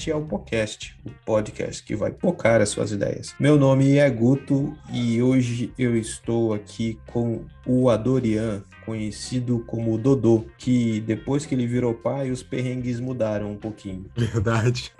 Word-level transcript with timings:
este 0.00 0.10
é 0.10 0.16
o 0.16 0.22
podcast, 0.22 0.96
o 1.04 1.10
podcast 1.26 1.82
que 1.82 1.94
vai 1.94 2.10
focar 2.10 2.62
as 2.62 2.70
suas 2.70 2.90
ideias. 2.90 3.34
Meu 3.38 3.58
nome 3.58 3.98
é 3.98 4.08
Guto 4.08 4.74
e 4.90 5.20
hoje 5.20 5.74
eu 5.78 5.94
estou 5.94 6.54
aqui 6.54 6.98
com 7.06 7.44
o 7.66 7.90
Adorian, 7.90 8.64
conhecido 8.86 9.62
como 9.66 9.98
Dodô, 9.98 10.46
que 10.56 11.02
depois 11.02 11.44
que 11.44 11.54
ele 11.54 11.66
virou 11.66 11.92
pai, 11.92 12.30
os 12.30 12.42
perrengues 12.42 12.98
mudaram 12.98 13.52
um 13.52 13.58
pouquinho. 13.58 14.06
Verdade. 14.16 14.90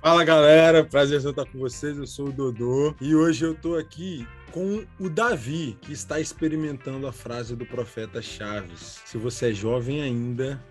Fala 0.00 0.22
galera, 0.22 0.84
prazer 0.84 1.18
estar 1.18 1.44
com 1.46 1.58
vocês. 1.58 1.98
Eu 1.98 2.06
sou 2.06 2.28
o 2.28 2.32
Dodô 2.32 2.94
e 3.00 3.16
hoje 3.16 3.44
eu 3.44 3.56
tô 3.56 3.74
aqui 3.74 4.24
com 4.52 4.84
o 5.00 5.08
Davi, 5.10 5.76
que 5.80 5.92
está 5.92 6.20
experimentando 6.20 7.08
a 7.08 7.12
frase 7.12 7.56
do 7.56 7.66
profeta 7.66 8.22
Chaves. 8.22 9.00
Se 9.04 9.18
você 9.18 9.50
é 9.50 9.52
jovem 9.52 10.00
ainda, 10.02 10.62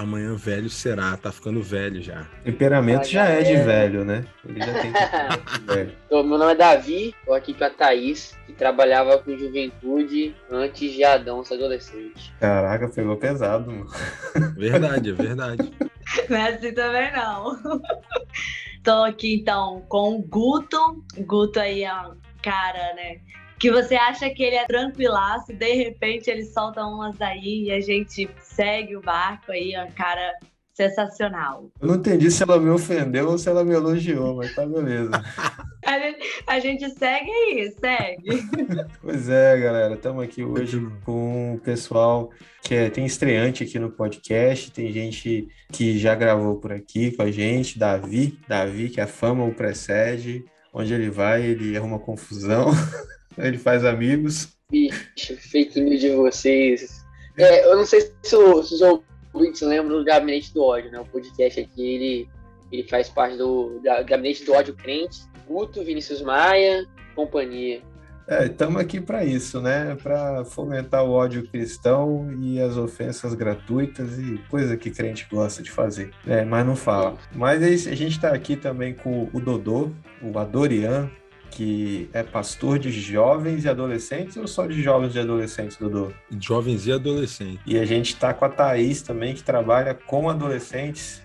amanhã 0.00 0.34
velho 0.34 0.68
será. 0.68 1.16
Tá 1.16 1.30
ficando 1.32 1.62
velho 1.62 2.02
já. 2.02 2.26
Temperamento 2.44 3.08
já 3.08 3.26
é 3.26 3.42
de 3.42 3.56
velho, 3.56 4.04
né? 4.04 4.24
Ele 4.44 4.60
já 4.60 4.72
tem 4.72 4.92
de 4.92 5.64
velho. 5.72 5.92
Então, 6.06 6.22
meu 6.22 6.38
nome 6.38 6.52
é 6.52 6.56
Davi, 6.56 7.14
tô 7.24 7.32
aqui 7.34 7.54
com 7.54 7.64
a 7.64 7.70
Thaís, 7.70 8.36
que 8.46 8.52
trabalhava 8.52 9.18
com 9.18 9.36
juventude 9.36 10.34
antes 10.50 10.92
de 10.92 11.04
Adão 11.04 11.44
ser 11.44 11.54
adolescente. 11.54 12.32
Caraca, 12.40 12.88
pegou 12.88 13.16
pesado, 13.16 13.70
mano. 13.70 13.90
Verdade, 14.56 15.10
é 15.10 15.12
verdade. 15.12 15.72
Não 16.28 16.36
é 16.36 16.54
assim 16.54 16.72
também 16.72 17.12
não. 17.12 17.58
Tô 18.82 19.04
aqui 19.04 19.34
então 19.34 19.82
com 19.88 20.16
o 20.16 20.22
Guto. 20.22 21.04
O 21.16 21.24
Guto 21.24 21.60
aí 21.60 21.84
é 21.84 21.92
um 21.92 22.16
cara, 22.42 22.94
né? 22.94 23.18
Que 23.58 23.70
você 23.70 23.96
acha 23.96 24.30
que 24.30 24.42
ele 24.42 24.56
é 24.56 24.66
tranquilaço, 24.66 25.52
de 25.52 25.72
repente 25.74 26.30
ele 26.30 26.44
solta 26.44 26.84
umas 26.84 27.16
daí 27.16 27.64
e 27.64 27.72
a 27.72 27.80
gente 27.80 28.28
segue 28.40 28.96
o 28.96 29.00
barco 29.02 29.50
aí, 29.52 29.74
é 29.74 29.82
um 29.84 29.90
cara 29.90 30.34
sensacional. 30.72 31.68
Eu 31.80 31.88
não 31.88 31.94
entendi 31.96 32.30
se 32.30 32.40
ela 32.42 32.58
me 32.60 32.70
ofendeu 32.70 33.30
ou 33.30 33.36
se 33.38 33.48
ela 33.48 33.64
me 33.64 33.74
elogiou, 33.74 34.36
mas 34.36 34.54
tá 34.54 34.64
beleza. 34.64 35.10
A 35.86 35.98
gente, 35.98 36.18
a 36.46 36.60
gente 36.60 36.90
segue 36.98 37.30
aí, 37.30 37.72
segue. 37.80 38.42
Pois 39.00 39.28
é, 39.30 39.58
galera, 39.58 39.94
estamos 39.94 40.22
aqui 40.22 40.44
hoje 40.44 40.86
com 41.02 41.54
o 41.54 41.58
pessoal 41.60 42.30
que 42.62 42.74
é- 42.74 42.90
tem 42.90 43.06
estreante 43.06 43.64
aqui 43.64 43.78
no 43.78 43.90
podcast, 43.90 44.70
tem 44.70 44.92
gente 44.92 45.48
que 45.72 45.98
já 45.98 46.14
gravou 46.14 46.56
por 46.56 46.72
aqui 46.72 47.12
com 47.12 47.22
a 47.22 47.30
gente, 47.30 47.78
Davi, 47.78 48.38
Davi, 48.46 48.90
que 48.90 49.00
a 49.00 49.06
fama 49.06 49.44
o 49.44 49.54
precede, 49.54 50.44
onde 50.74 50.92
ele 50.92 51.08
vai, 51.08 51.42
ele 51.42 51.74
arruma 51.74 51.98
confusão, 51.98 52.66
ele 53.38 53.58
faz 53.58 53.84
amigos. 53.84 54.48
Bicho, 54.70 55.36
fake 55.36 55.80
news 55.80 56.00
de 56.00 56.10
vocês. 56.10 57.04
É, 57.36 57.64
eu 57.70 57.76
não 57.76 57.86
sei 57.86 58.00
se, 58.22 58.36
o- 58.36 58.62
se 58.62 58.74
os 58.74 58.80
ouvintes 59.32 59.62
lembram 59.62 59.98
do 59.98 60.04
Gabinete 60.04 60.52
do 60.52 60.62
Ódio, 60.62 60.90
né? 60.90 61.00
O 61.00 61.06
podcast 61.06 61.60
aqui, 61.60 61.86
ele, 61.94 62.28
ele 62.72 62.82
faz 62.88 63.08
parte 63.08 63.36
do 63.36 63.80
Gabinete 64.06 64.44
do 64.44 64.52
Ódio 64.52 64.74
Crente. 64.74 65.20
Guto, 65.46 65.82
Vinícius 65.82 66.20
Maia, 66.20 66.84
companhia. 67.14 67.80
É, 68.30 68.44
estamos 68.44 68.78
aqui 68.78 69.00
para 69.00 69.24
isso, 69.24 69.58
né? 69.62 69.96
Para 70.02 70.44
fomentar 70.44 71.02
o 71.02 71.12
ódio 71.12 71.48
cristão 71.48 72.30
e 72.42 72.60
as 72.60 72.76
ofensas 72.76 73.32
gratuitas 73.32 74.18
e 74.18 74.36
coisa 74.50 74.76
que 74.76 74.90
crente 74.90 75.26
gosta 75.32 75.62
de 75.62 75.70
fazer, 75.70 76.10
é, 76.26 76.44
mas 76.44 76.66
não 76.66 76.76
fala. 76.76 77.16
Mas 77.34 77.62
é 77.62 77.68
a 77.90 77.94
gente 77.96 78.16
está 78.16 78.34
aqui 78.34 78.54
também 78.54 78.92
com 78.92 79.30
o 79.32 79.40
Dodô, 79.40 79.88
o 80.20 80.38
Adorian, 80.38 81.10
que 81.50 82.08
é 82.12 82.22
pastor 82.22 82.78
de 82.78 82.90
jovens 82.90 83.64
e 83.64 83.68
adolescentes 83.68 84.36
ou 84.36 84.46
só 84.46 84.66
de 84.66 84.82
jovens 84.82 85.14
e 85.14 85.20
adolescentes, 85.20 85.76
Dodô? 85.76 86.12
Jovens 86.40 86.86
e 86.86 86.92
adolescentes. 86.92 87.60
E 87.66 87.78
a 87.78 87.84
gente 87.84 88.14
está 88.14 88.32
com 88.32 88.44
a 88.44 88.48
Thaís 88.48 89.02
também, 89.02 89.34
que 89.34 89.42
trabalha 89.42 89.94
com 89.94 90.28
adolescentes. 90.28 91.22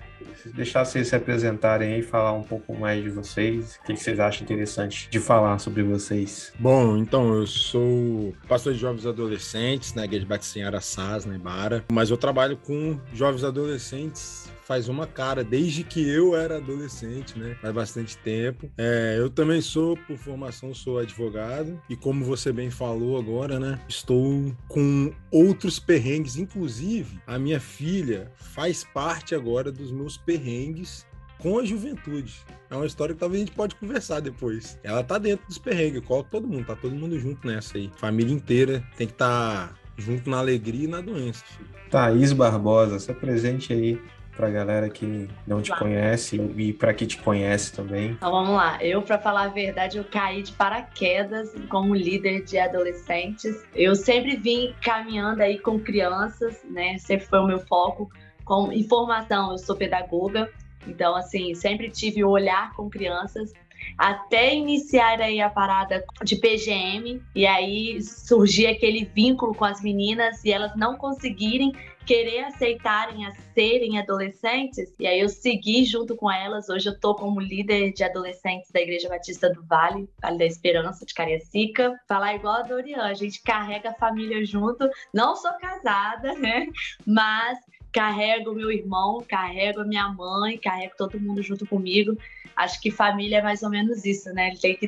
Deixar 0.54 0.84
vocês 0.84 1.08
se 1.08 1.16
apresentarem 1.16 1.94
aí, 1.94 2.02
falar 2.02 2.34
um 2.34 2.44
pouco 2.44 2.76
mais 2.76 3.02
de 3.02 3.10
vocês, 3.10 3.80
o 3.82 3.86
que 3.86 3.96
vocês 3.96 4.20
acham 4.20 4.44
interessante 4.44 5.08
de 5.10 5.18
falar 5.18 5.58
sobre 5.60 5.84
vocês. 5.84 6.52
Bom, 6.60 6.98
então 6.98 7.34
eu 7.34 7.48
sou 7.48 8.36
pastor 8.46 8.74
de 8.74 8.80
jovens 8.80 9.06
e 9.06 9.08
adolescentes 9.08 9.94
na 9.94 10.04
Igreja 10.04 10.26
Batista 10.26 10.60
em 10.60 10.64
Araçás, 10.64 11.26
na 11.26 11.36
Ibara, 11.36 11.86
mas 11.90 12.10
eu 12.10 12.18
trabalho 12.18 12.58
com 12.58 13.00
jovens 13.14 13.42
e 13.42 13.46
adolescentes 13.46 14.52
faz 14.64 14.88
uma 14.88 15.06
cara, 15.06 15.44
desde 15.44 15.84
que 15.84 16.08
eu 16.08 16.36
era 16.36 16.58
adolescente, 16.58 17.38
né? 17.38 17.56
Faz 17.62 17.74
bastante 17.74 18.18
tempo. 18.18 18.70
É, 18.78 19.16
eu 19.18 19.30
também 19.30 19.62
sou, 19.62 19.98
por 19.98 20.18
formação, 20.18 20.74
sou 20.74 21.00
advogado 21.00 21.80
e 21.90 21.96
como 21.96 22.24
você 22.24 22.52
bem 22.52 22.70
falou 22.70 23.18
agora, 23.18 23.60
né? 23.60 23.80
Estou 23.88 24.56
com 24.68 25.14
outros 25.32 25.80
perrengues, 25.80 26.38
inclusive 26.38 27.20
a 27.28 27.38
minha 27.38 27.60
filha 27.60 28.32
faz 28.36 28.84
parte 28.84 29.36
agora 29.36 29.72
dos 29.72 29.92
meus 29.92 30.18
perrengues 30.18 31.06
com 31.44 31.60
a 31.60 31.66
juventude. 31.66 32.34
É 32.70 32.76
uma 32.76 32.86
história 32.86 33.14
que 33.14 33.20
talvez 33.20 33.44
a 33.44 33.46
gente 33.46 33.56
pode 33.56 33.76
conversar 33.76 34.22
depois. 34.22 34.80
Ela 34.82 35.04
tá 35.04 35.18
dentro 35.18 35.46
dos 35.46 35.58
perrengues, 35.58 36.02
igual 36.02 36.24
todo 36.24 36.48
mundo, 36.48 36.66
tá 36.66 36.76
todo 36.76 36.96
mundo 36.96 37.20
junto 37.20 37.46
nessa 37.46 37.78
aí. 37.78 37.92
Família 37.98 38.34
inteira 38.34 38.84
tem 38.98 39.06
que 39.06 39.14
estar 39.14 39.68
tá 39.68 39.76
junto 39.98 40.30
na 40.30 40.38
alegria 40.38 40.86
e 40.86 40.88
na 40.88 41.02
doença, 41.02 41.44
filho. 41.46 41.70
Thaís 41.92 42.32
Barbosa, 42.32 42.98
se 42.98 43.12
apresente 43.12 43.74
aí 43.74 44.02
pra 44.36 44.50
galera 44.50 44.90
que 44.90 45.30
não 45.48 45.62
te 45.62 45.70
Vai. 45.70 45.80
conhece 45.80 46.36
e 46.58 46.74
pra 46.74 46.94
que 46.94 47.06
te 47.06 47.18
conhece 47.18 47.74
também. 47.74 48.12
Então 48.12 48.32
vamos 48.32 48.56
lá. 48.56 48.84
Eu, 48.84 49.02
para 49.02 49.18
falar 49.20 49.44
a 49.44 49.48
verdade, 49.48 49.98
eu 49.98 50.04
caí 50.04 50.42
de 50.42 50.52
paraquedas 50.54 51.54
como 51.70 51.94
líder 51.96 52.44
de 52.44 52.58
adolescentes. 52.58 53.64
Eu 53.76 53.96
sempre 53.96 54.36
vim 54.36 54.74
caminhando 54.82 55.42
aí 55.42 55.60
com 55.60 55.80
crianças, 55.80 56.62
né? 56.70 56.98
Sempre 56.98 57.26
foi 57.28 57.40
o 57.40 57.48
meu 57.48 57.60
foco 57.60 58.10
com 58.44 58.72
informação. 58.72 59.52
Eu 59.52 59.58
sou 59.58 59.76
pedagoga, 59.76 60.50
então 60.88 61.16
assim 61.16 61.54
sempre 61.56 61.90
tive 61.90 62.24
o 62.24 62.30
olhar 62.30 62.74
com 62.74 62.90
crianças. 62.90 63.54
Até 63.98 64.54
iniciar 64.54 65.22
aí 65.22 65.40
a 65.42 65.50
parada 65.50 66.04
de 66.24 66.36
PGM, 66.36 67.22
e 67.36 67.46
aí 67.46 68.02
surgia 68.02 68.72
aquele 68.72 69.06
vínculo 69.06 69.54
com 69.54 69.66
as 69.66 69.82
meninas 69.82 70.44
e 70.44 70.52
elas 70.52 70.76
não 70.76 70.98
conseguirem 70.98 71.72
querer 72.06 72.44
aceitarem 72.46 73.26
a 73.26 73.32
serem 73.54 73.98
adolescentes, 73.98 74.94
e 75.00 75.08
aí 75.08 75.20
eu 75.20 75.30
segui 75.30 75.86
junto 75.86 76.16
com 76.16 76.30
elas. 76.30 76.70
Hoje 76.70 76.90
eu 76.90 77.00
tô 77.00 77.16
como 77.16 77.40
líder 77.40 77.94
de 77.94 78.04
adolescentes 78.04 78.72
da 78.72 78.82
Igreja 78.82 79.10
Batista 79.10 79.50
do 79.50 79.64
Vale, 79.66 80.10
Vale 80.22 80.38
da 80.38 80.46
Esperança, 80.46 81.06
de 81.06 81.14
Cariacica. 81.14 81.94
Falar 82.08 82.36
igual 82.36 82.56
a 82.56 82.62
Dorian, 82.62 83.04
a 83.04 83.14
gente 83.14 83.42
carrega 83.42 83.90
a 83.90 83.94
família 83.94 84.46
junto. 84.46 84.90
Não 85.14 85.36
sou 85.36 85.52
casada, 85.54 86.34
né? 86.34 86.68
Mas 87.06 87.58
carrego 87.94 88.54
meu 88.54 88.72
irmão, 88.72 89.24
carrego 89.28 89.82
a 89.82 89.86
minha 89.86 90.10
mãe, 90.10 90.58
carrego 90.58 90.94
todo 90.98 91.20
mundo 91.20 91.42
junto 91.44 91.66
comigo. 91.66 92.18
Acho 92.56 92.82
que 92.82 92.92
família 92.92 93.38
é 93.38 93.42
mais 93.42 93.64
ou 93.64 93.70
menos 93.70 94.04
isso, 94.04 94.32
né? 94.34 94.48
Ele 94.50 94.58
tem 94.58 94.76
que 94.76 94.86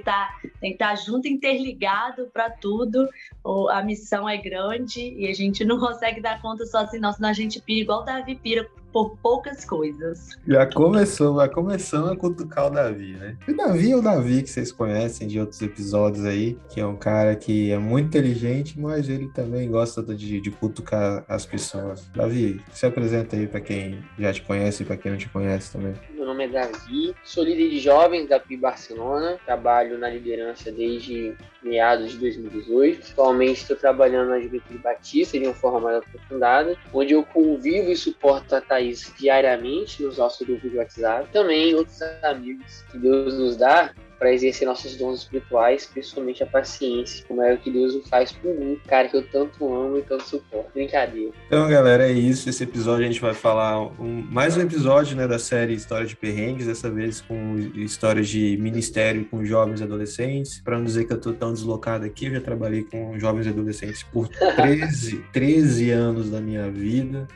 que 0.70 0.76
estar 0.76 0.96
junto, 0.96 1.28
interligado 1.28 2.28
para 2.34 2.50
tudo. 2.50 3.08
O- 3.44 3.70
A 3.70 3.82
missão 3.84 4.28
é 4.28 4.38
grande 4.38 5.02
e 5.18 5.28
a 5.28 5.34
gente 5.34 5.64
não 5.64 5.78
consegue 5.80 6.20
dar 6.20 6.42
conta 6.42 6.66
sozinho, 6.66 7.02
não, 7.02 7.14
senão 7.14 7.30
a 7.30 7.34
gente 7.34 7.62
pira 7.62 7.82
igual 7.82 8.02
o 8.02 8.06
Davi 8.06 8.36
pira 8.36 8.68
por 8.96 9.18
poucas 9.18 9.66
coisas. 9.66 10.30
Já 10.48 10.66
começou, 10.66 11.34
vai 11.34 11.50
começando 11.50 12.10
a 12.10 12.16
cutucar 12.16 12.68
o 12.68 12.70
Davi, 12.70 13.12
né? 13.18 13.36
O 13.46 13.54
Davi 13.54 13.92
é 13.92 13.98
o 13.98 14.02
Davi 14.02 14.42
que 14.42 14.50
vocês 14.50 14.72
conhecem 14.72 15.28
de 15.28 15.38
outros 15.38 15.62
episódios 15.62 16.24
aí, 16.24 16.58
que 16.70 16.80
é 16.80 16.86
um 16.86 16.96
cara 16.96 17.36
que 17.36 17.74
é 17.74 17.78
muito 17.78 18.08
inteligente, 18.08 18.80
mas 18.80 19.10
ele 19.10 19.28
também 19.28 19.70
gosta 19.70 20.02
de, 20.02 20.40
de 20.40 20.50
cutucar 20.50 21.26
as 21.28 21.46
pessoas. 21.46 22.08
Davi, 22.16 22.62
se 22.72 22.86
apresenta 22.86 23.36
aí 23.36 23.48
pra 23.48 23.60
quem 23.60 24.02
já 24.18 24.32
te 24.32 24.42
conhece 24.44 24.84
e 24.84 24.86
pra 24.86 24.96
quem 24.96 25.12
não 25.12 25.18
te 25.18 25.28
conhece 25.28 25.74
também. 25.74 25.94
Meu 26.14 26.26
nome 26.26 26.46
é 26.46 26.48
Davi, 26.48 27.14
sou 27.26 27.44
líder 27.44 27.72
de 27.72 27.80
jovens 27.80 28.30
da 28.30 28.40
PIB 28.40 28.62
Barcelona, 28.62 29.38
trabalho 29.46 29.98
na 29.98 30.10
liderança 30.10 30.72
desde 30.72 31.36
meados 31.66 32.12
de 32.12 32.18
2018. 32.20 33.12
Atualmente 33.12 33.62
estou 33.62 33.76
trabalhando 33.76 34.30
na 34.30 34.40
Juventude 34.40 34.78
Batista 34.78 35.38
de 35.38 35.46
uma 35.46 35.54
forma 35.54 35.80
mais 35.80 35.98
aprofundada, 35.98 36.78
onde 36.94 37.14
eu 37.14 37.24
convivo 37.24 37.92
e 37.92 37.96
suporto 37.96 38.56
a 38.56 38.62
Thaís 38.62 39.12
diariamente 39.18 40.04
nos 40.04 40.18
nossos 40.18 40.46
grupos 40.46 40.72
de 40.72 40.78
WhatsApp. 40.78 41.28
Também 41.34 41.74
outros 41.74 42.02
amigos 42.24 42.84
que 42.92 42.98
Deus 42.98 43.38
nos 43.38 43.58
dá 43.58 43.94
para 44.26 44.34
exercer 44.34 44.68
nossos 44.68 44.96
dons 44.96 45.20
espirituais, 45.20 45.86
principalmente 45.86 46.42
a 46.42 46.48
paciência, 46.48 47.24
como 47.28 47.44
é 47.44 47.54
o 47.54 47.60
que 47.60 47.70
Deus 47.70 47.96
faz 48.10 48.32
por 48.32 48.56
mim, 48.56 48.80
cara 48.88 49.08
que 49.08 49.16
eu 49.16 49.28
tanto 49.28 49.72
amo 49.72 50.00
e 50.00 50.02
tanto 50.02 50.24
suporto. 50.24 50.72
Brincadeira. 50.74 51.32
Então, 51.46 51.70
galera, 51.70 52.10
é 52.10 52.12
isso. 52.12 52.50
Esse 52.50 52.64
episódio 52.64 53.06
a 53.06 53.08
gente 53.08 53.22
vai 53.22 53.36
falar 53.36 53.80
um, 54.02 54.26
mais 54.32 54.58
um 54.58 54.62
episódio 54.62 55.16
né, 55.16 55.28
da 55.28 55.38
série 55.38 55.76
História 55.76 56.08
de 56.08 56.16
Perrengues, 56.16 56.66
dessa 56.66 56.90
vez 56.90 57.22
com 57.22 57.56
histórias 57.76 58.28
de 58.28 58.58
ministério 58.58 59.26
com 59.26 59.46
jovens 59.46 59.80
e 59.80 59.84
adolescentes. 59.84 60.60
Para 60.60 60.80
não 60.80 60.86
dizer 60.86 61.06
que 61.06 61.14
eu 61.14 61.22
tô 61.22 61.32
tão 61.32 61.54
deslocado 61.54 62.04
aqui, 62.04 62.26
eu 62.26 62.34
já 62.34 62.42
trabalhei 62.42 62.84
com 62.84 63.20
jovens 63.20 63.46
e 63.46 63.50
adolescentes 63.50 64.02
por 64.02 64.28
13, 64.28 65.24
13 65.32 65.92
anos 65.94 66.32
da 66.32 66.42
minha 66.42 66.68
vida. 66.72 67.28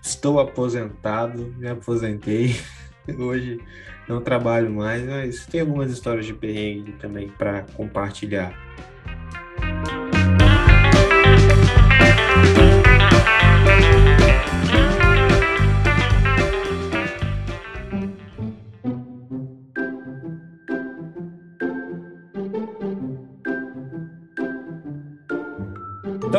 Estou 0.00 0.38
aposentado, 0.38 1.52
me 1.58 1.68
aposentei. 1.68 2.54
Hoje 3.18 3.58
não 4.08 4.20
trabalho 4.20 4.70
mais, 4.70 5.04
mas 5.04 5.46
tem 5.46 5.60
algumas 5.60 5.90
histórias 5.90 6.26
de 6.26 6.32
perrengue 6.32 6.92
também 6.92 7.28
para 7.28 7.62
compartilhar. 7.74 8.54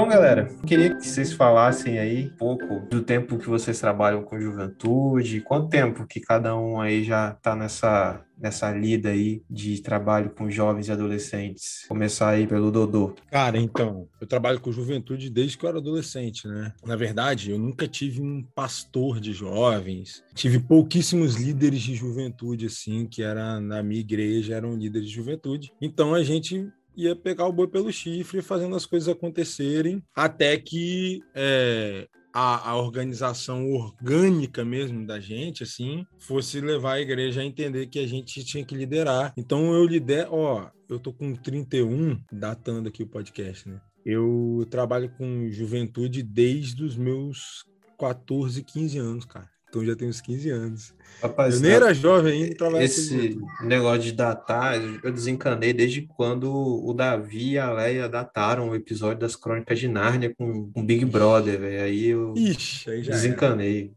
Galera, 0.07 0.47
queria 0.65 0.95
que 0.95 1.05
vocês 1.05 1.33
falassem 1.33 1.99
aí 1.99 2.27
um 2.27 2.37
pouco 2.37 2.79
do 2.89 3.01
tempo 3.01 3.37
que 3.37 3.49
vocês 3.49 3.77
trabalham 3.77 4.23
com 4.23 4.39
juventude, 4.39 5.41
quanto 5.41 5.67
tempo 5.67 6.07
que 6.07 6.21
cada 6.21 6.57
um 6.57 6.79
aí 6.79 7.03
já 7.03 7.31
está 7.31 7.55
nessa 7.55 8.23
nessa 8.39 8.71
lida 8.71 9.09
aí 9.09 9.41
de 9.49 9.81
trabalho 9.81 10.29
com 10.29 10.49
jovens 10.49 10.87
e 10.87 10.91
adolescentes? 10.91 11.85
Começar 11.87 12.29
aí 12.29 12.45
pelo 12.45 12.71
Dodô. 12.71 13.15
Cara, 13.31 13.57
então, 13.57 14.07
eu 14.21 14.27
trabalho 14.27 14.59
com 14.59 14.71
juventude 14.71 15.29
desde 15.29 15.57
que 15.57 15.65
eu 15.65 15.69
era 15.69 15.79
adolescente, 15.79 16.47
né? 16.47 16.71
Na 16.85 16.95
verdade, 16.95 17.51
eu 17.51 17.57
nunca 17.57 17.87
tive 17.87 18.21
um 18.21 18.43
pastor 18.55 19.19
de 19.19 19.33
jovens, 19.33 20.23
tive 20.33 20.59
pouquíssimos 20.59 21.35
líderes 21.35 21.81
de 21.81 21.95
juventude, 21.95 22.67
assim, 22.67 23.07
que 23.07 23.23
era 23.23 23.59
na 23.59 23.81
minha 23.81 24.01
igreja, 24.01 24.55
eram 24.55 24.75
líderes 24.75 25.09
de 25.09 25.15
juventude. 25.15 25.73
Então 25.81 26.13
a 26.13 26.23
gente 26.23 26.71
ia 26.97 27.15
pegar 27.15 27.45
o 27.45 27.53
boi 27.53 27.67
pelo 27.67 27.91
chifre, 27.91 28.41
fazendo 28.41 28.75
as 28.75 28.85
coisas 28.85 29.07
acontecerem, 29.07 30.03
até 30.15 30.57
que 30.57 31.21
é, 31.35 32.07
a, 32.33 32.71
a, 32.71 32.75
organização 32.75 33.71
orgânica 33.71 34.65
mesmo 34.65 35.05
da 35.05 35.19
gente, 35.19 35.63
assim, 35.63 36.05
fosse 36.19 36.59
levar 36.59 36.93
a 36.93 37.01
igreja 37.01 37.41
a 37.41 37.45
entender 37.45 37.87
que 37.87 37.99
a 37.99 38.07
gente 38.07 38.43
tinha 38.43 38.65
que 38.65 38.75
liderar. 38.75 39.33
Então 39.37 39.73
eu 39.73 39.85
lidero, 39.85 40.33
ó, 40.33 40.69
eu 40.89 40.99
tô 40.99 41.13
com 41.13 41.35
31, 41.35 42.19
datando 42.31 42.89
aqui 42.89 43.03
o 43.03 43.07
podcast, 43.07 43.69
né? 43.69 43.79
Eu 44.05 44.65
trabalho 44.69 45.09
com 45.17 45.49
juventude 45.49 46.23
desde 46.23 46.83
os 46.83 46.95
meus 46.95 47.65
14, 47.99 48.63
15 48.63 48.97
anos, 48.97 49.25
cara. 49.25 49.49
Então 49.69 49.85
já 49.85 49.95
tem 49.95 50.07
uns 50.07 50.21
15 50.21 50.49
anos. 50.49 50.93
Rapaz, 51.21 51.55
eu 51.55 51.61
nem 51.61 51.71
era 51.71 51.93
jovem 51.93 52.43
ainda, 52.43 52.55
trabalhava 52.55 52.85
Esse 52.85 53.37
negócio 53.63 54.01
de 54.01 54.11
datar, 54.13 54.75
eu 55.03 55.11
desencanei 55.11 55.73
desde 55.73 56.03
quando 56.03 56.51
o 56.53 56.93
Davi 56.93 57.53
e 57.53 57.57
a 57.59 57.71
Leia 57.71 58.07
dataram 58.07 58.69
o 58.69 58.75
episódio 58.75 59.19
das 59.19 59.35
Crônicas 59.35 59.79
de 59.79 59.87
Nárnia 59.87 60.33
com 60.37 60.69
o 60.73 60.83
Big 60.83 61.03
Brother, 61.05 61.59
velho. 61.59 61.83
Aí 61.83 62.07
eu 62.07 62.33
Ixi, 62.35 62.89
aí 62.89 63.03
já 63.03 63.11
desencanei. 63.13 63.91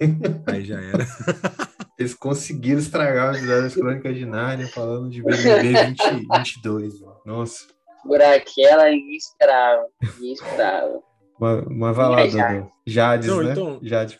Era. 0.00 0.42
Aí 0.46 0.64
já 0.64 0.80
era. 0.80 1.06
Eles 1.98 2.14
conseguiram 2.14 2.80
estragar 2.80 3.32
o 3.32 3.36
episódio 3.36 3.62
das 3.62 3.74
Crônicas 3.74 4.16
de 4.16 4.26
Nárnia 4.26 4.66
falando 4.66 5.10
de 5.10 5.22
BBB 5.22 5.72
2022. 5.72 6.94
Nossa. 7.24 7.66
Por 8.02 8.20
aquela 8.20 8.90
ninguém 8.90 9.16
esperava. 9.16 9.86
Ninguém 10.16 10.32
esperava. 10.32 11.00
Mas, 11.38 11.64
mas 11.68 11.96
vai 11.96 12.08
lá, 12.08 12.26
Já. 12.26 12.52
Dudu. 12.52 12.72
Jades, 12.84 13.28
Não, 13.28 13.42
né? 13.42 13.52
então- 13.52 13.78
Jades. 13.82 14.18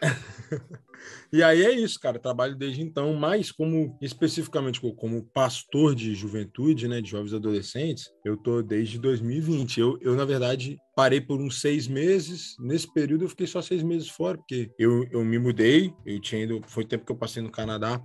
E 1.32 1.42
aí 1.42 1.62
é 1.62 1.70
isso, 1.72 1.98
cara. 2.00 2.18
Trabalho 2.18 2.56
desde 2.56 2.82
então, 2.82 3.14
mas 3.14 3.52
como 3.52 3.96
especificamente 4.02 4.80
co- 4.80 4.94
como 4.94 5.24
pastor 5.32 5.94
de 5.94 6.14
juventude, 6.14 6.88
né, 6.88 7.00
de 7.00 7.10
jovens 7.10 7.32
adolescentes, 7.32 8.10
eu 8.24 8.36
tô 8.36 8.62
desde 8.62 8.98
2020. 8.98 9.78
Eu, 9.80 9.98
eu 10.00 10.16
na 10.16 10.24
verdade, 10.24 10.76
parei 10.94 11.20
por 11.20 11.40
uns 11.40 11.60
seis 11.60 11.86
meses. 11.86 12.54
Nesse 12.58 12.92
período, 12.92 13.24
eu 13.24 13.28
fiquei 13.28 13.46
só 13.46 13.62
seis 13.62 13.82
meses 13.82 14.08
fora, 14.08 14.36
porque 14.38 14.70
eu, 14.78 15.06
eu 15.12 15.24
me 15.24 15.38
mudei. 15.38 15.92
Eu 16.04 16.20
tinha 16.20 16.42
ido, 16.42 16.60
foi 16.66 16.84
tempo 16.84 17.06
que 17.06 17.12
eu 17.12 17.16
passei 17.16 17.42
no 17.42 17.50
Canadá. 17.50 18.02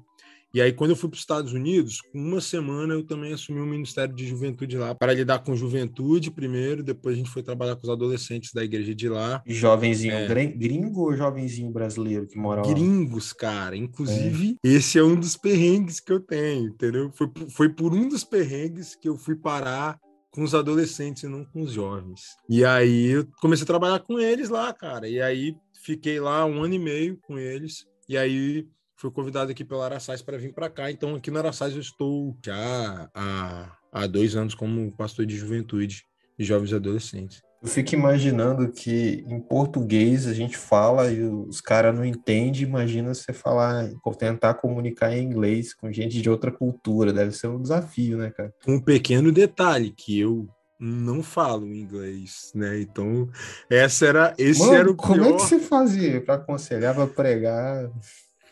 E 0.56 0.62
aí, 0.62 0.72
quando 0.72 0.92
eu 0.92 0.96
fui 0.96 1.10
para 1.10 1.16
os 1.16 1.20
Estados 1.20 1.52
Unidos, 1.52 2.00
com 2.00 2.18
uma 2.18 2.40
semana 2.40 2.94
eu 2.94 3.04
também 3.04 3.34
assumi 3.34 3.60
o 3.60 3.66
Ministério 3.66 4.16
de 4.16 4.26
Juventude 4.26 4.78
lá, 4.78 4.96
para 4.96 5.14
lidar 5.14 5.40
com 5.40 5.54
juventude 5.54 6.32
primeiro, 6.32 6.82
depois 6.82 7.14
a 7.14 7.18
gente 7.18 7.30
foi 7.30 7.44
trabalhar 7.44 7.76
com 7.76 7.82
os 7.84 7.90
adolescentes 7.90 8.54
da 8.54 8.64
igreja 8.64 8.96
de 8.96 9.10
lá. 9.10 9.44
Jovenzinho 9.46 10.14
É. 10.14 10.26
grin- 10.26 10.58
gringo 10.58 11.02
ou 11.02 11.14
jovenzinho 11.14 11.70
brasileiro 11.72 12.26
que 12.26 12.38
mora 12.38 12.62
lá? 12.66 12.74
gringos, 12.74 13.34
cara. 13.34 13.76
Inclusive, 13.76 14.56
esse 14.64 14.98
é 14.98 15.04
um 15.04 15.20
dos 15.20 15.36
perrengues 15.36 16.00
que 16.00 16.14
eu 16.14 16.22
tenho, 16.22 16.70
entendeu? 16.70 17.12
Foi, 17.14 17.30
foi 17.50 17.68
por 17.68 17.94
um 17.94 18.08
dos 18.08 18.24
perrengues 18.24 18.96
que 18.96 19.10
eu 19.10 19.18
fui 19.18 19.36
parar 19.36 20.00
com 20.32 20.42
os 20.42 20.56
adolescentes 20.56 21.24
e 21.24 21.28
não 21.28 21.44
com 21.44 21.64
os 21.64 21.74
jovens. 21.74 22.22
E 22.50 22.64
aí 22.64 23.08
eu 23.08 23.28
comecei 23.42 23.64
a 23.64 23.68
trabalhar 23.68 24.00
com 24.00 24.18
eles 24.22 24.48
lá, 24.48 24.72
cara. 24.72 25.06
E 25.10 25.20
aí 25.22 25.54
fiquei 25.84 26.18
lá 26.18 26.46
um 26.46 26.64
ano 26.64 26.76
e 26.76 26.80
meio 26.80 27.18
com 27.28 27.38
eles. 27.38 27.86
E 28.08 28.18
aí 28.18 28.66
fui 28.96 29.12
convidado 29.12 29.52
aqui 29.52 29.64
pela 29.64 29.86
Araçais 29.86 30.22
para 30.22 30.38
vir 30.38 30.54
para 30.54 30.70
cá. 30.70 30.90
Então 30.90 31.16
aqui 31.16 31.30
no 31.30 31.40
Araçais 31.40 31.74
eu 31.74 31.82
estou 31.82 32.38
já 32.44 33.10
há, 33.14 33.72
há 33.92 34.08
dois 34.08 34.36
anos 34.36 34.56
como 34.56 34.92
pastor 34.92 35.26
de 35.26 35.36
juventude 35.36 36.04
de 36.38 36.46
jovens 36.46 36.72
e 36.72 36.76
adolescentes. 36.76 37.42
Eu 37.62 37.70
fico 37.70 37.96
imaginando 37.96 38.72
que 38.72 39.26
em 39.28 39.40
português 39.40 40.28
a 40.28 40.34
gente 40.34 40.56
fala 40.56 41.12
e 41.12 41.24
os 41.24 41.62
caras 41.62 41.96
não 41.96 42.06
entendem. 42.06 42.62
Imagina 42.62 43.14
você 43.14 43.34
falar, 43.34 43.90
tentar 44.20 44.54
comunicar 44.56 45.12
em 45.18 45.24
inglês 45.24 45.74
com 45.74 45.92
gente 45.92 46.22
de 46.22 46.30
outra 46.30 46.52
cultura. 46.52 47.12
Deve 47.12 47.32
ser 47.32 47.48
um 47.48 47.60
desafio, 47.60 48.18
né, 48.18 48.30
cara? 48.30 48.54
um 48.68 48.80
pequeno 48.80 49.32
detalhe 49.32 49.90
que 49.90 50.20
eu 50.20 50.48
não 50.80 51.24
falo 51.24 51.74
inglês, 51.74 52.52
né? 52.54 52.82
Então, 52.82 53.30
essa 53.70 54.06
era 54.06 54.34
esse 54.38 54.60
Mano, 54.60 54.74
era 54.76 54.92
o 54.92 54.96
como 54.96 55.16
pior, 55.16 55.30
é 55.30 55.34
que 55.34 55.42
você 55.42 55.60
fazia 55.60 56.22
para 56.22 56.36
aconselhar, 56.36 56.94
para 56.94 57.08
pregar? 57.08 57.90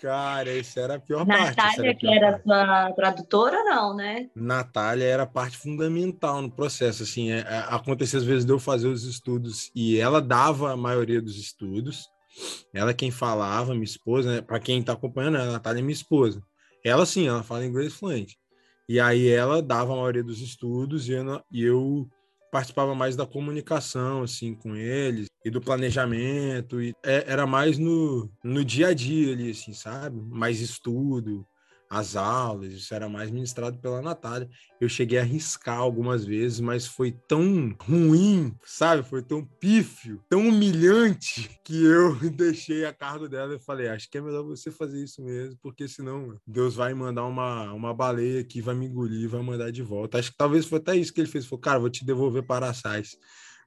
Cara, 0.04 0.52
esse 0.52 0.78
era 0.78 0.96
a 0.96 1.00
pior 1.00 1.26
parte. 1.26 1.42
essa 1.42 1.62
a 1.62 1.66
Natália, 1.66 1.96
que 1.96 2.08
era 2.08 2.32
parte. 2.34 2.44
sua 2.44 2.92
tradutora, 2.92 3.64
não, 3.64 3.96
né? 3.96 4.30
Natália 4.36 5.06
era 5.06 5.26
parte 5.26 5.58
fundamental 5.58 6.42
no 6.42 6.52
processo, 6.52 7.04
assim, 7.04 7.32
é, 7.32 7.40
é, 7.40 7.58
acontecia 7.70 8.20
às 8.20 8.26
vezes 8.26 8.44
de 8.44 8.52
eu 8.52 8.60
fazer 8.60 8.90
os 8.90 9.06
estudos 9.06 9.72
e 9.74 9.98
ela 9.98 10.22
dava 10.22 10.74
a 10.74 10.78
maioria 10.78 11.22
dos 11.22 11.38
estudos, 11.38 12.10
ela 12.74 12.94
quem 12.94 13.12
falava, 13.12 13.74
minha 13.74 13.86
esposa, 13.86 14.36
né? 14.36 14.42
Para 14.42 14.60
quem 14.60 14.84
tá 14.84 14.92
acompanhando, 14.92 15.38
a 15.38 15.46
Natália 15.46 15.80
é 15.80 15.82
minha 15.82 15.94
esposa. 15.94 16.44
Ela 16.84 17.06
sim, 17.06 17.28
ela 17.28 17.42
fala 17.42 17.66
inglês 17.66 17.94
fluente. 17.94 18.38
E 18.90 19.00
aí 19.00 19.30
ela 19.30 19.62
dava 19.62 19.94
a 19.94 19.96
maioria 19.96 20.24
dos 20.24 20.42
estudos 20.42 21.08
e 21.08 21.14
eu, 21.14 21.42
e 21.50 21.64
eu 21.64 22.10
participava 22.54 22.94
mais 22.94 23.16
da 23.16 23.26
comunicação, 23.26 24.22
assim, 24.22 24.54
com 24.54 24.76
eles 24.76 25.26
e 25.44 25.50
do 25.50 25.60
planejamento. 25.60 26.80
E 26.80 26.94
é- 27.04 27.26
era 27.28 27.48
mais 27.48 27.80
no, 27.80 28.32
no 28.44 28.64
dia 28.64 28.90
a 28.90 28.94
dia 28.94 29.34
ali, 29.34 29.50
assim, 29.50 29.74
sabe? 29.74 30.22
Mais 30.30 30.60
estudo, 30.62 31.44
as 31.94 32.16
aulas, 32.16 32.74
isso 32.74 32.94
era 32.94 33.08
mais 33.08 33.30
ministrado 33.30 33.78
pela 33.78 34.02
Natália. 34.02 34.50
Eu 34.82 34.90
cheguei 34.90 35.20
a 35.20 35.22
arriscar 35.22 35.78
algumas 35.78 36.26
vezes, 36.26 36.60
mas 36.60 36.88
foi 36.88 37.12
tão 37.28 37.76
ruim, 37.80 38.56
sabe? 38.66 39.08
Foi 39.08 39.22
tão 39.22 39.46
pífio, 39.46 40.20
tão 40.28 40.48
humilhante, 40.48 41.52
que 41.64 41.86
eu 41.86 42.16
deixei 42.32 42.84
a 42.84 42.92
cargo 42.92 43.30
dela 43.30 43.56
e 43.56 43.60
falei: 43.60 43.90
acho 43.90 44.10
que 44.10 44.18
é 44.18 44.22
melhor 44.22 44.44
você 44.44 44.72
fazer 44.72 45.04
isso 45.04 45.24
mesmo, 45.24 45.56
porque 45.62 45.88
senão 45.88 46.36
Deus 46.48 46.76
vai 46.76 46.96
mandar 46.96 47.26
uma, 47.26 47.72
uma 47.72 47.94
baleia 47.94 48.42
aqui, 48.42 48.60
vai 48.60 48.74
me 48.74 48.88
engolir, 48.88 49.30
vai 49.30 49.44
mandar 49.44 49.72
de 49.72 49.84
volta. 49.84 50.18
Acho 50.18 50.32
que 50.32 50.38
talvez 50.38 50.66
foi 50.66 50.80
até 50.80 50.96
isso 50.96 51.14
que 51.14 51.22
ele 51.22 51.30
fez. 51.30 51.46
Falou, 51.46 51.62
cara, 51.62 51.80
vou 51.80 51.92
te 51.92 52.04
devolver 52.04 52.44
para 52.44 52.70
a 52.70 52.74
SAIS. 52.74 53.16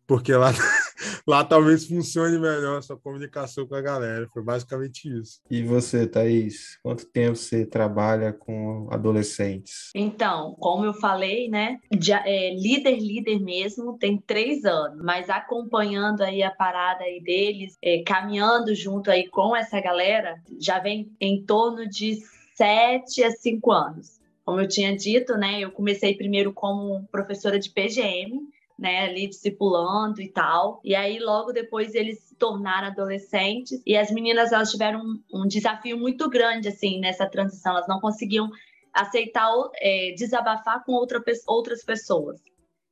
Porque 0.06 0.32
lá, 0.32 0.52
lá 1.26 1.44
talvez 1.44 1.86
funcione 1.86 2.38
melhor 2.38 2.78
a 2.78 2.82
sua 2.82 2.96
comunicação 2.96 3.66
com 3.66 3.74
a 3.74 3.80
galera. 3.80 4.28
Foi 4.32 4.42
basicamente 4.42 5.08
isso. 5.08 5.40
E 5.50 5.62
você, 5.62 6.06
Thaís, 6.06 6.78
quanto 6.82 7.04
tempo 7.06 7.36
você 7.36 7.66
trabalha 7.66 8.32
com 8.32 8.88
adolescentes? 8.90 9.90
Então, 9.94 10.54
como 10.60 10.84
eu 10.84 10.94
falei, 10.94 11.48
né? 11.48 11.78
já- 12.00 12.22
é, 12.26 12.54
líder, 12.54 12.98
líder 13.00 13.40
mesmo, 13.40 13.98
tem 13.98 14.16
três 14.18 14.64
anos, 14.64 15.02
mas 15.02 15.28
acompanhando 15.28 16.22
aí 16.22 16.42
a 16.42 16.50
parada 16.50 17.02
aí 17.04 17.20
deles, 17.20 17.76
é, 17.82 18.02
caminhando 18.04 18.74
junto 18.74 19.10
aí 19.10 19.28
com 19.28 19.56
essa 19.56 19.80
galera, 19.80 20.40
já 20.60 20.78
vem 20.78 21.10
em 21.20 21.44
torno 21.44 21.88
de 21.88 22.18
sete 22.54 23.22
a 23.24 23.30
cinco 23.30 23.72
anos. 23.72 24.16
Como 24.44 24.60
eu 24.60 24.68
tinha 24.68 24.96
dito, 24.96 25.36
né? 25.36 25.58
Eu 25.60 25.72
comecei 25.72 26.14
primeiro 26.14 26.52
como 26.52 27.04
professora 27.10 27.58
de 27.58 27.68
PGM, 27.70 28.42
né, 28.78 29.04
ali 29.04 29.28
discipulando 29.28 30.20
e 30.20 30.28
tal. 30.28 30.80
E 30.84 30.94
aí 30.94 31.18
logo 31.18 31.52
depois 31.52 31.94
eles 31.94 32.20
se 32.20 32.34
tornaram 32.36 32.88
adolescentes 32.88 33.80
e 33.86 33.96
as 33.96 34.10
meninas 34.10 34.52
elas 34.52 34.70
tiveram 34.70 35.00
um, 35.00 35.22
um 35.32 35.46
desafio 35.46 35.98
muito 35.98 36.28
grande 36.28 36.68
assim 36.68 37.00
nessa 37.00 37.26
transição. 37.26 37.72
Elas 37.72 37.88
não 37.88 38.00
conseguiam 38.00 38.50
aceitar 38.92 39.50
é, 39.76 40.14
desabafar 40.16 40.84
com 40.84 40.92
outra, 40.92 41.22
outras 41.46 41.84
pessoas. 41.84 42.40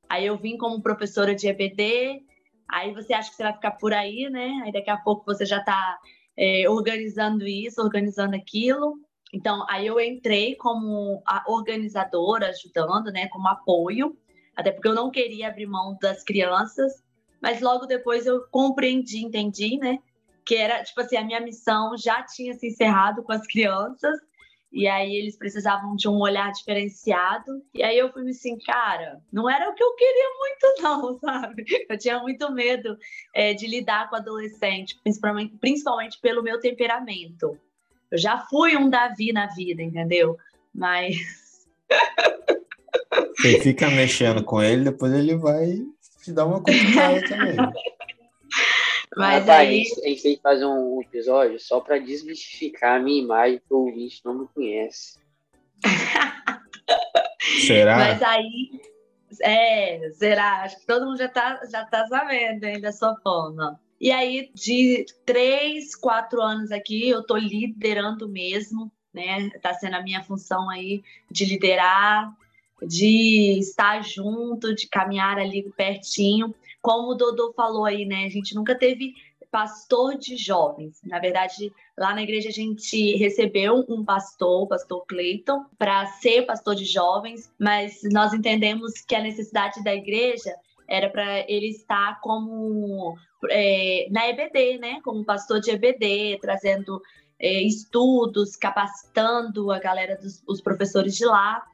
Aí 0.09 0.27
eu 0.27 0.37
vim 0.37 0.57
como 0.57 0.83
professora 0.83 1.35
de 1.35 1.49
EBD, 1.49 2.23
aí 2.69 2.93
você 2.93 3.15
acha 3.15 3.31
que 3.31 3.37
você 3.37 3.43
vai 3.43 3.55
ficar 3.55 3.73
por 3.73 3.93
aí, 3.93 4.29
né? 4.31 4.63
Aí 4.65 4.73
daqui 4.73 4.91
a 4.91 4.99
pouco 4.99 5.25
você 5.25 5.45
já 5.47 5.59
está 5.59 5.99
é, 6.37 6.69
organizando 6.69 7.47
isso, 7.47 7.81
organizando 7.81 8.37
aquilo. 8.37 8.99
Então, 9.33 9.67
aí 9.69 9.87
eu 9.87 9.99
entrei 9.99 10.55
como 10.55 11.23
organizadora, 11.49 12.51
ajudando, 12.51 13.11
né, 13.11 13.27
como 13.29 13.49
apoio, 13.49 14.17
até 14.57 14.71
porque 14.71 14.89
eu 14.89 14.95
não 14.95 15.11
queria 15.11 15.49
abrir 15.49 15.67
mão 15.67 15.97
das 16.01 16.23
crianças, 16.23 17.03
mas 17.41 17.61
logo 17.61 17.87
depois 17.87 18.27
eu 18.27 18.47
compreendi, 18.51 19.25
entendi, 19.25 19.77
né, 19.79 19.99
que 20.45 20.55
era, 20.55 20.83
tipo 20.83 21.01
assim, 21.01 21.17
a 21.17 21.25
minha 21.25 21.41
missão 21.41 21.97
já 21.97 22.23
tinha 22.23 22.55
se 22.55 22.69
encerrado 22.69 23.23
com 23.23 23.33
as 23.33 23.47
crianças, 23.47 24.19
e 24.75 24.89
aí 24.89 25.15
eles 25.15 25.37
precisavam 25.37 25.95
de 25.95 26.09
um 26.09 26.19
olhar 26.19 26.51
diferenciado. 26.51 27.63
E 27.73 27.81
aí 27.81 27.97
eu 27.97 28.13
fui 28.13 28.25
me 28.25 28.33
assim, 28.33 28.59
cara, 28.59 29.23
não 29.33 29.49
era 29.49 29.71
o 29.71 29.75
que 29.75 29.83
eu 29.83 29.95
queria 29.95 30.29
muito, 30.37 30.75
não, 30.83 31.19
sabe? 31.21 31.65
Eu 31.89 31.97
tinha 31.97 32.19
muito 32.19 32.51
medo 32.53 32.99
é, 33.33 33.55
de 33.55 33.69
lidar 33.69 34.11
com 34.11 34.17
adolescente, 34.17 34.99
principalmente, 35.01 35.57
principalmente 35.59 36.21
pelo 36.21 36.43
meu 36.43 36.59
temperamento. 36.59 37.57
Eu 38.11 38.19
já 38.19 38.39
fui 38.39 38.77
um 38.77 38.91
Davi 38.91 39.33
na 39.33 39.47
vida, 39.47 39.81
entendeu? 39.81 40.37
Mas. 40.75 41.15
Você 43.37 43.61
fica 43.61 43.91
mexendo 43.91 44.43
com 44.43 44.63
ele, 44.63 44.85
depois 44.85 45.13
ele 45.13 45.37
vai 45.37 45.83
te 46.23 46.33
dar 46.33 46.47
uma 46.47 46.59
complicada 46.59 47.23
também. 47.29 47.57
Mas 49.17 49.41
Rapaz, 49.41 49.49
aí... 49.49 49.81
a 50.05 50.09
gente 50.09 50.23
tem 50.23 50.37
que 50.37 50.43
fazer 50.43 50.67
um 50.67 51.01
episódio 51.01 51.61
só 51.61 51.81
para 51.81 51.99
desmistificar 51.99 52.97
a 52.97 52.99
minha 53.03 53.23
imagem 53.23 53.59
que 53.59 53.73
o 53.73 53.87
ouvinte 53.87 54.21
não 54.25 54.35
me 54.35 54.49
conhece. 54.49 55.19
será? 57.65 57.97
Mas 57.97 58.23
aí, 58.23 58.81
é, 59.41 60.11
será? 60.15 60.63
Acho 60.63 60.81
que 60.81 60.87
todo 60.87 61.07
mundo 61.07 61.19
já 61.19 61.29
tá, 61.29 61.61
já 61.71 61.85
tá 61.85 62.07
sabendo 62.09 62.65
hein, 62.65 62.81
da 62.81 62.91
sua 62.91 63.15
forma. 63.23 63.81
E 64.01 64.11
aí, 64.11 64.51
de 64.53 65.07
três, 65.25 65.95
quatro 65.95 66.43
anos 66.43 66.73
aqui, 66.73 67.09
eu 67.09 67.25
tô 67.25 67.37
liderando 67.37 68.29
mesmo, 68.29 68.91
né? 69.13 69.49
Tá 69.63 69.73
sendo 69.75 69.95
a 69.95 70.03
minha 70.03 70.25
função 70.25 70.69
aí 70.69 71.03
de 71.31 71.45
liderar, 71.45 72.35
de 72.87 73.59
estar 73.59 74.03
junto, 74.03 74.75
de 74.75 74.89
caminhar 74.89 75.39
ali 75.39 75.71
pertinho 75.77 76.55
como 76.85 77.13
o 77.13 77.15
Dodô 77.15 77.51
falou 77.55 77.87
aí, 77.87 78.05
né? 78.05 78.27
A 78.27 78.29
gente 78.29 78.55
nunca 78.55 78.75
teve 78.75 79.15
pastor 79.51 80.19
de 80.19 80.37
jovens. 80.37 81.01
Na 81.03 81.19
verdade, 81.19 81.73
lá 81.97 82.15
na 82.15 82.23
igreja 82.23 82.51
a 82.51 82.53
gente 82.53 83.17
recebeu 83.17 83.87
um 83.89 84.05
pastor, 84.05 84.65
o 84.65 84.67
pastor 84.67 85.03
Clayton, 85.07 85.65
para 85.79 86.05
ser 86.07 86.43
pastor 86.43 86.75
de 86.75 86.85
jovens, 86.85 87.51
mas 87.59 88.01
nós 88.13 88.35
entendemos 88.35 89.01
que 89.01 89.15
a 89.15 89.23
necessidade 89.23 89.83
da 89.83 89.95
igreja 89.95 90.55
era 90.87 91.09
para 91.09 91.51
ele 91.51 91.69
estar 91.69 92.21
como 92.21 93.17
é, 93.49 94.07
na 94.11 94.29
EBD, 94.29 94.77
né? 94.77 95.01
Como 95.03 95.25
pastor 95.25 95.61
de 95.61 95.71
EBD, 95.71 96.39
trazendo 96.43 97.01
é, 97.39 97.63
estudos, 97.63 98.57
capacitando 98.57 99.73
a 99.73 99.79
galera 99.79 100.19
dos 100.19 100.43
os 100.47 100.61
professores 100.61 101.17
de 101.17 101.25
lá. 101.25 101.65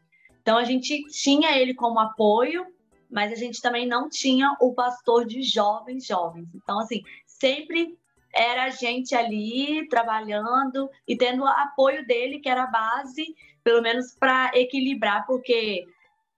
Então 0.41 0.57
a 0.57 0.65
gente 0.65 1.05
tinha 1.09 1.59
ele 1.59 1.75
como 1.75 1.99
apoio, 1.99 2.67
mas 3.11 3.33
a 3.33 3.37
gente 3.37 3.61
também 3.61 3.87
não 3.87 4.09
tinha 4.09 4.57
o 4.61 4.73
pastor 4.75 5.27
de 5.27 5.43
jovens 5.43 6.07
jovens. 6.07 6.49
Então, 6.55 6.79
assim, 6.79 7.03
sempre 7.27 7.99
era 8.33 8.65
a 8.65 8.71
gente 8.71 9.15
ali 9.15 9.89
trabalhando 9.89 10.89
e 11.07 11.17
tendo 11.17 11.43
o 11.43 11.47
apoio 11.47 12.07
dele, 12.07 12.39
que 12.39 12.49
era 12.49 12.65
a 12.65 12.71
base, 12.71 13.35
pelo 13.65 13.83
menos 13.83 14.15
para 14.15 14.53
equilibrar, 14.55 15.27
porque 15.27 15.85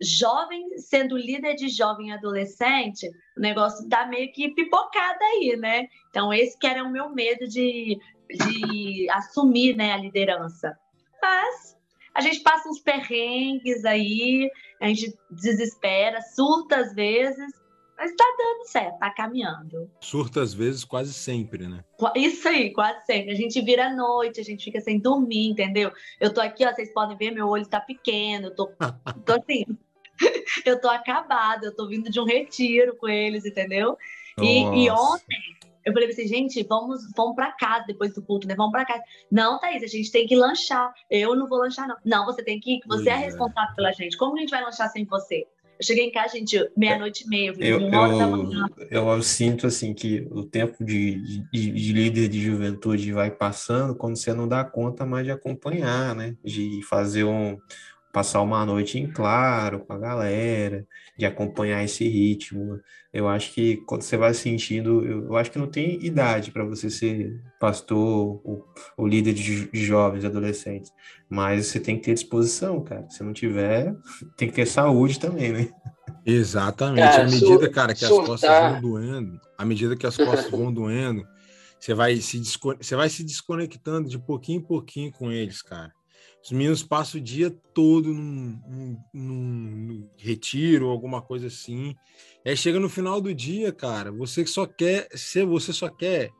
jovem, 0.00 0.78
sendo 0.78 1.16
líder 1.16 1.54
de 1.54 1.68
jovem 1.68 2.12
adolescente, 2.12 3.08
o 3.36 3.40
negócio 3.40 3.88
dá 3.88 4.06
meio 4.06 4.32
que 4.32 4.54
pipocada 4.54 5.24
aí, 5.24 5.56
né? 5.56 5.86
Então, 6.08 6.32
esse 6.32 6.58
que 6.58 6.66
era 6.66 6.82
o 6.82 6.90
meu 6.90 7.10
medo 7.10 7.46
de, 7.46 7.98
de 8.30 9.06
assumir 9.12 9.76
né, 9.76 9.92
a 9.92 9.98
liderança. 9.98 10.76
Mas 11.20 11.76
a 12.14 12.20
gente 12.20 12.40
passa 12.40 12.68
uns 12.68 12.80
perrengues 12.80 13.84
aí, 13.84 14.50
a 14.80 14.88
gente 14.88 15.14
desespera, 15.30 16.20
surta 16.20 16.76
às 16.76 16.94
vezes, 16.94 17.52
mas 17.96 18.14
tá 18.16 18.24
dando 18.36 18.66
certo, 18.66 18.98
tá 18.98 19.10
caminhando. 19.10 19.90
Surta 20.00 20.42
às 20.42 20.52
vezes 20.52 20.84
quase 20.84 21.12
sempre, 21.12 21.68
né? 21.68 21.84
Isso 22.16 22.48
aí, 22.48 22.72
quase 22.72 23.04
sempre. 23.06 23.32
A 23.32 23.36
gente 23.36 23.60
vira 23.60 23.86
à 23.86 23.94
noite, 23.94 24.40
a 24.40 24.44
gente 24.44 24.64
fica 24.64 24.80
sem 24.80 24.98
dormir, 24.98 25.50
entendeu? 25.50 25.92
Eu 26.20 26.34
tô 26.34 26.40
aqui, 26.40 26.64
ó, 26.66 26.72
vocês 26.72 26.92
podem 26.92 27.16
ver, 27.16 27.30
meu 27.30 27.48
olho 27.48 27.66
tá 27.66 27.80
pequeno, 27.80 28.48
eu 28.48 28.54
tô, 28.54 28.66
tô 29.24 29.32
assim, 29.34 29.64
eu 30.66 30.80
tô 30.80 30.88
acabada, 30.88 31.66
eu 31.66 31.76
tô 31.76 31.86
vindo 31.86 32.10
de 32.10 32.20
um 32.20 32.24
retiro 32.24 32.96
com 32.96 33.08
eles, 33.08 33.44
entendeu? 33.44 33.96
E, 34.40 34.62
e, 34.62 34.90
ontem 34.90 35.38
eu 35.84 35.92
falei 35.92 36.08
assim, 36.08 36.26
gente, 36.26 36.62
vamos, 36.62 37.00
vamos 37.16 37.34
para 37.34 37.52
casa 37.52 37.84
depois 37.86 38.14
do 38.14 38.22
culto, 38.22 38.46
né? 38.46 38.54
Vamos 38.54 38.72
para 38.72 38.84
casa. 38.84 39.02
Não, 39.30 39.58
Thaís, 39.58 39.82
a 39.82 39.86
gente 39.86 40.10
tem 40.10 40.26
que 40.26 40.36
lanchar. 40.36 40.92
Eu 41.10 41.34
não 41.34 41.46
vou 41.46 41.58
lanchar, 41.58 41.88
não. 41.88 41.96
Não, 42.04 42.24
você 42.24 42.42
tem 42.42 42.60
que 42.60 42.76
ir, 42.76 42.80
você 42.86 43.10
é, 43.10 43.14
é 43.14 43.16
responsável 43.16 43.74
pela 43.74 43.92
gente. 43.92 44.16
Como 44.16 44.36
a 44.36 44.40
gente 44.40 44.50
vai 44.50 44.62
lanchar 44.62 44.90
sem 44.90 45.04
você? 45.04 45.46
Eu 45.82 45.84
cheguei 45.84 46.04
em 46.04 46.12
casa, 46.12 46.36
gente, 46.36 46.70
meia-noite 46.76 47.24
e 47.24 47.28
meia, 47.28 47.52
eu, 47.58 47.80
eu, 47.80 48.68
eu, 48.88 49.08
eu, 49.08 49.22
sinto 49.22 49.66
assim 49.66 49.92
que 49.92 50.28
o 50.30 50.44
tempo 50.44 50.84
de, 50.84 51.16
de, 51.50 51.72
de, 51.72 51.92
líder 51.92 52.28
de 52.28 52.40
juventude 52.40 53.12
vai 53.12 53.32
passando 53.32 53.96
quando 53.96 54.16
você 54.16 54.32
não 54.32 54.46
dá 54.46 54.64
conta 54.64 55.04
mais 55.04 55.24
de 55.24 55.32
acompanhar, 55.32 56.14
né? 56.14 56.36
De 56.44 56.80
fazer 56.88 57.24
um, 57.24 57.58
passar 58.12 58.42
uma 58.42 58.64
noite 58.66 58.98
em 58.98 59.10
claro 59.10 59.80
com 59.80 59.92
a 59.94 59.98
galera, 59.98 60.86
de 61.18 61.24
acompanhar 61.24 61.82
esse 61.82 62.06
ritmo. 62.06 62.78
Eu 63.12 63.26
acho 63.26 63.52
que 63.54 63.78
quando 63.86 64.02
você 64.02 64.16
vai 64.18 64.34
sentindo, 64.34 65.04
eu, 65.04 65.36
acho 65.36 65.50
que 65.50 65.58
não 65.58 65.66
tem 65.66 66.04
idade 66.04 66.50
para 66.50 66.64
você 66.64 66.90
ser 66.90 67.40
pastor 67.58 68.40
ou, 68.44 68.66
ou 68.96 69.06
líder 69.06 69.32
de, 69.32 69.70
de, 69.70 69.84
jovens, 69.84 70.24
adolescentes, 70.24 70.92
mas 71.28 71.66
você 71.66 71.80
tem 71.80 71.96
que 71.96 72.04
ter 72.04 72.14
disposição, 72.14 72.82
cara. 72.82 73.08
Se 73.08 73.22
não 73.22 73.32
tiver, 73.32 73.94
tem 74.36 74.48
que 74.48 74.54
ter 74.54 74.66
saúde 74.66 75.18
também, 75.18 75.52
né? 75.52 75.70
Exatamente. 76.24 77.02
Cara, 77.02 77.22
à 77.22 77.30
medida, 77.30 77.70
cara, 77.70 77.94
que 77.94 78.04
as 78.04 78.10
costas 78.10 78.72
vão 78.72 78.80
doendo, 78.80 79.40
à 79.56 79.64
medida 79.64 79.96
que 79.96 80.06
as 80.06 80.16
costas 80.16 80.50
vão 80.50 80.70
doendo, 80.72 81.26
você 81.80 81.94
vai 81.94 82.16
se 82.16 82.40
você 82.78 82.94
vai 82.94 83.08
se 83.08 83.24
desconectando 83.24 84.08
de 84.08 84.18
pouquinho 84.18 84.60
em 84.60 84.64
pouquinho 84.64 85.10
com 85.10 85.32
eles, 85.32 85.62
cara. 85.62 85.92
Os 86.42 86.50
meninos 86.50 86.82
passam 86.82 87.20
o 87.20 87.22
dia 87.22 87.50
todo 87.72 88.12
num, 88.12 88.60
num, 88.66 88.98
num, 89.14 90.10
retiro, 90.18 90.88
alguma 90.88 91.22
coisa 91.22 91.46
assim. 91.46 91.94
Aí 92.44 92.56
chega 92.56 92.80
no 92.80 92.88
final 92.88 93.20
do 93.20 93.32
dia, 93.32 93.72
cara, 93.72 94.10
você 94.10 94.44
só 94.44 94.66
quer 94.66 95.08
ser, 95.14 95.46
você 95.46 95.72
só 95.72 95.88
quer 95.88 96.30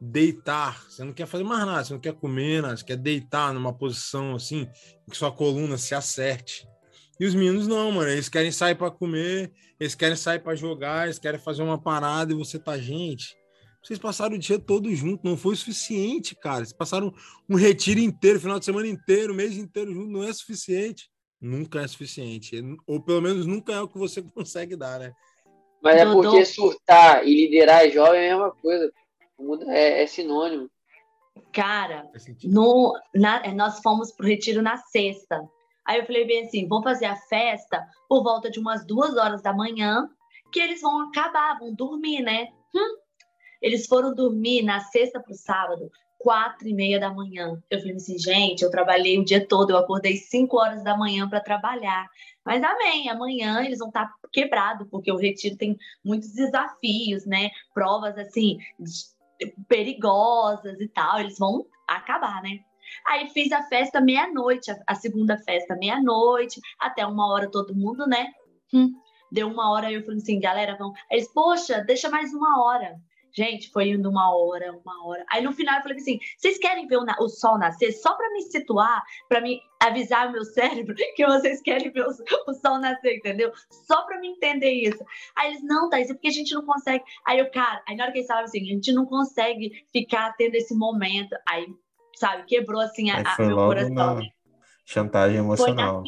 deitar, 0.00 0.82
você 0.88 1.04
não 1.04 1.12
quer 1.12 1.26
fazer 1.26 1.44
mais 1.44 1.66
nada, 1.66 1.84
você 1.84 1.92
não 1.92 2.00
quer 2.00 2.14
comer, 2.14 2.62
nada, 2.62 2.76
você 2.76 2.84
quer 2.84 2.96
deitar 2.96 3.52
numa 3.52 3.72
posição 3.72 4.34
assim, 4.34 4.66
que 5.10 5.16
sua 5.16 5.30
coluna 5.30 5.76
se 5.76 5.94
acerte. 5.94 6.66
E 7.18 7.26
os 7.26 7.34
meninos 7.34 7.66
não, 7.66 7.92
mano, 7.92 8.08
eles 8.08 8.30
querem 8.30 8.50
sair 8.50 8.74
para 8.74 8.90
comer, 8.90 9.52
eles 9.78 9.94
querem 9.94 10.16
sair 10.16 10.38
para 10.38 10.56
jogar, 10.56 11.04
eles 11.04 11.18
querem 11.18 11.38
fazer 11.38 11.62
uma 11.62 11.78
parada 11.78 12.32
e 12.32 12.36
você 12.36 12.58
tá, 12.58 12.78
gente, 12.78 13.36
vocês 13.82 13.98
passaram 13.98 14.36
o 14.36 14.38
dia 14.38 14.58
todo 14.58 14.94
junto, 14.94 15.24
não 15.24 15.36
foi 15.36 15.56
suficiente, 15.56 16.34
cara. 16.34 16.58
Vocês 16.58 16.72
passaram 16.72 17.12
um 17.48 17.56
retiro 17.56 17.98
inteiro, 18.00 18.40
final 18.40 18.58
de 18.58 18.64
semana 18.64 18.86
inteiro, 18.86 19.34
mês 19.34 19.56
inteiro 19.56 19.92
junto, 19.92 20.10
não 20.10 20.22
é 20.22 20.32
suficiente. 20.32 21.10
Nunca 21.40 21.80
é 21.80 21.88
suficiente. 21.88 22.62
Ou 22.86 23.02
pelo 23.02 23.22
menos 23.22 23.46
nunca 23.46 23.72
é 23.72 23.80
o 23.80 23.88
que 23.88 23.98
você 23.98 24.20
consegue 24.34 24.76
dar, 24.76 25.00
né? 25.00 25.12
Mas 25.82 25.96
é 25.96 26.04
porque 26.04 26.44
surtar 26.44 27.26
e 27.26 27.34
liderar 27.34 27.90
jovem 27.90 28.20
é 28.20 28.32
a 28.32 28.36
mesma 28.36 28.50
coisa. 28.52 28.92
É, 29.68 30.02
é 30.02 30.06
sinônimo. 30.06 30.70
Cara, 31.52 32.06
no, 32.44 32.92
na, 33.14 33.42
é, 33.44 33.52
nós 33.52 33.80
fomos 33.80 34.12
pro 34.12 34.26
retiro 34.26 34.60
na 34.60 34.76
sexta. 34.76 35.40
Aí 35.86 35.98
eu 35.98 36.06
falei 36.06 36.26
bem 36.26 36.44
assim: 36.44 36.68
vou 36.68 36.82
fazer 36.82 37.06
a 37.06 37.16
festa 37.16 37.82
por 38.08 38.22
volta 38.22 38.50
de 38.50 38.60
umas 38.60 38.86
duas 38.86 39.16
horas 39.16 39.42
da 39.42 39.54
manhã, 39.54 40.06
que 40.52 40.60
eles 40.60 40.82
vão 40.82 41.08
acabar, 41.08 41.58
vão 41.58 41.74
dormir, 41.74 42.22
né? 42.22 42.48
Hum, 42.74 42.96
eles 43.60 43.86
foram 43.86 44.14
dormir 44.14 44.62
na 44.62 44.80
sexta 44.80 45.20
para 45.20 45.32
o 45.32 45.36
sábado, 45.36 45.90
quatro 46.18 46.68
e 46.68 46.74
meia 46.74 47.00
da 47.00 47.12
manhã. 47.12 47.62
Eu 47.70 47.78
falei 47.78 47.94
assim, 47.94 48.18
gente, 48.18 48.62
eu 48.62 48.70
trabalhei 48.70 49.18
o 49.18 49.24
dia 49.24 49.46
todo, 49.46 49.70
eu 49.70 49.78
acordei 49.78 50.16
cinco 50.16 50.58
horas 50.58 50.84
da 50.84 50.96
manhã 50.96 51.28
para 51.28 51.40
trabalhar. 51.40 52.06
Mas 52.44 52.62
amém, 52.62 53.08
amanhã 53.08 53.62
eles 53.64 53.78
vão 53.78 53.88
estar 53.88 54.06
tá 54.06 54.14
quebrados, 54.32 54.86
porque 54.90 55.10
o 55.10 55.16
retiro 55.16 55.56
tem 55.56 55.78
muitos 56.04 56.32
desafios, 56.32 57.24
né? 57.26 57.50
Provas 57.74 58.16
assim 58.18 58.58
perigosas 59.68 60.80
e 60.80 60.88
tal, 60.88 61.20
eles 61.20 61.38
vão 61.38 61.66
acabar, 61.88 62.42
né? 62.42 62.60
Aí 63.06 63.28
fiz 63.30 63.52
a 63.52 63.62
festa 63.62 64.00
meia-noite, 64.00 64.70
a, 64.86 64.94
segunda 64.94 65.38
festa 65.38 65.76
meia-noite, 65.76 66.60
até 66.78 67.06
uma 67.06 67.32
hora 67.32 67.50
todo 67.50 67.74
mundo, 67.74 68.06
né? 68.06 68.26
Hum, 68.72 68.92
deu 69.30 69.48
uma 69.48 69.70
hora, 69.70 69.90
eu 69.90 70.02
falei 70.02 70.18
assim, 70.18 70.40
galera, 70.40 70.76
vão. 70.76 70.92
Eles, 71.10 71.32
poxa, 71.32 71.82
deixa 71.84 72.10
mais 72.10 72.34
uma 72.34 72.62
hora. 72.62 73.00
Gente, 73.32 73.70
foi 73.70 73.88
indo 73.88 74.08
uma 74.08 74.34
hora, 74.34 74.72
uma 74.72 75.06
hora. 75.06 75.24
Aí 75.30 75.42
no 75.42 75.52
final 75.52 75.76
eu 75.76 75.82
falei 75.82 75.98
assim: 75.98 76.18
vocês 76.36 76.58
querem 76.58 76.86
ver 76.86 76.98
o, 76.98 77.04
o 77.20 77.28
sol 77.28 77.58
nascer 77.58 77.92
só 77.92 78.14
para 78.14 78.30
me 78.32 78.42
situar, 78.42 79.02
para 79.28 79.40
me 79.40 79.60
avisar 79.80 80.28
o 80.28 80.32
meu 80.32 80.44
cérebro 80.44 80.94
que 81.16 81.26
vocês 81.26 81.62
querem 81.62 81.90
ver 81.90 82.06
o, 82.06 82.10
o 82.48 82.54
sol 82.54 82.78
nascer, 82.78 83.16
entendeu? 83.16 83.52
Só 83.70 84.02
para 84.02 84.20
me 84.20 84.28
entender 84.28 84.70
isso. 84.70 85.04
Aí 85.36 85.50
eles, 85.50 85.62
não, 85.62 85.88
Thaís, 85.88 86.10
é 86.10 86.14
porque 86.14 86.28
a 86.28 86.32
gente 86.32 86.54
não 86.54 86.64
consegue. 86.64 87.04
Aí 87.26 87.38
eu, 87.38 87.50
cara, 87.50 87.82
aí 87.88 87.96
na 87.96 88.04
hora 88.04 88.12
que 88.12 88.18
eles 88.18 88.28
falavam 88.28 88.48
assim, 88.48 88.62
a 88.62 88.74
gente 88.74 88.92
não 88.92 89.06
consegue 89.06 89.84
ficar 89.92 90.34
tendo 90.36 90.54
esse 90.54 90.74
momento. 90.74 91.36
Aí, 91.48 91.66
sabe, 92.16 92.44
quebrou 92.46 92.80
assim 92.80 93.10
a, 93.10 93.24
foi 93.36 93.46
meu 93.46 93.56
coração. 93.56 94.20
Chantagem 94.84 95.38
emocional. 95.38 96.02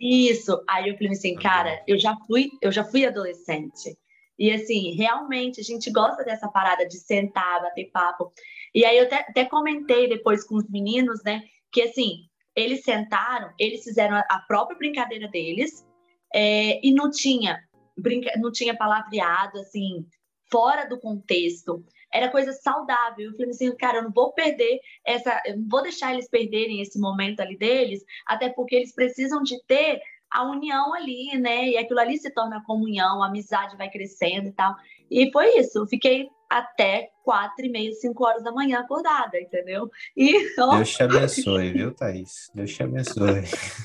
Isso. 0.00 0.62
Aí 0.68 0.88
eu 0.88 0.96
falei 0.96 1.12
assim, 1.12 1.34
cara, 1.34 1.82
eu 1.86 1.98
já 1.98 2.16
fui, 2.26 2.50
eu 2.62 2.70
já 2.70 2.84
fui 2.84 3.04
adolescente. 3.04 3.96
E 4.38 4.52
assim, 4.52 4.94
realmente 4.94 5.60
a 5.60 5.64
gente 5.64 5.90
gosta 5.90 6.24
dessa 6.24 6.48
parada 6.48 6.86
de 6.86 6.98
sentar, 6.98 7.62
bater 7.62 7.90
papo. 7.90 8.32
E 8.74 8.84
aí 8.84 8.98
eu 8.98 9.04
até, 9.04 9.16
até 9.28 9.44
comentei 9.44 10.08
depois 10.08 10.44
com 10.44 10.56
os 10.56 10.68
meninos, 10.68 11.22
né? 11.24 11.42
Que 11.72 11.82
assim, 11.82 12.28
eles 12.54 12.82
sentaram, 12.82 13.52
eles 13.58 13.82
fizeram 13.82 14.16
a 14.16 14.38
própria 14.46 14.76
brincadeira 14.76 15.28
deles, 15.28 15.86
é, 16.34 16.84
e 16.86 16.92
não 16.92 17.10
tinha, 17.10 17.58
brinca, 17.96 18.32
não 18.36 18.52
tinha 18.52 18.76
palavreado, 18.76 19.58
assim, 19.60 20.06
fora 20.50 20.84
do 20.84 20.98
contexto. 20.98 21.84
Era 22.12 22.30
coisa 22.30 22.52
saudável. 22.52 23.26
Eu 23.26 23.36
falei 23.36 23.50
assim, 23.50 23.74
cara, 23.76 23.98
eu 23.98 24.04
não 24.04 24.12
vou 24.12 24.32
perder 24.32 24.80
essa, 25.04 25.42
eu 25.46 25.58
não 25.58 25.68
vou 25.68 25.82
deixar 25.82 26.12
eles 26.12 26.28
perderem 26.28 26.80
esse 26.80 26.98
momento 26.98 27.40
ali 27.40 27.56
deles, 27.56 28.02
até 28.26 28.48
porque 28.48 28.76
eles 28.76 28.94
precisam 28.94 29.42
de 29.42 29.62
ter 29.66 30.00
a 30.30 30.44
união 30.44 30.94
ali, 30.94 31.36
né? 31.38 31.68
E 31.68 31.76
aquilo 31.78 32.00
ali 32.00 32.18
se 32.18 32.30
torna 32.30 32.62
comunhão, 32.64 33.22
a 33.22 33.26
amizade 33.26 33.76
vai 33.76 33.90
crescendo 33.90 34.48
e 34.48 34.52
tal. 34.52 34.74
E 35.10 35.30
foi 35.32 35.58
isso. 35.58 35.78
Eu 35.78 35.86
fiquei 35.86 36.28
até 36.48 37.10
quatro 37.22 37.64
e 37.64 37.68
meia, 37.68 37.92
cinco 37.92 38.24
horas 38.24 38.42
da 38.42 38.50
manhã 38.50 38.80
acordada, 38.80 39.38
entendeu? 39.38 39.90
E, 40.16 40.34
ó... 40.58 40.76
Deus 40.76 40.94
te 40.94 41.02
abençoe, 41.02 41.72
viu, 41.72 41.94
Thaís? 41.94 42.50
Deus 42.54 42.74
te 42.74 42.82
abençoe. 42.82 43.44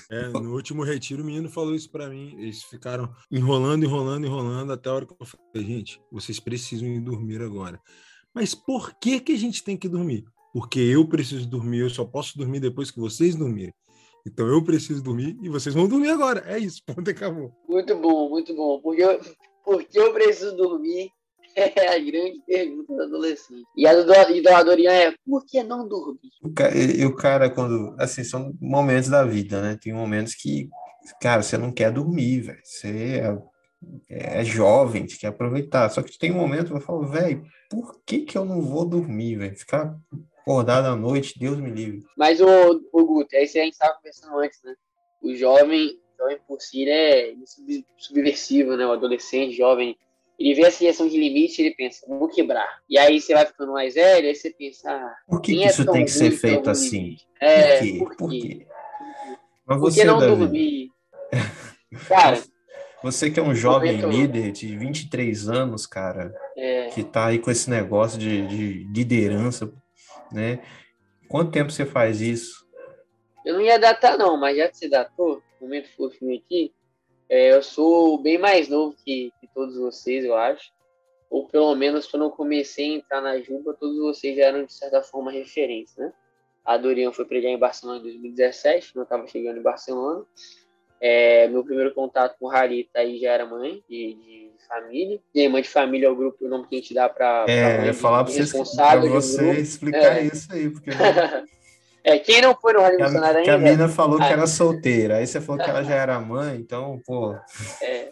É, 0.10 0.28
no 0.30 0.54
último 0.54 0.84
retiro, 0.84 1.24
o 1.24 1.26
menino 1.26 1.50
falou 1.50 1.76
isso 1.76 1.90
para 1.92 2.08
mim. 2.10 2.36
Eles 2.40 2.64
ficaram 2.64 3.14
enrolando, 3.30 3.84
enrolando, 3.84 4.26
enrolando, 4.26 4.72
até 4.72 4.90
a 4.90 4.94
hora 4.94 5.06
que 5.06 5.14
eu 5.20 5.26
falei, 5.26 5.68
gente, 5.68 6.02
vocês 6.12 6.40
precisam 6.40 6.88
ir 6.88 7.02
dormir 7.02 7.42
agora. 7.42 7.82
Mas 8.34 8.56
por 8.56 8.94
que, 8.96 9.20
que 9.20 9.34
a 9.34 9.38
gente 9.38 9.64
tem 9.64 9.76
que 9.76 9.90
dormir? 9.90 10.24
Porque 10.54 10.80
eu 10.80 11.08
preciso 11.08 11.48
dormir, 11.48 11.80
eu 11.80 11.90
só 11.90 12.06
posso 12.06 12.38
dormir 12.38 12.60
depois 12.60 12.92
que 12.92 13.00
vocês 13.00 13.36
dormirem. 13.36 13.74
Então 14.26 14.48
eu 14.48 14.64
preciso 14.64 15.04
dormir 15.04 15.38
e 15.42 15.50
vocês 15.50 15.76
vão 15.76 15.88
dormir 15.88 16.10
agora. 16.10 16.44
É 16.48 16.58
isso, 16.58 16.82
ponto 16.88 17.10
acabou. 17.10 17.52
Muito 17.68 17.96
bom, 17.96 18.30
muito 18.30 18.56
bom. 18.56 18.80
Porque 18.82 19.04
eu, 19.04 19.20
porque 19.64 20.00
eu 20.00 20.14
preciso 20.14 20.56
dormir 20.56 21.10
é 21.56 21.96
a 21.96 22.00
grande 22.00 22.42
pergunta 22.46 22.94
do 22.94 23.04
adolescente. 23.04 23.64
E 23.78 23.88
a 23.88 23.94
do, 23.94 24.32
e 24.32 24.42
do 24.42 24.50
Adorian 24.50 24.92
é, 24.92 25.14
por 25.26 25.46
que 25.46 25.64
não 25.64 25.88
dormir? 25.88 26.20
O 26.44 26.52
cara, 26.52 26.76
e 26.76 27.06
o 27.06 27.16
cara, 27.16 27.50
quando. 27.50 27.96
Assim, 28.00 28.24
são 28.24 28.54
momentos 28.60 29.10
da 29.10 29.24
vida, 29.24 29.62
né? 29.62 29.78
Tem 29.80 29.94
momentos 29.94 30.34
que, 30.36 30.70
cara, 31.22 31.42
você 31.42 31.58
não 31.58 31.72
quer 31.72 31.92
dormir, 31.92 32.42
velho. 32.42 32.60
Você 32.64 33.22
é, 34.10 34.40
é, 34.40 34.44
jovem, 34.44 35.08
você 35.08 35.18
quer 35.18 35.28
aproveitar. 35.28 35.90
Só 35.90 36.02
que 36.02 36.18
tem 36.18 36.32
um 36.32 36.38
momento 36.38 36.68
que 36.68 36.74
eu 36.74 36.82
falo, 36.82 37.06
velho, 37.06 37.44
por 37.70 38.02
que, 38.06 38.22
que 38.22 38.38
eu 38.38 38.46
não 38.46 38.62
vou 38.62 38.86
dormir, 38.86 39.38
velho? 39.38 39.56
Ficar 39.56 39.96
acordado 40.44 40.88
à 40.88 40.96
noite, 40.96 41.40
Deus 41.40 41.58
me 41.58 41.72
livre. 41.72 42.04
Mas, 42.18 42.40
o, 42.42 42.46
o 42.92 43.06
Guto, 43.06 43.36
é 43.36 43.44
isso 43.44 43.54
que 43.54 43.60
a 43.60 43.64
gente 43.64 43.74
estava 43.74 43.96
conversando 43.96 44.38
antes, 44.38 44.62
né? 44.64 44.76
O 45.22 45.34
jovem, 45.34 45.98
jovem 46.20 46.38
por 46.46 46.62
si, 46.62 46.88
é 46.88 47.34
subversivo, 47.98 48.76
né? 48.76 48.86
O 48.86 48.92
adolescente, 48.92 49.56
jovem, 49.56 49.98
ele 50.38 50.54
vê 50.54 50.66
a 50.66 50.72
seleção 50.72 51.08
de 51.08 51.18
limite 51.18 51.62
e 51.62 51.66
ele 51.66 51.76
pensa, 51.76 52.06
vou 52.08 52.28
quebrar. 52.28 52.68
E 52.90 52.98
aí 52.98 53.22
você 53.22 53.34
vai 53.34 53.46
ficando 53.46 53.72
mais 53.72 53.96
velho, 53.96 54.28
aí 54.28 54.36
você 54.36 54.50
pensa, 54.52 54.92
ah, 54.92 55.16
por 55.28 55.42
que, 55.42 55.56
que 55.56 55.64
é 55.64 55.68
isso 55.68 55.86
tem 55.86 56.06
que 56.06 56.12
ser 56.12 56.32
feito 56.32 56.70
assim? 56.70 57.18
É, 57.40 57.78
por 57.78 57.82
quê? 57.82 57.98
Por 57.98 58.10
quê? 58.10 58.16
Por 58.18 58.30
quê? 58.30 58.68
Mas 59.66 59.80
por 59.80 59.94
que 59.94 60.04
não 60.04 60.20
Davi? 60.20 60.36
dormir? 60.36 60.92
Cara, 62.08 62.44
você 63.02 63.30
que 63.30 63.40
é 63.40 63.44
um 63.44 63.56
jovem 63.56 63.98
líder 63.98 64.52
de 64.52 64.78
23 64.78 65.50
anos, 65.50 65.86
cara, 65.86 66.34
é. 66.58 66.88
que 66.88 67.04
tá 67.04 67.28
aí 67.28 67.38
com 67.38 67.52
esse 67.52 67.70
negócio 67.70 68.18
de, 68.18 68.48
de 68.48 68.88
liderança 68.94 69.72
né? 70.34 70.64
Quanto 71.28 71.52
tempo 71.52 71.72
você 71.72 71.86
faz 71.86 72.22
isso? 72.22 72.64
Eu 73.46 73.56
não 73.56 73.62
ia 73.62 73.78
datar, 73.78 74.18
não, 74.18 74.38
mas 74.38 74.58
já 74.58 74.70
que 74.70 74.78
você 74.78 74.88
datou, 74.88 75.42
momento 75.60 75.90
fofinho 75.96 76.38
aqui, 76.38 76.74
é, 77.30 77.54
eu 77.54 77.64
sou 77.64 78.18
bem 78.18 78.38
mais 78.38 78.68
novo 78.70 78.96
que, 79.04 79.32
que, 79.40 79.48
todos 79.54 79.78
vocês, 79.78 80.24
eu 80.24 80.36
acho. 80.36 80.72
Ou 81.30 81.48
pelo 81.48 81.74
menos 81.76 82.06
quando 82.06 82.24
eu 82.24 82.32
comecei 82.32 82.92
a 82.92 82.98
entrar 82.98 83.22
na 83.22 83.40
Juba, 83.40 83.74
todos 83.74 83.98
vocês 83.98 84.36
já 84.36 84.46
eram 84.46 84.66
de 84.66 84.74
certa 84.74 85.02
forma 85.02 85.32
referentes, 85.32 85.96
né? 85.96 86.14
A 86.64 86.78
Dorian 86.78 87.12
foi 87.12 87.26
pregar 87.26 87.52
em 87.52 87.58
Barcelona 87.58 88.00
em 88.00 88.04
2017, 88.04 88.94
quando 88.94 88.98
eu 88.98 89.04
estava 89.04 89.28
chegando 89.28 89.58
em 89.58 89.64
Barcelona. 89.64 90.26
É, 91.02 91.48
meu 91.48 91.64
primeiro 91.64 91.94
contato 91.94 92.38
com 92.40 92.46
o 92.46 92.50
Harita 92.50 93.00
aí 93.00 93.20
já 93.20 93.32
era 93.32 93.46
mãe 93.46 93.84
de, 93.90 94.14
de 94.14 94.43
família. 94.68 95.20
E 95.34 95.48
mãe 95.48 95.62
de 95.62 95.70
família 95.70 96.08
é 96.08 96.10
o 96.10 96.16
grupo, 96.16 96.46
o 96.46 96.50
nome 96.50 96.68
que 96.68 96.76
a 96.76 96.80
gente 96.80 96.94
dá 96.94 97.10
para 97.10 97.46
é, 97.48 97.94
falar 97.94 98.24
para 98.24 98.34
você, 98.34 99.06
você 99.10 99.52
explicar 99.60 100.18
é. 100.18 100.24
isso 100.24 100.52
aí, 100.52 100.70
porque 100.70 100.90
é, 102.04 102.20
quem 102.20 102.42
não 102.42 102.56
foi 102.56 102.74
no 102.74 102.82
Rádio 102.82 102.98
que 102.98 103.04
Missionário 103.04 103.38
ainda... 103.40 103.50
Que 103.50 103.56
a 103.56 103.58
mina 103.58 103.90
falou 103.90 104.18
que 104.18 104.26
era 104.26 104.48
solteira, 104.48 105.18
aí 105.18 105.28
você 105.28 105.40
falou 105.42 105.64
que 105.64 105.70
ela 105.70 105.84
já 105.84 105.96
era 105.96 106.20
mãe, 106.20 106.58
então, 106.58 107.02
pô... 107.06 107.36
É. 107.82 108.10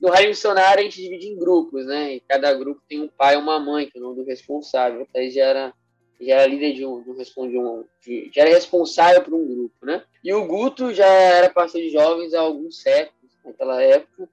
No 0.00 0.08
Rádio 0.08 0.28
Missionário 0.28 0.80
a 0.80 0.84
gente 0.84 1.02
divide 1.02 1.28
em 1.28 1.38
grupos, 1.38 1.84
né? 1.84 2.14
E 2.14 2.20
cada 2.20 2.54
grupo 2.54 2.80
tem 2.88 3.02
um 3.02 3.08
pai 3.08 3.34
e 3.34 3.38
uma 3.38 3.60
mãe, 3.60 3.86
que 3.86 3.98
é 3.98 4.00
o 4.00 4.04
nome 4.04 4.16
do 4.16 4.24
responsável. 4.24 5.06
Aí 5.14 5.30
já 5.30 5.44
era, 5.44 5.74
já 6.18 6.36
era 6.36 6.46
líder 6.46 6.72
de 6.72 6.86
um, 6.86 7.02
de 7.02 7.10
um, 7.10 7.48
de 7.48 7.58
um 7.58 7.84
de, 8.02 8.30
já 8.34 8.40
era 8.40 8.54
responsável 8.54 9.22
por 9.22 9.34
um 9.34 9.46
grupo, 9.46 9.84
né? 9.84 10.02
E 10.24 10.32
o 10.32 10.46
Guto 10.46 10.94
já 10.94 11.04
era 11.04 11.50
pastor 11.50 11.82
de 11.82 11.90
jovens 11.90 12.32
há 12.32 12.40
alguns 12.40 12.80
séculos, 12.80 13.30
naquela 13.44 13.82
época 13.82 14.26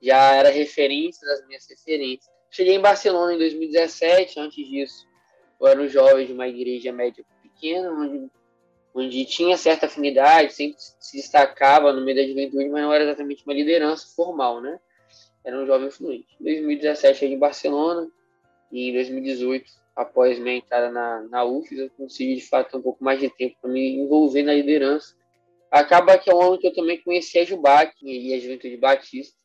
já 0.00 0.34
era 0.34 0.50
referência 0.50 1.26
das 1.26 1.46
minhas 1.46 1.66
referências. 1.68 2.30
Cheguei 2.50 2.74
em 2.74 2.80
Barcelona 2.80 3.34
em 3.34 3.38
2017, 3.38 4.40
antes 4.40 4.66
disso 4.66 5.10
eu 5.60 5.66
era 5.66 5.80
um 5.80 5.88
jovem 5.88 6.26
de 6.26 6.32
uma 6.32 6.48
igreja 6.48 6.90
média 6.90 7.22
pequena, 7.42 7.92
onde, 7.92 8.30
onde 8.94 9.24
tinha 9.26 9.56
certa 9.58 9.86
afinidade, 9.86 10.54
sempre 10.54 10.76
se 10.78 11.16
destacava 11.18 11.92
no 11.92 12.00
meio 12.00 12.16
da 12.16 12.26
juventude, 12.26 12.70
mas 12.70 12.82
não 12.82 12.92
era 12.92 13.04
exatamente 13.04 13.44
uma 13.44 13.52
liderança 13.52 14.06
formal, 14.16 14.60
né? 14.60 14.80
Era 15.44 15.58
um 15.58 15.66
jovem 15.66 15.90
fluente. 15.90 16.34
Em 16.40 16.44
2017 16.44 17.18
cheguei 17.18 17.36
em 17.36 17.38
Barcelona 17.38 18.08
e 18.72 18.88
em 18.88 18.92
2018, 18.94 19.70
após 19.94 20.38
minha 20.38 20.56
entrada 20.56 20.90
na, 20.90 21.20
na 21.28 21.44
UFES, 21.44 21.78
eu 21.78 21.90
consegui 21.90 22.36
de 22.36 22.46
fato 22.46 22.78
um 22.78 22.82
pouco 22.82 23.04
mais 23.04 23.20
de 23.20 23.28
tempo 23.28 23.56
para 23.60 23.70
me 23.70 23.96
envolver 23.96 24.42
na 24.42 24.54
liderança. 24.54 25.14
Acaba 25.70 26.18
que 26.18 26.30
é 26.30 26.34
um 26.34 26.40
ano 26.40 26.58
que 26.58 26.66
eu 26.66 26.72
também 26.72 27.00
conheci 27.00 27.38
a 27.38 27.44
Jubac 27.44 27.94
e 28.02 28.34
a 28.34 28.40
Juventude 28.40 28.76
Batista, 28.76 29.36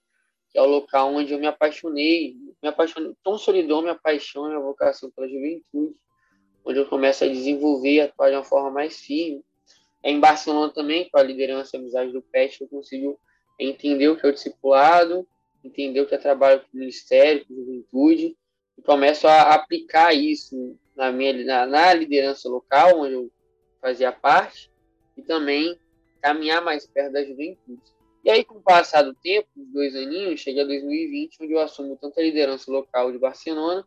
é 0.56 0.62
o 0.62 0.66
local 0.66 1.14
onde 1.14 1.34
eu 1.34 1.40
me 1.40 1.48
apaixonei, 1.48 2.36
me 2.64 2.70
apaixonei, 2.70 3.14
consolidou 3.24 3.82
minha 3.82 3.96
paixão 3.96 4.46
e 4.46 4.50
minha 4.50 4.62
vocação 4.62 5.12
pela 5.12 5.28
juventude, 5.28 5.96
onde 6.64 6.80
eu 6.80 6.86
começo 6.88 7.24
a 7.24 7.28
desenvolver 7.28 7.94
e 7.94 8.02
atuar 8.02 8.30
de 8.30 8.38
uma 8.38 8.44
forma 8.44 8.72
mais 8.72 9.00
firme. 9.00 9.44
É 10.02 10.10
em 10.10 10.20
Barcelona 10.20 10.72
também, 10.74 11.10
com 11.10 11.18
a 11.18 11.24
liderança 11.24 11.76
e 11.76 11.78
a 11.78 11.82
amizade 11.82 12.12
do 12.12 12.22
PET, 12.22 12.62
eu 12.62 12.68
consigo 12.70 13.20
entender 13.60 14.08
o 14.08 14.16
que 14.16 14.26
é 14.26 14.30
o 14.30 14.34
discipulado, 14.34 15.28
entender 15.64 16.00
o 16.00 16.06
que 16.06 16.16
é 16.16 16.18
trabalho 16.18 16.62
com 16.62 16.68
o 16.74 16.80
ministério, 16.80 17.46
com 17.46 17.54
a 17.54 17.58
juventude, 17.58 18.38
e 18.78 18.82
começo 18.82 19.28
a 19.28 19.54
aplicar 19.54 20.14
isso 20.14 20.78
na 20.96 21.12
minha 21.12 21.44
na, 21.44 21.66
na 21.66 21.94
liderança 21.94 22.48
local, 22.48 23.02
onde 23.02 23.14
eu 23.14 23.32
fazia 23.82 24.12
parte, 24.12 24.72
e 25.18 25.22
também 25.22 25.78
caminhar 26.22 26.62
mais 26.62 26.88
perto 26.88 27.14
da 27.14 27.24
juventude. 27.24 27.95
E 28.26 28.30
aí, 28.32 28.44
com 28.44 28.56
o 28.56 28.62
passar 28.62 29.04
do 29.04 29.14
tempo, 29.14 29.48
dois 29.56 29.96
aninhos, 29.96 30.40
chega 30.40 30.64
a 30.64 30.66
2020, 30.66 31.44
onde 31.44 31.54
eu 31.54 31.60
assumo 31.60 31.96
tanto 31.96 32.20
a 32.20 32.24
liderança 32.24 32.72
local 32.72 33.12
de 33.12 33.20
Barcelona, 33.20 33.86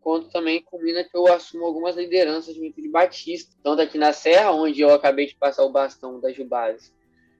quanto 0.00 0.30
também 0.30 0.62
culmina 0.62 1.02
que 1.02 1.16
eu 1.16 1.26
assumo 1.26 1.66
algumas 1.66 1.96
lideranças 1.96 2.54
de 2.54 2.88
Batista, 2.88 3.52
tanto 3.64 3.82
aqui 3.82 3.98
na 3.98 4.12
Serra, 4.12 4.52
onde 4.52 4.80
eu 4.80 4.94
acabei 4.94 5.26
de 5.26 5.34
passar 5.34 5.64
o 5.64 5.72
bastão 5.72 6.20
da 6.20 6.32
Jubase 6.32 6.92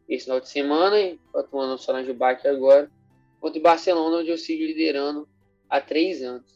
esse 0.08 0.24
final 0.24 0.40
de 0.40 0.48
semana, 0.48 0.98
e 0.98 1.20
atuando 1.32 1.78
só 1.78 1.92
na 1.92 2.02
Jubac 2.02 2.44
agora, 2.48 2.90
quanto 3.40 3.56
em 3.56 3.62
Barcelona, 3.62 4.16
onde 4.16 4.30
eu 4.30 4.36
sigo 4.36 4.64
liderando 4.64 5.28
há 5.68 5.80
três 5.80 6.20
anos. 6.20 6.50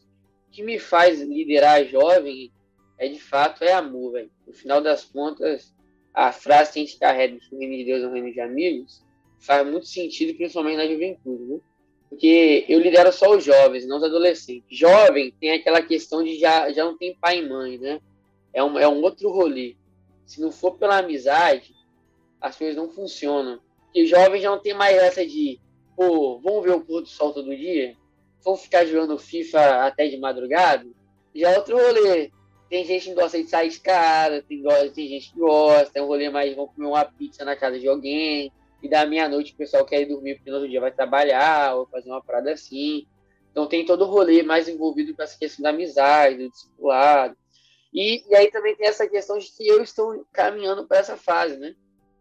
O 0.49 0.51
que 0.51 0.61
me 0.61 0.77
faz 0.77 1.21
liderar 1.21 1.85
jovem 1.85 2.51
é, 2.97 3.07
de 3.07 3.19
fato, 3.19 3.63
é 3.63 3.71
amor, 3.71 4.11
velho. 4.11 4.31
No 4.45 4.51
final 4.51 4.81
das 4.81 5.05
contas, 5.05 5.73
a 6.13 6.33
frase 6.33 6.73
que 6.73 6.79
a 6.79 6.81
gente 6.81 6.99
carrega 6.99 7.37
o 7.49 7.57
reino 7.57 7.77
de 7.77 7.85
Deus 7.85 8.03
é 8.03 8.07
um 8.07 8.11
reino 8.11 8.33
de 8.33 8.41
amigos, 8.41 9.04
faz 9.39 9.65
muito 9.67 9.87
sentido, 9.87 10.35
principalmente 10.35 10.77
na 10.77 10.87
juventude, 10.87 11.43
né? 11.43 11.59
Porque 12.09 12.65
eu 12.69 12.79
lidero 12.79 13.11
só 13.11 13.35
os 13.35 13.43
jovens, 13.43 13.87
não 13.87 13.97
os 13.97 14.03
adolescentes. 14.03 14.65
Jovem 14.69 15.33
tem 15.39 15.51
aquela 15.51 15.81
questão 15.81 16.23
de 16.23 16.37
já, 16.37 16.71
já 16.71 16.85
não 16.85 16.97
tem 16.97 17.15
pai 17.15 17.39
e 17.39 17.49
mãe, 17.49 17.77
né? 17.77 17.99
É 18.53 18.63
um, 18.63 18.79
é 18.79 18.87
um 18.87 19.01
outro 19.01 19.29
rolê. 19.29 19.75
Se 20.25 20.39
não 20.39 20.51
for 20.51 20.77
pela 20.77 20.99
amizade, 20.99 21.75
as 22.39 22.55
coisas 22.57 22.75
não 22.75 22.89
funcionam. 22.89 23.59
Porque 23.85 24.05
jovem 24.05 24.41
já 24.41 24.49
não 24.49 24.61
tem 24.61 24.73
mais 24.73 24.95
essa 24.95 25.25
de, 25.25 25.59
pô, 25.95 26.39
vamos 26.39 26.63
ver 26.63 26.71
o 26.71 26.81
pôr 26.81 27.01
do 27.01 27.07
sol 27.07 27.33
todo 27.33 27.55
dia? 27.55 27.97
Vamos 28.43 28.61
ficar 28.61 28.85
jogando 28.85 29.17
FIFA 29.17 29.85
até 29.85 30.07
de 30.07 30.17
madrugada? 30.17 30.87
Já 31.33 31.51
é 31.51 31.57
outro 31.57 31.77
rolê. 31.77 32.31
Tem 32.69 32.85
gente 32.85 33.09
que 33.09 33.15
gosta 33.15 33.41
de 33.41 33.49
sair 33.49 33.69
de 33.69 33.79
casa, 33.79 34.43
tem, 34.47 34.63
tem 34.93 35.07
gente 35.07 35.31
que 35.31 35.39
gosta, 35.39 35.91
tem 35.91 36.01
um 36.01 36.07
rolê 36.07 36.29
mais, 36.29 36.55
vão 36.55 36.67
comer 36.67 36.87
uma 36.87 37.05
pizza 37.05 37.43
na 37.45 37.55
casa 37.55 37.79
de 37.79 37.87
alguém, 37.87 38.51
e 38.81 38.89
da 38.89 39.05
meia-noite 39.05 39.53
o 39.53 39.57
pessoal 39.57 39.85
quer 39.85 40.01
ir 40.01 40.05
dormir 40.05 40.35
porque 40.35 40.49
no 40.49 40.57
outro 40.57 40.69
dia 40.69 40.81
vai 40.81 40.91
trabalhar, 40.91 41.75
ou 41.75 41.87
fazer 41.87 42.09
uma 42.09 42.23
parada 42.23 42.51
assim. 42.51 43.07
Então 43.51 43.67
tem 43.67 43.85
todo 43.85 44.03
o 44.03 44.07
rolê 44.07 44.43
mais 44.43 44.67
envolvido 44.67 45.15
com 45.15 45.23
essa 45.23 45.37
questão 45.37 45.63
da 45.63 45.69
amizade, 45.69 46.37
do 46.37 46.49
discipulado. 46.49 47.37
E, 47.93 48.23
e 48.29 48.35
aí 48.35 48.51
também 48.51 48.75
tem 48.75 48.87
essa 48.87 49.07
questão 49.07 49.37
de 49.37 49.49
que 49.49 49.65
eu 49.65 49.81
estou 49.81 50.25
caminhando 50.33 50.85
para 50.85 50.97
essa 50.97 51.15
fase, 51.15 51.57
né? 51.57 51.73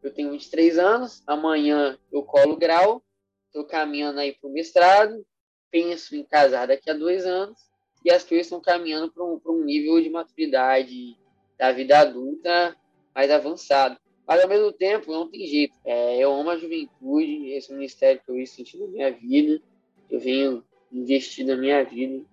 Eu 0.03 0.13
tenho 0.13 0.31
23 0.31 0.79
anos, 0.79 1.23
amanhã 1.27 1.99
eu 2.13 2.23
colo 2.23 2.57
grau, 2.57 3.03
estou 3.47 3.65
caminhando 3.65 4.21
aí 4.21 4.33
para 4.33 4.49
o 4.49 4.53
mestrado, 4.53 5.27
penso 5.71 6.15
em 6.15 6.25
casar 6.25 6.69
daqui 6.69 6.89
a 6.89 6.95
dois 6.95 7.27
anos, 7.27 7.59
e 8.05 8.13
as 8.13 8.23
coisas 8.23 8.47
estão 8.47 8.61
caminhando 8.61 9.11
para 9.11 9.25
um, 9.25 9.41
um 9.47 9.65
nível 9.65 10.01
de 10.01 10.11
maturidade 10.11 11.17
da 11.59 11.73
vida 11.73 11.99
adulta 11.99 12.77
mais 13.15 13.31
avançado. 13.31 13.97
Mas, 14.27 14.43
ao 14.43 14.49
mesmo 14.49 14.73
tempo, 14.73 15.13
não 15.13 15.29
tem 15.29 15.47
jeito. 15.47 15.75
É, 15.85 16.19
eu 16.19 16.33
amo 16.33 16.51
a 16.51 16.57
juventude, 16.57 17.51
esse 17.51 17.71
é 17.71 17.75
um 17.75 17.79
ministério 17.79 18.21
que 18.25 18.31
eu 18.31 18.35
venho 18.35 18.47
sentindo 18.47 18.87
na 18.87 18.93
minha 18.93 19.11
vida, 19.13 19.63
eu 20.11 20.19
venho 20.19 20.65
investindo 20.93 21.49
na 21.49 21.57
minha 21.57 21.85
vida, 21.85 22.25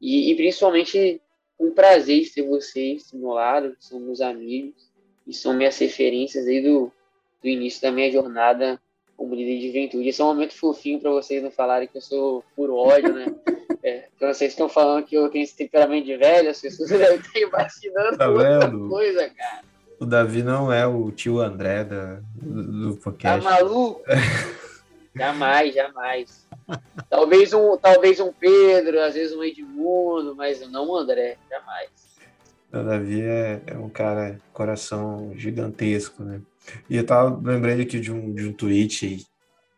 e, 0.00 0.30
e 0.30 0.34
principalmente 0.34 1.20
com 1.56 1.70
prazer 1.72 2.22
de 2.22 2.30
ter 2.30 2.42
vocês 2.42 3.10
do 3.10 3.18
meu 3.18 3.30
lado, 3.30 3.74
que 3.76 3.84
são 3.84 3.98
meus 3.98 4.20
amigos, 4.20 4.88
e 5.26 5.34
são 5.34 5.54
minhas 5.54 5.78
referências 5.78 6.46
aí 6.46 6.62
do, 6.62 6.92
do 7.42 7.48
início 7.48 7.82
da 7.82 7.90
minha 7.90 8.10
jornada 8.10 8.80
como 9.16 9.34
líder 9.34 9.58
de 9.58 9.66
juventude. 9.66 10.08
Esse 10.08 10.20
é 10.20 10.24
um 10.24 10.28
momento 10.28 10.54
fofinho 10.54 11.00
para 11.00 11.10
vocês 11.10 11.42
não 11.42 11.50
falarem 11.50 11.88
que 11.88 11.96
eu 11.96 12.00
sou 12.00 12.44
puro 12.54 12.76
ódio, 12.76 13.12
né? 13.12 13.26
É, 13.80 14.08
então 14.16 14.34
vocês 14.34 14.50
estão 14.50 14.68
falando 14.68 15.04
que 15.04 15.14
eu 15.14 15.28
tenho 15.30 15.44
esse 15.44 15.56
temperamento 15.56 16.04
de 16.04 16.16
velho, 16.16 16.50
as 16.50 16.60
pessoas 16.60 16.90
devem 16.90 17.16
estar 17.16 17.38
imaginando 17.38 18.18
tá 18.18 18.28
outra 18.28 18.66
vendo? 18.66 18.88
coisa, 18.88 19.30
cara. 19.30 19.64
O 20.00 20.06
Davi 20.06 20.42
não 20.42 20.72
é 20.72 20.86
o 20.86 21.10
tio 21.10 21.40
André 21.40 21.84
da, 21.84 22.20
do, 22.34 22.90
do 22.90 22.96
Tá 22.96 23.02
podcast. 23.02 23.44
maluco? 23.44 24.02
jamais, 25.14 25.74
jamais. 25.74 26.46
Talvez 27.10 27.52
um, 27.52 27.76
talvez 27.76 28.20
um 28.20 28.32
Pedro, 28.32 29.00
às 29.00 29.14
vezes 29.14 29.34
um 29.36 29.42
Edmundo, 29.42 30.36
mas 30.36 30.60
não 30.70 30.90
um 30.90 30.96
André, 30.96 31.36
jamais. 31.50 31.90
O 32.72 32.82
Davi 32.82 33.22
é, 33.22 33.62
é 33.66 33.78
um 33.78 33.88
cara, 33.88 34.38
coração 34.52 35.32
gigantesco, 35.34 36.22
né? 36.22 36.40
E 36.88 36.96
eu 36.96 37.04
tava 37.04 37.40
lembrando 37.42 37.80
aqui 37.80 37.98
de 37.98 38.12
um, 38.12 38.32
de 38.34 38.46
um 38.46 38.52
tweet 38.52 39.26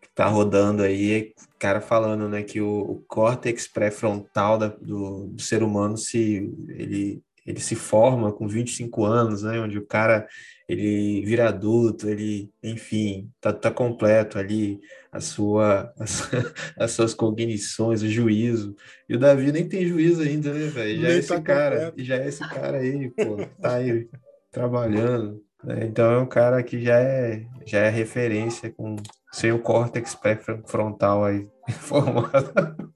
que 0.02 0.08
tá 0.14 0.26
rodando 0.26 0.82
aí, 0.82 1.32
o 1.54 1.58
cara 1.58 1.80
falando, 1.80 2.28
né, 2.28 2.42
que 2.42 2.60
o, 2.60 2.80
o 2.80 3.04
córtex 3.06 3.68
pré-frontal 3.68 4.58
do, 4.58 5.28
do 5.28 5.40
ser 5.40 5.62
humano 5.62 5.96
se 5.96 6.52
ele, 6.68 7.22
ele 7.46 7.60
se 7.60 7.74
forma 7.74 8.32
com 8.32 8.46
25 8.46 9.04
anos, 9.04 9.42
né, 9.42 9.60
onde 9.60 9.78
o 9.78 9.86
cara 9.86 10.26
ele 10.68 11.24
vira 11.24 11.48
adulto, 11.48 12.08
ele, 12.08 12.48
enfim, 12.62 13.28
tá, 13.40 13.52
tá 13.52 13.70
completo 13.72 14.38
ali 14.38 14.80
a 15.10 15.20
sua, 15.20 15.92
as, 15.98 16.30
as 16.78 16.90
suas 16.92 17.12
cognições, 17.12 18.02
o 18.02 18.08
juízo. 18.08 18.76
E 19.08 19.16
o 19.16 19.18
Davi 19.18 19.50
nem 19.50 19.68
tem 19.68 19.84
juízo 19.86 20.22
ainda, 20.22 20.52
né, 20.52 20.66
velho? 20.66 21.00
Já 21.00 21.08
é 21.08 21.10
Nem 21.10 21.18
esse 21.18 21.28
tá 21.28 21.40
cara, 21.40 21.76
completo. 21.86 22.04
já 22.04 22.16
é 22.16 22.28
esse 22.28 22.48
cara 22.48 22.78
aí, 22.78 23.10
pô, 23.10 23.36
tá 23.60 23.74
aí 23.74 24.08
trabalhando. 24.52 25.42
né? 25.64 25.84
Então 25.86 26.10
é 26.12 26.18
um 26.18 26.26
cara 26.26 26.62
que 26.62 26.80
já 26.80 26.98
é, 27.00 27.44
já 27.66 27.78
é 27.80 27.88
referência 27.88 28.70
com 28.70 28.94
sem 29.32 29.52
o 29.52 29.58
córtex 29.60 30.14
pré-frontal 30.14 31.24
aí 31.24 31.48
formado. 31.80 32.92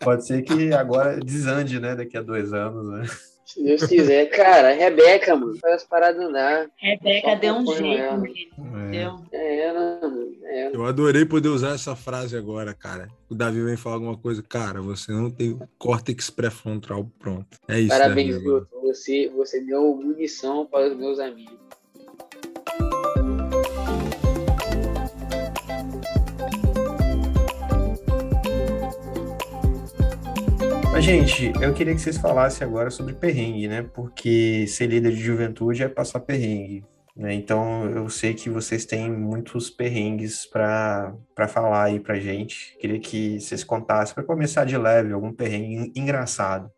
Pode 0.00 0.26
ser 0.26 0.42
que 0.42 0.72
agora 0.72 1.18
desande, 1.20 1.80
né, 1.80 1.94
daqui 1.94 2.16
a 2.16 2.22
dois 2.22 2.52
anos, 2.52 2.88
né? 2.90 3.06
Se 3.54 3.62
Deus 3.62 3.86
quiser. 3.86 4.26
Cara, 4.30 4.72
Rebeca, 4.72 5.36
mano, 5.36 5.56
faz 5.60 5.74
as 5.74 5.84
paradas 5.84 6.20
andar. 6.20 6.66
Rebeca 6.76 7.30
Só 7.30 7.34
deu 7.36 7.54
um 7.54 7.66
jeito 7.66 8.16
nele. 8.16 8.50
É. 8.58 8.90
Deu. 8.90 9.24
É 9.30 9.66
ela, 9.66 10.00
mano. 10.02 10.36
É 10.42 10.62
ela. 10.62 10.74
Eu 10.74 10.84
adorei 10.84 11.24
poder 11.24 11.50
usar 11.50 11.74
essa 11.74 11.94
frase 11.94 12.36
agora, 12.36 12.74
cara. 12.74 13.08
O 13.30 13.34
Davi 13.34 13.62
vem 13.62 13.76
falar 13.76 13.96
alguma 13.96 14.18
coisa, 14.18 14.42
cara, 14.42 14.82
você 14.82 15.12
não 15.12 15.30
tem 15.30 15.56
córtex 15.78 16.30
pré-frontal 16.30 17.08
pronto. 17.16 17.56
É 17.68 17.78
isso, 17.78 17.90
Parabéns, 17.90 18.34
Davi. 18.34 18.44
Guto. 18.44 18.68
Você, 18.82 19.30
você 19.34 19.60
deu 19.60 19.94
munição 19.94 20.66
para 20.66 20.88
os 20.88 20.96
meus 20.96 21.20
amigos. 21.20 21.54
Gente, 31.04 31.52
eu 31.60 31.74
queria 31.74 31.94
que 31.94 32.00
vocês 32.00 32.16
falassem 32.16 32.66
agora 32.66 32.90
sobre 32.90 33.14
perrengue, 33.14 33.68
né? 33.68 33.82
Porque 33.94 34.66
ser 34.66 34.86
líder 34.86 35.10
de 35.12 35.20
juventude 35.20 35.82
é 35.82 35.88
passar 35.88 36.20
perrengue, 36.20 36.84
né? 37.14 37.34
Então, 37.34 37.90
eu 37.90 38.08
sei 38.08 38.32
que 38.34 38.48
vocês 38.48 38.84
têm 38.86 39.10
muitos 39.10 39.68
perrengues 39.70 40.46
para 40.46 41.14
para 41.34 41.46
falar 41.48 41.84
aí 41.84 42.00
pra 42.00 42.16
gente. 42.18 42.76
Queria 42.78 42.98
que 42.98 43.38
vocês 43.40 43.62
contassem, 43.62 44.14
para 44.14 44.24
começar 44.24 44.64
de 44.64 44.76
leve, 44.78 45.12
algum 45.12 45.32
perrengue 45.32 45.74
en- 45.76 45.92
engraçado. 45.96 46.70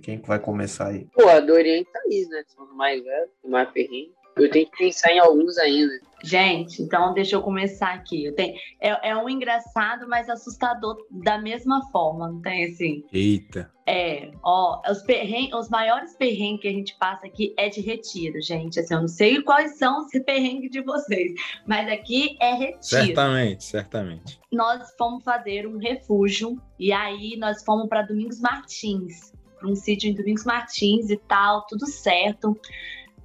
Quem 0.00 0.16
que 0.20 0.28
vai 0.28 0.38
começar 0.38 0.88
aí? 0.88 1.08
Pô, 1.12 1.28
a 1.28 1.40
Dorian 1.40 1.78
e 1.78 1.84
Thaís, 1.84 2.28
né? 2.28 2.42
São 2.46 2.64
os 2.64 2.76
mais 2.76 3.02
velhos, 3.02 3.30
os 3.42 3.50
mais 3.50 3.68
perrengues. 3.70 4.12
Eu 4.36 4.48
tenho 4.48 4.70
que 4.70 4.78
pensar 4.78 5.10
em 5.12 5.18
alguns 5.18 5.58
ainda. 5.58 5.92
Gente, 6.22 6.82
então 6.82 7.12
deixa 7.12 7.34
eu 7.36 7.42
começar 7.42 7.92
aqui. 7.92 8.24
Eu 8.24 8.34
tenho, 8.34 8.54
é, 8.80 9.10
é 9.10 9.16
um 9.16 9.28
engraçado, 9.28 10.08
mas 10.08 10.28
assustador 10.28 10.96
da 11.10 11.38
mesma 11.38 11.82
forma, 11.90 12.28
não 12.28 12.40
tem 12.40 12.66
assim? 12.66 13.04
Eita. 13.12 13.70
É, 13.84 14.30
ó, 14.44 14.80
os, 14.88 15.02
perren 15.02 15.52
os 15.54 15.68
maiores 15.68 16.14
perrengues 16.14 16.62
que 16.62 16.68
a 16.68 16.72
gente 16.72 16.96
passa 16.98 17.26
aqui 17.26 17.52
é 17.58 17.68
de 17.68 17.80
retiro, 17.80 18.40
gente. 18.40 18.78
Assim, 18.78 18.94
eu 18.94 19.00
não 19.00 19.08
sei 19.08 19.42
quais 19.42 19.76
são 19.76 20.06
os 20.06 20.12
perrengues 20.24 20.70
de 20.70 20.80
vocês, 20.80 21.32
mas 21.66 21.88
aqui 21.90 22.36
é 22.40 22.54
retiro. 22.54 22.78
Certamente, 22.80 23.64
certamente. 23.64 24.40
Nós 24.52 24.94
fomos 24.96 25.24
fazer 25.24 25.66
um 25.66 25.78
refúgio 25.78 26.60
e 26.78 26.92
aí 26.92 27.36
nós 27.36 27.64
fomos 27.64 27.88
para 27.88 28.02
Domingos 28.02 28.40
Martins, 28.40 29.32
para 29.58 29.68
um 29.68 29.74
sítio 29.74 30.08
em 30.08 30.14
Domingos 30.14 30.44
Martins 30.44 31.10
e 31.10 31.16
tal, 31.16 31.66
tudo 31.66 31.86
certo. 31.86 32.56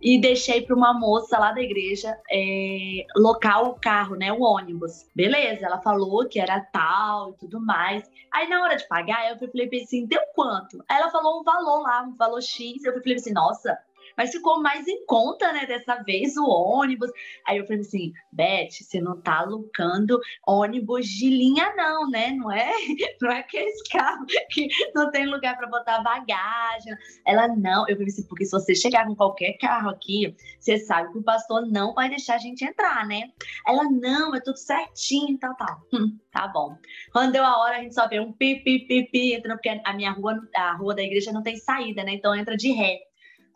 E 0.02 0.20
deixei 0.22 0.62
para 0.62 0.76
uma 0.76 0.94
moça 0.94 1.38
lá 1.40 1.52
da 1.52 1.62
igreja 1.62 2.18
é, 2.30 3.06
locar 3.16 3.64
o 3.64 3.80
carro, 3.80 4.16
né? 4.16 4.32
O 4.32 4.42
ônibus. 4.42 5.06
Beleza, 5.16 5.66
ela 5.66 5.82
falou 5.82 6.28
que 6.28 6.40
era 6.40 6.62
tal 6.62 7.32
e 7.32 7.34
tudo 7.34 7.60
mais. 7.60 8.10
Aí 8.32 8.48
na 8.48 8.62
hora 8.62 8.76
de 8.76 8.88
pagar, 8.88 9.30
eu 9.30 9.38
falei 9.38 9.70
assim: 9.82 10.06
deu 10.06 10.22
quanto? 10.36 10.84
Aí 10.88 10.98
ela 10.98 11.10
falou 11.10 11.42
um 11.42 11.44
valor 11.44 11.82
lá, 11.82 12.04
um 12.04 12.16
valor 12.16 12.42
X. 12.42 12.84
Eu 12.84 12.94
falei 13.02 13.16
assim: 13.16 13.34
nossa, 13.34 13.78
mas 14.18 14.32
ficou 14.32 14.62
mais 14.62 14.88
em 14.88 15.06
conta, 15.06 15.54
né? 15.54 15.66
Dessa 15.66 16.02
vez 16.04 16.36
o 16.38 16.46
ônibus. 16.46 17.12
Aí 17.46 17.60
eu 17.60 17.68
falei 17.68 17.82
assim: 17.82 18.12
Beth, 18.32 18.72
você 18.72 19.00
não 19.00 19.22
tá 19.22 19.40
alocando 19.40 20.20
ônibus 20.46 21.06
de 21.06 21.30
linha, 21.30 21.74
não, 21.76 22.10
né? 22.10 22.32
Não 22.32 22.52
é, 22.52 22.72
não 23.22 23.32
é 23.32 23.40
aqueles 23.40 23.82
carros 23.90 24.26
que 24.50 24.68
não 24.96 25.12
tem 25.12 25.28
lugar 25.28 25.56
para 25.58 25.68
botar 25.68 26.02
bagagem. 26.02 26.94
Ela 27.26 27.48
não. 27.48 27.88
Eu 27.88 27.96
falei 27.96 28.08
assim: 28.08 28.28
porque 28.28 28.46
se 28.46 28.52
você 28.52 28.74
chegar 28.74 29.06
com 29.06 29.16
qualquer 29.16 29.54
carro 29.54 29.90
aqui, 29.92 30.36
você 30.60 30.80
sabe 30.80 31.12
que 31.12 31.20
o 31.20 31.24
pastor 31.24 31.68
não 31.68 31.94
vai 31.94 32.10
deixar 32.10 32.36
a 32.36 32.40
gente 32.40 32.66
entrar, 32.66 33.06
né? 33.06 33.30
Ela 33.68 33.84
não, 33.84 34.36
é 34.36 34.42
tudo 34.42 34.58
certinho, 34.58 35.38
tal, 35.38 35.56
tal. 35.56 35.78
Hum, 35.98 36.18
tá 36.32 36.48
bom. 36.48 36.78
Quando 37.12 37.32
deu 37.32 37.44
a 37.44 37.60
hora, 37.60 37.78
a 37.78 37.82
gente 37.82 37.96
só 37.96 38.08
vê 38.08 38.20
um 38.20 38.32
pi, 38.32 38.58
pi, 38.58 38.80
pi, 38.88 39.10
pi, 39.10 39.34
entrando, 39.34 39.58
porque 39.58 39.82
a 39.84 39.94
minha 39.94 40.12
rua, 40.12 40.40
a 40.56 40.74
rua 40.74 40.94
da 40.94 41.02
igreja 41.02 41.32
não 41.32 41.42
tem 41.42 41.56
saída, 41.58 42.04
né? 42.04 42.14
Então 42.14 42.36
entra 42.36 42.56
de 42.56 42.72
ré. 42.72 43.00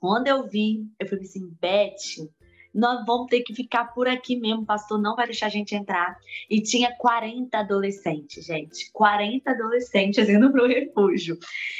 Quando 0.01 0.25
eu 0.25 0.47
vi, 0.47 0.83
eu 0.99 1.07
falei 1.07 1.23
assim, 1.25 1.47
Beth, 1.61 2.27
nós 2.73 3.05
vamos 3.05 3.27
ter 3.27 3.41
que 3.41 3.53
ficar 3.53 3.93
por 3.93 4.07
aqui 4.07 4.35
mesmo, 4.35 4.63
o 4.63 4.65
pastor 4.65 4.99
não 4.99 5.15
vai 5.15 5.27
deixar 5.27 5.45
a 5.45 5.49
gente 5.49 5.75
entrar. 5.75 6.17
E 6.49 6.59
tinha 6.59 6.91
40 6.97 7.55
adolescentes, 7.55 8.43
gente. 8.43 8.91
40 8.93 9.51
adolescentes 9.51 10.27
indo 10.27 10.51
pro 10.51 10.65
refúgio. 10.65 11.37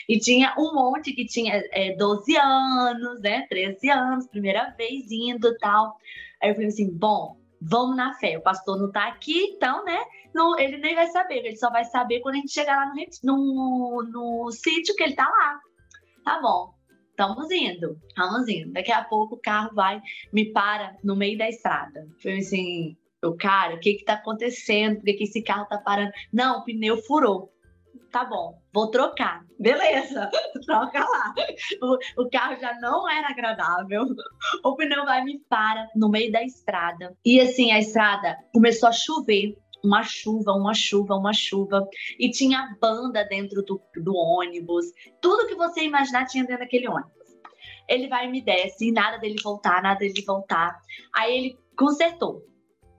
E 0.08 0.20
tinha 0.20 0.54
um 0.56 0.72
monte 0.76 1.14
que 1.14 1.26
tinha 1.26 1.64
é, 1.72 1.96
12 1.96 2.38
anos, 2.38 3.20
né? 3.22 3.48
13 3.50 3.90
anos, 3.90 4.28
primeira 4.28 4.70
vez 4.78 5.10
indo 5.12 5.58
tal. 5.58 5.98
Aí 6.44 6.52
eu 6.52 6.54
falei 6.54 6.70
assim, 6.70 6.92
bom, 6.92 7.38
vamos 7.60 7.98
na 7.98 8.14
fé. 8.20 8.38
O 8.38 8.44
pastor 8.44 8.78
não 8.78 8.92
tá 8.92 9.08
aqui, 9.08 9.56
então, 9.56 9.84
né? 9.84 10.00
Não, 10.32 10.60
ele 10.60 10.78
nem 10.78 10.94
vai 10.94 11.08
saber, 11.08 11.38
ele 11.40 11.58
só 11.58 11.72
vai 11.72 11.86
saber 11.86 12.20
quando 12.20 12.36
a 12.36 12.38
gente 12.38 12.54
chegar 12.54 12.76
lá 12.76 12.94
no, 12.94 13.04
no, 13.24 14.04
no 14.12 14.52
sítio 14.52 14.96
que 14.96 15.02
ele 15.02 15.16
tá 15.16 15.28
lá. 15.28 15.60
Tá 16.24 16.40
bom. 16.40 16.81
Estamos 17.22 17.52
indo, 17.52 18.00
estamos 18.08 18.48
indo. 18.48 18.74
Daqui 18.74 18.92
a 18.92 19.04
pouco 19.04 19.36
o 19.36 19.40
carro 19.40 19.70
vai, 19.76 20.02
me 20.34 20.52
para 20.52 20.98
no 21.04 21.16
meio 21.16 21.38
da 21.38 21.48
estrada. 21.48 22.08
Falei 22.20 22.40
assim, 22.40 22.98
o 23.24 23.38
cara, 23.38 23.76
o 23.76 23.80
que 23.80 23.94
que 23.94 24.04
tá 24.04 24.14
acontecendo? 24.14 24.96
Por 24.96 25.06
que, 25.06 25.14
que 25.14 25.24
esse 25.26 25.44
carro 25.44 25.68
tá 25.68 25.78
parando? 25.78 26.12
Não, 26.34 26.58
o 26.58 26.64
pneu 26.64 26.98
furou. 26.98 27.54
Tá 28.12 28.26
bom, 28.26 28.60
vou 28.74 28.90
trocar. 28.90 29.46
Beleza, 29.60 30.32
troca 30.66 31.00
lá. 31.00 31.36
O, 31.84 32.24
o 32.24 32.30
carro 32.32 32.60
já 32.60 32.74
não 32.80 33.08
era 33.08 33.30
agradável. 33.30 34.08
O 34.64 34.76
pneu 34.76 35.06
vai 35.06 35.24
me 35.24 35.38
para 35.48 35.88
no 35.96 36.10
meio 36.10 36.32
da 36.32 36.42
estrada. 36.42 37.16
E 37.24 37.40
assim, 37.40 37.72
a 37.72 37.78
estrada 37.78 38.36
começou 38.52 38.90
a 38.90 38.94
chover. 38.94 39.56
Uma 39.84 40.04
chuva, 40.04 40.54
uma 40.54 40.74
chuva, 40.74 41.16
uma 41.16 41.34
chuva. 41.34 41.88
E 42.20 42.30
tinha 42.30 42.76
banda 42.80 43.24
dentro 43.26 43.64
do, 43.64 43.82
do 43.96 44.16
ônibus. 44.16 44.86
Tudo 45.22 45.48
que 45.48 45.56
você 45.56 45.84
imaginar 45.84 46.26
tinha 46.26 46.44
dentro 46.44 46.64
daquele 46.64 46.88
ônibus. 46.88 47.12
Ele 47.88 48.08
vai 48.08 48.28
e 48.28 48.32
me 48.32 48.42
desce, 48.42 48.88
e 48.88 48.92
nada 48.92 49.18
dele 49.18 49.36
voltar, 49.44 49.82
nada 49.82 50.00
dele 50.00 50.24
voltar. 50.26 50.80
Aí 51.14 51.38
ele 51.38 51.60
consertou. 51.78 52.46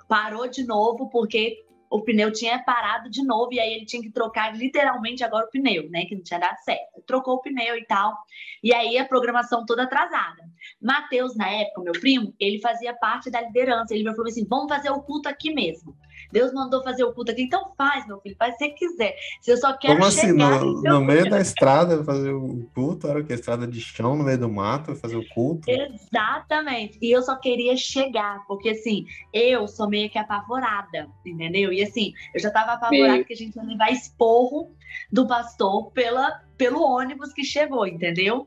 Parou 0.08 0.46
de 0.48 0.64
novo, 0.66 1.08
porque 1.08 1.64
o 1.92 2.00
pneu 2.00 2.32
tinha 2.32 2.58
parado 2.62 3.10
de 3.10 3.22
novo 3.22 3.52
e 3.52 3.60
aí 3.60 3.74
ele 3.74 3.84
tinha 3.84 4.02
que 4.02 4.10
trocar 4.10 4.56
literalmente 4.56 5.22
agora 5.22 5.44
o 5.44 5.50
pneu, 5.50 5.90
né? 5.90 6.06
Que 6.06 6.14
não 6.14 6.22
tinha 6.22 6.40
dado 6.40 6.56
certo. 6.64 7.02
Trocou 7.06 7.34
o 7.34 7.40
pneu 7.42 7.76
e 7.76 7.84
tal. 7.84 8.16
E 8.62 8.74
aí 8.74 8.96
a 8.96 9.04
programação 9.04 9.66
toda 9.66 9.82
atrasada. 9.82 10.42
Matheus, 10.80 11.36
na 11.36 11.50
época, 11.50 11.82
meu 11.82 11.92
primo, 11.92 12.34
ele 12.40 12.60
fazia 12.60 12.94
parte 12.94 13.30
da 13.30 13.42
liderança. 13.42 13.94
Ele 13.94 14.08
me 14.08 14.16
falou 14.16 14.30
assim: 14.30 14.46
vamos 14.48 14.72
fazer 14.72 14.88
o 14.88 15.02
culto 15.02 15.28
aqui 15.28 15.52
mesmo. 15.52 15.94
Deus 16.32 16.52
mandou 16.52 16.82
fazer 16.82 17.04
o 17.04 17.12
culto 17.12 17.30
aqui, 17.30 17.42
então 17.42 17.70
faz, 17.76 18.06
meu 18.06 18.18
filho, 18.20 18.34
faz 18.38 18.56
se 18.56 18.64
você 18.64 18.68
quiser. 18.70 19.14
Se 19.40 19.50
eu 19.52 19.56
só 19.58 19.76
quero 19.76 19.94
Como 19.94 20.06
assim? 20.06 20.28
chegar... 20.28 20.60
No, 20.60 20.82
no 20.82 21.00
meio 21.00 21.28
da 21.28 21.40
estrada 21.40 22.02
fazer 22.02 22.32
o 22.32 22.66
culto? 22.74 23.06
Era 23.06 23.20
o 23.20 23.24
que? 23.24 23.32
Estrada 23.32 23.66
de 23.66 23.80
chão 23.80 24.16
no 24.16 24.24
meio 24.24 24.38
do 24.38 24.48
mato 24.48 24.96
fazer 24.96 25.16
o 25.16 25.28
culto? 25.28 25.70
Exatamente. 25.70 26.98
E 27.02 27.10
eu 27.10 27.22
só 27.22 27.36
queria 27.36 27.76
chegar, 27.76 28.44
porque 28.46 28.70
assim, 28.70 29.06
eu 29.32 29.68
sou 29.68 29.88
meio 29.88 30.08
que 30.08 30.18
apavorada, 30.18 31.08
entendeu? 31.24 31.72
E 31.72 31.82
assim, 31.82 32.12
eu 32.34 32.40
já 32.40 32.50
tava 32.50 32.72
apavorada 32.72 33.12
Meio. 33.12 33.24
que 33.24 33.32
a 33.32 33.36
gente 33.36 33.56
ia 33.56 33.62
levar 33.62 33.90
esporro 33.92 34.70
do 35.10 35.26
pastor 35.26 35.90
pela, 35.92 36.42
pelo 36.56 36.82
ônibus 36.82 37.32
que 37.32 37.44
chegou, 37.44 37.86
entendeu? 37.86 38.46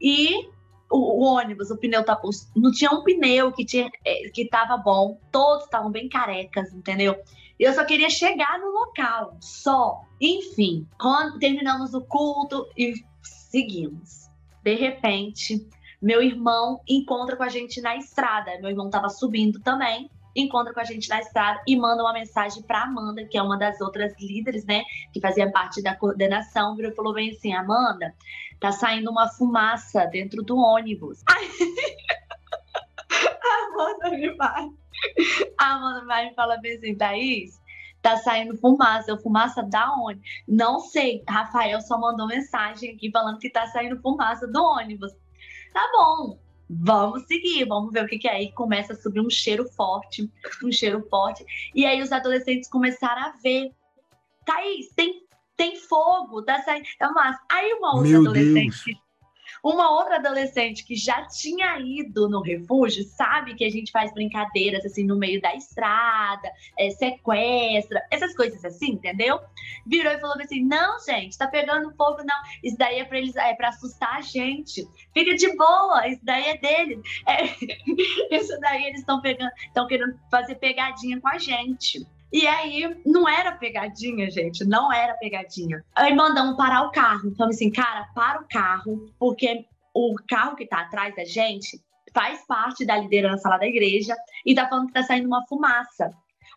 E 0.00 0.48
o, 0.90 1.24
ônibus, 1.24 1.70
o 1.70 1.76
pneu 1.76 2.04
tá, 2.04 2.20
não 2.54 2.70
tinha 2.70 2.90
um 2.90 3.02
pneu 3.02 3.52
que 3.52 3.64
tinha 3.64 3.90
eh, 4.04 4.30
que 4.32 4.48
tava 4.48 4.76
bom, 4.76 5.18
todos 5.32 5.64
estavam 5.64 5.90
bem 5.90 6.08
carecas, 6.08 6.72
entendeu? 6.72 7.16
Eu 7.58 7.72
só 7.72 7.84
queria 7.84 8.10
chegar 8.10 8.58
no 8.58 8.70
local, 8.70 9.36
só. 9.40 10.02
Enfim, 10.20 10.86
quando 10.98 11.38
terminamos 11.38 11.94
o 11.94 12.00
culto 12.00 12.68
e 12.76 12.94
seguimos. 13.22 14.28
De 14.62 14.74
repente, 14.74 15.66
meu 16.02 16.22
irmão 16.22 16.80
encontra 16.88 17.36
com 17.36 17.42
a 17.42 17.48
gente 17.48 17.80
na 17.80 17.96
estrada. 17.96 18.58
Meu 18.60 18.70
irmão 18.70 18.90
tava 18.90 19.08
subindo 19.08 19.60
também, 19.60 20.10
encontra 20.34 20.72
com 20.72 20.80
a 20.80 20.84
gente 20.84 21.08
na 21.08 21.20
estrada 21.20 21.62
e 21.66 21.76
manda 21.76 22.02
uma 22.02 22.12
mensagem 22.12 22.62
para 22.62 22.82
Amanda, 22.82 23.24
que 23.24 23.38
é 23.38 23.42
uma 23.42 23.56
das 23.56 23.80
outras 23.80 24.12
líderes, 24.20 24.64
né, 24.64 24.82
que 25.12 25.20
fazia 25.20 25.50
parte 25.50 25.82
da 25.82 25.94
coordenação, 25.94 26.74
virou 26.76 26.92
e 26.92 26.94
falou 26.94 27.14
bem 27.14 27.30
assim: 27.30 27.52
Amanda, 27.52 28.14
tá 28.60 28.72
saindo 28.72 29.10
uma 29.10 29.28
fumaça 29.28 30.06
dentro 30.06 30.42
do 30.42 30.56
ônibus. 30.56 31.22
Aí... 31.30 31.48
a 33.42 33.66
Amanda 33.66 34.10
me 34.10 34.34
vai. 34.34 34.70
A 35.58 35.72
Amanda 35.72 36.06
vai 36.06 36.28
e 36.28 36.34
fala 36.34 36.56
bem 36.56 36.76
assim, 36.76 36.94
Thaís, 36.94 37.60
tá 38.00 38.16
saindo 38.16 38.56
fumaça. 38.56 39.10
Eu, 39.10 39.18
fumaça 39.18 39.62
da 39.62 39.92
onde? 39.94 40.20
Não 40.46 40.80
sei. 40.80 41.22
Rafael 41.28 41.80
só 41.80 41.98
mandou 41.98 42.26
mensagem 42.26 42.94
aqui 42.94 43.10
falando 43.10 43.38
que 43.38 43.50
tá 43.50 43.66
saindo 43.68 44.00
fumaça 44.00 44.46
do 44.46 44.62
ônibus. 44.62 45.12
Tá 45.72 45.90
bom. 45.92 46.38
Vamos 46.68 47.24
seguir, 47.26 47.64
vamos 47.66 47.92
ver 47.92 48.04
o 48.04 48.08
que, 48.08 48.18
que 48.18 48.28
é. 48.28 48.42
E 48.42 48.52
começa 48.52 48.92
a 48.92 48.96
subir 48.96 49.20
um 49.20 49.30
cheiro 49.30 49.68
forte, 49.70 50.30
um 50.62 50.72
cheiro 50.72 51.06
forte. 51.08 51.44
E 51.74 51.84
aí 51.84 52.00
os 52.02 52.12
adolescentes 52.12 52.68
começaram 52.68 53.22
a 53.22 53.34
ver. 53.42 53.70
Thaís, 54.44 54.88
tem, 54.94 55.22
tem 55.56 55.76
fogo, 55.76 56.42
tá 56.42 56.62
saindo. 56.62 56.86
É 57.00 57.08
massa. 57.08 57.40
Aí 57.50 57.72
uma 57.74 57.94
outra 57.94 58.10
Meu 58.10 58.20
adolescente. 58.20 58.98
Uma 59.64 59.90
outra 59.92 60.16
adolescente 60.16 60.84
que 60.84 60.94
já 60.94 61.26
tinha 61.26 61.78
ido 61.78 62.28
no 62.28 62.42
refúgio, 62.42 63.02
sabe 63.02 63.54
que 63.54 63.64
a 63.64 63.70
gente 63.70 63.90
faz 63.90 64.12
brincadeiras 64.12 64.84
assim 64.84 65.06
no 65.06 65.16
meio 65.16 65.40
da 65.40 65.54
estrada, 65.54 66.52
é, 66.78 66.90
sequestra, 66.90 68.06
essas 68.10 68.36
coisas 68.36 68.62
assim, 68.62 68.90
entendeu? 68.90 69.40
Virou 69.86 70.12
e 70.12 70.20
falou 70.20 70.36
assim: 70.38 70.62
não, 70.62 71.00
gente, 71.00 71.38
tá 71.38 71.48
pegando 71.48 71.94
fogo, 71.96 72.18
não. 72.18 72.36
Isso 72.62 72.76
daí 72.76 72.98
é 72.98 73.04
pra 73.06 73.16
eles, 73.16 73.34
é 73.36 73.54
pra 73.54 73.70
assustar 73.70 74.16
a 74.16 74.20
gente. 74.20 74.86
Fica 75.14 75.34
de 75.34 75.56
boa, 75.56 76.08
isso 76.08 76.20
daí 76.22 76.44
é 76.44 76.58
deles. 76.58 77.00
É, 77.26 77.44
isso 78.36 78.60
daí 78.60 78.84
eles 78.84 79.00
estão 79.00 79.22
pegando, 79.22 79.50
estão 79.66 79.86
querendo 79.86 80.14
fazer 80.30 80.56
pegadinha 80.56 81.18
com 81.18 81.28
a 81.28 81.38
gente. 81.38 82.06
E 82.34 82.48
aí, 82.48 83.00
não 83.06 83.28
era 83.28 83.52
pegadinha, 83.52 84.28
gente, 84.28 84.64
não 84.64 84.92
era 84.92 85.14
pegadinha. 85.14 85.84
Aí 85.94 86.12
mandamos 86.12 86.56
parar 86.56 86.82
o 86.82 86.90
carro. 86.90 87.28
Então, 87.28 87.46
assim, 87.46 87.70
cara, 87.70 88.08
para 88.12 88.40
o 88.40 88.48
carro, 88.48 89.08
porque 89.20 89.64
o 89.94 90.16
carro 90.28 90.56
que 90.56 90.66
tá 90.66 90.80
atrás 90.80 91.14
da 91.14 91.24
gente 91.24 91.80
faz 92.12 92.44
parte 92.44 92.84
da 92.84 92.96
liderança 92.96 93.48
lá 93.48 93.56
da 93.56 93.68
igreja 93.68 94.16
e 94.44 94.52
tá 94.52 94.68
falando 94.68 94.88
que 94.88 94.94
tá 94.94 95.04
saindo 95.04 95.28
uma 95.28 95.46
fumaça. 95.46 96.10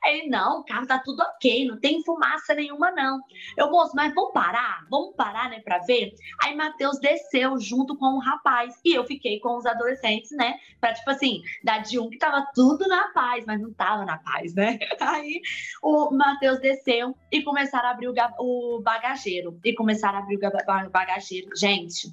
Aí 0.04 0.20
ele, 0.20 0.30
não, 0.30 0.64
carro 0.64 0.86
tá 0.88 1.00
tudo 1.00 1.22
ok, 1.22 1.68
não 1.68 1.80
tem 1.80 2.04
fumaça 2.04 2.54
nenhuma, 2.54 2.92
não. 2.92 3.20
Eu, 3.58 3.70
moço, 3.72 3.94
mas 3.96 4.14
vamos 4.14 4.32
parar? 4.34 4.86
Vamos 4.90 5.16
parar, 5.16 5.50
né, 5.50 5.60
pra 5.62 5.80
ver? 5.80 6.14
Aí 6.44 6.56
Matheus 6.56 7.00
desceu 7.00 7.60
junto 7.60 7.98
com 7.98 8.16
o 8.16 8.20
rapaz 8.20 8.80
e 8.86 8.94
eu 8.94 9.06
fiquei 9.06 9.40
com 9.40 9.58
os 9.58 9.66
adolescentes, 9.66 10.32
né, 10.32 10.60
pra, 10.80 10.94
tipo 10.94 11.10
assim, 11.10 11.42
dar 11.64 11.80
de 11.80 12.00
um 12.00 12.10
que 12.10 12.18
tava 12.18 12.46
tudo 12.54 12.88
na 12.88 13.10
paz, 13.10 13.46
mas 13.46 13.60
não 13.62 13.74
tava 13.74 14.06
na 14.06 14.18
paz, 14.18 14.54
né? 14.54 14.78
Aí 15.02 15.42
o 15.82 16.12
Matheus 16.12 16.60
desceu 16.60 17.16
e 17.32 17.42
começaram 17.44 17.90
a 17.90 17.92
abrir 17.92 18.08
o, 18.08 18.14
o 18.40 18.82
bagageiro. 18.82 19.60
E 19.64 19.74
começaram 19.74 20.20
a 20.20 20.22
abrir 20.22 20.38
o 20.38 20.40
ga- 20.40 20.64
ba- 20.66 20.90
bagageiro. 20.90 21.50
Gente, 21.56 22.10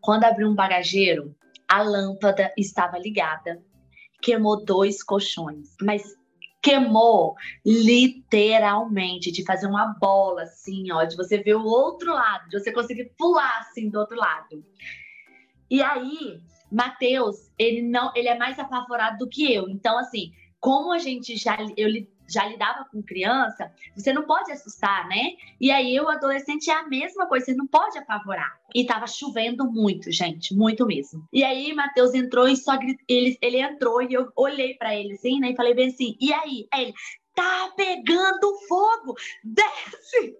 quando 0.00 0.24
abriu 0.24 0.48
um 0.48 0.54
bagageiro, 0.54 1.34
a 1.68 1.82
lâmpada 1.82 2.52
estava 2.56 2.98
ligada. 2.98 3.62
Queimou 4.20 4.64
dois 4.64 5.02
colchões. 5.02 5.74
Mas 5.80 6.02
queimou 6.64 7.36
literalmente, 7.64 9.30
de 9.30 9.44
fazer 9.44 9.66
uma 9.66 9.94
bola 10.00 10.44
assim, 10.44 10.90
ó, 10.90 11.04
de 11.04 11.14
você 11.14 11.36
ver 11.36 11.56
o 11.56 11.64
outro 11.64 12.10
lado, 12.10 12.48
de 12.48 12.58
você 12.58 12.72
conseguir 12.72 13.12
pular 13.18 13.60
assim 13.60 13.90
do 13.90 13.98
outro 13.98 14.16
lado. 14.16 14.64
E 15.70 15.82
aí, 15.82 16.40
Matheus, 16.72 17.52
ele 17.58 17.82
não, 17.82 18.10
ele 18.16 18.28
é 18.28 18.38
mais 18.38 18.58
apavorado 18.58 19.18
do 19.18 19.28
que 19.28 19.52
eu. 19.52 19.68
Então, 19.68 19.98
assim, 19.98 20.32
como 20.58 20.90
a 20.90 20.98
gente 20.98 21.36
já 21.36 21.58
eu 21.76 21.88
já 22.28 22.46
lidava 22.46 22.86
com 22.90 23.02
criança, 23.02 23.70
você 23.94 24.12
não 24.12 24.22
pode 24.22 24.50
assustar, 24.52 25.08
né? 25.08 25.32
E 25.60 25.70
aí, 25.70 25.98
o 26.00 26.08
adolescente 26.08 26.70
é 26.70 26.74
a 26.74 26.86
mesma 26.86 27.26
coisa, 27.26 27.46
você 27.46 27.54
não 27.54 27.66
pode 27.66 27.98
apavorar. 27.98 28.58
E 28.74 28.84
tava 28.84 29.06
chovendo 29.06 29.70
muito, 29.70 30.10
gente, 30.10 30.54
muito 30.54 30.86
mesmo. 30.86 31.26
E 31.32 31.44
aí, 31.44 31.72
Matheus 31.74 32.14
entrou 32.14 32.48
e 32.48 32.56
só 32.56 32.76
grit... 32.76 32.98
ele, 33.08 33.38
ele 33.40 33.58
entrou 33.58 34.02
e 34.02 34.12
eu 34.12 34.30
olhei 34.36 34.74
pra 34.74 34.94
ele 34.94 35.14
assim, 35.14 35.38
né? 35.38 35.50
E 35.50 35.56
falei 35.56 35.74
bem 35.74 35.88
assim: 35.88 36.16
e 36.20 36.32
aí? 36.32 36.66
Aí 36.72 36.84
ele, 36.84 36.94
tá 37.34 37.72
pegando 37.76 38.58
fogo! 38.68 39.14
Desce! 39.42 40.36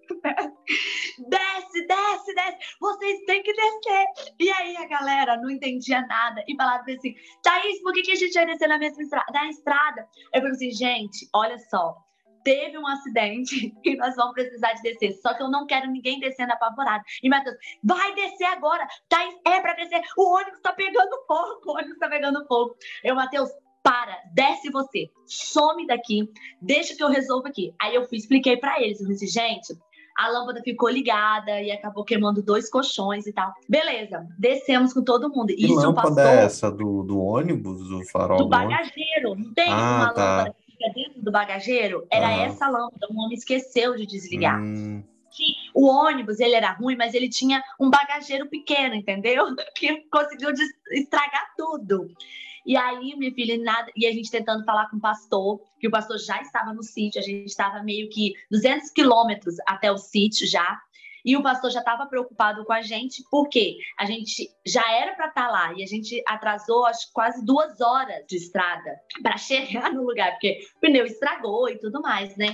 Desce, 1.27 1.87
desce, 1.87 2.35
desce! 2.35 2.57
Vocês 2.79 3.21
têm 3.25 3.43
que 3.43 3.53
descer! 3.53 4.05
E 4.39 4.49
aí, 4.51 4.77
a 4.77 4.87
galera 4.87 5.37
não 5.37 5.49
entendia 5.49 6.01
nada 6.07 6.43
e 6.47 6.55
falava 6.55 6.83
assim: 6.83 7.13
Thaís, 7.43 7.81
por 7.81 7.93
que, 7.93 8.01
que 8.01 8.11
a 8.11 8.15
gente 8.15 8.33
vai 8.33 8.45
descer 8.45 8.67
na 8.67 8.77
mesma 8.77 9.03
estrada? 9.03 9.31
Na 9.31 9.49
estrada? 9.49 10.07
Eu 10.33 10.41
falei 10.41 10.55
assim, 10.55 10.71
gente, 10.71 11.29
olha 11.33 11.57
só. 11.69 11.95
Teve 12.43 12.77
um 12.77 12.85
acidente 12.85 13.73
e 13.83 13.95
nós 13.95 14.15
vamos 14.15 14.33
precisar 14.33 14.73
de 14.73 14.83
descer. 14.83 15.13
Só 15.13 15.33
que 15.33 15.41
eu 15.41 15.49
não 15.49 15.65
quero 15.65 15.89
ninguém 15.89 16.19
descendo 16.19 16.53
apavorado. 16.53 17.03
E 17.23 17.27
Matheus, 17.27 17.55
vai 17.83 18.13
descer 18.13 18.45
agora. 18.45 18.87
Thaís, 19.09 19.35
é 19.47 19.59
pra 19.59 19.73
descer. 19.73 20.01
O 20.15 20.35
ônibus 20.35 20.61
tá 20.61 20.71
pegando 20.73 21.25
fogo. 21.25 21.61
O 21.65 21.71
ônibus 21.71 21.97
tá 21.97 22.07
pegando 22.07 22.45
fogo. 22.45 22.75
Eu, 23.03 23.15
Matheus, 23.15 23.49
para, 23.85 24.17
desce 24.33 24.71
você. 24.71 25.11
Some 25.27 25.85
daqui. 25.85 26.27
Deixa 26.59 26.95
que 26.95 27.03
eu 27.03 27.07
resolvo 27.07 27.47
aqui. 27.47 27.71
Aí 27.79 27.93
eu 27.93 28.03
fui, 28.07 28.17
expliquei 28.17 28.57
pra 28.57 28.81
eles. 28.81 28.99
Eu 28.99 29.07
disse, 29.07 29.27
gente, 29.27 29.77
a 30.17 30.27
lâmpada 30.27 30.59
ficou 30.63 30.89
ligada 30.89 31.61
e 31.61 31.69
acabou 31.71 32.03
queimando 32.03 32.41
dois 32.41 32.67
colchões 32.67 33.27
e 33.27 33.33
tal. 33.33 33.53
Beleza, 33.69 34.25
descemos 34.39 34.91
com 34.91 35.03
todo 35.03 35.29
mundo. 35.29 35.47
Que 35.53 35.65
Isso 35.65 35.75
lâmpada 35.75 36.15
passou 36.15 36.23
é 36.31 36.43
essa? 36.45 36.71
Do, 36.71 37.03
do 37.03 37.19
ônibus? 37.19 37.87
Do 37.87 38.03
farol 38.05 38.37
do 38.39 38.45
do 38.45 38.55
ônibus? 38.55 38.75
bagageiro. 38.77 39.35
Não 39.35 39.53
tem 39.53 39.71
Ah, 39.71 39.95
uma 39.97 40.13
tá. 40.13 40.37
lâmpada 40.37 40.55
que 40.65 40.71
fica 40.71 40.91
dentro 40.95 41.21
do 41.21 41.31
bagageiro? 41.31 42.07
Era 42.11 42.27
Aham. 42.27 42.41
essa 42.45 42.67
lâmpada. 42.67 43.07
O 43.11 43.13
homem 43.21 43.35
esqueceu 43.37 43.95
de 43.95 44.07
desligar. 44.07 44.59
Hum, 44.59 45.03
O 45.75 45.85
ônibus, 45.87 46.39
ele 46.39 46.55
era 46.55 46.71
ruim, 46.71 46.95
mas 46.95 47.13
ele 47.13 47.27
tinha 47.29 47.61
um 47.79 47.89
bagageiro 47.89 48.49
pequeno, 48.49 48.95
entendeu? 48.95 49.45
Que 49.75 50.01
conseguiu 50.09 50.49
estragar 50.91 51.53
tudo. 51.57 52.07
E 52.65 52.75
aí, 52.75 53.15
minha 53.15 53.31
filha, 53.31 53.57
nada. 53.63 53.91
E 53.95 54.07
a 54.07 54.11
gente 54.11 54.31
tentando 54.31 54.65
falar 54.65 54.89
com 54.89 54.97
o 54.97 55.01
pastor, 55.01 55.61
que 55.79 55.87
o 55.87 55.91
pastor 55.91 56.17
já 56.17 56.41
estava 56.41 56.73
no 56.73 56.81
sítio, 56.81 57.21
a 57.21 57.23
gente 57.23 57.45
estava 57.45 57.83
meio 57.83 58.09
que 58.09 58.33
200 58.49 58.89
quilômetros 58.89 59.55
até 59.67 59.91
o 59.91 59.97
sítio 59.97 60.47
já. 60.47 60.79
E 61.23 61.35
o 61.35 61.41
pastor 61.41 61.71
já 61.71 61.79
estava 61.79 62.05
preocupado 62.05 62.63
com 62.65 62.73
a 62.73 62.83
gente, 62.83 63.23
porque 63.31 63.77
a 63.99 64.05
gente 64.05 64.47
já 64.65 64.91
era 64.91 65.15
para 65.15 65.27
estar 65.27 65.47
lá 65.49 65.73
e 65.73 65.83
a 65.83 65.87
gente 65.87 66.23
atrasou 66.27 66.85
acho, 66.85 67.11
quase 67.11 67.43
duas 67.43 67.81
horas 67.81 68.23
de 68.27 68.37
estrada 68.37 68.99
para 69.23 69.35
chegar 69.37 69.91
no 69.91 70.03
lugar, 70.03 70.33
porque 70.33 70.59
o 70.77 70.79
pneu 70.79 71.05
estragou 71.05 71.67
e 71.67 71.79
tudo 71.79 71.99
mais, 71.99 72.37
né? 72.37 72.53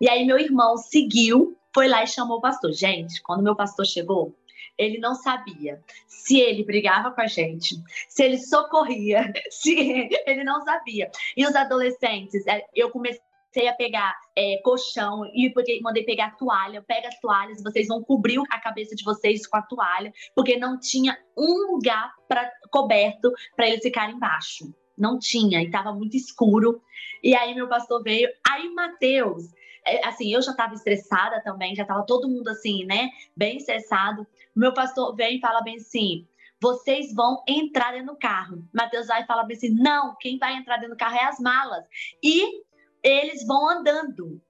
E 0.00 0.08
aí 0.08 0.24
meu 0.24 0.38
irmão 0.38 0.76
seguiu, 0.76 1.56
foi 1.74 1.88
lá 1.88 2.04
e 2.04 2.06
chamou 2.06 2.38
o 2.38 2.40
pastor. 2.40 2.72
Gente, 2.72 3.20
quando 3.22 3.42
meu 3.42 3.56
pastor 3.56 3.84
chegou, 3.84 4.36
ele 4.82 4.98
não 4.98 5.14
sabia 5.14 5.80
se 6.06 6.40
ele 6.40 6.64
brigava 6.64 7.10
com 7.10 7.20
a 7.20 7.26
gente, 7.26 7.76
se 8.08 8.22
ele 8.22 8.38
socorria, 8.38 9.32
se 9.50 10.08
ele 10.26 10.44
não 10.44 10.60
sabia. 10.62 11.10
E 11.36 11.44
os 11.44 11.54
adolescentes, 11.54 12.46
é, 12.46 12.64
eu 12.74 12.90
comecei 12.90 13.22
a 13.68 13.74
pegar 13.74 14.14
é, 14.36 14.58
colchão 14.62 15.26
e 15.26 15.52
mandei 15.82 16.04
pegar 16.04 16.36
toalha. 16.36 16.82
Pega 16.82 17.08
as 17.08 17.18
toalhas, 17.20 17.62
vocês 17.62 17.88
vão 17.88 18.02
cobrir 18.02 18.40
a 18.50 18.60
cabeça 18.60 18.94
de 18.94 19.04
vocês 19.04 19.46
com 19.46 19.56
a 19.56 19.62
toalha, 19.62 20.12
porque 20.34 20.56
não 20.56 20.78
tinha 20.78 21.18
um 21.36 21.72
lugar 21.72 22.12
para 22.28 22.50
coberto 22.70 23.32
para 23.56 23.68
eles 23.68 23.82
ficarem 23.82 24.14
embaixo. 24.14 24.72
Não 24.96 25.18
tinha, 25.18 25.60
e 25.60 25.66
estava 25.66 25.92
muito 25.92 26.16
escuro. 26.16 26.80
E 27.22 27.34
aí 27.34 27.54
meu 27.54 27.68
pastor 27.68 28.02
veio. 28.02 28.28
Aí 28.48 28.68
Mateus, 28.70 29.48
é, 29.84 30.06
assim, 30.06 30.32
eu 30.32 30.40
já 30.40 30.52
estava 30.52 30.74
estressada 30.74 31.42
também, 31.42 31.74
já 31.74 31.82
estava 31.82 32.06
todo 32.06 32.28
mundo 32.28 32.48
assim, 32.48 32.84
né, 32.84 33.10
bem 33.36 33.56
estressado. 33.56 34.26
Meu 34.54 34.72
pastor 34.74 35.14
vem 35.14 35.36
e 35.36 35.40
fala 35.40 35.62
bem 35.62 35.76
assim: 35.76 36.26
vocês 36.60 37.12
vão 37.12 37.42
entrar 37.48 37.92
dentro 37.92 38.14
do 38.14 38.18
carro. 38.18 38.64
Mateus 38.72 39.08
vai 39.08 39.22
e 39.22 39.26
fala 39.26 39.44
bem 39.44 39.56
assim: 39.56 39.70
não, 39.70 40.14
quem 40.20 40.38
vai 40.38 40.54
entrar 40.54 40.76
dentro 40.76 40.94
do 40.94 40.98
carro 40.98 41.16
é 41.16 41.24
as 41.24 41.40
malas. 41.40 41.84
E 42.22 42.62
eles 43.02 43.46
vão 43.46 43.68
andando. 43.68 44.40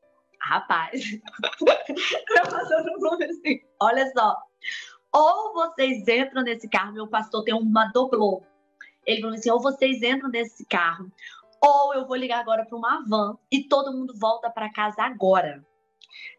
Rapaz, 0.41 1.01
meu 2.31 2.43
pastor 2.51 3.23
assim: 3.23 3.61
olha 3.81 4.11
só, 4.11 4.37
ou 5.13 5.55
vocês 5.55 6.07
entram 6.09 6.43
nesse 6.43 6.69
carro, 6.69 6.93
meu 6.93 7.07
pastor 7.07 7.45
tem 7.45 7.55
uma 7.55 7.87
doblô. 7.93 8.43
Ele 9.07 9.21
falou 9.21 9.37
assim: 9.37 9.51
ou 9.51 9.61
vocês 9.61 10.03
entram 10.03 10.29
nesse 10.29 10.67
carro, 10.67 11.11
ou 11.63 11.95
eu 11.95 12.07
vou 12.07 12.17
ligar 12.17 12.41
agora 12.41 12.67
para 12.67 12.77
uma 12.77 13.05
van 13.07 13.39
e 13.51 13.69
todo 13.69 13.93
mundo 13.93 14.15
volta 14.19 14.51
para 14.51 14.73
casa 14.73 15.03
agora. 15.03 15.65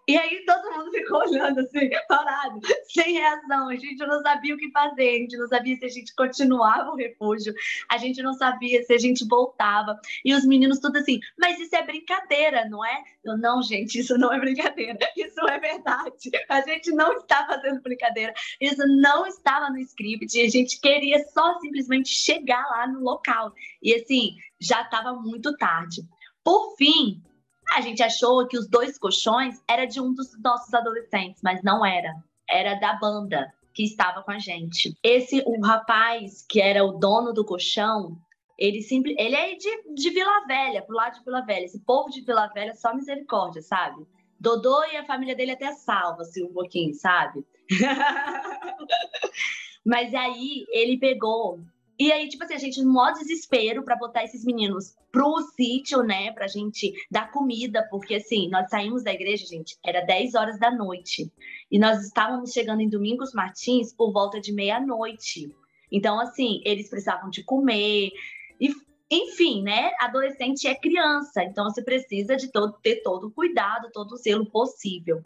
E 0.07 0.17
aí 0.17 0.43
todo 0.45 0.71
mundo 0.71 0.91
ficou 0.91 1.19
olhando 1.19 1.61
assim, 1.61 1.89
parado, 2.09 2.59
sem 2.89 3.13
reação. 3.13 3.69
A 3.69 3.75
gente 3.75 4.05
não 4.05 4.21
sabia 4.21 4.53
o 4.53 4.57
que 4.57 4.69
fazer, 4.71 5.09
a 5.09 5.17
gente 5.19 5.37
não 5.37 5.47
sabia 5.47 5.77
se 5.77 5.85
a 5.85 5.89
gente 5.89 6.15
continuava 6.15 6.91
o 6.91 6.95
refúgio, 6.95 7.53
a 7.89 7.97
gente 7.97 8.21
não 8.21 8.33
sabia 8.33 8.83
se 8.83 8.93
a 8.93 8.97
gente 8.97 9.25
voltava. 9.27 9.97
E 10.25 10.33
os 10.33 10.45
meninos 10.45 10.79
tudo 10.79 10.97
assim, 10.97 11.19
mas 11.39 11.59
isso 11.59 11.75
é 11.75 11.83
brincadeira, 11.83 12.67
não 12.69 12.85
é? 12.85 13.03
Eu, 13.23 13.37
não, 13.37 13.61
gente, 13.61 13.99
isso 13.99 14.17
não 14.17 14.33
é 14.33 14.39
brincadeira, 14.39 14.99
isso 15.15 15.39
é 15.47 15.59
verdade. 15.59 16.31
A 16.49 16.61
gente 16.61 16.91
não 16.91 17.13
está 17.13 17.45
fazendo 17.47 17.81
brincadeira, 17.81 18.33
isso 18.59 18.85
não 18.85 19.25
estava 19.25 19.69
no 19.69 19.79
script, 19.79 20.41
a 20.41 20.49
gente 20.49 20.81
queria 20.81 21.23
só 21.29 21.59
simplesmente 21.59 22.09
chegar 22.09 22.63
lá 22.69 22.87
no 22.87 22.99
local. 22.99 23.53
E 23.81 23.95
assim, 23.95 24.35
já 24.59 24.81
estava 24.81 25.13
muito 25.13 25.55
tarde. 25.57 26.01
Por 26.43 26.75
fim, 26.75 27.21
a 27.75 27.81
gente 27.81 28.03
achou 28.03 28.47
que 28.47 28.57
os 28.57 28.67
dois 28.67 28.97
colchões 28.97 29.61
era 29.67 29.85
de 29.85 29.99
um 29.99 30.13
dos 30.13 30.39
nossos 30.41 30.73
adolescentes, 30.73 31.41
mas 31.43 31.63
não 31.63 31.85
era. 31.85 32.13
Era 32.47 32.75
da 32.75 32.93
banda 32.93 33.51
que 33.73 33.83
estava 33.83 34.21
com 34.21 34.31
a 34.31 34.37
gente. 34.37 34.95
Esse, 35.01 35.41
o 35.45 35.59
rapaz 35.61 36.45
que 36.47 36.61
era 36.61 36.83
o 36.83 36.93
dono 36.93 37.33
do 37.33 37.43
colchão, 37.43 38.17
ele 38.57 38.81
sempre, 38.81 39.15
ele 39.17 39.35
é 39.35 39.55
de, 39.55 39.93
de 39.95 40.09
Vila 40.11 40.45
Velha, 40.45 40.83
pro 40.83 40.95
lado 40.95 41.17
de 41.17 41.25
Vila 41.25 41.41
Velha. 41.41 41.65
Esse 41.65 41.79
povo 41.79 42.09
de 42.09 42.21
Vila 42.21 42.47
Velha 42.53 42.71
é 42.71 42.75
só 42.75 42.93
misericórdia, 42.93 43.61
sabe? 43.61 44.05
Dodô 44.39 44.83
e 44.85 44.97
a 44.97 45.05
família 45.05 45.35
dele 45.35 45.53
até 45.53 45.71
salva-se 45.71 46.43
um 46.43 46.53
pouquinho, 46.53 46.93
sabe? 46.93 47.43
Mas 49.85 50.13
aí 50.13 50.65
ele 50.69 50.97
pegou 50.97 51.59
e 51.97 52.11
aí, 52.11 52.27
tipo 52.27 52.43
assim, 52.43 52.55
a 52.55 52.59
gente, 52.59 52.81
no 52.81 52.91
maior 52.91 53.13
desespero 53.13 53.83
para 53.83 53.95
botar 53.95 54.23
esses 54.23 54.43
meninos 54.43 54.95
pro 55.11 55.41
sítio, 55.55 56.01
né? 56.01 56.31
Pra 56.31 56.47
gente 56.47 56.91
dar 57.09 57.31
comida, 57.31 57.87
porque 57.89 58.15
assim, 58.15 58.49
nós 58.49 58.69
saímos 58.69 59.03
da 59.03 59.13
igreja, 59.13 59.45
gente, 59.45 59.77
era 59.85 60.01
10 60.01 60.33
horas 60.33 60.59
da 60.59 60.71
noite. 60.71 61.31
E 61.69 61.77
nós 61.77 62.03
estávamos 62.03 62.51
chegando 62.51 62.81
em 62.81 62.89
Domingos 62.89 63.33
Martins 63.33 63.93
por 63.93 64.11
volta 64.11 64.41
de 64.41 64.51
meia-noite. 64.51 65.55
Então, 65.91 66.19
assim, 66.19 66.61
eles 66.65 66.89
precisavam 66.89 67.29
de 67.29 67.43
comer. 67.43 68.09
E, 68.59 68.73
enfim, 69.11 69.61
né? 69.61 69.91
Adolescente 69.99 70.67
é 70.67 70.73
criança, 70.73 71.43
então 71.43 71.65
você 71.65 71.83
precisa 71.83 72.35
de 72.35 72.51
todo, 72.51 72.73
ter 72.81 73.03
todo 73.03 73.27
o 73.27 73.31
cuidado, 73.31 73.91
todo 73.93 74.13
o 74.13 74.17
zelo 74.17 74.49
possível. 74.49 75.23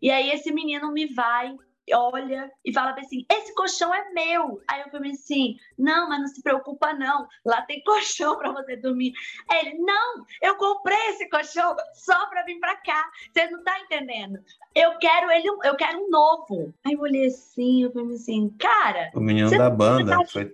E 0.00 0.10
aí 0.10 0.30
esse 0.30 0.52
menino 0.52 0.90
me 0.90 1.06
vai 1.14 1.54
olha 1.92 2.50
e 2.64 2.72
fala 2.72 2.94
assim: 2.98 3.24
esse 3.30 3.54
colchão 3.54 3.92
é 3.92 4.10
meu. 4.12 4.60
Aí 4.68 4.80
eu 4.82 4.90
falei 4.90 5.12
assim: 5.12 5.56
não, 5.78 6.08
mas 6.08 6.20
não 6.20 6.26
se 6.28 6.42
preocupa, 6.42 6.92
não. 6.92 7.26
Lá 7.44 7.62
tem 7.62 7.82
colchão 7.84 8.36
para 8.38 8.52
você 8.52 8.76
dormir. 8.76 9.12
Aí 9.50 9.66
ele: 9.66 9.78
não, 9.78 10.24
eu 10.40 10.56
comprei 10.56 11.08
esse 11.08 11.28
colchão 11.28 11.74
só 11.94 12.26
para 12.26 12.44
vir 12.44 12.60
para 12.60 12.76
cá. 12.76 13.10
Você 13.32 13.50
não 13.50 13.64
tá 13.64 13.78
entendendo? 13.80 14.38
Eu 14.74 14.98
quero 14.98 15.30
ele, 15.30 15.48
eu 15.48 15.76
quero 15.76 15.98
um 15.98 16.10
novo. 16.10 16.72
Aí 16.84 16.92
eu 16.92 17.00
olhei 17.00 17.26
assim, 17.26 17.84
eu 17.84 17.92
falei 17.92 18.14
assim, 18.14 18.50
cara. 18.58 19.10
O 19.14 19.20
menino 19.20 19.50
da 19.50 19.70
banda 19.70 20.18
tá... 20.18 20.24
foi, 20.26 20.52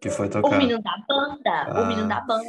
que 0.00 0.10
foi 0.10 0.28
tocar. 0.28 0.48
O 0.48 0.58
menino 0.58 0.82
da 0.82 0.96
banda, 1.08 1.62
ah. 1.68 1.82
o 1.82 1.86
menino 1.86 2.08
da 2.08 2.20
banda. 2.20 2.48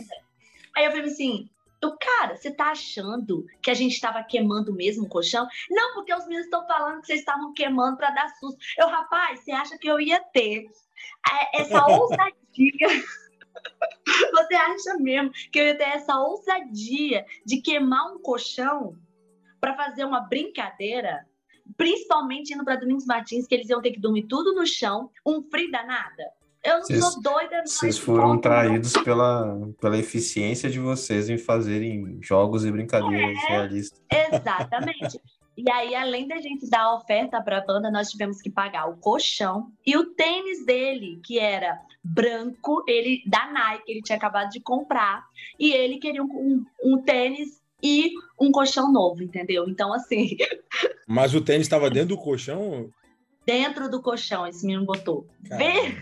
Aí 0.75 0.85
eu 0.85 0.91
falei 0.91 1.07
assim, 1.07 1.49
eu, 1.81 1.95
cara, 1.97 2.35
você 2.35 2.51
tá 2.51 2.71
achando 2.71 3.45
que 3.61 3.69
a 3.69 3.73
gente 3.73 3.93
estava 3.93 4.23
queimando 4.23 4.73
mesmo 4.73 5.05
o 5.05 5.09
colchão? 5.09 5.47
Não, 5.69 5.93
porque 5.93 6.13
os 6.13 6.23
meninos 6.23 6.45
estão 6.45 6.65
falando 6.65 7.01
que 7.01 7.07
vocês 7.07 7.19
estavam 7.19 7.53
queimando 7.53 7.97
para 7.97 8.11
dar 8.11 8.29
susto. 8.35 8.57
Eu, 8.77 8.87
rapaz, 8.87 9.41
você 9.41 9.51
acha 9.51 9.77
que 9.77 9.87
eu 9.87 9.99
ia 9.99 10.19
ter 10.19 10.65
é, 11.31 11.61
essa 11.61 11.85
ousadia? 11.85 12.87
você 14.31 14.55
acha 14.55 14.97
mesmo 14.99 15.31
que 15.51 15.59
eu 15.59 15.65
ia 15.65 15.77
ter 15.77 15.89
essa 15.89 16.17
ousadia 16.19 17.25
de 17.45 17.61
queimar 17.61 18.11
um 18.11 18.19
colchão 18.19 18.95
para 19.61 19.75
fazer 19.75 20.03
uma 20.03 20.21
brincadeira? 20.21 21.27
Principalmente 21.75 22.53
indo 22.53 22.63
para 22.63 22.77
Domingos 22.77 23.05
Martins, 23.05 23.45
que 23.45 23.53
eles 23.53 23.69
iam 23.69 23.81
ter 23.81 23.91
que 23.91 23.99
dormir 23.99 24.23
tudo 24.23 24.55
no 24.55 24.65
chão, 24.65 25.11
um 25.25 25.43
frio 25.43 25.69
danada. 25.69 26.31
Eu 26.67 26.79
não 26.79 26.83
cês, 26.83 26.99
sou 26.99 27.21
doida. 27.21 27.63
Vocês 27.65 27.97
foram 27.97 28.37
traídos 28.37 28.91
pela, 28.91 29.57
pela 29.79 29.97
eficiência 29.97 30.69
de 30.69 30.79
vocês 30.79 31.29
em 31.29 31.37
fazerem 31.37 32.17
jogos 32.21 32.65
e 32.65 32.71
brincadeiras 32.71 33.37
é, 33.43 33.47
realistas. 33.47 34.01
Exatamente. 34.11 35.21
E 35.57 35.71
aí, 35.71 35.95
além 35.95 36.27
da 36.27 36.35
gente 36.41 36.69
dar 36.69 36.81
a 36.81 36.95
oferta 36.95 37.41
para 37.41 37.59
a 37.59 37.65
banda, 37.65 37.89
nós 37.89 38.11
tivemos 38.11 38.41
que 38.41 38.49
pagar 38.49 38.89
o 38.89 38.97
colchão 38.97 39.71
e 39.85 39.95
o 39.95 40.07
tênis 40.07 40.65
dele, 40.65 41.21
que 41.23 41.39
era 41.39 41.79
branco, 42.03 42.83
ele 42.85 43.23
da 43.25 43.49
Nike, 43.49 43.89
ele 43.89 44.01
tinha 44.01 44.17
acabado 44.17 44.49
de 44.49 44.59
comprar, 44.59 45.23
e 45.57 45.71
ele 45.71 45.99
queria 45.99 46.21
um, 46.21 46.27
um, 46.27 46.65
um 46.83 47.01
tênis 47.01 47.61
e 47.81 48.11
um 48.39 48.51
colchão 48.51 48.91
novo, 48.91 49.23
entendeu? 49.23 49.69
Então, 49.69 49.93
assim. 49.93 50.35
Mas 51.07 51.33
o 51.33 51.39
tênis 51.39 51.65
estava 51.65 51.89
dentro 51.89 52.09
do 52.09 52.17
colchão? 52.17 52.89
Dentro 53.47 53.89
do 53.89 54.01
colchão, 54.01 54.45
esse 54.45 54.65
menino 54.65 54.85
botou. 54.85 55.25
Vê 55.41 55.95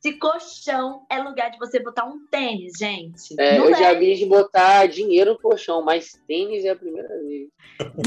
se 0.00 0.14
colchão 0.14 1.06
é 1.08 1.22
lugar 1.22 1.52
de 1.52 1.56
você 1.56 1.78
botar 1.78 2.04
um 2.04 2.26
tênis, 2.26 2.72
gente. 2.76 3.40
É, 3.40 3.56
eu 3.56 3.72
é. 3.72 3.78
já 3.78 3.94
vi 3.94 4.16
de 4.16 4.26
botar 4.26 4.86
dinheiro 4.88 5.34
no 5.34 5.38
colchão, 5.38 5.80
mas 5.80 6.20
tênis 6.26 6.64
é 6.64 6.70
a 6.70 6.76
primeira 6.76 7.08
vez. 7.20 7.48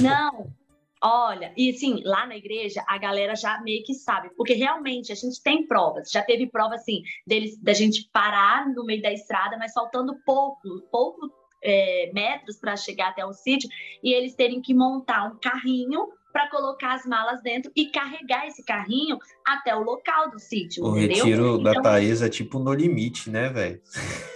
Não. 0.02 0.54
Olha, 1.02 1.54
e 1.56 1.70
assim, 1.70 2.02
lá 2.04 2.26
na 2.26 2.36
igreja, 2.36 2.84
a 2.88 2.98
galera 2.98 3.36
já 3.36 3.62
meio 3.62 3.84
que 3.84 3.94
sabe, 3.94 4.30
porque 4.36 4.54
realmente 4.54 5.12
a 5.12 5.16
gente 5.16 5.42
tem 5.42 5.66
provas. 5.66 6.12
Já 6.12 6.22
teve 6.22 6.48
prova, 6.48 6.76
assim, 6.76 7.02
deles, 7.26 7.58
da 7.62 7.74
gente 7.74 8.10
parar 8.12 8.68
no 8.68 8.84
meio 8.84 9.02
da 9.02 9.12
estrada, 9.12 9.56
mas 9.58 9.72
faltando 9.72 10.18
pouco, 10.26 10.82
pouco 10.92 11.32
é, 11.64 12.12
metros 12.14 12.58
para 12.58 12.76
chegar 12.76 13.10
até 13.10 13.26
o 13.26 13.32
sítio, 13.32 13.70
e 14.04 14.14
eles 14.14 14.36
terem 14.36 14.62
que 14.62 14.74
montar 14.74 15.32
um 15.32 15.38
carrinho 15.38 16.08
para 16.36 16.50
colocar 16.50 16.96
as 16.96 17.06
malas 17.06 17.42
dentro 17.42 17.72
e 17.74 17.86
carregar 17.86 18.46
esse 18.46 18.62
carrinho 18.62 19.18
até 19.48 19.74
o 19.74 19.82
local 19.82 20.30
do 20.30 20.38
sítio. 20.38 20.84
O 20.84 20.98
entendeu? 20.98 21.24
retiro 21.24 21.60
então, 21.62 21.64
da 21.64 21.82
Thaís 21.82 22.22
é 22.22 22.28
tipo 22.28 22.60
no 22.60 22.74
limite, 22.74 23.30
né, 23.30 23.48
velho? 23.48 23.82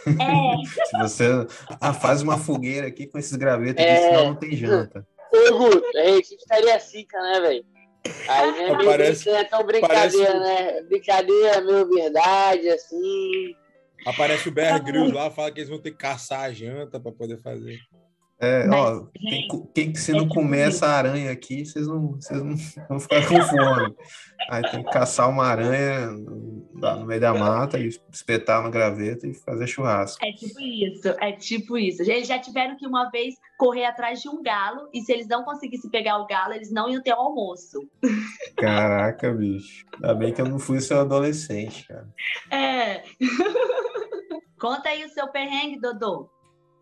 É. 0.08 0.64
Se 0.88 0.98
você 0.98 1.26
ah, 1.82 1.94
faz 1.94 2.22
uma 2.22 2.38
fogueira 2.38 2.88
aqui 2.88 3.06
com 3.06 3.20
esses 3.20 3.36
gravetos, 3.36 3.84
é... 3.84 3.98
senão 3.98 4.28
não 4.28 4.36
tem 4.36 4.56
janta. 4.56 5.06
Ô, 5.30 5.58
Guto, 5.58 5.98
a 5.98 6.06
gente 6.06 6.36
estaria 6.36 6.74
assim, 6.74 7.06
né, 7.12 7.42
velho? 7.42 7.66
Aí 8.30 8.52
né, 8.72 8.86
parece, 8.86 9.30
é 9.30 9.44
tão 9.44 9.66
brincadeira, 9.66 10.32
parece... 10.32 10.40
né? 10.40 10.82
Brincadeira, 10.84 11.62
meio 11.62 11.90
verdade, 11.90 12.70
assim. 12.70 13.56
Aparece 14.06 14.48
o 14.48 14.52
Bear 14.54 14.82
Grylls 14.82 15.14
lá, 15.14 15.30
fala 15.30 15.52
que 15.52 15.60
eles 15.60 15.70
vão 15.70 15.82
ter 15.82 15.92
que 15.92 15.98
caçar 15.98 16.46
a 16.46 16.54
janta 16.54 16.98
para 16.98 17.12
poder 17.12 17.42
fazer. 17.42 17.78
É, 18.42 18.66
Mas, 18.68 18.80
ó, 18.80 19.08
tem, 19.74 19.92
que 19.92 20.00
se 20.00 20.14
não 20.14 20.26
comer 20.28 20.70
essa 20.70 20.88
aranha 20.88 21.30
aqui, 21.30 21.66
vocês 21.66 21.86
não, 21.86 22.14
vocês 22.14 22.42
não 22.42 22.56
vão 22.88 23.00
ficar 23.00 23.28
com 23.28 23.42
fome. 23.42 23.96
Aí 24.50 24.62
tem 24.72 24.82
que 24.82 24.92
caçar 24.92 25.30
uma 25.30 25.46
aranha 25.46 26.08
no 26.10 27.06
meio 27.06 27.20
da 27.20 27.34
mata 27.34 27.78
e 27.78 27.90
espetar 28.12 28.64
no 28.64 28.72
graveto 28.72 29.28
e 29.28 29.34
fazer 29.34 29.68
churrasco. 29.68 30.26
É 30.26 30.32
tipo 30.32 30.62
isso, 30.62 31.10
é 31.20 31.32
tipo 31.34 31.78
isso. 31.78 32.02
Eles 32.02 32.28
já 32.28 32.40
tiveram 32.40 32.78
que 32.78 32.88
uma 32.88 33.10
vez 33.10 33.36
correr 33.58 33.84
atrás 33.84 34.22
de 34.22 34.30
um 34.30 34.42
galo 34.42 34.88
e 34.94 35.02
se 35.02 35.12
eles 35.12 35.28
não 35.28 35.44
conseguissem 35.44 35.90
pegar 35.90 36.18
o 36.20 36.26
galo, 36.26 36.54
eles 36.54 36.72
não 36.72 36.90
iam 36.90 37.04
ter 37.04 37.12
o 37.12 37.18
almoço. 37.18 37.78
Caraca, 38.56 39.34
bicho. 39.34 39.86
Ainda 39.96 40.16
bem 40.16 40.34
que 40.34 40.40
eu 40.40 40.48
não 40.48 40.60
fui 40.60 40.80
seu 40.80 41.02
adolescente, 41.02 41.86
cara. 41.86 42.08
É. 42.50 43.04
Conta 44.58 44.90
aí 44.90 45.04
o 45.04 45.10
seu 45.10 45.28
perrengue, 45.28 45.80
Dodô. 45.80 46.30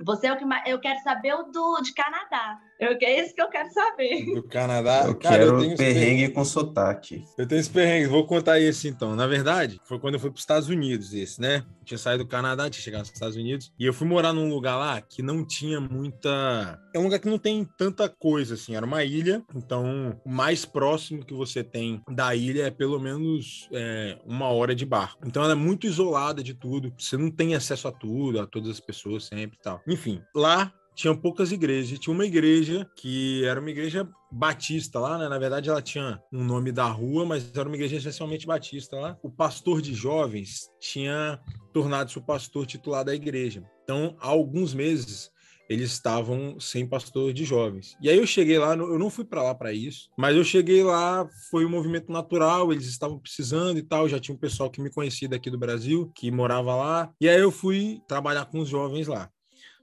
Você 0.04 0.28
é 0.28 0.34
o 0.34 0.38
que 0.38 0.46
mais. 0.46 0.68
Eu 0.68 0.80
quero 0.80 1.00
saber 1.02 1.34
o 1.34 1.44
do 1.44 1.82
de 1.82 1.94
Canadá. 1.94 2.60
Eu, 2.80 2.96
é 3.02 3.22
isso 3.22 3.34
que 3.34 3.42
eu 3.42 3.50
quero 3.50 3.72
saber. 3.72 4.26
Do 4.36 4.44
Canadá. 4.44 5.06
Eu 5.08 5.16
Cara, 5.16 5.38
quero 5.38 5.60
tenho 5.60 5.76
perrengue 5.76 6.30
com 6.30 6.46
sotaque. 6.46 7.26
Eu 7.38 7.48
tenho 7.48 7.60
esse 7.60 7.70
perrengue, 7.70 8.08
vou 8.08 8.26
contar 8.26 8.60
esse 8.60 8.88
então. 8.88 9.16
Na 9.16 9.26
verdade, 9.26 9.80
foi 9.86 10.00
quando 10.00 10.16
eu 10.16 10.20
fui 10.20 10.30
para 10.30 10.38
os 10.38 10.44
Estados 10.44 10.70
Unidos, 10.70 11.14
esse, 11.14 11.42
né? 11.42 11.64
Eu 11.80 11.86
tinha 11.86 11.98
saído 11.98 12.24
do 12.24 12.30
Canadá, 12.30 12.70
tinha 12.70 12.84
chegado 12.84 13.02
nos 13.02 13.12
Estados 13.12 13.36
Unidos, 13.36 13.72
e 13.80 13.86
eu 13.86 13.94
fui 13.94 14.08
morar 14.08 14.32
num 14.32 14.50
lugar 14.50 14.76
lá 14.76 15.02
que 15.02 15.24
não 15.24 15.44
tinha 15.44 15.80
muita. 15.80 16.80
É 16.94 17.00
um 17.00 17.04
lugar 17.04 17.20
que 17.20 17.30
não 17.30 17.40
tem 17.40 17.66
tanta 17.78 18.08
coisa, 18.08 18.54
assim. 18.54 18.76
Era 18.76 18.86
uma 18.86 19.04
ilha, 19.04 19.44
então 19.56 20.20
o 20.24 20.30
mais 20.30 20.66
próximo 20.66 21.26
que 21.26 21.34
você 21.34 21.64
tem 21.64 22.02
da 22.10 22.36
ilha 22.36 22.68
é 22.68 22.72
pelo 22.72 23.00
menos 23.00 23.68
é, 23.72 24.20
uma 24.26 24.50
hora 24.50 24.76
de 24.76 24.86
barco. 24.86 25.26
Então 25.26 25.44
ela 25.44 25.54
é 25.54 25.56
muito 25.56 25.88
isolada 25.88 26.44
de 26.44 26.54
tudo. 26.54 26.94
Você 26.98 27.18
não 27.18 27.32
tem 27.32 27.56
acesso 27.56 27.88
a 27.88 27.92
tudo, 27.92 28.40
a 28.40 28.46
todas 28.46 28.70
as 28.70 28.80
pessoas 28.80 29.26
sempre 29.26 29.58
e 29.58 29.62
tal. 29.62 29.82
Enfim, 29.88 30.22
lá 30.36 30.72
tinha 30.98 31.16
poucas 31.16 31.52
igrejas. 31.52 32.00
Tinha 32.00 32.14
uma 32.14 32.26
igreja 32.26 32.90
que 32.96 33.46
era 33.46 33.60
uma 33.60 33.70
igreja 33.70 34.10
batista 34.32 35.00
lá, 35.00 35.18
né? 35.18 35.30
Na 35.30 35.38
verdade, 35.38 35.70
ela 35.70 35.82
tinha 35.82 36.20
um 36.34 36.44
nome 36.44 36.72
da 36.72 36.88
rua, 36.88 37.24
mas 37.24 37.56
era 37.56 37.70
uma 37.70 37.76
igreja 37.76 37.98
essencialmente 37.98 38.48
batista 38.48 38.98
lá. 38.98 39.18
O 39.22 39.30
pastor 39.30 39.80
de 39.80 39.94
jovens 39.94 40.70
tinha 40.80 41.40
tornado-se 41.72 42.18
o 42.18 42.22
pastor 42.22 42.66
titular 42.66 43.06
da 43.06 43.14
igreja. 43.14 43.64
Então, 43.84 44.18
há 44.20 44.28
alguns 44.28 44.74
meses, 44.74 45.32
eles 45.70 45.92
estavam 45.92 46.60
sem 46.60 46.88
pastor 46.88 47.32
de 47.32 47.46
jovens. 47.46 47.96
E 48.02 48.10
aí 48.10 48.18
eu 48.18 48.26
cheguei 48.26 48.58
lá, 48.58 48.74
eu 48.76 48.98
não 48.98 49.12
fui 49.12 49.24
para 49.24 49.44
lá 49.44 49.54
para 49.54 49.72
isso, 49.72 50.10
mas 50.18 50.36
eu 50.36 50.44
cheguei 50.44 50.84
lá, 50.84 51.30
foi 51.52 51.64
um 51.64 51.70
movimento 51.70 52.12
natural, 52.12 52.72
eles 52.72 52.88
estavam 52.88 53.20
precisando 53.20 53.78
e 53.78 53.84
tal, 53.84 54.10
já 54.10 54.20
tinha 54.20 54.34
um 54.34 54.40
pessoal 54.40 54.70
que 54.70 54.82
me 54.82 54.90
conhecia 54.90 55.30
daqui 55.30 55.50
do 55.50 55.60
Brasil, 55.60 56.12
que 56.16 56.32
morava 56.32 56.76
lá, 56.76 57.14
e 57.22 57.30
aí 57.30 57.40
eu 57.40 57.52
fui 57.52 58.02
trabalhar 58.08 58.46
com 58.46 58.60
os 58.60 58.70
jovens 58.70 59.08
lá. 59.08 59.30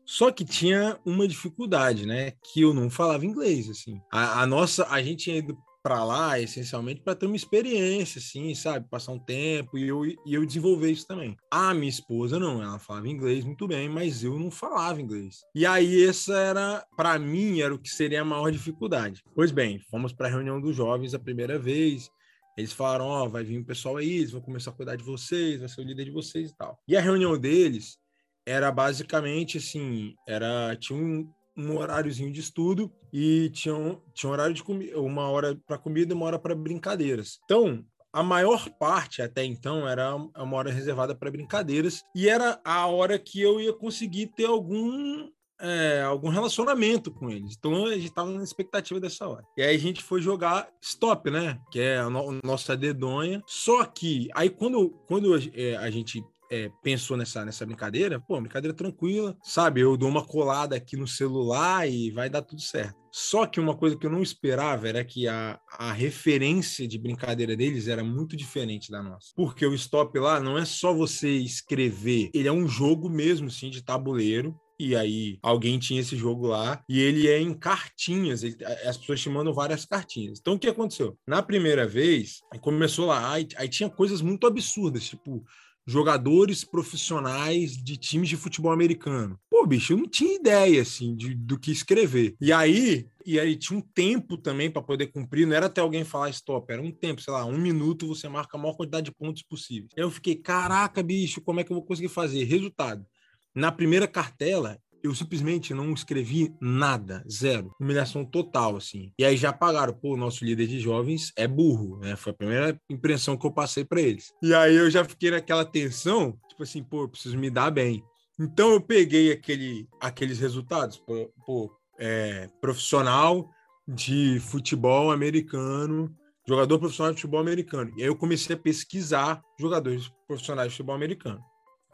Só 0.07 0.31
que 0.31 0.45
tinha 0.45 0.99
uma 1.05 1.27
dificuldade, 1.27 2.07
né? 2.07 2.33
Que 2.53 2.63
eu 2.63 2.75
não 2.75 2.91
falava 2.91 3.25
inglês, 3.25 3.69
assim. 3.71 4.01
A, 4.13 4.43
a 4.43 4.47
nossa, 4.47 4.87
a 4.89 5.03
gente 5.03 5.25
tinha 5.25 5.39
ido 5.39 5.57
para 5.85 6.03
lá 6.03 6.41
essencialmente 6.41 7.03
para 7.03 7.15
ter 7.15 7.27
uma 7.27 7.37
experiência, 7.37 8.19
assim, 8.19 8.55
sabe? 8.55 8.89
Passar 8.89 9.13
um 9.13 9.19
tempo 9.19 9.77
e 9.77 9.87
eu, 9.87 10.07
e 10.07 10.17
eu 10.27 10.47
desenvolver 10.47 10.91
isso 10.91 11.07
também. 11.07 11.37
A 11.51 11.75
minha 11.75 11.91
esposa 11.91 12.39
não, 12.39 12.63
ela 12.63 12.79
falava 12.79 13.07
inglês 13.07 13.45
muito 13.45 13.69
bem, 13.69 13.87
mas 13.87 14.25
eu 14.25 14.39
não 14.39 14.51
falava 14.51 15.03
inglês. 15.03 15.41
E 15.55 15.67
aí 15.67 16.03
essa 16.03 16.39
era, 16.39 16.87
para 16.97 17.19
mim, 17.19 17.61
era 17.61 17.75
o 17.75 17.79
que 17.79 17.91
seria 17.91 18.23
a 18.23 18.25
maior 18.25 18.51
dificuldade. 18.51 19.23
Pois 19.35 19.53
bem, 19.53 19.79
fomos 19.91 20.11
para 20.11 20.27
a 20.27 20.31
reunião 20.31 20.59
dos 20.59 20.75
jovens 20.75 21.13
a 21.13 21.19
primeira 21.19 21.59
vez. 21.59 22.09
Eles 22.57 22.73
falaram: 22.73 23.05
Ó, 23.05 23.25
oh, 23.25 23.29
vai 23.29 23.45
vir 23.45 23.59
um 23.59 23.65
pessoal 23.65 23.99
aí, 23.99 24.19
eles 24.19 24.31
vão 24.31 24.41
começar 24.41 24.71
a 24.71 24.75
cuidar 24.75 24.97
de 24.97 25.05
vocês, 25.05 25.61
vai 25.61 25.69
ser 25.69 25.83
o 25.83 25.85
líder 25.85 26.07
de 26.07 26.11
vocês 26.11 26.51
e 26.51 26.57
tal. 26.57 26.79
E 26.89 26.97
a 26.97 27.01
reunião 27.01 27.37
deles 27.39 27.99
era 28.47 28.71
basicamente 28.71 29.59
assim, 29.59 30.15
era 30.27 30.77
tinha 30.77 30.99
um, 30.99 31.31
um 31.57 31.77
horáriozinho 31.77 32.33
de 32.33 32.41
estudo 32.41 32.93
e 33.13 33.51
tinha 33.51 33.75
um, 33.75 34.01
tinha 34.13 34.31
um 34.31 34.33
horário 34.33 34.55
de 34.55 34.63
comida, 34.63 35.01
uma 35.01 35.29
hora 35.29 35.59
para 35.67 35.79
comida 35.79 36.13
e 36.13 36.17
uma 36.17 36.27
hora 36.27 36.39
para 36.39 36.55
brincadeiras. 36.55 37.39
Então, 37.45 37.85
a 38.13 38.23
maior 38.23 38.69
parte 38.79 39.23
até 39.23 39.45
então 39.45 39.89
era 39.89 40.15
uma 40.15 40.57
hora 40.57 40.71
reservada 40.71 41.15
para 41.15 41.31
brincadeiras 41.31 42.03
e 42.15 42.29
era 42.29 42.61
a 42.65 42.87
hora 42.87 43.19
que 43.19 43.41
eu 43.41 43.61
ia 43.61 43.73
conseguir 43.73 44.29
ter 44.29 44.47
algum 44.47 45.29
é, 45.61 46.03
algum 46.03 46.29
relacionamento 46.29 47.11
com 47.11 47.31
eles. 47.31 47.57
Então 47.57 47.87
a 47.87 47.95
gente 47.95 48.07
estava 48.07 48.31
na 48.31 48.43
expectativa 48.43 49.01
dessa 49.01 49.27
hora. 49.27 49.45
E 49.57 49.63
aí 49.63 49.75
a 49.75 49.79
gente 49.79 50.03
foi 50.03 50.21
jogar 50.21 50.69
stop, 50.81 51.31
né? 51.31 51.59
Que 51.71 51.81
é 51.81 51.99
a, 51.99 52.11
no, 52.11 52.39
nossa 52.45 52.77
dedonha. 52.77 53.43
Só 53.47 53.85
que 53.85 54.29
aí 54.35 54.51
quando, 54.51 54.91
quando 55.07 55.35
é, 55.55 55.77
a 55.77 55.91
gente 55.91 56.25
é, 56.55 56.71
pensou 56.83 57.17
nessa, 57.17 57.45
nessa 57.45 57.67
brincadeira, 57.67 58.21
pô, 58.21 58.41
brincadeira 58.41 58.77
tranquila, 58.77 59.37
sabe? 59.43 59.81
Eu 59.81 59.97
dou 59.97 60.09
uma 60.09 60.25
colada 60.25 60.77
aqui 60.77 60.97
no 60.97 61.09
celular 61.09 61.89
e 61.89 62.11
vai 62.11 62.31
dar 62.31 62.43
tudo 62.43 62.61
certo. 62.61 62.95
Só 63.11 63.47
que 63.47 63.61
uma 63.61 63.77
coisa 63.77 63.97
que 63.97 64.07
eu 64.07 64.11
não 64.11 64.23
esperava 64.23 64.89
era 64.89 65.05
que 65.05 65.27
a, 65.29 65.59
a 65.79 65.93
referência 65.93 66.87
de 66.87 66.99
brincadeira 66.99 67.57
deles 67.57 67.89
era 67.89 68.05
muito 68.05 68.37
diferente 68.37 68.91
da 68.91 69.03
nossa. 69.03 69.33
Porque 69.37 69.67
o 69.67 69.75
stop 69.75 70.19
lá 70.19 70.41
não 70.41 70.57
é 70.57 70.65
só 70.65 70.93
você 70.93 71.31
escrever, 71.31 72.31
ele 72.33 72.49
é 72.49 72.53
um 72.53 72.69
jogo 72.69 73.09
mesmo, 73.09 73.51
sim, 73.51 73.71
de 73.71 73.83
tabuleiro. 73.83 74.55
E 74.77 74.97
aí 74.97 75.39
alguém 75.41 75.79
tinha 75.79 76.01
esse 76.01 76.17
jogo 76.17 76.49
lá 76.49 76.83
e 76.89 77.01
ele 77.01 77.29
é 77.29 77.41
em 77.41 77.55
cartinhas. 77.55 78.43
Ele, 78.43 78.57
as 78.85 78.97
pessoas 78.97 79.21
te 79.21 79.31
mandam 79.31 79.55
várias 79.55 79.85
cartinhas. 79.85 80.41
Então 80.41 80.55
o 80.55 80.59
que 80.59 80.67
aconteceu? 80.67 81.17
Na 81.25 81.41
primeira 81.41 81.87
vez, 81.87 82.41
começou 82.61 83.07
lá, 83.07 83.33
aí, 83.33 83.47
aí 83.57 83.69
tinha 83.69 83.89
coisas 83.89 84.21
muito 84.21 84.45
absurdas, 84.49 85.05
tipo 85.05 85.45
jogadores 85.87 86.65
profissionais 86.65 87.77
de 87.77 87.97
times 87.97 88.29
de 88.29 88.37
futebol 88.37 88.73
americano. 88.73 89.39
Pô, 89.51 89.67
bicho, 89.67 89.93
eu 89.93 89.99
não 89.99 90.09
tinha 90.09 90.35
ideia 90.35 90.83
assim 90.83 91.15
de, 91.15 91.35
do 91.35 91.59
que 91.59 91.71
escrever. 91.71 92.35
E 92.41 92.53
aí, 92.53 93.07
e 93.25 93.39
aí 93.39 93.57
tinha 93.57 93.79
um 93.79 93.83
tempo 93.83 94.37
também 94.37 94.71
para 94.71 94.83
poder 94.83 95.09
cumprir, 95.09 95.47
não 95.47 95.55
era 95.55 95.67
até 95.67 95.81
alguém 95.81 96.05
falar 96.05 96.31
stop, 96.31 96.73
era 96.73 96.81
um 96.81 96.93
tempo, 96.93 97.21
sei 97.21 97.33
lá, 97.33 97.45
um 97.45 97.59
minuto 97.59 98.07
você 98.07 98.29
marca 98.29 98.57
a 98.57 98.61
maior 98.61 98.75
quantidade 98.75 99.07
de 99.07 99.13
pontos 99.15 99.43
possível. 99.43 99.89
Eu 99.97 100.11
fiquei, 100.11 100.37
caraca, 100.37 101.03
bicho, 101.03 101.41
como 101.41 101.61
é 101.61 101.65
que 101.65 101.71
eu 101.71 101.77
vou 101.77 101.85
conseguir 101.85 102.09
fazer? 102.09 102.45
Resultado. 102.45 103.07
Na 103.55 103.71
primeira 103.71 104.09
cartela, 104.09 104.79
eu 105.05 105.15
simplesmente 105.15 105.75
não 105.75 105.93
escrevi 105.93 106.57
nada, 106.59 107.23
zero. 107.31 107.71
Humilhação 107.79 108.25
total, 108.25 108.77
assim. 108.77 109.13
E 109.19 109.25
aí 109.25 109.37
já 109.37 109.53
pagaram, 109.53 109.93
pô, 109.93 110.15
o 110.15 110.17
nosso 110.17 110.43
líder 110.43 110.67
de 110.67 110.81
jovens 110.81 111.31
é 111.37 111.47
burro, 111.47 111.99
né? 111.99 112.17
Foi 112.17 112.33
a 112.33 112.35
primeira 112.37 112.81
impressão 112.89 113.37
que 113.37 113.47
eu 113.47 113.53
passei 113.53 113.85
para 113.85 114.01
eles. 114.01 114.33
E 114.43 114.55
aí 114.55 114.75
eu 114.75 114.91
já 114.91 115.05
fiquei 115.05 115.31
naquela 115.31 115.63
tensão, 115.63 116.39
tipo 116.49 116.63
assim, 116.63 116.83
pô, 116.83 117.07
preciso 117.07 117.37
me 117.37 117.51
dar 117.51 117.71
bem. 117.71 118.03
Então 118.41 118.73
eu 118.73 118.81
peguei 118.81 119.31
aquele, 119.31 119.87
aqueles 120.01 120.39
resultados, 120.39 120.97
pô, 120.97 121.31
pô 121.45 121.71
é, 121.99 122.49
profissional 122.59 123.51
de 123.87 124.41
futebol 124.41 125.13
americano, 125.13 126.17
jogador 126.49 126.79
profissional 126.79 127.13
de 127.13 127.21
futebol 127.21 127.41
americano. 127.41 127.93
E 127.99 128.03
aí 128.03 128.09
eu 128.09 128.17
comecei 128.17 128.57
a 128.57 128.59
pesquisar 128.59 129.43
jogadores 129.61 130.11
profissionais 130.27 130.71
de 130.71 130.77
futebol 130.79 130.95
americano 130.95 131.45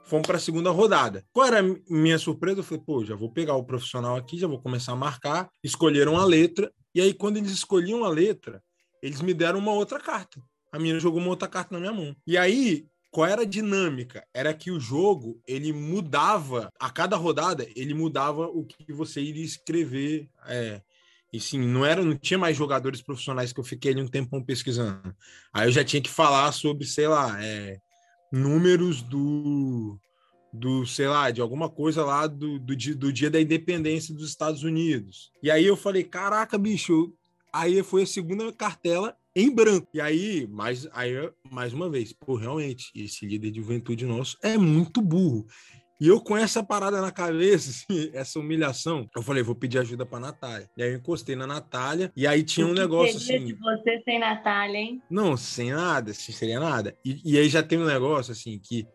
fomos 0.04 0.26
para 0.26 0.36
a 0.36 0.40
segunda 0.40 0.70
rodada. 0.70 1.24
Qual 1.32 1.46
era 1.46 1.60
a 1.60 1.76
minha 1.88 2.18
surpresa? 2.18 2.60
Eu 2.60 2.64
falei, 2.64 2.82
pô, 2.84 3.04
já 3.04 3.14
vou 3.14 3.30
pegar 3.30 3.54
o 3.54 3.64
profissional 3.64 4.16
aqui, 4.16 4.38
já 4.38 4.46
vou 4.46 4.60
começar 4.60 4.92
a 4.92 4.96
marcar. 4.96 5.48
Escolheram 5.62 6.16
a 6.16 6.24
letra, 6.24 6.72
e 6.94 7.00
aí, 7.00 7.14
quando 7.14 7.36
eles 7.36 7.52
escolhiam 7.52 8.04
a 8.04 8.08
letra, 8.08 8.62
eles 9.00 9.20
me 9.20 9.32
deram 9.32 9.60
uma 9.60 9.72
outra 9.72 10.00
carta. 10.00 10.42
A 10.72 10.78
menina 10.78 10.98
jogou 10.98 11.20
uma 11.20 11.30
outra 11.30 11.48
carta 11.48 11.72
na 11.72 11.80
minha 11.80 11.92
mão. 11.92 12.16
E 12.26 12.36
aí, 12.36 12.86
qual 13.10 13.26
era 13.26 13.42
a 13.42 13.46
dinâmica? 13.46 14.26
Era 14.34 14.52
que 14.52 14.70
o 14.70 14.80
jogo, 14.80 15.40
ele 15.46 15.72
mudava, 15.72 16.68
a 16.80 16.90
cada 16.90 17.16
rodada, 17.16 17.66
ele 17.76 17.94
mudava 17.94 18.46
o 18.46 18.64
que 18.64 18.92
você 18.92 19.20
iria 19.20 19.44
escrever. 19.44 20.28
É, 20.46 20.82
e 21.32 21.40
sim, 21.40 21.60
não 21.60 21.84
era, 21.84 22.04
não 22.04 22.16
tinha 22.16 22.38
mais 22.38 22.56
jogadores 22.56 23.00
profissionais 23.00 23.52
que 23.52 23.60
eu 23.60 23.64
fiquei 23.64 23.92
ali 23.92 24.02
um 24.02 24.08
tempão 24.08 24.42
pesquisando. 24.42 25.14
Aí 25.52 25.68
eu 25.68 25.72
já 25.72 25.84
tinha 25.84 26.02
que 26.02 26.10
falar 26.10 26.50
sobre, 26.50 26.86
sei 26.86 27.06
lá, 27.06 27.42
é, 27.42 27.78
números 28.30 29.02
do, 29.02 29.98
do, 30.52 30.86
sei 30.86 31.08
lá, 31.08 31.30
de 31.30 31.40
alguma 31.40 31.68
coisa 31.68 32.04
lá 32.04 32.26
do, 32.26 32.58
do, 32.58 32.76
dia, 32.76 32.94
do 32.94 33.12
dia 33.12 33.30
da 33.30 33.40
independência 33.40 34.14
dos 34.14 34.28
Estados 34.28 34.62
Unidos. 34.62 35.32
E 35.42 35.50
aí 35.50 35.66
eu 35.66 35.76
falei, 35.76 36.04
caraca, 36.04 36.58
bicho, 36.58 37.12
aí 37.52 37.82
foi 37.82 38.02
a 38.02 38.06
segunda 38.06 38.52
cartela 38.52 39.16
em 39.34 39.52
branco. 39.52 39.88
E 39.94 40.00
aí, 40.00 40.46
mais, 40.48 40.88
aí, 40.92 41.12
mais 41.50 41.72
uma 41.72 41.88
vez, 41.88 42.12
pô, 42.12 42.36
realmente, 42.36 42.90
esse 42.94 43.26
líder 43.26 43.50
de 43.50 43.60
juventude 43.60 44.04
nosso 44.04 44.36
é 44.42 44.56
muito 44.56 45.00
burro. 45.00 45.46
E 46.00 46.08
eu 46.08 46.20
com 46.20 46.36
essa 46.36 46.62
parada 46.62 47.00
na 47.00 47.10
cabeça, 47.10 47.70
assim, 47.70 48.10
essa 48.14 48.38
humilhação, 48.38 49.08
eu 49.14 49.22
falei, 49.22 49.42
vou 49.42 49.54
pedir 49.54 49.78
ajuda 49.78 50.06
pra 50.06 50.18
Natália. 50.18 50.68
E 50.76 50.82
aí 50.82 50.90
eu 50.90 50.96
encostei 50.96 51.36
na 51.36 51.46
Natália, 51.46 52.10
e 52.16 52.26
aí 52.26 52.42
tinha 52.42 52.66
um 52.66 52.72
negócio 52.72 53.18
assim. 53.18 53.44
de 53.44 53.54
você 53.54 54.00
sem 54.04 54.18
Natália, 54.18 54.78
hein? 54.78 55.02
Não, 55.10 55.36
sem 55.36 55.72
nada, 55.72 56.14
sem 56.14 56.34
seria 56.34 56.58
nada. 56.58 56.96
E, 57.04 57.20
e 57.32 57.38
aí 57.38 57.48
já 57.48 57.62
tem 57.62 57.78
um 57.78 57.84
negócio 57.84 58.32
assim 58.32 58.58
que 58.58 58.86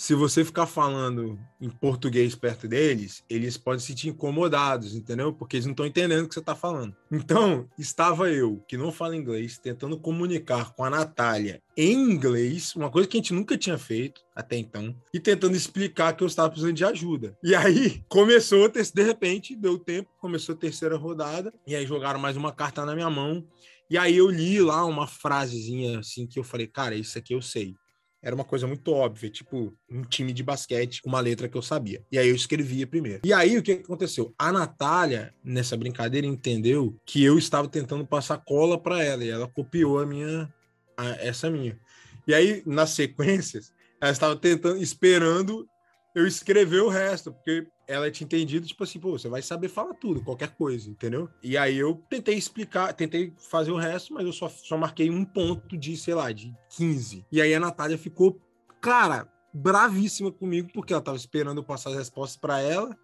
se 0.00 0.14
você 0.14 0.42
ficar 0.42 0.64
falando 0.64 1.38
em 1.60 1.68
português 1.68 2.34
perto 2.34 2.66
deles, 2.66 3.22
eles 3.28 3.58
podem 3.58 3.80
se 3.80 3.88
sentir 3.88 4.08
incomodados, 4.08 4.94
entendeu? 4.94 5.30
Porque 5.30 5.56
eles 5.56 5.66
não 5.66 5.72
estão 5.72 5.84
entendendo 5.84 6.24
o 6.24 6.28
que 6.28 6.32
você 6.32 6.40
está 6.40 6.54
falando. 6.54 6.96
Então, 7.12 7.68
estava 7.78 8.30
eu, 8.30 8.64
que 8.66 8.78
não 8.78 8.90
falo 8.90 9.12
inglês, 9.12 9.58
tentando 9.58 10.00
comunicar 10.00 10.72
com 10.72 10.84
a 10.84 10.88
Natália 10.88 11.62
em 11.76 11.92
inglês, 11.92 12.74
uma 12.74 12.90
coisa 12.90 13.06
que 13.06 13.18
a 13.18 13.20
gente 13.20 13.34
nunca 13.34 13.58
tinha 13.58 13.76
feito 13.76 14.22
até 14.34 14.56
então, 14.56 14.96
e 15.12 15.20
tentando 15.20 15.54
explicar 15.54 16.16
que 16.16 16.22
eu 16.22 16.28
estava 16.28 16.48
precisando 16.48 16.76
de 16.76 16.84
ajuda. 16.86 17.36
E 17.44 17.54
aí, 17.54 18.02
começou, 18.08 18.70
de 18.70 19.02
repente, 19.02 19.54
deu 19.54 19.78
tempo, 19.78 20.08
começou 20.18 20.54
a 20.54 20.58
terceira 20.58 20.96
rodada, 20.96 21.52
e 21.66 21.76
aí 21.76 21.86
jogaram 21.86 22.18
mais 22.18 22.38
uma 22.38 22.52
carta 22.52 22.86
na 22.86 22.94
minha 22.94 23.10
mão, 23.10 23.46
e 23.90 23.98
aí 23.98 24.16
eu 24.16 24.30
li 24.30 24.62
lá 24.62 24.82
uma 24.86 25.06
frasezinha 25.06 25.98
assim 25.98 26.26
que 26.26 26.38
eu 26.38 26.44
falei, 26.44 26.66
cara, 26.66 26.94
isso 26.94 27.18
aqui 27.18 27.34
eu 27.34 27.42
sei 27.42 27.76
era 28.22 28.34
uma 28.34 28.44
coisa 28.44 28.66
muito 28.66 28.92
óbvia, 28.92 29.30
tipo 29.30 29.72
um 29.90 30.02
time 30.02 30.32
de 30.32 30.42
basquete, 30.42 31.00
uma 31.04 31.20
letra 31.20 31.48
que 31.48 31.56
eu 31.56 31.62
sabia. 31.62 32.04
E 32.12 32.18
aí 32.18 32.28
eu 32.28 32.34
escrevia 32.34 32.86
primeiro. 32.86 33.20
E 33.24 33.32
aí 33.32 33.56
o 33.56 33.62
que 33.62 33.72
aconteceu? 33.72 34.34
A 34.38 34.52
Natália, 34.52 35.34
nessa 35.42 35.76
brincadeira, 35.76 36.26
entendeu 36.26 36.96
que 37.04 37.24
eu 37.24 37.38
estava 37.38 37.68
tentando 37.68 38.06
passar 38.06 38.38
cola 38.38 38.78
para 38.80 39.02
ela 39.02 39.24
e 39.24 39.30
ela 39.30 39.48
copiou 39.48 39.98
a 39.98 40.06
minha, 40.06 40.52
a, 40.96 41.08
essa 41.24 41.50
minha. 41.50 41.78
E 42.26 42.34
aí, 42.34 42.62
nas 42.66 42.90
sequências, 42.90 43.72
ela 44.00 44.12
estava 44.12 44.36
tentando, 44.36 44.82
esperando 44.82 45.66
eu 46.14 46.26
escrever 46.26 46.82
o 46.82 46.88
resto, 46.88 47.32
porque 47.32 47.66
ela 47.90 48.08
tinha 48.10 48.24
entendido, 48.24 48.66
tipo 48.66 48.84
assim, 48.84 49.00
pô, 49.00 49.10
você 49.10 49.28
vai 49.28 49.42
saber 49.42 49.68
falar 49.68 49.94
tudo, 49.94 50.22
qualquer 50.22 50.50
coisa, 50.54 50.88
entendeu? 50.88 51.28
E 51.42 51.58
aí 51.58 51.76
eu 51.76 52.00
tentei 52.08 52.36
explicar, 52.36 52.92
tentei 52.92 53.32
fazer 53.36 53.72
o 53.72 53.76
resto, 53.76 54.14
mas 54.14 54.24
eu 54.24 54.32
só, 54.32 54.48
só 54.48 54.78
marquei 54.78 55.10
um 55.10 55.24
ponto 55.24 55.76
de, 55.76 55.96
sei 55.96 56.14
lá, 56.14 56.30
de 56.30 56.54
15. 56.76 57.26
E 57.32 57.42
aí 57.42 57.52
a 57.52 57.58
Natália 57.58 57.98
ficou, 57.98 58.40
cara, 58.80 59.28
bravíssima 59.52 60.30
comigo, 60.30 60.70
porque 60.72 60.92
ela 60.92 61.02
tava 61.02 61.16
esperando 61.16 61.58
eu 61.58 61.64
passar 61.64 61.90
as 61.90 61.96
respostas 61.96 62.36
para 62.36 62.60
ela, 62.60 62.96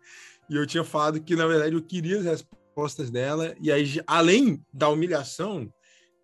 e 0.48 0.54
eu 0.54 0.64
tinha 0.64 0.84
falado 0.84 1.20
que, 1.20 1.34
na 1.34 1.48
verdade, 1.48 1.74
eu 1.74 1.82
queria 1.82 2.18
as 2.18 2.24
respostas 2.24 3.10
dela, 3.10 3.56
e 3.60 3.72
aí, 3.72 4.00
além 4.06 4.64
da 4.72 4.88
humilhação, 4.88 5.68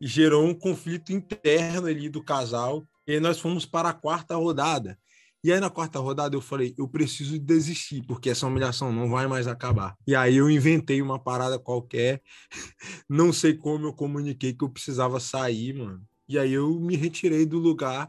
gerou 0.01 0.45
um 0.45 0.55
conflito 0.55 1.13
interno 1.13 1.89
ali 1.89 2.09
do 2.09 2.23
casal, 2.23 2.87
e 3.09 3.19
nós 3.19 3.41
fomos 3.41 3.67
para 3.67 3.89
a 3.89 3.93
quarta 3.93 4.37
rodada. 4.37 4.97
E 5.45 5.53
aí, 5.53 5.59
na 5.59 5.69
quarta 5.69 5.99
rodada, 5.99 6.37
eu 6.37 6.41
falei: 6.41 6.73
eu 6.79 6.87
preciso 6.87 7.37
desistir, 7.37 8.03
porque 8.07 8.31
essa 8.31 8.47
humilhação 8.47 8.93
não 8.93 9.11
vai 9.11 9.27
mais 9.27 9.49
acabar. 9.49 9.97
E 10.07 10.15
aí, 10.15 10.37
eu 10.37 10.49
inventei 10.49 11.03
uma 11.03 11.19
parada 11.19 11.59
qualquer, 11.59 12.23
não 13.09 13.33
sei 13.33 13.55
como 13.55 13.87
eu 13.89 13.93
comuniquei 13.93 14.53
que 14.53 14.63
eu 14.63 14.71
precisava 14.71 15.19
sair, 15.19 15.75
mano. 15.75 16.01
E 16.29 16.39
aí, 16.39 16.53
eu 16.53 16.79
me 16.79 16.95
retirei 16.95 17.45
do 17.45 17.59
lugar. 17.59 18.09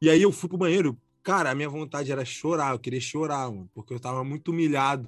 E 0.00 0.08
aí, 0.08 0.22
eu 0.22 0.32
fui 0.32 0.48
pro 0.48 0.56
banheiro. 0.56 0.98
Cara, 1.22 1.50
a 1.50 1.54
minha 1.54 1.68
vontade 1.68 2.10
era 2.10 2.24
chorar, 2.24 2.72
eu 2.72 2.78
queria 2.78 3.00
chorar, 3.00 3.50
mano, 3.50 3.70
porque 3.74 3.92
eu 3.92 4.00
tava 4.00 4.24
muito 4.24 4.50
humilhado. 4.50 5.06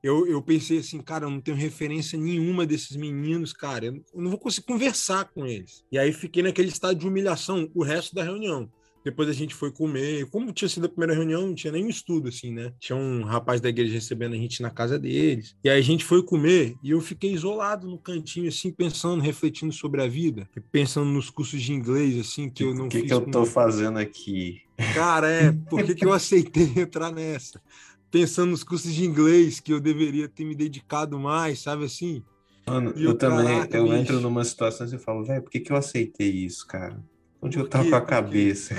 Eu, 0.00 0.24
eu 0.28 0.40
pensei 0.40 0.78
assim, 0.78 1.00
cara, 1.00 1.24
eu 1.26 1.30
não 1.30 1.40
tenho 1.40 1.56
referência 1.56 2.16
nenhuma 2.16 2.64
desses 2.64 2.96
meninos, 2.96 3.52
cara, 3.52 3.86
eu 3.86 4.04
não 4.14 4.30
vou 4.30 4.38
conseguir 4.38 4.68
conversar 4.68 5.24
com 5.24 5.44
eles. 5.44 5.84
E 5.90 5.98
aí, 5.98 6.12
fiquei 6.12 6.44
naquele 6.44 6.68
estado 6.68 6.96
de 6.96 7.08
humilhação 7.08 7.68
o 7.74 7.82
resto 7.82 8.14
da 8.14 8.22
reunião. 8.22 8.70
Depois 9.08 9.26
a 9.26 9.32
gente 9.32 9.54
foi 9.54 9.72
comer. 9.72 10.26
Como 10.26 10.52
tinha 10.52 10.68
sido 10.68 10.84
a 10.84 10.88
primeira 10.88 11.14
reunião, 11.14 11.46
não 11.46 11.54
tinha 11.54 11.72
nenhum 11.72 11.88
estudo, 11.88 12.28
assim, 12.28 12.52
né? 12.52 12.74
Tinha 12.78 12.94
um 12.94 13.22
rapaz 13.22 13.58
da 13.58 13.70
igreja 13.70 13.94
recebendo 13.94 14.34
a 14.34 14.36
gente 14.36 14.60
na 14.60 14.68
casa 14.68 14.98
deles. 14.98 15.56
E 15.64 15.70
aí 15.70 15.78
a 15.78 15.82
gente 15.82 16.04
foi 16.04 16.22
comer 16.22 16.76
e 16.82 16.90
eu 16.90 17.00
fiquei 17.00 17.32
isolado 17.32 17.88
no 17.88 17.96
cantinho, 17.96 18.48
assim, 18.48 18.70
pensando, 18.70 19.22
refletindo 19.22 19.72
sobre 19.72 20.02
a 20.02 20.06
vida. 20.06 20.46
Pensando 20.70 21.08
nos 21.08 21.30
cursos 21.30 21.62
de 21.62 21.72
inglês, 21.72 22.18
assim, 22.18 22.50
que 22.50 22.62
eu 22.62 22.74
não 22.74 22.84
o 22.84 22.88
que 22.90 22.98
fiz. 22.98 23.08
que 23.08 23.14
eu 23.14 23.22
tô 23.22 23.46
fazendo 23.46 23.98
aqui? 23.98 24.60
Cara, 24.92 25.26
é, 25.30 25.52
por 25.52 25.82
que, 25.82 25.94
que 25.94 26.04
eu 26.04 26.12
aceitei 26.12 26.70
entrar 26.76 27.10
nessa? 27.10 27.62
Pensando 28.10 28.50
nos 28.50 28.62
cursos 28.62 28.92
de 28.92 29.06
inglês 29.06 29.58
que 29.58 29.72
eu 29.72 29.80
deveria 29.80 30.28
ter 30.28 30.44
me 30.44 30.54
dedicado 30.54 31.18
mais, 31.18 31.60
sabe 31.60 31.86
assim? 31.86 32.22
Mano, 32.66 32.92
eu 32.94 33.12
o 33.12 33.14
também, 33.14 33.46
caraca, 33.46 33.78
eu 33.78 33.84
bicho. 33.84 33.96
entro 33.96 34.20
numa 34.20 34.44
situação 34.44 34.86
e 34.86 34.98
falo, 34.98 35.24
velho, 35.24 35.42
por 35.42 35.50
que 35.50 35.60
que 35.60 35.72
eu 35.72 35.76
aceitei 35.76 36.30
isso, 36.30 36.66
cara? 36.66 37.02
Onde 37.40 37.58
eu 37.58 37.64
Por 37.64 37.70
tava 37.70 37.88
com 37.88 37.96
a 37.96 38.00
cabeça? 38.00 38.74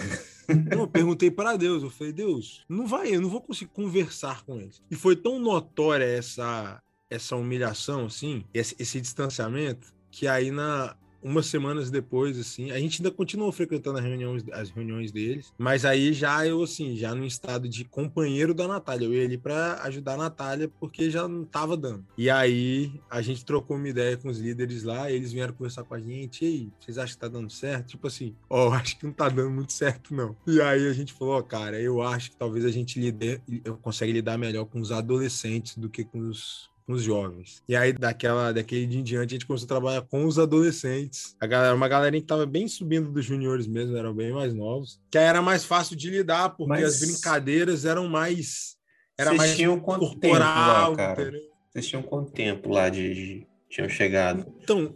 Então, 0.49 0.79
eu 0.79 0.87
perguntei 0.87 1.29
para 1.29 1.55
Deus, 1.55 1.83
eu 1.83 1.91
falei, 1.91 2.11
Deus, 2.11 2.65
não 2.67 2.87
vai, 2.87 3.15
eu 3.15 3.21
não 3.21 3.29
vou 3.29 3.39
conseguir 3.39 3.71
conversar 3.71 4.43
com 4.43 4.55
eles. 4.59 4.81
E 4.89 4.95
foi 4.95 5.15
tão 5.15 5.37
notória 5.39 6.03
essa 6.03 6.81
essa 7.09 7.35
humilhação, 7.35 8.05
assim, 8.05 8.43
esse, 8.53 8.75
esse 8.77 9.01
distanciamento, 9.01 9.93
que 10.11 10.27
aí 10.27 10.51
na 10.51 10.95
umas 11.21 11.45
semanas 11.45 11.89
depois, 11.89 12.37
assim, 12.39 12.71
a 12.71 12.79
gente 12.79 13.01
ainda 13.01 13.11
continuou 13.11 13.51
frequentando 13.51 13.97
as 13.97 14.03
reuniões, 14.03 14.43
as 14.51 14.69
reuniões 14.69 15.11
deles, 15.11 15.53
mas 15.57 15.85
aí 15.85 16.13
já 16.13 16.45
eu, 16.45 16.63
assim, 16.63 16.95
já 16.95 17.13
no 17.13 17.25
estado 17.25 17.67
de 17.67 17.83
companheiro 17.85 18.53
da 18.53 18.67
Natália, 18.67 19.05
eu 19.05 19.13
ia 19.13 19.23
ali 19.23 19.37
para 19.37 19.81
ajudar 19.83 20.13
a 20.13 20.17
Natália, 20.17 20.71
porque 20.79 21.09
já 21.09 21.27
não 21.27 21.43
tava 21.43 21.75
dando. 21.75 22.05
E 22.17 22.29
aí 22.29 22.91
a 23.09 23.21
gente 23.21 23.45
trocou 23.45 23.77
uma 23.77 23.87
ideia 23.87 24.17
com 24.17 24.29
os 24.29 24.39
líderes 24.39 24.83
lá, 24.83 25.11
eles 25.11 25.31
vieram 25.31 25.53
conversar 25.53 25.83
com 25.83 25.93
a 25.93 25.99
gente, 25.99 26.43
e 26.43 26.47
aí, 26.47 26.71
vocês 26.79 26.97
acham 26.97 27.15
que 27.15 27.21
tá 27.21 27.27
dando 27.27 27.49
certo? 27.49 27.87
Tipo 27.87 28.07
assim, 28.07 28.35
ó, 28.49 28.71
acho 28.73 28.97
que 28.97 29.05
não 29.05 29.13
tá 29.13 29.29
dando 29.29 29.51
muito 29.51 29.73
certo, 29.73 30.13
não. 30.13 30.35
E 30.47 30.61
aí 30.61 30.87
a 30.87 30.93
gente 30.93 31.13
falou, 31.13 31.37
ó, 31.37 31.41
cara, 31.41 31.79
eu 31.79 32.01
acho 32.01 32.31
que 32.31 32.37
talvez 32.37 32.65
a 32.65 32.71
gente 32.71 32.99
lide, 32.99 33.41
eu 33.63 33.77
consiga 33.77 34.11
lidar 34.11 34.37
melhor 34.37 34.65
com 34.65 34.79
os 34.79 34.91
adolescentes 34.91 35.77
do 35.77 35.89
que 35.89 36.03
com 36.03 36.19
os, 36.19 36.69
com 36.89 36.93
os 36.93 37.03
jovens. 37.03 37.61
E 37.69 37.75
aí, 37.75 37.93
daquela, 37.93 38.51
daquele 38.51 38.87
dia 38.87 38.99
em 38.99 39.03
diante, 39.03 39.27
a 39.29 39.35
gente 39.35 39.45
começou 39.45 39.65
a 39.65 39.67
trabalhar 39.67 40.01
com 40.01 40.25
os 40.25 40.39
adolescentes. 40.39 41.35
A 41.39 41.45
galera, 41.45 41.75
uma 41.75 41.87
galerinha 41.87 42.19
que 42.19 42.25
tava 42.27 42.47
bem 42.47 42.67
subindo 42.67 43.11
dos 43.11 43.23
juniores 43.23 43.67
mesmo, 43.67 43.95
eram 43.95 44.11
bem 44.11 44.31
mais 44.33 44.55
novos. 44.55 44.99
Que 45.11 45.19
aí 45.19 45.25
era 45.25 45.39
mais 45.39 45.63
fácil 45.63 45.95
de 45.95 46.09
lidar, 46.09 46.49
porque 46.49 46.67
Mas- 46.81 46.85
as 46.95 46.99
brincadeiras 47.01 47.85
eram 47.85 48.07
mais. 48.07 48.75
Era 49.15 49.29
Vocês 49.29 49.37
mais 49.37 49.55
tinham 49.55 49.79
quanto 49.79 50.09
tempo 50.15 50.19
corporal, 50.35 50.89
lá, 50.91 50.97
cara? 50.97 51.21
entendeu? 51.21 51.41
Vocês 51.71 51.87
tinham 51.87 52.01
quanto 52.01 52.31
tempo 52.31 52.69
lá 52.71 52.89
de, 52.89 53.13
de- 53.13 53.47
tinham 53.69 53.87
chegado? 53.87 54.51
Então, 54.63 54.91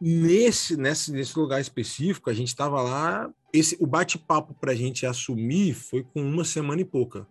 nesse, 0.00 0.76
nesse, 0.76 1.10
nesse 1.10 1.36
lugar 1.36 1.60
específico, 1.60 2.30
a 2.30 2.34
gente 2.34 2.48
estava 2.48 2.80
lá. 2.82 3.28
Esse, 3.52 3.76
o 3.80 3.86
bate-papo 3.86 4.54
para 4.54 4.70
a 4.70 4.74
gente 4.76 5.04
assumir 5.04 5.74
foi 5.74 6.04
com 6.04 6.22
uma 6.22 6.44
semana 6.44 6.80
e 6.80 6.84
pouca. 6.84 7.26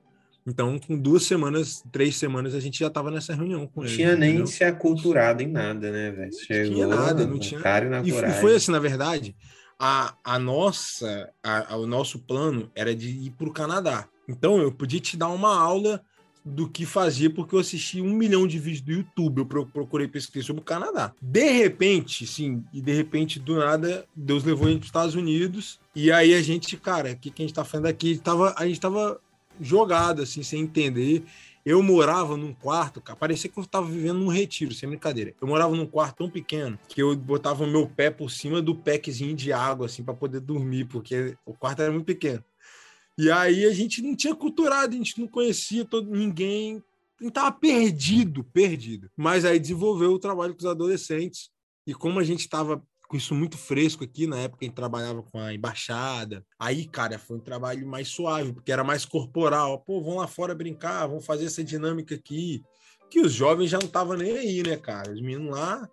Então, 0.45 0.79
com 0.79 0.97
duas 0.97 1.23
semanas, 1.23 1.83
três 1.91 2.15
semanas, 2.15 2.55
a 2.55 2.59
gente 2.59 2.79
já 2.79 2.87
estava 2.87 3.11
nessa 3.11 3.33
reunião 3.35 3.67
com 3.67 3.81
Não 3.81 3.87
eles. 3.87 3.95
tinha 3.95 4.15
nem 4.15 4.29
entendeu? 4.31 4.47
se 4.47 4.63
aculturado 4.63 5.43
em 5.43 5.47
nada, 5.47 5.91
né, 5.91 6.11
velho? 6.11 6.31
Chegou 6.33 6.73
tinha 6.75 6.87
nada, 6.87 7.27
não 7.27 7.37
tinha- 7.37 7.59
e 7.59 7.89
na 7.89 8.01
E, 8.01 8.07
e 8.09 8.11
coragem. 8.11 8.41
foi 8.41 8.55
assim, 8.55 8.71
na 8.71 8.79
verdade, 8.79 9.35
a, 9.79 10.15
a 10.23 10.39
nossa, 10.39 11.29
a- 11.43 11.73
a- 11.73 11.77
o 11.77 11.85
nosso 11.85 12.19
plano 12.19 12.71
era 12.75 12.95
de 12.95 13.07
ir 13.09 13.31
para 13.31 13.47
o 13.47 13.53
Canadá. 13.53 14.07
Então, 14.27 14.59
eu 14.59 14.71
podia 14.71 14.99
te 14.99 15.15
dar 15.15 15.29
uma 15.29 15.55
aula 15.55 16.01
do 16.43 16.67
que 16.67 16.87
fazia, 16.87 17.29
porque 17.29 17.53
eu 17.53 17.59
assisti 17.59 18.01
um 18.01 18.11
milhão 18.15 18.47
de 18.47 18.57
vídeos 18.57 18.81
do 18.81 18.91
YouTube, 18.91 19.39
eu 19.39 19.45
pro- 19.45 19.67
procurei 19.67 20.07
pesquisar 20.07 20.47
sobre 20.47 20.61
o 20.63 20.65
Canadá. 20.65 21.13
De 21.21 21.51
repente, 21.51 22.25
sim, 22.25 22.63
e 22.73 22.81
de 22.81 22.91
repente, 22.93 23.39
do 23.39 23.57
nada, 23.57 24.05
Deus 24.15 24.43
levou 24.43 24.65
a 24.67 24.71
gente 24.71 24.79
para 24.79 24.85
os 24.85 24.87
Estados 24.89 25.13
Unidos, 25.15 25.79
e 25.95 26.11
aí 26.11 26.33
a 26.33 26.41
gente, 26.41 26.75
cara, 26.77 27.11
o 27.11 27.15
que, 27.15 27.29
que 27.29 27.43
a 27.43 27.45
gente 27.45 27.53
tá 27.53 27.63
fazendo 27.63 27.85
aqui? 27.85 28.07
A 28.09 28.13
gente 28.13 28.23
tava, 28.23 28.55
a 28.57 28.65
gente 28.65 28.79
tava 28.79 29.19
jogado, 29.59 30.21
assim, 30.21 30.43
sem 30.43 30.61
entender. 30.61 31.23
Eu 31.65 31.83
morava 31.83 32.35
num 32.35 32.53
quarto, 32.53 32.99
cara, 32.99 33.17
parecia 33.17 33.49
que 33.49 33.57
eu 33.57 33.65
tava 33.65 33.87
vivendo 33.87 34.19
num 34.19 34.27
retiro, 34.27 34.73
sem 34.73 34.89
brincadeira. 34.89 35.35
Eu 35.39 35.47
morava 35.47 35.75
num 35.75 35.85
quarto 35.85 36.17
tão 36.17 36.29
pequeno 36.29 36.79
que 36.87 37.01
eu 37.01 37.15
botava 37.15 37.63
o 37.63 37.67
meu 37.67 37.87
pé 37.87 38.09
por 38.09 38.31
cima 38.31 38.61
do 38.61 38.75
packzinho 38.75 39.35
de 39.35 39.53
água, 39.53 39.85
assim, 39.85 40.03
para 40.03 40.13
poder 40.13 40.39
dormir, 40.39 40.85
porque 40.85 41.37
o 41.45 41.53
quarto 41.53 41.81
era 41.81 41.91
muito 41.91 42.05
pequeno. 42.05 42.43
E 43.17 43.29
aí 43.29 43.65
a 43.65 43.73
gente 43.73 44.01
não 44.01 44.15
tinha 44.15 44.33
culturado, 44.33 44.93
a 44.93 44.97
gente 44.97 45.19
não 45.19 45.27
conhecia 45.27 45.85
todo, 45.85 46.09
ninguém, 46.09 46.83
a 47.19 47.23
gente 47.23 47.33
tava 47.33 47.51
perdido, 47.51 48.43
perdido. 48.43 49.11
Mas 49.15 49.45
aí 49.45 49.59
desenvolveu 49.59 50.11
o 50.13 50.19
trabalho 50.19 50.53
com 50.53 50.59
os 50.59 50.65
adolescentes. 50.65 51.51
E 51.85 51.93
como 51.93 52.19
a 52.19 52.23
gente 52.23 52.39
estava 52.39 52.83
com 53.11 53.17
isso 53.17 53.35
muito 53.35 53.57
fresco 53.57 54.05
aqui, 54.05 54.25
na 54.25 54.37
época 54.37 54.63
a 54.63 54.65
gente 54.65 54.73
trabalhava 54.73 55.21
com 55.21 55.37
a 55.37 55.53
embaixada, 55.53 56.45
aí, 56.57 56.85
cara, 56.85 57.19
foi 57.19 57.35
um 57.35 57.41
trabalho 57.41 57.85
mais 57.85 58.07
suave, 58.07 58.53
porque 58.53 58.71
era 58.71 58.85
mais 58.85 59.03
corporal. 59.03 59.79
Pô, 59.79 60.01
vão 60.01 60.15
lá 60.15 60.27
fora 60.27 60.55
brincar, 60.55 61.07
vão 61.07 61.19
fazer 61.19 61.47
essa 61.47 61.61
dinâmica 61.61 62.15
aqui. 62.15 62.63
Que 63.09 63.19
os 63.19 63.33
jovens 63.33 63.69
já 63.69 63.77
não 63.77 63.87
estavam 63.87 64.15
nem 64.15 64.37
aí, 64.37 64.63
né, 64.63 64.77
cara? 64.77 65.11
Os 65.11 65.19
meninos 65.19 65.53
lá 65.53 65.89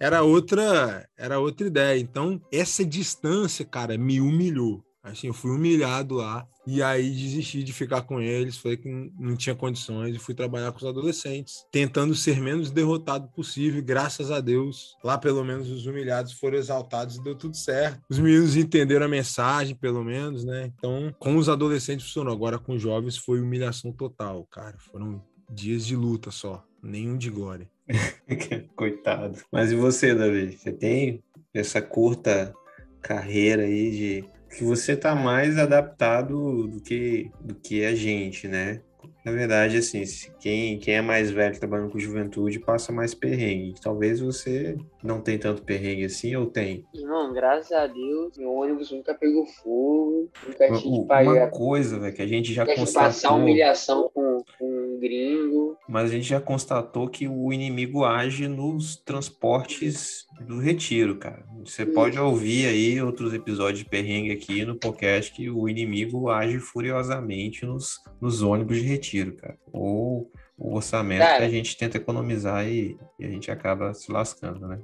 era 0.00 0.22
outra, 0.22 1.06
era 1.18 1.38
outra 1.38 1.66
ideia. 1.66 2.00
Então, 2.00 2.40
essa 2.50 2.82
distância, 2.82 3.62
cara, 3.66 3.98
me 3.98 4.18
humilhou. 4.18 4.82
Assim, 5.04 5.26
eu 5.26 5.34
fui 5.34 5.50
humilhado 5.50 6.14
lá 6.14 6.46
e 6.66 6.82
aí 6.82 7.10
desisti 7.10 7.62
de 7.62 7.74
ficar 7.74 8.00
com 8.02 8.22
eles, 8.22 8.56
falei 8.56 8.78
que 8.78 8.88
não- 8.88 9.36
tinha 9.36 9.54
condições 9.54 10.16
e 10.16 10.18
fui 10.18 10.34
trabalhar 10.34 10.72
com 10.72 10.78
os 10.78 10.84
adolescentes, 10.86 11.66
tentando 11.70 12.14
ser 12.14 12.40
menos 12.40 12.70
derrotado 12.70 13.28
possível. 13.28 13.80
e 13.80 13.82
Graças 13.82 14.30
a 14.30 14.40
Deus, 14.40 14.96
lá 15.04 15.18
pelo 15.18 15.44
menos 15.44 15.68
os 15.70 15.84
humilhados 15.86 16.32
foram 16.32 16.56
exaltados 16.56 17.16
e 17.16 17.22
deu 17.22 17.34
tudo 17.34 17.54
certo. 17.54 18.00
Os 18.08 18.18
meninos 18.18 18.56
entenderam 18.56 19.04
a 19.04 19.08
mensagem, 19.08 19.76
pelo 19.76 20.02
menos, 20.02 20.42
né? 20.42 20.72
Então, 20.74 21.14
com 21.18 21.36
os 21.36 21.50
adolescentes 21.50 22.06
funcionou. 22.06 22.32
Agora 22.32 22.58
com 22.58 22.72
os 22.74 22.80
jovens 22.80 23.18
foi 23.18 23.40
humilhação 23.42 23.92
total, 23.92 24.46
cara. 24.50 24.78
Foram 24.90 25.22
dias 25.50 25.84
de 25.84 25.94
luta 25.94 26.30
só, 26.30 26.64
nenhum 26.82 27.18
de 27.18 27.28
glória. 27.28 27.70
Coitado. 28.74 29.38
Mas 29.52 29.70
e 29.70 29.76
você, 29.76 30.14
Davi? 30.14 30.56
Você 30.56 30.72
tem 30.72 31.22
essa 31.52 31.82
curta 31.82 32.54
carreira 33.02 33.64
aí 33.64 33.90
de 33.90 34.33
que 34.56 34.64
você 34.64 34.96
tá 34.96 35.14
mais 35.14 35.58
adaptado 35.58 36.66
do 36.68 36.80
que 36.80 37.30
do 37.40 37.54
que 37.54 37.84
a 37.84 37.94
gente, 37.94 38.48
né? 38.48 38.80
Na 39.24 39.32
verdade, 39.32 39.78
assim, 39.78 40.02
quem, 40.38 40.78
quem 40.78 40.94
é 40.96 41.00
mais 41.02 41.30
velho 41.30 41.58
trabalhando 41.58 41.90
com 41.90 41.98
juventude 41.98 42.58
passa 42.58 42.92
mais 42.92 43.14
perrengue. 43.14 43.74
Talvez 43.82 44.20
você 44.20 44.76
não 45.02 45.20
tem 45.20 45.38
tanto 45.38 45.62
perrengue 45.62 46.04
assim, 46.04 46.34
ou 46.36 46.46
tem? 46.46 46.84
Irmão, 46.94 47.32
graças 47.32 47.72
a 47.72 47.86
Deus, 47.86 48.36
meu 48.36 48.52
ônibus 48.52 48.90
nunca 48.92 49.14
pegou 49.14 49.46
fogo, 49.46 50.30
nunca 50.46 50.66
tive 50.72 50.88
U- 50.88 51.02
que 51.02 51.08
pagar, 51.08 51.30
Uma 51.32 51.50
coisa, 51.50 51.98
velho, 51.98 52.14
que 52.14 52.22
a 52.22 52.26
gente 52.26 52.52
já 52.52 52.64
que 52.66 52.74
passar 52.74 53.08
constatou, 53.08 53.38
humilhação 53.38 54.10
com, 54.12 54.42
com 54.58 54.93
um 54.94 55.00
gringo. 55.00 55.76
mas 55.88 56.10
a 56.10 56.14
gente 56.14 56.28
já 56.28 56.40
constatou 56.40 57.08
que 57.08 57.28
o 57.28 57.52
inimigo 57.52 58.04
age 58.04 58.48
nos 58.48 58.96
transportes 58.96 60.26
do 60.40 60.58
retiro, 60.58 61.16
cara. 61.16 61.44
Você 61.64 61.84
pode 61.84 62.18
ouvir 62.18 62.66
aí 62.66 63.00
outros 63.00 63.32
episódios 63.32 63.80
de 63.80 63.84
perrengue 63.84 64.32
aqui 64.32 64.64
no 64.64 64.76
podcast 64.76 65.32
que 65.32 65.50
o 65.50 65.68
inimigo 65.68 66.30
age 66.30 66.58
furiosamente 66.58 67.64
nos, 67.64 68.00
nos 68.20 68.42
ônibus 68.42 68.78
de 68.78 68.84
retiro, 68.84 69.34
cara. 69.36 69.58
Ou 69.72 70.30
o 70.56 70.76
orçamento 70.76 71.20
Cara. 71.20 71.38
que 71.38 71.44
a 71.44 71.48
gente 71.48 71.76
tenta 71.76 71.96
economizar 71.96 72.66
e, 72.66 72.98
e 73.18 73.24
a 73.24 73.28
gente 73.28 73.50
acaba 73.50 73.92
se 73.92 74.10
lascando, 74.10 74.66
né? 74.66 74.80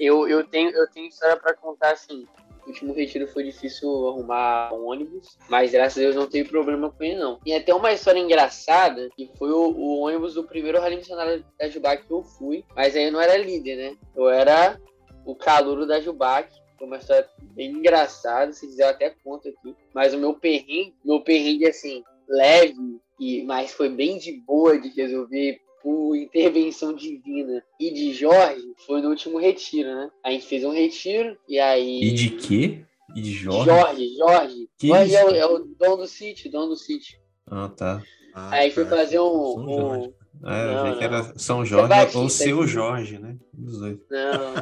Eu, 0.00 0.28
eu, 0.28 0.46
tenho, 0.46 0.70
eu 0.70 0.88
tenho 0.88 1.08
história 1.08 1.36
pra 1.36 1.54
contar 1.54 1.92
assim. 1.92 2.26
O 2.64 2.68
último 2.68 2.94
retiro 2.94 3.28
foi 3.28 3.44
difícil 3.44 4.08
arrumar 4.08 4.72
um 4.72 4.86
ônibus, 4.86 5.36
mas 5.48 5.70
graças 5.70 5.98
a 5.98 6.00
Deus 6.00 6.16
não 6.16 6.26
teve 6.26 6.48
problema 6.48 6.90
com 6.90 7.04
ele, 7.04 7.18
não. 7.18 7.38
E 7.44 7.52
até 7.52 7.74
uma 7.74 7.92
história 7.92 8.18
engraçada, 8.18 9.08
que 9.16 9.30
foi 9.36 9.50
o, 9.50 9.70
o 9.70 9.98
ônibus 10.00 10.34
do 10.34 10.44
primeiro 10.44 10.80
Rally 10.80 10.96
Missionário 10.96 11.44
da 11.58 11.68
Jubac 11.68 12.06
que 12.06 12.10
eu 12.10 12.22
fui, 12.22 12.64
mas 12.74 12.96
aí 12.96 13.04
eu 13.04 13.12
não 13.12 13.20
era 13.20 13.36
líder, 13.36 13.76
né? 13.76 13.96
Eu 14.16 14.28
era 14.28 14.80
o 15.24 15.34
calouro 15.34 15.86
da 15.86 16.00
Jubac. 16.00 16.52
Foi 16.78 16.86
uma 16.86 16.96
história 16.96 17.28
bem 17.54 17.70
engraçada, 17.70 18.52
se 18.52 18.66
quiser 18.66 18.84
eu 18.84 18.90
até 18.90 19.10
conto 19.10 19.48
aqui. 19.48 19.74
Mas 19.94 20.12
o 20.12 20.18
meu 20.18 20.34
perrengue, 20.34 20.94
meu 21.04 21.20
perrengue, 21.20 21.66
assim, 21.66 22.02
leve, 22.28 23.00
e, 23.20 23.42
mas 23.44 23.72
foi 23.72 23.88
bem 23.88 24.18
de 24.18 24.32
boa 24.32 24.78
de 24.78 24.88
resolver 24.88 25.60
por 25.84 26.16
intervenção 26.16 26.94
divina 26.94 27.62
e 27.78 27.92
de 27.92 28.14
Jorge 28.14 28.64
foi 28.86 29.02
no 29.02 29.10
último 29.10 29.38
retiro, 29.38 29.94
né? 29.94 30.10
A 30.24 30.30
gente 30.30 30.46
fez 30.46 30.64
um 30.64 30.72
retiro 30.72 31.36
e 31.46 31.60
aí. 31.60 32.00
E 32.02 32.10
de 32.12 32.30
quê? 32.30 32.82
E 33.14 33.20
de 33.20 33.30
Jorge? 33.32 33.66
Jorge, 33.66 34.16
Jorge. 34.16 34.68
Que 34.78 34.86
Jorge 34.88 35.14
é 35.14 35.24
o, 35.26 35.30
é 35.34 35.46
o 35.46 35.58
dono 35.58 35.96
do 35.98 36.06
sítio, 36.08 36.50
dono 36.50 36.68
do 36.68 36.76
sítio. 36.76 37.18
Ah, 37.46 37.68
tá. 37.68 38.02
Ah, 38.34 38.54
aí 38.54 38.70
foi 38.70 38.84
tá. 38.86 38.96
fazer 38.96 39.20
um. 39.20 39.24
São 39.52 39.66
um- 39.66 39.78
Jorge. 39.78 40.14
É, 40.46 40.64
eu 40.64 40.72
Não, 40.72 40.82
achei 40.82 40.94
que 40.98 41.08
não. 41.08 41.16
era 41.18 41.38
São 41.38 41.64
Jorge 41.64 41.88
Batista, 41.88 42.18
ou 42.18 42.28
seu 42.28 42.64
é- 42.64 42.66
Jorge, 42.66 43.18
né? 43.18 43.36
Dos 43.52 43.78
dois. 43.78 43.98
Não, 44.10 44.54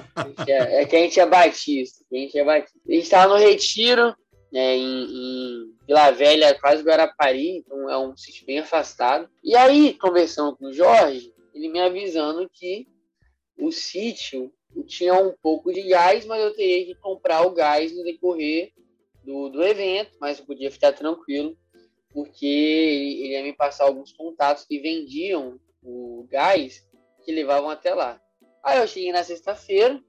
é, 0.46 0.82
é 0.82 0.86
que 0.86 0.96
a 0.96 0.98
gente 0.98 1.18
é 1.20 1.26
batista. 1.26 2.04
que 2.10 2.16
A 2.16 2.20
gente 2.20 2.38
é 2.38 2.44
batista. 2.44 2.78
A 2.88 2.92
gente 2.92 3.08
tava 3.10 3.32
no 3.34 3.40
retiro, 3.40 4.14
né, 4.52 4.76
em, 4.76 5.04
em 5.04 5.74
Vila 5.86 6.10
Velha, 6.10 6.58
quase 6.60 6.82
Guarapari, 6.82 7.58
então 7.58 7.88
é 7.88 7.96
um 7.96 8.16
sítio 8.16 8.44
bem 8.44 8.58
afastado. 8.58 9.28
E 9.42 9.56
aí, 9.56 9.94
conversando 9.94 10.56
com 10.56 10.66
o 10.66 10.72
Jorge, 10.72 11.32
ele 11.54 11.68
me 11.68 11.80
avisando 11.80 12.48
que 12.52 12.86
o 13.58 13.72
sítio 13.72 14.52
tinha 14.86 15.14
um 15.14 15.34
pouco 15.42 15.72
de 15.72 15.82
gás, 15.82 16.26
mas 16.26 16.42
eu 16.42 16.54
teria 16.54 16.84
que 16.86 16.94
comprar 16.94 17.46
o 17.46 17.52
gás 17.52 17.94
no 17.94 18.04
decorrer 18.04 18.72
do, 19.24 19.48
do 19.48 19.62
evento, 19.62 20.16
mas 20.20 20.38
eu 20.38 20.44
podia 20.44 20.70
ficar 20.70 20.92
tranquilo, 20.92 21.56
porque 22.12 22.46
ele, 22.46 23.24
ele 23.24 23.32
ia 23.32 23.42
me 23.42 23.52
passar 23.54 23.84
alguns 23.84 24.12
contatos 24.12 24.64
que 24.64 24.78
vendiam 24.78 25.58
o 25.82 26.26
gás 26.30 26.86
que 27.24 27.32
levavam 27.32 27.70
até 27.70 27.94
lá. 27.94 28.20
Aí 28.62 28.78
eu 28.78 28.86
cheguei 28.86 29.12
na 29.12 29.24
sexta-feira, 29.24 30.02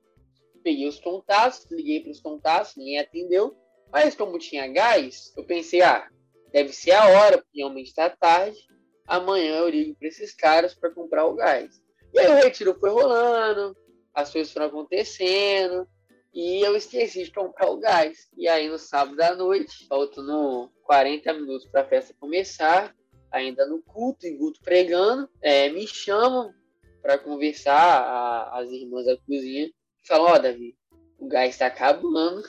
peguei 0.63 0.87
os 0.87 0.99
contatos, 0.99 1.65
liguei 1.71 2.01
para 2.01 2.11
os 2.11 2.19
contatos, 2.19 2.75
ninguém 2.75 2.99
atendeu. 2.99 3.55
Mas 3.93 4.15
como 4.15 4.39
tinha 4.39 4.67
gás, 4.67 5.31
eu 5.37 5.43
pensei, 5.45 5.83
ah, 5.83 6.09
deve 6.51 6.73
ser 6.73 6.93
a 6.93 7.07
hora, 7.09 7.37
porque 7.37 7.59
realmente 7.59 7.89
está 7.89 8.09
tarde. 8.09 8.57
Amanhã 9.05 9.57
eu 9.57 9.69
ligo 9.69 9.95
para 9.95 10.07
esses 10.07 10.33
caras 10.33 10.73
para 10.73 10.89
comprar 10.89 11.27
o 11.27 11.35
gás. 11.35 11.79
E 12.11 12.17
aí 12.19 12.27
o 12.27 12.43
retiro 12.43 12.75
foi 12.79 12.89
rolando, 12.89 13.77
as 14.11 14.31
coisas 14.31 14.51
foram 14.51 14.65
acontecendo, 14.65 15.87
e 16.33 16.61
eu 16.65 16.75
esqueci 16.75 17.23
de 17.23 17.31
comprar 17.31 17.69
o 17.69 17.77
gás. 17.77 18.27
E 18.35 18.47
aí 18.47 18.67
no 18.67 18.79
sábado 18.79 19.21
à 19.21 19.35
noite, 19.35 19.85
faltando 19.87 20.71
40 20.85 21.31
minutos 21.33 21.67
para 21.67 21.81
a 21.81 21.85
festa 21.85 22.15
começar, 22.19 22.95
ainda 23.31 23.67
no 23.67 23.79
culto, 23.83 24.25
e 24.25 24.35
Guto 24.35 24.59
pregando, 24.63 25.29
é, 25.39 25.69
me 25.69 25.85
chamam 25.87 26.51
para 26.99 27.19
conversar 27.19 27.75
a- 27.75 28.59
as 28.59 28.71
irmãs 28.71 29.05
da 29.05 29.17
cozinha 29.17 29.69
falam, 30.07 30.33
ó, 30.33 30.39
Davi, 30.39 30.75
o 31.19 31.27
gás 31.27 31.51
está 31.51 31.67
acabando 31.67 32.41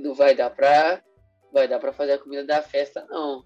não 0.00 0.14
vai 0.14 0.34
dar 0.34 0.50
para 0.50 1.02
vai 1.52 1.66
dar 1.66 1.78
para 1.78 1.92
fazer 1.92 2.12
a 2.12 2.18
comida 2.18 2.44
da 2.44 2.62
festa 2.62 3.06
não. 3.08 3.44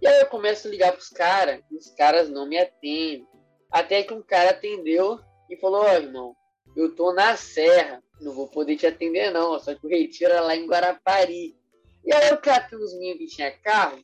E 0.00 0.06
aí 0.06 0.20
eu 0.20 0.26
começo 0.26 0.66
a 0.66 0.70
ligar 0.70 0.92
pros 0.92 1.08
caras, 1.08 1.60
os 1.70 1.90
caras 1.94 2.28
não 2.28 2.46
me 2.46 2.58
atendem. 2.58 3.26
Até 3.70 4.02
que 4.02 4.12
um 4.12 4.22
cara 4.22 4.50
atendeu 4.50 5.18
e 5.48 5.56
falou, 5.56 5.82
ó, 5.82 5.92
irmão, 5.94 6.36
eu 6.76 6.94
tô 6.94 7.12
na 7.12 7.36
serra, 7.36 8.02
não 8.20 8.32
vou 8.32 8.48
poder 8.48 8.76
te 8.76 8.86
atender 8.86 9.30
não, 9.30 9.58
só 9.58 9.74
que 9.74 9.86
o 9.86 9.88
retiro 9.88 10.32
era 10.32 10.42
lá 10.42 10.54
em 10.56 10.66
Guarapari. 10.66 11.56
E 12.04 12.12
aí 12.12 12.28
eu 12.30 12.38
catei 12.38 12.78
uns 12.78 12.92
meninos 12.94 13.18
que 13.18 13.36
tinha 13.36 13.50
carro, 13.58 14.02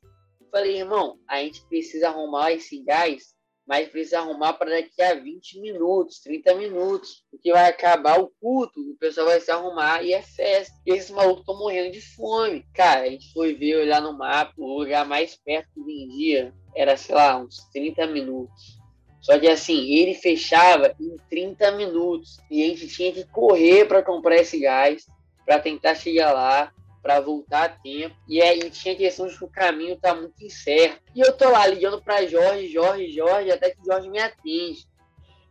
falei, 0.50 0.78
irmão, 0.78 1.18
a 1.28 1.38
gente 1.38 1.66
precisa 1.66 2.08
arrumar 2.08 2.52
esse 2.52 2.82
gás 2.82 3.34
mas 3.68 3.86
precisa 3.86 4.20
arrumar 4.20 4.54
para 4.54 4.70
daqui 4.70 5.02
a 5.02 5.12
20 5.12 5.60
minutos, 5.60 6.20
30 6.20 6.54
minutos, 6.54 7.22
porque 7.30 7.52
vai 7.52 7.68
acabar 7.68 8.18
o 8.18 8.32
culto, 8.40 8.80
o 8.80 8.96
pessoal 8.96 9.26
vai 9.26 9.40
se 9.40 9.50
arrumar 9.50 10.02
e 10.02 10.14
é 10.14 10.22
festa. 10.22 10.74
E 10.86 10.92
esses 10.92 11.10
malucos 11.10 11.40
estão 11.40 11.58
morrendo 11.58 11.92
de 11.92 12.00
fome. 12.00 12.64
Cara, 12.72 13.02
a 13.02 13.10
gente 13.10 13.30
foi 13.30 13.52
ver, 13.52 13.76
olhar 13.76 14.00
no 14.00 14.16
mapa, 14.16 14.54
o 14.56 14.78
lugar 14.78 15.06
mais 15.06 15.36
perto 15.36 15.68
que 15.74 15.84
vendia 15.84 16.54
era, 16.74 16.96
sei 16.96 17.14
lá, 17.14 17.36
uns 17.36 17.68
30 17.70 18.06
minutos. 18.06 18.78
Só 19.20 19.38
que 19.38 19.46
assim, 19.46 19.92
ele 19.92 20.14
fechava 20.14 20.94
em 20.98 21.16
30 21.28 21.72
minutos 21.72 22.38
e 22.50 22.64
a 22.64 22.68
gente 22.68 22.88
tinha 22.88 23.12
que 23.12 23.24
correr 23.24 23.84
para 23.86 24.02
comprar 24.02 24.36
esse 24.36 24.58
gás, 24.58 25.04
para 25.44 25.60
tentar 25.60 25.94
chegar 25.94 26.32
lá, 26.32 26.72
para 27.02 27.20
voltar 27.20 27.64
a 27.64 27.68
tempo. 27.68 28.16
E 28.26 28.42
aí 28.42 28.70
tinha 28.70 28.96
questão 28.96 29.26
de 29.26 29.36
que 29.36 29.44
o 29.44 29.50
caminho 29.50 29.98
tá 29.98 30.14
muito 30.14 30.44
incerto. 30.44 31.00
E 31.14 31.20
eu 31.20 31.32
tô 31.36 31.48
lá 31.50 31.66
ligando 31.66 32.02
para 32.02 32.26
Jorge, 32.26 32.68
Jorge, 32.68 33.10
Jorge, 33.10 33.50
até 33.50 33.70
que 33.70 33.84
Jorge 33.84 34.08
me 34.10 34.18
atende. 34.18 34.86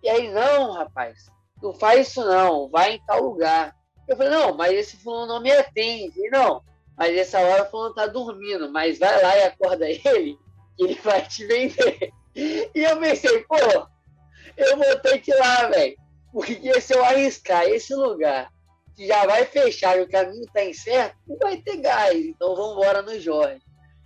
E 0.03 0.09
aí, 0.09 0.31
não, 0.31 0.73
rapaz, 0.73 1.25
não 1.61 1.73
faz 1.73 2.09
isso 2.09 2.23
não, 2.23 2.69
vai 2.69 2.95
em 2.95 3.05
tal 3.05 3.23
lugar. 3.23 3.75
Eu 4.07 4.15
falei, 4.15 4.31
não, 4.31 4.55
mas 4.55 4.73
esse 4.73 4.97
fulano 4.97 5.33
não 5.33 5.41
me 5.41 5.51
atende. 5.51 6.19
Ele, 6.19 6.29
não, 6.29 6.61
mas 6.95 7.15
essa 7.15 7.39
hora 7.39 7.63
o 7.63 7.69
fulano 7.69 7.93
tá 7.93 8.07
dormindo, 8.07 8.71
mas 8.71 8.99
vai 8.99 9.21
lá 9.21 9.37
e 9.37 9.43
acorda 9.43 9.85
ele, 9.89 10.37
que 10.75 10.83
ele 10.83 10.95
vai 10.95 11.21
te 11.27 11.45
vender. 11.45 12.11
E 12.35 12.71
eu 12.75 12.99
pensei, 12.99 13.43
pô, 13.45 13.57
eu 14.55 14.77
vou 14.77 14.99
ter 14.99 15.19
que 15.19 15.31
ir 15.31 15.37
lá, 15.37 15.67
velho. 15.67 15.95
Porque 16.31 16.81
se 16.81 16.93
eu 16.93 17.03
arriscar 17.03 17.63
esse 17.65 17.95
lugar 17.95 18.51
que 18.97 19.05
já 19.05 19.27
vai 19.27 19.45
fechar 19.45 19.95
e 19.99 20.01
o 20.01 20.09
caminho 20.09 20.43
está 20.43 20.65
incerto, 20.65 21.15
não 21.27 21.37
vai 21.37 21.57
ter 21.57 21.77
gás. 21.77 22.17
Então 22.17 22.55
vamos 22.55 22.73
embora 22.73 23.03
no 23.03 23.19
Jorge. 23.19 23.61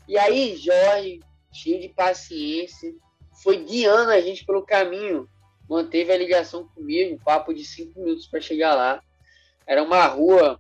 E 0.06 0.18
aí, 0.18 0.58
Jorge, 0.58 1.22
cheio 1.54 1.80
de 1.80 1.88
paciência, 1.88 2.94
foi 3.42 3.64
guiando 3.64 4.12
a 4.12 4.20
gente 4.20 4.46
pelo 4.46 4.66
caminho. 4.66 5.30
Manteve 5.70 6.12
a 6.12 6.18
ligação 6.18 6.68
comigo, 6.76 7.22
papo 7.24 7.54
de 7.54 7.64
cinco 7.64 8.02
minutos 8.02 8.28
para 8.28 8.42
chegar 8.42 8.76
lá. 8.76 9.02
Era 9.66 9.82
uma 9.82 10.06
rua 10.08 10.60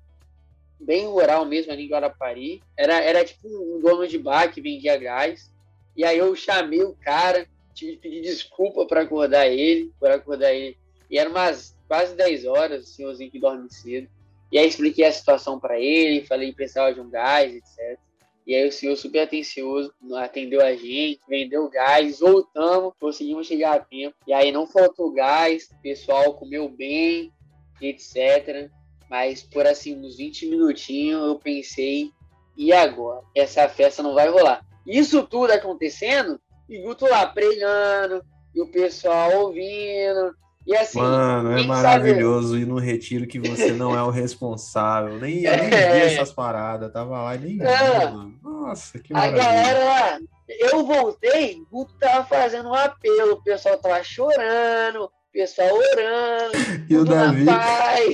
bem 0.79 1.07
rural 1.07 1.43
mesmo, 1.43 1.73
ali 1.73 1.83
em 1.83 1.89
Guarapari. 1.89 2.63
Era, 2.77 3.01
era 3.01 3.25
tipo 3.25 3.45
um 3.49 3.81
dono 3.81 4.07
de 4.07 4.17
bar 4.17 4.49
que 4.49 4.61
vendia 4.61 4.95
gás. 4.95 5.51
E 5.93 6.05
aí 6.05 6.17
eu 6.17 6.33
chamei 6.37 6.81
o 6.83 6.95
cara, 6.95 7.45
tive 7.73 7.97
que 7.97 8.03
pedir 8.03 8.21
desculpa 8.21 8.85
para 8.85 9.01
acordar 9.01 9.45
ele, 9.47 9.91
para 9.99 10.15
acordar 10.15 10.53
ele. 10.53 10.77
E 11.09 11.17
era 11.17 11.29
umas 11.29 11.75
quase 11.85 12.15
10 12.15 12.45
horas, 12.45 12.85
o 12.85 12.87
senhorzinho 12.87 13.29
que 13.29 13.37
dorme 13.37 13.69
cedo. 13.69 14.07
E 14.51 14.57
aí 14.57 14.67
expliquei 14.67 15.05
a 15.05 15.11
situação 15.11 15.59
para 15.59 15.79
ele, 15.79 16.25
falei 16.25 16.49
que 16.49 16.55
precisava 16.55 16.93
de 16.93 16.99
um 16.99 17.09
gás, 17.09 17.53
etc. 17.53 17.97
E 18.45 18.55
aí 18.55 18.67
o 18.67 18.71
senhor 18.71 18.95
super 18.97 19.21
atencioso 19.21 19.93
atendeu 20.15 20.61
a 20.61 20.75
gente, 20.75 21.21
vendeu 21.29 21.69
gás, 21.69 22.19
voltamos, 22.19 22.93
conseguimos 22.99 23.47
chegar 23.47 23.75
a 23.75 23.79
tempo. 23.79 24.15
E 24.27 24.33
aí 24.33 24.51
não 24.51 24.67
faltou 24.67 25.11
gás, 25.11 25.69
o 25.71 25.81
pessoal 25.81 26.33
comeu 26.33 26.67
bem, 26.67 27.31
etc. 27.79 28.69
Mas 29.09 29.43
por 29.43 29.65
assim, 29.65 29.97
uns 29.97 30.17
20 30.17 30.47
minutinhos 30.47 31.25
eu 31.25 31.39
pensei, 31.39 32.11
e 32.57 32.73
agora? 32.73 33.23
Essa 33.35 33.69
festa 33.69 34.03
não 34.03 34.13
vai 34.13 34.27
rolar. 34.29 34.65
Isso 34.85 35.25
tudo 35.27 35.51
acontecendo, 35.51 36.39
e 36.67 36.79
Guto 36.79 37.05
lá 37.05 37.25
pregando, 37.27 38.23
e 38.53 38.61
o 38.61 38.67
pessoal 38.67 39.45
ouvindo, 39.45 40.35
e 40.65 40.75
assim, 40.75 40.99
Mano, 40.99 41.57
é 41.57 41.63
maravilhoso 41.63 42.57
ir 42.57 42.65
no 42.65 42.77
retiro 42.77 43.25
que 43.27 43.39
você 43.39 43.71
não 43.71 43.95
é 43.97 44.03
o 44.03 44.09
responsável. 44.09 45.17
Nem, 45.19 45.43
eu 45.43 45.57
nem 45.57 45.69
vi 45.69 45.75
É. 45.75 46.13
essas 46.15 46.31
paradas, 46.31 46.91
tava 46.91 47.21
lá 47.21 47.35
e 47.35 47.39
nem 47.39 47.57
vi, 47.57 47.63
É. 47.63 48.09
mano. 48.09 48.39
Nossa, 48.43 48.99
que 48.99 49.13
A 49.13 49.17
maravilha. 49.17 49.43
galera 49.43 49.83
lá, 49.85 50.19
eu 50.49 50.85
voltei, 50.85 51.55
o 51.61 51.65
Guto 51.71 51.93
tava 51.99 52.25
fazendo 52.25 52.69
um 52.69 52.73
apelo, 52.75 53.33
o 53.33 53.43
pessoal 53.43 53.77
tava 53.77 54.03
chorando, 54.03 55.05
o 55.05 55.11
pessoal 55.33 55.69
orando, 55.73 56.51
E 56.89 56.97
o 56.97 57.05
Davi, 57.05 57.45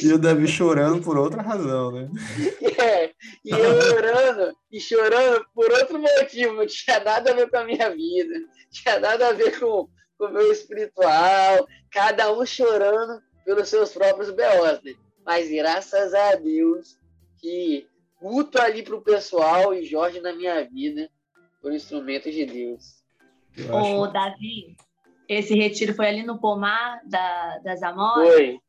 e 0.04 0.14
o 0.14 0.18
Davi 0.20 0.48
chorando 0.48 1.02
por 1.02 1.18
outra 1.18 1.42
razão, 1.42 1.92
né? 1.92 2.08
é, 2.80 3.12
e 3.44 3.50
eu 3.50 3.76
orando 3.96 4.56
e 4.72 4.80
chorando 4.80 5.44
por 5.54 5.70
outro 5.72 6.00
motivo, 6.00 6.54
não 6.54 6.66
tinha 6.68 7.00
nada 7.00 7.32
a 7.32 7.34
ver 7.34 7.50
com 7.50 7.58
a 7.58 7.64
minha 7.66 7.90
vida, 7.90 8.34
não 8.40 8.70
tinha 8.72 9.00
nada 9.00 9.30
a 9.30 9.34
ver 9.34 9.60
com, 9.60 9.88
com 10.18 10.26
o 10.26 10.32
meu 10.32 10.52
espiritual, 10.52 11.68
cada 11.92 12.32
um 12.32 12.46
chorando 12.46 13.22
pelos 13.46 13.70
seus 13.70 13.92
próprios 13.92 14.30
B.O.s, 14.32 14.82
né? 14.84 14.94
Mas 15.26 15.50
graças 15.50 16.14
a 16.14 16.36
Deus 16.36 16.98
que 17.40 17.88
Guto 18.22 18.60
ali 18.60 18.82
pro 18.82 19.02
pessoal 19.02 19.74
e 19.74 19.84
Jorge 19.86 20.20
na 20.20 20.34
minha 20.34 20.64
vida 20.68 21.10
foram 21.62 21.76
instrumentos 21.76 22.34
de 22.34 22.46
Deus. 22.46 23.04
Eu 23.56 23.72
Ô, 23.74 24.04
acho- 24.06 24.14
Davi, 24.14 24.76
esse 25.30 25.54
retiro 25.54 25.94
foi 25.94 26.08
ali 26.08 26.24
no 26.24 26.40
pomar 26.40 27.00
da, 27.06 27.60
das 27.60 27.84
Amoras? 27.84 28.34
Foi. 28.34 28.60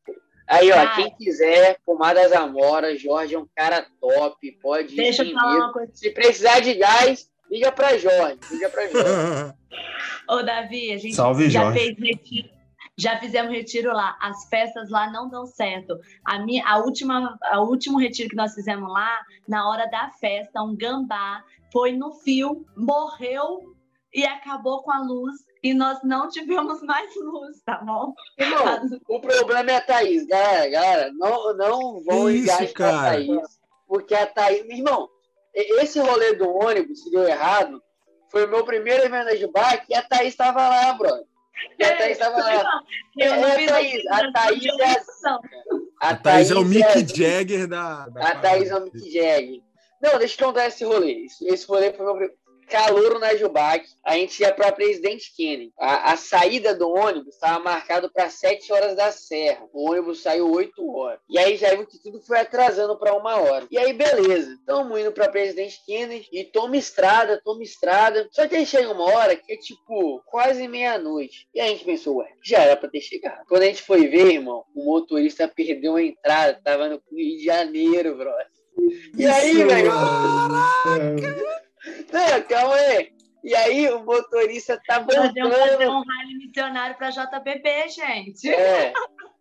Aí, 0.47 0.71
ó, 0.71 0.75
Cara. 0.75 0.95
quem 0.95 1.15
quiser, 1.15 1.77
Pomadas 1.85 2.31
Amora, 2.33 2.95
Jorge 2.97 3.35
é 3.35 3.39
um 3.39 3.47
cara 3.55 3.85
top, 4.01 4.51
pode 4.61 4.93
ir 4.93 4.97
Deixa 4.97 5.21
eu 5.21 5.27
sem 5.27 5.35
falar 5.35 5.55
uma 5.57 5.73
coisa. 5.73 5.91
Se 5.93 6.09
precisar 6.11 6.59
de 6.59 6.73
gás, 6.73 7.29
liga 7.51 7.71
pra 7.71 7.97
Jorge, 7.99 8.39
liga 8.51 8.67
pra 8.69 8.87
Jorge. 8.87 9.53
Ô, 10.27 10.41
Davi, 10.41 10.91
a 10.91 10.97
gente 10.97 11.15
Salve, 11.15 11.49
já 11.51 11.61
Jorge. 11.65 11.79
fez 11.79 11.97
retiro. 11.99 12.49
Já 12.99 13.17
fizemos 13.17 13.51
retiro 13.51 13.93
lá. 13.93 14.17
As 14.19 14.49
festas 14.49 14.89
lá 14.89 15.09
não 15.09 15.29
dão 15.29 15.45
certo. 15.45 15.97
A 16.25 16.39
minha, 16.39 16.67
a 16.67 16.77
última, 16.77 17.37
a 17.43 17.61
último 17.61 17.97
retiro 17.97 18.29
que 18.29 18.35
nós 18.35 18.53
fizemos 18.53 18.91
lá, 18.91 19.19
na 19.47 19.69
hora 19.69 19.85
da 19.89 20.09
festa, 20.11 20.61
um 20.61 20.75
gambá 20.75 21.43
foi 21.71 21.93
no 21.93 22.11
fio, 22.11 22.65
morreu 22.75 23.73
e 24.13 24.25
acabou 24.25 24.83
com 24.83 24.91
a 24.91 24.99
luz 24.99 25.35
e 25.63 25.73
nós 25.73 25.99
não 26.03 26.29
tivemos 26.29 26.81
mais 26.81 27.11
luz, 27.15 27.61
tá 27.65 27.77
bom? 27.83 28.13
Irmão, 28.37 28.99
o 29.07 29.19
problema 29.19 29.71
é 29.71 29.75
a 29.75 29.81
Thaís, 29.81 30.25
galera, 30.25 30.69
galera 30.69 31.11
não, 31.13 31.55
não 31.55 32.03
vão 32.03 32.29
ligar 32.29 32.63
a 32.63 32.67
Thaís, 32.67 33.59
porque 33.87 34.15
a 34.15 34.25
Thaís, 34.25 34.65
irmão, 34.69 35.09
esse 35.53 35.99
rolê 35.99 36.33
do 36.33 36.49
ônibus 36.49 37.03
se 37.03 37.11
deu 37.11 37.23
errado, 37.23 37.81
foi 38.29 38.45
o 38.45 38.49
meu 38.49 38.63
primeiro 38.63 39.03
evento 39.03 39.37
de 39.37 39.47
bike 39.47 39.85
e 39.89 39.95
a 39.95 40.01
Thaís 40.01 40.29
estava 40.29 40.67
lá, 40.67 40.93
brother. 40.93 41.25
E 41.77 41.83
a 41.83 41.97
Thaís 41.97 42.11
estava 42.11 42.37
lá. 42.37 42.81
Eu 43.17 43.35
não 43.35 43.47
é, 43.47 43.65
a 43.65 43.67
Thaís, 43.67 44.07
a 44.07 44.31
Thaís 44.31 44.65
é 44.65 45.29
a, 46.01 46.09
a 46.09 46.15
Thaís 46.15 46.51
é 46.51 46.55
o 46.55 46.65
Mick 46.65 46.83
é, 46.83 47.05
Jagger 47.05 47.67
da, 47.67 48.07
da 48.09 48.27
A 48.27 48.35
Thaís 48.35 48.69
é 48.69 48.75
o 48.75 48.83
Mick 48.83 49.11
Jagger. 49.11 49.61
Não, 50.01 50.17
deixa 50.17 50.41
eu 50.41 50.47
contar 50.47 50.67
esse 50.67 50.83
rolê. 50.85 51.25
Esse 51.41 51.67
rolê 51.67 51.91
foi 51.91 52.05
meu, 52.05 52.29
calor 52.69 53.19
na 53.19 53.35
Jubac, 53.35 53.85
a 54.05 54.13
gente 54.13 54.39
ia 54.41 54.53
para 54.53 54.71
Presidente 54.71 55.33
Kennedy. 55.35 55.73
A, 55.77 56.13
a, 56.13 56.17
saída 56.17 56.73
do 56.75 56.89
ônibus 56.89 57.33
estava 57.33 57.59
marcado 57.59 58.09
para 58.11 58.29
7 58.29 58.71
horas 58.71 58.95
da 58.95 59.11
Serra. 59.11 59.67
O 59.73 59.89
ônibus 59.89 60.21
saiu 60.21 60.49
8 60.51 60.95
horas. 60.95 61.19
E 61.27 61.37
aí 61.39 61.57
já 61.57 61.73
viu 61.75 61.85
que 61.85 62.01
tudo 62.01 62.21
foi 62.21 62.39
atrasando 62.39 62.97
para 62.97 63.15
uma 63.15 63.37
hora. 63.37 63.67
E 63.71 63.77
aí, 63.77 63.91
beleza. 63.91 64.53
Estamos 64.53 64.99
indo 64.99 65.11
para 65.11 65.29
Presidente 65.29 65.83
Kennedy 65.85 66.29
e 66.31 66.43
toma 66.43 66.77
estrada, 66.77 67.41
toma 67.43 67.63
estrada. 67.63 68.29
Só 68.31 68.47
que 68.47 68.55
aí 68.55 68.65
chega 68.65 68.91
uma 68.91 69.05
hora 69.05 69.35
que 69.35 69.51
é 69.51 69.57
tipo 69.57 70.21
quase 70.25 70.67
meia-noite. 70.67 71.47
E 71.53 71.59
a 71.59 71.67
gente 71.67 71.83
pensou, 71.83 72.17
ué, 72.17 72.29
já 72.43 72.59
era 72.59 72.77
para 72.77 72.89
ter 72.89 73.01
chegado. 73.01 73.45
Quando 73.47 73.63
a 73.63 73.65
gente 73.65 73.81
foi 73.81 74.07
ver, 74.07 74.33
irmão, 74.33 74.63
o 74.75 74.85
motorista 74.85 75.47
perdeu 75.47 75.95
a 75.95 76.03
entrada, 76.03 76.61
tava 76.63 76.87
no 76.87 77.01
Rio 77.11 77.37
de 77.37 77.43
Janeiro, 77.43 78.15
brother. 78.15 78.47
E 79.17 79.25
aí, 79.25 79.63
velho? 79.63 79.91
Caraca! 79.91 81.58
Não, 82.11 82.41
calma 82.47 82.75
aí. 82.75 83.13
E 83.43 83.55
aí 83.55 83.89
o 83.89 84.03
motorista 84.03 84.79
tá 84.85 84.99
voltando. 84.99 85.51
Fazer 85.51 85.87
um 85.87 86.03
rally 86.03 86.37
missionário 86.45 86.97
para 86.97 87.09
JPP, 87.09 87.89
gente. 87.89 88.53
É. 88.53 88.93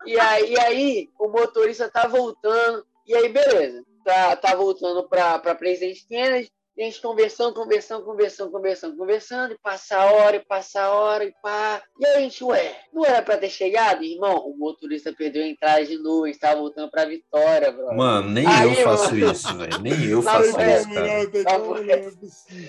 E 0.07 0.19
aí, 0.19 0.53
e 0.53 0.61
aí 0.61 1.11
o 1.19 1.29
motorista 1.29 1.91
tá 1.91 2.07
voltando. 2.07 2.87
E 3.07 3.15
aí, 3.15 3.29
beleza. 3.29 3.85
Tá, 4.05 4.37
tá 4.37 4.55
voltando 4.55 5.09
para 5.09 5.55
Presidente 5.55 6.07
Kennedy. 6.07 6.51
E 6.79 6.83
a 6.83 6.85
gente 6.85 7.03
conversando, 7.03 7.53
conversando, 7.55 8.05
conversando, 8.05 8.53
conversando, 8.53 8.97
conversando, 8.97 9.53
e 9.53 9.59
passa 9.59 9.97
a 9.97 10.13
hora, 10.13 10.37
e 10.37 10.45
passa 10.45 10.81
a 10.81 10.93
hora, 10.93 11.25
e 11.25 11.33
pá. 11.43 11.83
E 11.99 12.07
aí 12.07 12.19
a 12.19 12.21
gente, 12.21 12.45
ué, 12.45 12.81
não 12.93 13.05
era 13.05 13.21
pra 13.21 13.37
ter 13.37 13.51
chegado? 13.51 14.05
Irmão, 14.05 14.47
o 14.47 14.57
motorista 14.57 15.13
perdeu 15.13 15.43
a 15.43 15.49
entrada 15.49 15.85
de 15.85 15.99
novo, 15.99 16.23
a 16.23 16.27
gente 16.29 16.39
tava 16.39 16.61
voltando 16.61 16.89
pra 16.89 17.05
Vitória, 17.05 17.73
bro. 17.73 17.97
Mano, 17.97 18.31
nem 18.31 18.47
aí, 18.47 18.79
eu 18.79 18.85
faço 18.85 19.13
mano... 19.13 19.33
isso, 19.33 19.59
velho. 19.59 19.79
Nem 19.81 20.05
eu 20.05 20.23
faço 20.23 20.45
isso, 20.51 20.57
cara. 20.95 21.25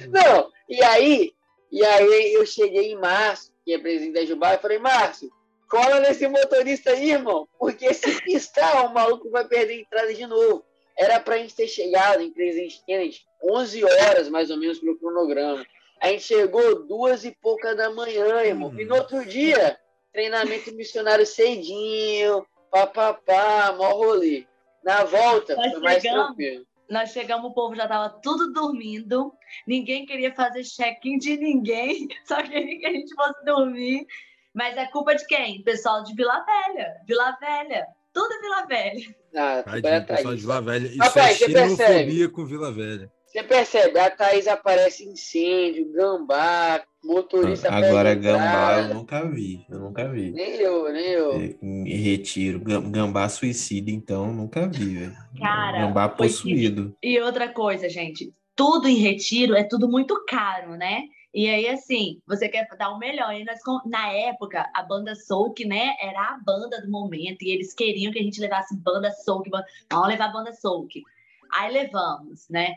Não, 0.07 0.49
e 0.67 0.83
aí, 0.83 1.31
e 1.71 1.85
aí 1.85 2.33
eu 2.33 2.47
cheguei 2.47 2.91
em 2.91 2.99
março, 2.99 3.53
que 3.63 3.75
é 3.75 3.77
presidente 3.77 4.15
da 4.15 4.25
Jubá, 4.25 4.55
e 4.55 4.57
falei, 4.57 4.79
Márcio, 4.79 5.29
cola 5.69 5.99
nesse 5.99 6.27
motorista 6.27 6.89
aí, 6.89 7.11
irmão, 7.11 7.47
porque 7.59 7.93
se 7.93 8.19
piscar, 8.23 8.87
o 8.87 8.91
maluco 8.91 9.29
vai 9.29 9.47
perder 9.47 9.73
a 9.73 9.81
entrada 9.81 10.11
de 10.15 10.25
novo. 10.25 10.65
Era 10.97 11.19
pra 11.19 11.37
gente 11.37 11.55
ter 11.55 11.67
chegado 11.67 12.21
em 12.21 12.33
Presidente 12.33 12.83
Kennedy 12.85 13.28
11 13.43 13.83
horas, 13.83 14.29
mais 14.29 14.49
ou 14.49 14.57
menos, 14.57 14.79
pelo 14.79 14.97
cronograma. 14.97 15.65
A 16.01 16.07
gente 16.09 16.23
chegou 16.23 16.85
duas 16.85 17.25
e 17.25 17.31
pouca 17.31 17.75
da 17.75 17.89
manhã, 17.89 18.41
irmão. 18.43 18.73
E 18.79 18.85
no 18.85 18.95
outro 18.95 19.25
dia, 19.25 19.77
treinamento 20.13 20.73
missionário 20.73 21.25
cedinho, 21.25 22.45
papapá, 22.71 23.73
mó 23.77 23.91
rolê. 23.91 24.45
Na 24.83 25.03
volta, 25.03 25.55
nós 25.55 25.71
foi 25.71 25.81
mais 25.81 26.01
chegamos, 26.01 26.25
tranquilo. 26.27 26.65
Nós 26.89 27.11
chegamos, 27.11 27.51
o 27.51 27.53
povo 27.53 27.75
já 27.75 27.83
estava 27.83 28.09
tudo 28.09 28.51
dormindo, 28.51 29.31
ninguém 29.67 30.05
queria 30.05 30.33
fazer 30.33 30.63
check-in 30.63 31.17
de 31.17 31.37
ninguém, 31.37 32.07
só 32.25 32.41
queria 32.41 32.79
que 32.79 32.85
a 32.85 32.91
gente 32.91 33.13
fosse 33.13 33.45
dormir. 33.45 34.07
Mas 34.53 34.75
é 34.77 34.87
culpa 34.87 35.15
de 35.15 35.25
quem? 35.27 35.61
Pessoal 35.63 36.03
de 36.03 36.15
Vila 36.15 36.43
Velha. 36.43 36.95
Vila 37.05 37.37
Velha. 37.39 37.85
Tudo 38.11 38.41
Vila 38.41 38.65
Velha. 38.65 39.15
Ah, 39.35 39.63
Tadinho, 39.63 40.05
pessoal 40.07 40.35
de 40.35 40.41
Vila 40.41 40.61
Velha. 40.61 40.87
Isso 40.87 40.97
Rapaz, 40.97 41.41
é 41.41 41.45
xenofobia 41.45 42.29
com 42.29 42.45
Vila 42.45 42.71
Velha. 42.71 43.11
Você 43.29 43.43
percebe, 43.43 43.99
a 43.99 44.09
Thaís 44.09 44.47
aparece 44.47 45.07
incêndio, 45.07 45.91
gambá, 45.91 46.83
motorista 47.03 47.71
Agora 47.71 48.15
gambá 48.15 48.79
eu 48.81 48.95
nunca 48.95 49.23
vi, 49.29 49.63
eu 49.69 49.79
nunca 49.79 50.07
vi. 50.09 50.31
Nem 50.31 50.55
eu, 50.55 50.91
nem 50.91 51.05
eu. 51.05 51.33
É, 51.33 51.55
em 51.61 51.97
retiro, 51.97 52.59
gambá 52.59 53.29
suicida, 53.29 53.91
então, 53.91 54.33
nunca 54.33 54.67
vi, 54.67 54.95
velho. 54.95 55.15
Cara, 55.39 55.85
gambá 55.85 56.09
possuído. 56.09 56.97
E 57.03 57.19
outra 57.21 57.47
coisa, 57.47 57.87
gente, 57.87 58.33
tudo 58.55 58.87
em 58.87 58.95
retiro 58.95 59.55
é 59.55 59.63
tudo 59.63 59.87
muito 59.87 60.25
caro, 60.27 60.75
né? 60.75 61.03
E 61.31 61.47
aí, 61.47 61.67
assim, 61.67 62.19
você 62.25 62.49
quer 62.49 62.67
dar 62.79 62.89
o 62.89 62.97
melhor. 62.97 63.31
E 63.35 63.45
nós, 63.45 63.59
na 63.85 64.11
época, 64.11 64.67
a 64.73 64.81
banda 64.81 65.13
Souk, 65.13 65.63
né, 65.65 65.95
era 66.01 66.33
a 66.33 66.39
banda 66.43 66.81
do 66.81 66.89
momento, 66.89 67.43
e 67.43 67.51
eles 67.51 67.75
queriam 67.75 68.11
que 68.11 68.17
a 68.17 68.23
gente 68.23 68.41
levasse 68.41 68.75
banda 68.75 69.11
Souk, 69.11 69.47
vamos 69.51 70.07
levar 70.07 70.33
banda 70.33 70.51
Souk. 70.51 71.03
Aí 71.51 71.71
levamos, 71.71 72.49
né? 72.49 72.75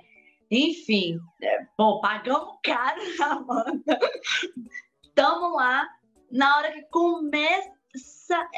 Enfim, 0.52 1.18
é, 1.40 1.64
pô, 1.78 1.98
pagamos 2.02 2.56
caro 2.62 3.00
na 3.18 3.40
banda. 3.40 3.98
Tamo 5.14 5.56
lá. 5.56 5.88
Na 6.30 6.58
hora 6.58 6.72
que 6.72 6.82
começa. 6.90 7.72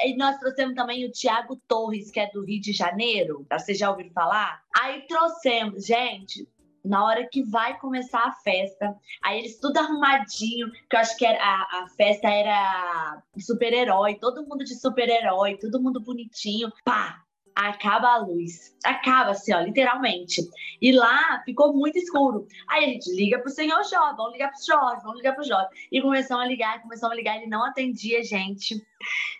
E 0.03 0.15
nós 0.17 0.37
trouxemos 0.37 0.75
também 0.75 1.05
o 1.05 1.11
Tiago 1.11 1.55
Torres, 1.67 2.11
que 2.11 2.19
é 2.19 2.29
do 2.31 2.43
Rio 2.43 2.59
de 2.59 2.73
Janeiro. 2.73 3.45
Vocês 3.49 3.77
já 3.77 3.89
ouviram 3.89 4.11
falar? 4.11 4.61
Aí 4.77 5.05
trouxemos, 5.07 5.85
gente, 5.85 6.47
na 6.83 7.03
hora 7.03 7.27
que 7.29 7.43
vai 7.43 7.77
começar 7.79 8.25
a 8.25 8.31
festa. 8.31 8.95
Aí 9.23 9.39
eles 9.39 9.59
tudo 9.59 9.77
arrumadinho, 9.77 10.71
que 10.89 10.95
eu 10.95 10.99
acho 10.99 11.17
que 11.17 11.25
era, 11.25 11.41
a, 11.41 11.83
a 11.83 11.87
festa 11.95 12.29
era 12.29 13.23
super-herói, 13.39 14.15
todo 14.15 14.45
mundo 14.45 14.63
de 14.63 14.75
super-herói, 14.75 15.57
todo 15.57 15.81
mundo 15.81 15.99
bonitinho. 16.01 16.71
Pá! 16.83 17.24
Acaba 17.55 18.09
a 18.09 18.17
luz. 18.17 18.75
Acaba, 18.83 19.31
assim, 19.31 19.53
ó, 19.53 19.61
literalmente. 19.61 20.41
E 20.81 20.91
lá 20.91 21.41
ficou 21.45 21.73
muito 21.73 21.97
escuro. 21.97 22.45
Aí 22.67 22.83
a 22.83 22.87
gente 22.87 23.09
liga 23.15 23.39
pro 23.39 23.49
senhor 23.49 23.81
Jó, 23.83 24.13
vamos 24.15 24.33
ligar 24.33 24.51
pro 24.51 24.65
Jorge, 24.65 25.01
vamos 25.03 25.17
ligar 25.17 25.33
pro 25.33 25.43
Jorge. 25.43 25.69
E 25.91 26.01
começamos 26.01 26.43
a 26.43 26.47
ligar, 26.47 26.81
começamos 26.81 27.13
a 27.13 27.15
ligar, 27.15 27.37
ele 27.37 27.47
não 27.47 27.63
atendia 27.63 28.19
a 28.19 28.23
gente. 28.23 28.75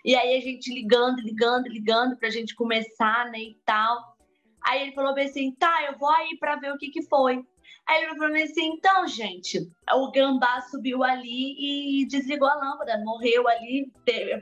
E 0.04 0.16
aí 0.16 0.36
a 0.36 0.40
gente 0.40 0.72
ligando, 0.72 1.20
ligando, 1.20 1.66
ligando 1.66 2.16
pra 2.16 2.30
gente 2.30 2.54
começar, 2.54 3.30
né, 3.30 3.38
e 3.38 3.58
tal. 3.64 4.16
Aí 4.66 4.82
ele 4.82 4.92
falou 4.92 5.14
bem 5.14 5.26
assim, 5.26 5.52
tá, 5.52 5.84
eu 5.84 5.98
vou 5.98 6.10
aí 6.10 6.36
pra 6.40 6.56
ver 6.56 6.72
o 6.72 6.78
que 6.78 6.88
que 6.90 7.02
foi. 7.02 7.44
Aí 7.86 8.02
ele 8.02 8.16
falou 8.16 8.36
assim: 8.36 8.66
então, 8.66 9.06
gente, 9.06 9.70
o 9.92 10.10
gambá 10.10 10.60
subiu 10.62 11.04
ali 11.04 11.54
e 12.02 12.06
desligou 12.06 12.48
a 12.48 12.54
lâmpada, 12.54 13.00
morreu 13.04 13.46
ali, 13.48 13.92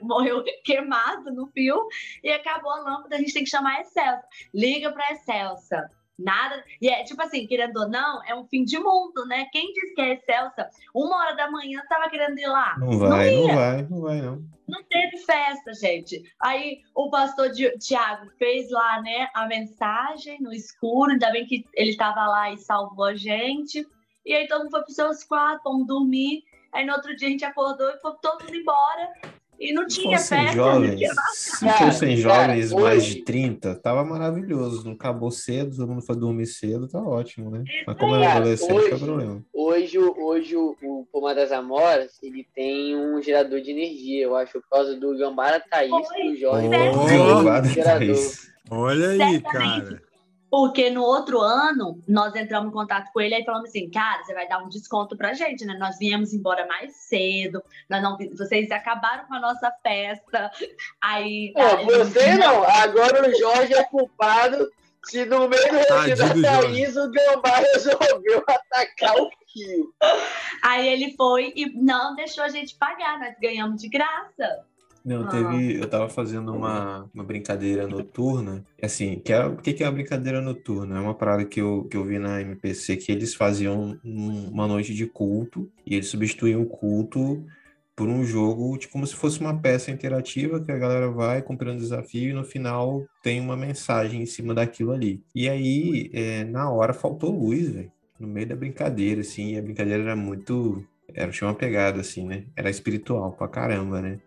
morreu 0.03 0.43
queimado 0.65 1.31
no 1.33 1.47
fio 1.49 1.87
e 2.23 2.31
acabou 2.31 2.73
a 2.73 2.81
lâmpada. 2.81 3.17
A 3.17 3.19
gente 3.19 3.35
tem 3.35 3.45
que 3.45 3.51
chamar 3.51 3.77
a 3.77 3.81
Excelsa. 3.83 4.27
Liga 4.55 4.93
para 4.93 5.07
a 5.07 5.13
Excelsa. 5.13 5.91
Nada. 6.19 6.65
E 6.81 6.89
é 6.89 7.03
tipo 7.03 7.21
assim, 7.23 7.47
querendo 7.47 7.77
ou 7.77 7.89
não, 7.89 8.23
é 8.25 8.35
um 8.35 8.47
fim 8.47 8.65
de 8.65 8.79
mundo, 8.79 9.27
né? 9.27 9.47
Quem 9.53 9.73
diz 9.73 9.95
que 9.95 10.01
é 10.01 10.15
Excelsa, 10.15 10.71
uma 10.95 11.17
hora 11.19 11.35
da 11.35 11.51
manhã 11.51 11.83
tava 11.89 12.09
querendo 12.09 12.39
ir 12.39 12.47
lá. 12.47 12.77
Não 12.79 12.99
vai, 12.99 13.31
não, 13.31 13.47
não 13.49 13.55
vai, 13.55 13.83
não 13.83 14.01
vai, 14.01 14.23
não. 14.23 14.54
Não 14.67 14.83
teve 14.85 15.19
festa, 15.19 15.75
gente. 15.75 16.23
Aí 16.41 16.81
o 16.95 17.11
pastor 17.11 17.51
Tiago 17.79 18.31
fez 18.39 18.71
lá, 18.71 19.01
né, 19.03 19.29
a 19.35 19.47
mensagem 19.47 20.41
no 20.41 20.53
escuro, 20.53 21.13
ainda 21.13 21.31
bem 21.31 21.47
que 21.47 21.65
ele 21.75 21.97
tava 21.97 22.27
lá 22.27 22.51
e 22.51 22.57
salvou 22.57 23.05
a 23.05 23.15
gente. 23.15 23.87
E 24.25 24.33
aí 24.33 24.49
todo 24.49 24.61
mundo 24.61 24.71
foi 24.71 24.83
pros 24.83 24.95
seus 24.95 25.23
quartos, 25.25 25.65
vamos 25.65 25.87
dormir. 25.87 26.43
Aí 26.73 26.85
no 26.85 26.95
outro 26.95 27.15
dia 27.15 27.29
a 27.29 27.31
gente 27.31 27.45
acordou 27.45 27.89
e 27.91 28.01
foi 28.01 28.13
todo 28.23 28.43
mundo 28.45 28.57
embora. 28.57 29.13
E 29.59 29.73
não 29.73 29.87
tinha 29.87 30.19
festa. 30.19 30.53
Jovens, 30.53 31.01
se 31.33 31.69
fossem 31.69 32.17
jovens 32.17 32.71
cara, 32.71 32.85
mais 32.85 32.99
hoje... 32.99 33.15
de 33.17 33.23
30, 33.23 33.75
tava 33.77 34.05
maravilhoso. 34.05 34.85
Não 34.85 34.93
acabou 34.93 35.31
cedo, 35.31 35.77
todo 35.77 35.89
mundo 35.89 36.03
foi 36.03 36.17
dormir 36.17 36.47
cedo, 36.47 36.89
tá 36.89 37.01
ótimo, 37.01 37.51
né? 37.51 37.65
Mas 37.87 37.97
como 37.97 38.17
é 38.17 38.27
adolescente, 38.27 38.73
hoje, 38.73 38.93
é 38.93 38.99
problema. 38.99 39.45
Hoje, 39.53 39.99
hoje 39.99 40.57
o, 40.57 40.77
o 40.83 41.07
Pomar 41.13 41.35
das 41.35 41.53
Amoras, 41.53 42.19
ele 42.23 42.47
tem 42.55 42.97
um 42.97 43.23
gerador 43.23 43.61
de 43.61 43.71
energia, 43.71 44.25
eu 44.25 44.37
acho, 44.37 44.61
por 44.61 44.69
causa 44.69 44.99
do 44.99 45.17
Gambara 45.17 45.61
Thaís, 45.61 45.93
Oi, 45.93 46.33
o 46.33 46.37
Jorge. 46.37 46.69
Oh, 46.69 47.45
oh, 48.71 48.77
Olha 48.77 49.11
aí, 49.11 49.41
cara. 49.41 50.03
Porque 50.55 50.89
no 50.89 51.03
outro 51.03 51.41
ano, 51.41 52.01
nós 52.07 52.33
entramos 52.37 52.71
em 52.71 52.73
contato 52.73 53.11
com 53.13 53.21
ele 53.21 53.35
e 53.35 53.45
falamos 53.45 53.71
assim, 53.71 53.91
cara, 53.91 54.23
você 54.23 54.33
vai 54.33 54.47
dar 54.47 54.63
um 54.63 54.69
desconto 54.69 55.17
pra 55.17 55.35
gente, 55.35 55.65
né? 55.65 55.75
Nós 55.77 55.99
viemos 55.99 56.33
embora 56.33 56.65
mais 56.65 56.95
cedo, 56.95 57.61
nós 57.91 58.01
não, 58.01 58.17
vocês 58.37 58.71
acabaram 58.71 59.27
com 59.27 59.35
a 59.35 59.41
nossa 59.41 59.69
festa. 59.83 60.53
Aí. 61.01 61.53
Não, 61.57 61.85
você 61.87 62.37
não. 62.37 62.63
Agora 62.63 63.29
o 63.29 63.35
Jorge 63.37 63.75
é 63.75 63.83
culpado 63.83 64.71
se 65.03 65.25
no 65.25 65.49
meio 65.49 65.69
do 65.73 65.77
retiro 65.77 66.19
da 66.19 66.61
Thaís 66.61 66.97
o 66.97 67.11
Gambá 67.11 67.57
resolveu 67.75 68.45
atacar 68.47 69.17
o 69.17 69.29
Rio. 69.53 69.93
Aí 70.63 70.87
ele 70.87 71.17
foi 71.17 71.53
e 71.57 71.69
não 71.75 72.15
deixou 72.15 72.45
a 72.45 72.49
gente 72.49 72.77
pagar, 72.77 73.19
nós 73.19 73.35
ganhamos 73.41 73.83
de 73.83 73.89
graça. 73.89 74.65
Não, 75.05 75.25
Ah. 75.25 75.29
teve. 75.29 75.79
Eu 75.81 75.89
tava 75.89 76.09
fazendo 76.09 76.53
uma, 76.55 77.09
uma 77.13 77.25
brincadeira 77.25 77.87
noturna. 77.87 78.65
Assim, 78.83 79.21
que 79.23 79.33
é, 79.33 79.45
o 79.45 79.57
que, 79.57 79.73
que 79.75 79.83
é 79.83 79.87
uma 79.87 79.93
brincadeira 79.93 80.41
noturna? 80.41 80.97
É 80.97 81.01
uma 81.01 81.15
parada 81.15 81.45
que 81.45 81.61
eu, 81.61 81.85
que 81.91 81.97
eu 81.97 82.05
vi 82.05 82.19
na 82.19 82.41
MPC 82.41 82.97
que 82.97 83.13
eles 83.13 83.35
faziam 83.35 83.99
um- 84.05 84.49
uma 84.51 84.67
noite 84.67 84.95
de 84.95 85.07
culto 85.07 85.71
e 85.87 85.95
eles 85.95 86.09
substituíam 86.09 86.63
o 86.63 86.67
culto 86.67 87.45
por 87.97 88.09
um 88.09 88.25
jogo, 88.25 88.77
tipo, 88.77 88.93
como 88.95 89.07
se 89.07 89.15
fosse 89.15 89.39
uma 89.41 89.57
peça 89.61 89.91
interativa 89.91 90.59
que 90.61 90.73
a 90.73 90.77
galera 90.79 91.09
vai 91.11 91.41
cumprindo 91.43 91.77
desafio 91.79 92.31
e 92.31 92.33
no 92.33 92.43
final 92.43 93.07
tem 93.23 93.41
uma 93.41 93.57
mensagem 93.57 94.21
em 94.23 94.27
cima 94.27 94.53
daquilo 94.53 94.91
ali. 94.91 95.23
E 95.35 95.49
aí, 95.49 96.11
é, 96.13 96.45
na 96.45 96.69
hora, 96.71 96.93
faltou 96.93 97.31
luz, 97.31 97.69
velho. 97.69 97.93
No 98.19 98.27
meio 98.27 98.47
da 98.49 98.57
brincadeira, 98.57 99.21
assim, 99.21 99.53
e 99.55 99.59
a 99.59 99.63
brincadeira 99.63 100.03
era 100.03 100.17
muito. 100.17 100.85
Era, 101.15 101.31
tinha 101.31 101.47
uma 101.47 101.55
pegada, 101.55 102.01
assim, 102.01 102.27
né? 102.27 102.45
Era 102.57 102.71
espiritual 102.71 103.31
pra 103.33 103.47
caramba, 103.47 104.01
né? 104.03 104.19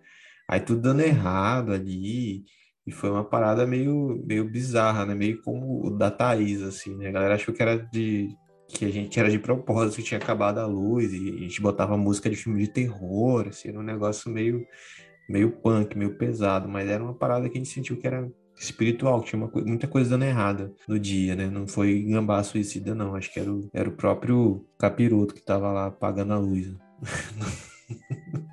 Aí 0.47 0.59
tudo 0.59 0.81
dando 0.81 1.01
errado 1.01 1.73
ali, 1.73 2.45
e 2.85 2.91
foi 2.91 3.09
uma 3.09 3.23
parada 3.23 3.67
meio, 3.67 4.23
meio 4.25 4.49
bizarra, 4.49 5.05
né? 5.05 5.13
Meio 5.13 5.41
como 5.41 5.85
o 5.85 5.89
da 5.89 6.09
Thaís, 6.09 6.61
assim, 6.61 6.95
né? 6.95 7.09
A 7.09 7.11
galera 7.11 7.35
achou 7.35 7.53
que 7.53 7.61
era 7.61 7.77
de, 7.77 8.29
que 8.69 8.85
a 8.85 8.89
gente 8.89 9.19
era 9.19 9.29
de 9.29 9.39
propósito, 9.39 9.97
que 9.97 10.03
tinha 10.03 10.19
acabado 10.19 10.59
a 10.59 10.65
luz, 10.65 11.11
e 11.11 11.29
a 11.29 11.41
gente 11.41 11.61
botava 11.61 11.97
música 11.97 12.29
de 12.29 12.37
filme 12.37 12.61
de 12.61 12.69
terror, 12.69 13.47
assim, 13.49 13.69
era 13.69 13.79
um 13.79 13.83
negócio 13.83 14.31
meio, 14.31 14.65
meio 15.29 15.51
punk, 15.51 15.97
meio 15.97 16.17
pesado, 16.17 16.69
mas 16.69 16.89
era 16.89 17.03
uma 17.03 17.13
parada 17.13 17.49
que 17.49 17.57
a 17.57 17.61
gente 17.61 17.73
sentiu 17.73 17.97
que 17.97 18.07
era 18.07 18.29
espiritual, 18.57 19.21
que 19.21 19.29
tinha 19.29 19.43
uma, 19.43 19.51
muita 19.65 19.87
coisa 19.87 20.11
dando 20.11 20.23
errada 20.23 20.73
no 20.87 20.97
dia, 20.97 21.35
né? 21.35 21.49
Não 21.49 21.67
foi 21.67 22.03
gambá 22.03 22.41
suicida, 22.43 22.95
não, 22.95 23.15
acho 23.15 23.31
que 23.33 23.39
era 23.39 23.51
o, 23.51 23.69
era 23.73 23.89
o 23.89 23.95
próprio 23.95 24.65
capiroto 24.79 25.33
que 25.33 25.41
tava 25.41 25.71
lá 25.71 25.87
apagando 25.87 26.33
a 26.33 26.39
luz. 26.39 26.73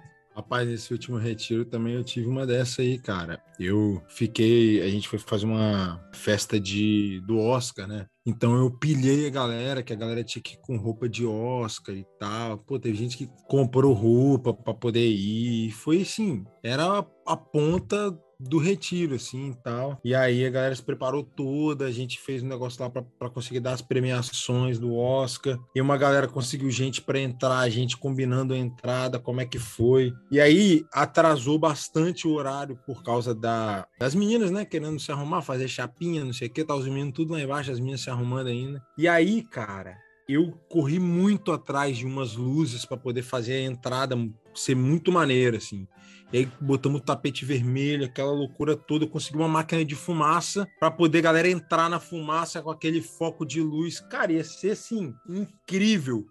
Rapaz, 0.44 0.68
nesse 0.68 0.92
último 0.92 1.16
retiro 1.16 1.64
também 1.64 1.94
eu 1.94 2.04
tive 2.04 2.26
uma 2.26 2.46
dessa 2.46 2.82
aí, 2.82 2.98
cara. 2.98 3.42
Eu 3.58 4.02
fiquei, 4.08 4.82
a 4.82 4.90
gente 4.90 5.08
foi 5.08 5.18
fazer 5.18 5.46
uma 5.46 5.98
festa 6.12 6.60
de 6.60 7.22
do 7.26 7.38
Oscar, 7.38 7.88
né? 7.88 8.06
Então 8.26 8.54
eu 8.54 8.70
pilhei 8.70 9.26
a 9.26 9.30
galera, 9.30 9.82
que 9.82 9.92
a 9.92 9.96
galera 9.96 10.22
tinha 10.22 10.42
que 10.42 10.54
ir 10.54 10.58
com 10.58 10.76
roupa 10.76 11.08
de 11.08 11.24
Oscar 11.24 11.94
e 11.94 12.04
tal. 12.18 12.58
Pô, 12.58 12.78
teve 12.78 12.94
gente 12.94 13.16
que 13.16 13.26
comprou 13.48 13.94
roupa 13.94 14.52
para 14.52 14.74
poder 14.74 15.08
ir. 15.08 15.70
Foi 15.70 16.02
assim, 16.02 16.44
era 16.62 17.06
a 17.26 17.36
ponta 17.36 18.14
do 18.38 18.58
retiro, 18.58 19.14
assim, 19.14 19.50
e 19.50 19.54
tal. 19.54 19.98
E 20.04 20.14
aí 20.14 20.44
a 20.44 20.50
galera 20.50 20.74
se 20.74 20.82
preparou 20.82 21.22
toda, 21.22 21.86
a 21.86 21.90
gente 21.90 22.18
fez 22.20 22.42
um 22.42 22.48
negócio 22.48 22.82
lá 22.82 22.90
para 22.90 23.30
conseguir 23.30 23.60
dar 23.60 23.72
as 23.72 23.82
premiações 23.82 24.78
do 24.78 24.94
Oscar. 24.94 25.58
E 25.74 25.80
uma 25.80 25.96
galera 25.96 26.28
conseguiu 26.28 26.70
gente 26.70 27.02
para 27.02 27.18
entrar, 27.18 27.58
a 27.58 27.68
gente 27.68 27.96
combinando 27.96 28.54
a 28.54 28.58
entrada, 28.58 29.18
como 29.18 29.40
é 29.40 29.46
que 29.46 29.58
foi. 29.58 30.12
E 30.30 30.40
aí 30.40 30.84
atrasou 30.92 31.58
bastante 31.58 32.26
o 32.26 32.32
horário 32.32 32.78
por 32.86 33.02
causa 33.02 33.34
da, 33.34 33.86
das 33.98 34.14
meninas, 34.14 34.50
né, 34.50 34.64
querendo 34.64 34.98
se 34.98 35.10
arrumar, 35.12 35.42
fazer 35.42 35.68
chapinha, 35.68 36.24
não 36.24 36.32
sei 36.32 36.48
o 36.48 36.50
que, 36.50 36.64
tá 36.64 36.74
os 36.74 36.86
meninos 36.86 37.14
tudo 37.14 37.32
lá 37.32 37.40
embaixo, 37.40 37.70
as 37.70 37.78
meninas 37.78 38.00
se 38.00 38.10
arrumando 38.10 38.48
ainda. 38.48 38.82
E 38.96 39.06
aí, 39.08 39.42
cara, 39.42 39.96
eu 40.28 40.52
corri 40.68 40.98
muito 40.98 41.52
atrás 41.52 41.96
de 41.96 42.06
umas 42.06 42.34
luzes 42.34 42.84
para 42.84 42.96
poder 42.96 43.22
fazer 43.22 43.54
a 43.54 43.62
entrada 43.62 44.16
ser 44.54 44.74
muito 44.74 45.12
maneira, 45.12 45.58
assim. 45.58 45.86
E 46.34 46.38
aí 46.38 46.48
botamos 46.60 47.00
o 47.00 47.04
tapete 47.04 47.44
vermelho, 47.44 48.04
aquela 48.04 48.32
loucura 48.32 48.74
toda. 48.74 49.04
Eu 49.04 49.08
consegui 49.08 49.36
uma 49.36 49.46
máquina 49.46 49.84
de 49.84 49.94
fumaça 49.94 50.66
para 50.80 50.90
poder 50.90 51.18
a 51.18 51.22
galera 51.22 51.48
entrar 51.48 51.88
na 51.88 52.00
fumaça 52.00 52.60
com 52.60 52.72
aquele 52.72 53.00
foco 53.00 53.46
de 53.46 53.60
luz. 53.60 54.00
Cara, 54.00 54.32
ia 54.32 54.42
ser 54.42 54.72
assim, 54.72 55.14
incrível. 55.28 56.26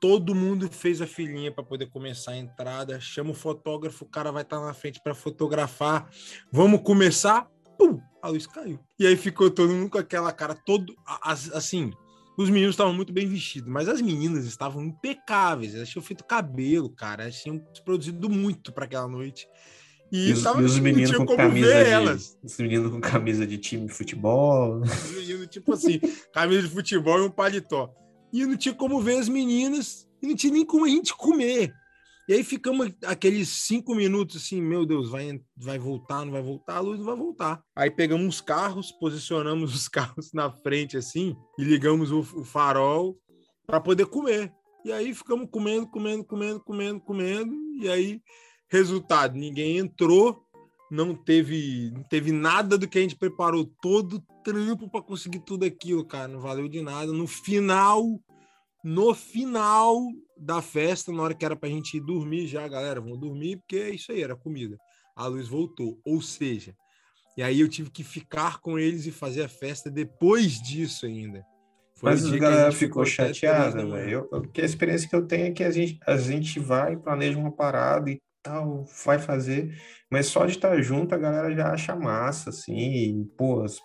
Todo 0.00 0.34
mundo 0.34 0.68
fez 0.68 1.00
a 1.00 1.06
filinha 1.06 1.52
para 1.52 1.62
poder 1.62 1.86
começar 1.86 2.32
a 2.32 2.36
entrada. 2.36 2.98
Chama 2.98 3.30
o 3.30 3.34
fotógrafo, 3.34 4.04
o 4.04 4.08
cara 4.08 4.32
vai 4.32 4.42
estar 4.42 4.58
na 4.58 4.74
frente 4.74 5.00
para 5.00 5.14
fotografar. 5.14 6.10
Vamos 6.50 6.82
começar? 6.82 7.48
Pum, 7.78 8.00
a 8.20 8.28
luz 8.30 8.48
caiu. 8.48 8.80
E 8.98 9.06
aí 9.06 9.16
ficou 9.16 9.48
todo 9.52 9.72
mundo 9.72 9.90
com 9.90 9.98
aquela 9.98 10.32
cara 10.32 10.56
todo 10.56 10.92
assim, 11.52 11.92
os 12.36 12.50
meninos 12.50 12.74
estavam 12.74 12.92
muito 12.94 13.12
bem 13.12 13.26
vestidos, 13.26 13.68
mas 13.68 13.88
as 13.88 14.00
meninas 14.00 14.44
estavam 14.44 14.82
impecáveis. 14.84 15.74
Elas 15.74 15.88
tinham 15.88 16.02
feito 16.02 16.24
cabelo, 16.24 16.90
cara. 16.90 17.24
Elas 17.24 17.40
tinham 17.40 17.62
se 17.74 17.82
produzido 17.82 18.28
muito 18.28 18.72
para 18.72 18.84
aquela 18.84 19.06
noite. 19.08 19.46
E, 20.12 20.28
E 20.28 20.32
os, 20.32 20.42
tava- 20.42 20.60
e 20.60 20.64
os 20.64 20.76
não 20.76 20.82
meninos 20.82 21.10
tinha 21.10 21.18
com 21.18 21.26
como 21.26 21.36
camisa 21.38 21.66
ver 21.66 21.84
de, 21.84 21.90
elas. 21.90 22.38
os 22.42 22.56
meninos 22.58 22.92
com 22.92 23.00
camisa 23.00 23.46
de 23.46 23.58
time 23.58 23.86
de 23.86 23.92
futebol. 23.92 24.80
Os 24.84 25.10
meninos, 25.12 25.46
tipo 25.48 25.72
assim, 25.72 26.00
camisa 26.32 26.62
de 26.62 26.68
futebol 26.68 27.18
e 27.18 27.22
um 27.22 27.30
paletó. 27.30 27.90
E 28.32 28.44
não 28.44 28.56
tinha 28.56 28.74
como 28.74 29.00
ver 29.00 29.18
as 29.18 29.28
meninas, 29.28 30.06
e 30.22 30.26
não 30.26 30.34
tinha 30.36 30.52
nem 30.52 30.64
como 30.64 30.84
a 30.84 30.88
gente 30.88 31.14
comer. 31.16 31.72
E 32.26 32.32
aí 32.32 32.42
ficamos 32.42 32.90
aqueles 33.04 33.48
cinco 33.48 33.94
minutos 33.94 34.36
assim, 34.36 34.60
meu 34.60 34.86
Deus, 34.86 35.10
vai, 35.10 35.38
vai 35.54 35.78
voltar, 35.78 36.24
não 36.24 36.32
vai 36.32 36.42
voltar, 36.42 36.76
a 36.76 36.80
luz 36.80 36.98
não 36.98 37.06
vai 37.06 37.16
voltar. 37.16 37.62
Aí 37.76 37.90
pegamos 37.90 38.36
os 38.36 38.40
carros, 38.40 38.90
posicionamos 38.92 39.74
os 39.76 39.88
carros 39.88 40.32
na 40.32 40.50
frente 40.50 40.96
assim, 40.96 41.36
e 41.58 41.64
ligamos 41.64 42.10
o, 42.10 42.20
o 42.20 42.44
farol 42.44 43.18
para 43.66 43.80
poder 43.80 44.06
comer. 44.06 44.52
E 44.84 44.92
aí 44.92 45.14
ficamos 45.14 45.48
comendo, 45.50 45.86
comendo, 45.86 46.24
comendo, 46.24 46.60
comendo, 46.60 47.00
comendo. 47.00 47.54
E 47.80 47.88
aí, 47.88 48.22
resultado, 48.70 49.36
ninguém 49.36 49.78
entrou, 49.78 50.42
não 50.90 51.14
teve, 51.14 51.90
não 51.90 52.02
teve 52.04 52.32
nada 52.32 52.78
do 52.78 52.88
que 52.88 52.98
a 52.98 53.02
gente 53.02 53.16
preparou, 53.16 53.70
todo 53.82 54.24
trampo 54.42 54.90
para 54.90 55.02
conseguir 55.02 55.40
tudo 55.40 55.64
aquilo, 55.64 56.06
cara, 56.06 56.28
não 56.28 56.40
valeu 56.40 56.68
de 56.68 56.80
nada. 56.80 57.12
No 57.12 57.26
final, 57.26 58.20
no 58.82 59.14
final 59.14 59.98
da 60.36 60.60
festa, 60.60 61.12
na 61.12 61.22
hora 61.22 61.34
que 61.34 61.44
era 61.44 61.56
pra 61.56 61.68
gente 61.68 61.96
ir 61.96 62.00
dormir 62.00 62.46
já, 62.46 62.66
galera, 62.66 63.00
vamos 63.00 63.18
dormir, 63.18 63.58
porque 63.58 63.76
é 63.76 63.90
isso 63.90 64.12
aí, 64.12 64.22
era 64.22 64.36
comida. 64.36 64.76
A 65.16 65.26
luz 65.26 65.48
voltou, 65.48 66.00
ou 66.04 66.20
seja, 66.20 66.74
e 67.36 67.42
aí 67.42 67.60
eu 67.60 67.68
tive 67.68 67.90
que 67.90 68.04
ficar 68.04 68.60
com 68.60 68.78
eles 68.78 69.06
e 69.06 69.10
fazer 69.10 69.42
a 69.42 69.48
festa 69.48 69.90
depois 69.90 70.60
disso 70.60 71.06
ainda. 71.06 71.44
Foi 71.96 72.10
Mas 72.10 72.24
a 72.24 72.36
galera 72.36 72.72
ficou 72.72 73.04
três 73.04 73.36
chateada, 73.36 73.86
velho. 73.86 74.28
Porque 74.28 74.60
a 74.60 74.64
experiência 74.64 75.08
que 75.08 75.14
eu 75.14 75.26
tenho 75.26 75.46
é 75.46 75.50
que 75.50 75.64
a 75.64 75.70
gente, 75.70 75.98
a 76.06 76.16
gente 76.16 76.58
vai, 76.58 76.96
planeja 76.96 77.38
uma 77.38 77.52
parada 77.52 78.10
e 78.10 78.20
tal, 78.42 78.84
vai 79.04 79.18
fazer, 79.18 79.74
mas 80.10 80.26
só 80.26 80.44
de 80.44 80.52
estar 80.52 80.80
junto 80.82 81.14
a 81.14 81.18
galera 81.18 81.54
já 81.54 81.72
acha 81.72 81.96
massa, 81.96 82.50
assim, 82.50 82.76
e, 82.76 83.24
pô, 83.38 83.62
às, 83.62 83.80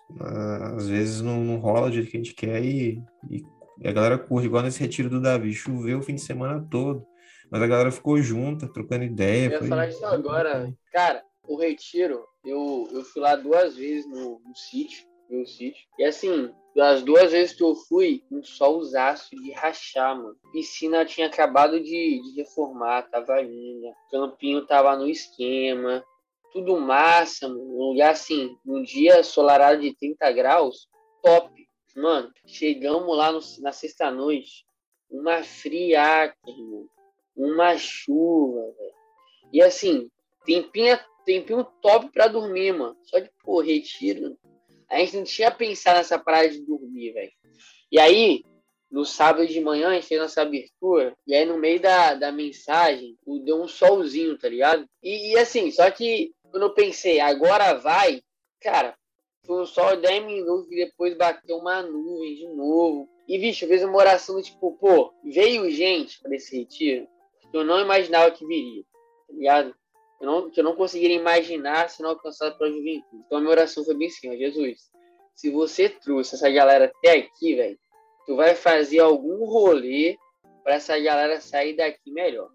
às 0.75 0.87
vezes 0.87 1.21
não, 1.21 1.43
não 1.43 1.59
rola 1.59 1.89
do 1.89 1.95
jeito 1.95 2.11
que 2.11 2.17
a 2.17 2.19
gente 2.19 2.35
quer 2.35 2.63
e, 2.63 3.01
e 3.29 3.41
a 3.87 3.91
galera 3.91 4.17
curte, 4.17 4.47
igual 4.47 4.63
nesse 4.63 4.79
retiro 4.79 5.09
do 5.09 5.21
Davi, 5.21 5.53
choveu 5.53 5.99
o 5.99 6.03
fim 6.03 6.15
de 6.15 6.21
semana 6.21 6.65
todo, 6.69 7.05
mas 7.51 7.61
a 7.61 7.67
galera 7.67 7.91
ficou 7.91 8.21
junta, 8.21 8.71
trocando 8.71 9.03
ideia. 9.03 9.45
Eu 9.45 9.51
ia 9.51 9.59
foi- 9.59 9.67
falar 9.69 9.85
disso 9.87 10.05
agora. 10.05 10.73
Cara, 10.91 11.23
o 11.47 11.57
retiro, 11.57 12.25
eu, 12.45 12.87
eu 12.91 13.03
fui 13.03 13.21
lá 13.21 13.35
duas 13.35 13.75
vezes 13.75 14.05
no, 14.07 14.39
no 14.39 14.55
sítio, 14.55 15.07
no 15.29 15.45
sítio. 15.45 15.81
E 15.97 16.03
assim, 16.03 16.51
das 16.75 17.01
duas 17.01 17.31
vezes 17.31 17.55
que 17.55 17.63
eu 17.63 17.75
fui, 17.75 18.23
um 18.31 18.43
solzaço 18.43 19.29
de 19.35 19.51
rachar, 19.51 20.15
mano. 20.15 20.35
Piscina 20.51 21.05
tinha 21.05 21.27
acabado 21.27 21.79
de, 21.79 22.21
de 22.21 22.33
reformar, 22.37 23.03
tava 23.09 23.41
linda. 23.41 23.93
Campinho 24.11 24.65
tava 24.65 24.95
no 24.95 25.07
esquema. 25.07 26.03
Tudo 26.53 26.79
massa, 26.79 27.47
mano. 27.47 27.61
Um 27.61 27.89
lugar 27.91 28.11
assim, 28.11 28.55
um 28.65 28.81
dia 28.83 29.23
solarado 29.23 29.81
de 29.81 29.95
30 29.95 30.31
graus, 30.31 30.87
top. 31.23 31.68
Mano, 31.95 32.31
chegamos 32.45 33.17
lá 33.17 33.31
no- 33.31 33.39
na 33.59 33.71
sexta-noite, 33.71 34.65
uma 35.09 35.43
friaca, 35.43 36.37
irmão. 36.47 36.87
Uma 37.35 37.77
chuva, 37.77 38.73
velho. 38.77 38.93
E 39.51 39.61
assim, 39.61 40.09
tempinho, 40.45 40.99
tempinho 41.25 41.63
top 41.81 42.11
pra 42.11 42.27
dormir, 42.27 42.73
mano. 42.73 42.97
Só 43.03 43.19
que, 43.19 43.29
pô, 43.43 43.61
retiro. 43.61 44.37
A 44.89 44.97
gente 44.99 45.17
não 45.17 45.23
tinha 45.23 45.51
pensado 45.51 45.97
nessa 45.97 46.19
parada 46.19 46.49
de 46.49 46.61
dormir, 46.61 47.13
velho. 47.13 47.31
E 47.91 47.99
aí, 47.99 48.43
no 48.91 49.05
sábado 49.05 49.47
de 49.47 49.59
manhã, 49.61 49.89
a 49.89 49.93
gente 49.93 50.07
fez 50.07 50.19
nossa 50.19 50.41
abertura. 50.41 51.15
E 51.25 51.33
aí, 51.33 51.45
no 51.45 51.57
meio 51.57 51.79
da, 51.79 52.15
da 52.15 52.31
mensagem, 52.31 53.17
deu 53.45 53.61
um 53.61 53.67
solzinho, 53.67 54.37
tá 54.37 54.49
ligado? 54.49 54.87
E, 55.01 55.31
e 55.31 55.37
assim, 55.37 55.71
só 55.71 55.89
que 55.91 56.33
quando 56.51 56.63
eu 56.63 56.73
pensei, 56.73 57.19
agora 57.19 57.73
vai, 57.75 58.21
cara, 58.59 58.97
foi 59.45 59.95
de 59.95 60.01
10 60.01 60.25
minutos 60.25 60.71
e 60.71 60.75
depois 60.75 61.15
bateu 61.15 61.57
uma 61.57 61.81
nuvem 61.81 62.35
de 62.35 62.47
novo. 62.47 63.09
E, 63.27 63.37
bicho, 63.37 63.67
fiz 63.67 63.83
uma 63.83 63.97
oração 63.97 64.41
tipo, 64.41 64.77
pô, 64.77 65.13
veio 65.23 65.69
gente 65.71 66.21
pra 66.21 66.35
esse 66.35 66.57
retiro 66.57 67.07
que 67.51 67.57
eu 67.57 67.63
não 67.63 67.79
imaginava 67.79 68.31
que 68.31 68.45
viria, 68.45 68.83
tá 69.27 69.33
ligado? 69.33 69.75
Eu 70.21 70.27
não, 70.27 70.49
que 70.49 70.59
eu 70.59 70.63
não 70.63 70.75
conseguiria 70.75 71.15
imaginar 71.15 71.89
sendo 71.89 72.09
alcançado 72.09 72.57
pela 72.57 72.69
juventude. 72.69 73.23
Então 73.25 73.37
a 73.37 73.41
minha 73.41 73.51
oração 73.51 73.83
foi 73.83 73.95
bem 73.95 74.07
assim, 74.07 74.29
ó, 74.29 74.35
Jesus, 74.35 74.91
se 75.33 75.49
você 75.49 75.89
trouxe 75.89 76.35
essa 76.35 76.49
galera 76.49 76.85
até 76.85 77.11
aqui, 77.13 77.55
velho, 77.55 77.79
tu 78.25 78.35
vai 78.35 78.53
fazer 78.53 78.99
algum 78.99 79.45
rolê 79.45 80.17
para 80.63 80.75
essa 80.75 80.99
galera 80.99 81.39
sair 81.39 81.75
daqui 81.75 82.11
melhor. 82.11 82.51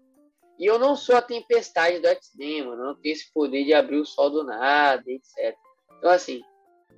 E 0.57 0.65
eu 0.65 0.79
não 0.79 0.95
sou 0.95 1.15
a 1.15 1.21
tempestade 1.21 1.99
do 1.99 2.07
X-Men, 2.07 2.65
mano, 2.65 2.81
eu 2.81 2.87
não 2.87 2.95
tenho 2.95 3.13
esse 3.13 3.33
poder 3.33 3.65
de 3.65 3.73
abrir 3.73 3.97
o 3.97 4.05
sol 4.05 4.29
do 4.29 4.43
nada, 4.43 5.03
etc. 5.07 5.57
Então 5.97 6.11
assim, 6.11 6.41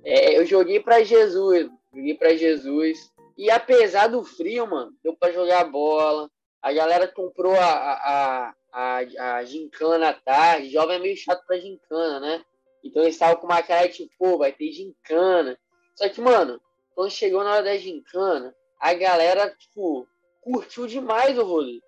é, 0.04 0.38
eu 0.38 0.46
joguei 0.46 0.80
para 0.80 1.02
Jesus, 1.02 1.68
joguei 1.92 2.14
para 2.14 2.36
Jesus. 2.36 2.98
E 3.36 3.50
apesar 3.50 4.08
do 4.08 4.24
frio, 4.24 4.66
mano, 4.66 4.92
deu 5.02 5.14
para 5.14 5.32
jogar 5.32 5.64
bola, 5.64 6.30
a 6.60 6.72
galera 6.72 7.06
comprou 7.06 7.54
a, 7.54 7.64
a, 7.64 8.54
a, 8.72 9.36
a 9.36 9.44
gincana 9.44 10.10
à 10.10 10.12
tarde. 10.12 10.70
Jovem 10.70 10.96
é 10.96 10.98
meio 10.98 11.16
chato 11.16 11.44
pra 11.46 11.58
gincana, 11.58 12.20
né? 12.20 12.44
Então 12.82 13.02
eles 13.02 13.14
estavam 13.14 13.36
com 13.36 13.46
uma 13.46 13.62
cara 13.62 13.88
tipo, 13.88 14.10
pô, 14.18 14.38
vai 14.38 14.52
ter 14.52 14.72
gincana. 14.72 15.58
Só 15.94 16.08
que, 16.08 16.20
mano, 16.20 16.60
quando 16.94 17.10
chegou 17.10 17.44
na 17.44 17.54
hora 17.54 17.62
da 17.62 17.76
gincana, 17.76 18.54
a 18.80 18.94
galera, 18.94 19.50
tipo, 19.50 20.06
curtiu 20.40 20.86
demais 20.86 21.36
o 21.38 21.44
rolê. 21.44 21.80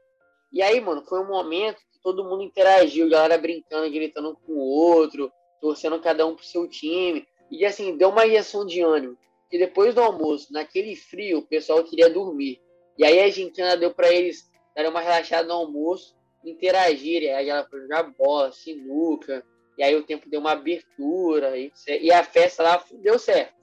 E 0.53 0.63
aí, 0.63 0.81
mano, 0.81 1.05
foi 1.05 1.21
um 1.21 1.29
momento 1.29 1.79
que 1.93 2.01
todo 2.03 2.25
mundo 2.25 2.43
interagiu, 2.43 3.09
galera 3.09 3.39
brincando, 3.39 3.91
gritando 3.91 4.37
com 4.45 4.53
o 4.53 4.59
outro, 4.59 5.33
torcendo 5.61 6.01
cada 6.01 6.27
um 6.27 6.35
pro 6.35 6.45
seu 6.45 6.69
time. 6.69 7.27
E 7.51 7.65
assim, 7.65 7.97
deu 7.97 8.11
uma 8.11 8.27
injeção 8.27 8.65
de 8.65 8.81
ânimo. 8.81 9.17
Que 9.51 9.59
depois 9.59 9.95
do 9.95 10.01
almoço, 10.01 10.53
naquele 10.53 10.95
frio, 10.95 11.39
o 11.39 11.47
pessoal 11.47 11.83
queria 11.83 12.09
dormir. 12.09 12.61
E 12.97 13.05
aí 13.05 13.19
a 13.21 13.29
gincana 13.29 13.77
deu 13.77 13.93
para 13.93 14.13
eles 14.13 14.49
darem 14.75 14.91
uma 14.91 15.01
relaxada 15.01 15.49
no 15.49 15.55
almoço, 15.55 16.15
interagirem. 16.45 17.35
Aí 17.35 17.49
ela 17.49 17.67
foi 17.69 17.81
jogar 17.81 18.05
bola, 18.05 18.53
sinuca. 18.53 19.45
E 19.77 19.83
aí 19.83 19.97
o 19.97 20.05
tempo 20.05 20.29
deu 20.31 20.41
uma 20.41 20.53
abertura. 20.53 21.59
E, 21.59 21.73
e 22.01 22.13
a 22.13 22.23
festa 22.23 22.63
lá 22.63 22.85
deu 22.93 23.19
certo. 23.19 23.55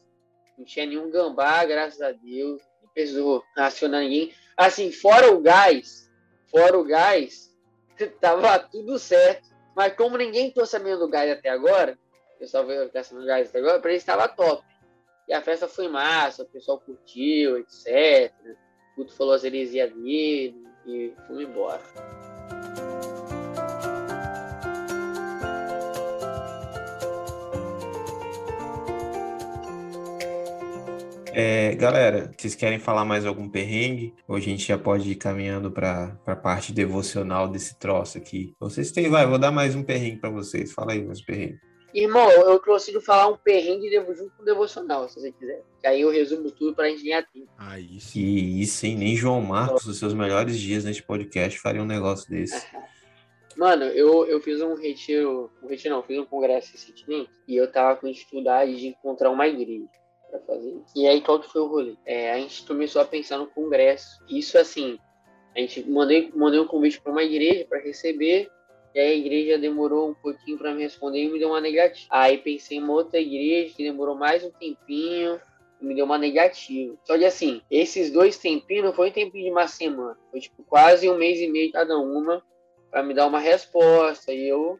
Não 0.57 0.65
tinha 0.65 0.85
nenhum 0.85 1.09
gambá, 1.09 1.63
graças 1.63 2.01
a 2.01 2.11
Deus. 2.11 2.61
Não 2.81 2.89
precisou 2.89 3.43
acionar 3.55 4.01
ninguém. 4.01 4.33
Assim, 4.57 4.91
fora 4.91 5.31
o 5.31 5.39
gás, 5.39 6.11
fora 6.49 6.77
o 6.77 6.83
gás, 6.83 7.55
tava 8.19 8.59
tudo 8.59 8.97
certo. 8.97 9.47
Mas 9.75 9.93
como 9.93 10.17
ninguém 10.17 10.51
tô 10.51 10.65
sabendo 10.65 11.01
do 11.01 11.07
gás 11.07 11.29
até 11.31 11.49
agora, 11.49 11.97
o 12.37 12.39
pessoal 12.39 12.67
veio 12.67 12.87
testando 12.89 13.25
gás 13.25 13.49
até 13.49 13.57
agora, 13.57 13.79
para 13.79 13.89
eles 13.89 14.03
estava 14.03 14.27
top. 14.27 14.63
E 15.27 15.33
a 15.33 15.41
festa 15.41 15.67
foi 15.67 15.89
massa, 15.89 16.43
o 16.43 16.45
pessoal 16.45 16.79
curtiu, 16.79 17.57
etc. 17.57 18.31
O 18.93 19.01
Guto 19.01 19.13
falou 19.13 19.33
as 19.33 19.43
heresias 19.43 19.91
dele 19.91 20.63
e 20.85 21.13
fomos 21.27 21.43
embora. 21.43 21.81
É, 31.33 31.75
galera, 31.75 32.31
vocês 32.35 32.55
querem 32.55 32.79
falar 32.79 33.03
mais 33.03 33.25
algum 33.25 33.49
perrengue? 33.49 34.13
Ou 34.27 34.35
a 34.35 34.39
gente 34.39 34.67
já 34.67 34.77
pode 34.77 35.11
ir 35.11 35.15
caminhando 35.15 35.71
para 35.71 36.17
a 36.25 36.35
parte 36.35 36.71
devocional 36.71 37.47
desse 37.47 37.77
troço 37.77 38.17
aqui? 38.17 38.55
Vocês 38.59 38.91
têm, 38.91 39.09
vai, 39.09 39.25
vou 39.25 39.37
dar 39.37 39.51
mais 39.51 39.75
um 39.75 39.83
perrengue 39.83 40.17
para 40.17 40.29
vocês. 40.29 40.71
Fala 40.71 40.93
aí, 40.93 41.03
meus 41.03 41.21
perrengues. 41.21 41.66
Irmão, 41.97 42.29
eu 42.29 42.59
consigo 42.59 43.01
falar 43.01 43.27
um 43.27 43.35
perrengue 43.35 43.89
junto 44.15 44.31
com 44.35 44.43
o 44.43 44.45
devocional, 44.45 45.09
se 45.09 45.19
você 45.19 45.31
quiser. 45.31 45.63
Que 45.81 45.87
aí 45.87 46.01
eu 46.01 46.11
resumo 46.11 46.51
tudo 46.51 46.75
para 46.75 46.85
a 46.85 46.89
gente 46.89 47.03
ganhar 47.03 47.25
tempo. 47.25 47.49
Aí 47.57 47.99
sim. 47.99 48.21
Que 48.21 48.61
isso, 48.61 48.85
hein? 48.85 48.95
Nem 48.95 49.15
João 49.15 49.41
Marcos, 49.41 49.87
os 49.87 49.97
seus 49.97 50.13
melhores 50.13 50.59
dias 50.59 50.85
neste 50.85 51.01
podcast, 51.01 51.59
faria 51.59 51.81
um 51.81 51.87
negócio 51.87 52.29
desse. 52.29 52.67
Mano, 53.57 53.85
eu, 53.85 54.27
eu 54.27 54.39
fiz 54.39 54.61
um 54.61 54.75
retiro, 54.75 55.51
um 55.63 55.67
retiro 55.67 55.95
não, 55.95 56.03
fiz 56.03 56.19
um 56.19 56.25
congresso 56.25 56.71
recentemente 56.73 57.31
e 57.47 57.55
eu 57.55 57.71
tava 57.71 57.99
com 57.99 58.11
dificuldade 58.11 58.79
de 58.79 58.89
encontrar 58.89 59.31
uma 59.31 59.47
igreja 59.47 59.87
para 60.29 60.39
fazer. 60.41 60.77
E 60.95 61.07
aí, 61.07 61.19
qual 61.19 61.39
que 61.39 61.51
foi 61.51 61.61
o 61.61 61.67
rolê? 61.67 61.95
É, 62.05 62.31
a 62.31 62.37
gente 62.37 62.63
começou 62.63 63.01
a 63.01 63.05
pensar 63.05 63.39
no 63.39 63.47
congresso. 63.47 64.23
Isso, 64.29 64.59
assim, 64.59 64.99
a 65.55 65.59
gente 65.59 65.83
mandei, 65.89 66.31
mandei 66.35 66.59
um 66.59 66.67
convite 66.67 67.01
para 67.01 67.11
uma 67.11 67.23
igreja 67.23 67.65
para 67.67 67.79
receber, 67.79 68.51
e 68.93 68.99
aí 68.99 69.11
a 69.11 69.15
igreja 69.15 69.57
demorou 69.57 70.09
um 70.09 70.13
pouquinho 70.13 70.57
para 70.57 70.73
me 70.73 70.83
responder 70.83 71.23
e 71.23 71.29
me 71.29 71.39
deu 71.39 71.49
uma 71.49 71.61
negativa. 71.61 72.07
Aí 72.09 72.37
pensei 72.37 72.77
em 72.77 72.89
outra 72.89 73.19
igreja 73.19 73.73
que 73.75 73.83
demorou 73.83 74.15
mais 74.15 74.43
um 74.43 74.51
tempinho 74.51 75.39
e 75.81 75.85
me 75.85 75.95
deu 75.95 76.05
uma 76.05 76.17
negativa. 76.17 76.95
Só 77.03 77.17
que 77.17 77.25
assim, 77.25 77.61
esses 77.69 78.11
dois 78.11 78.37
tempinhos 78.37 78.85
não 78.85 78.93
foi 78.93 79.09
um 79.09 79.13
tempinho 79.13 79.45
de 79.45 79.51
uma 79.51 79.67
semana, 79.67 80.17
foi 80.31 80.39
tipo 80.39 80.63
quase 80.63 81.09
um 81.09 81.17
mês 81.17 81.39
e 81.39 81.47
meio 81.47 81.71
cada 81.71 81.97
uma 81.97 82.43
para 82.89 83.03
me 83.03 83.13
dar 83.13 83.27
uma 83.27 83.39
resposta. 83.39 84.33
E 84.33 84.47
eu 84.47 84.79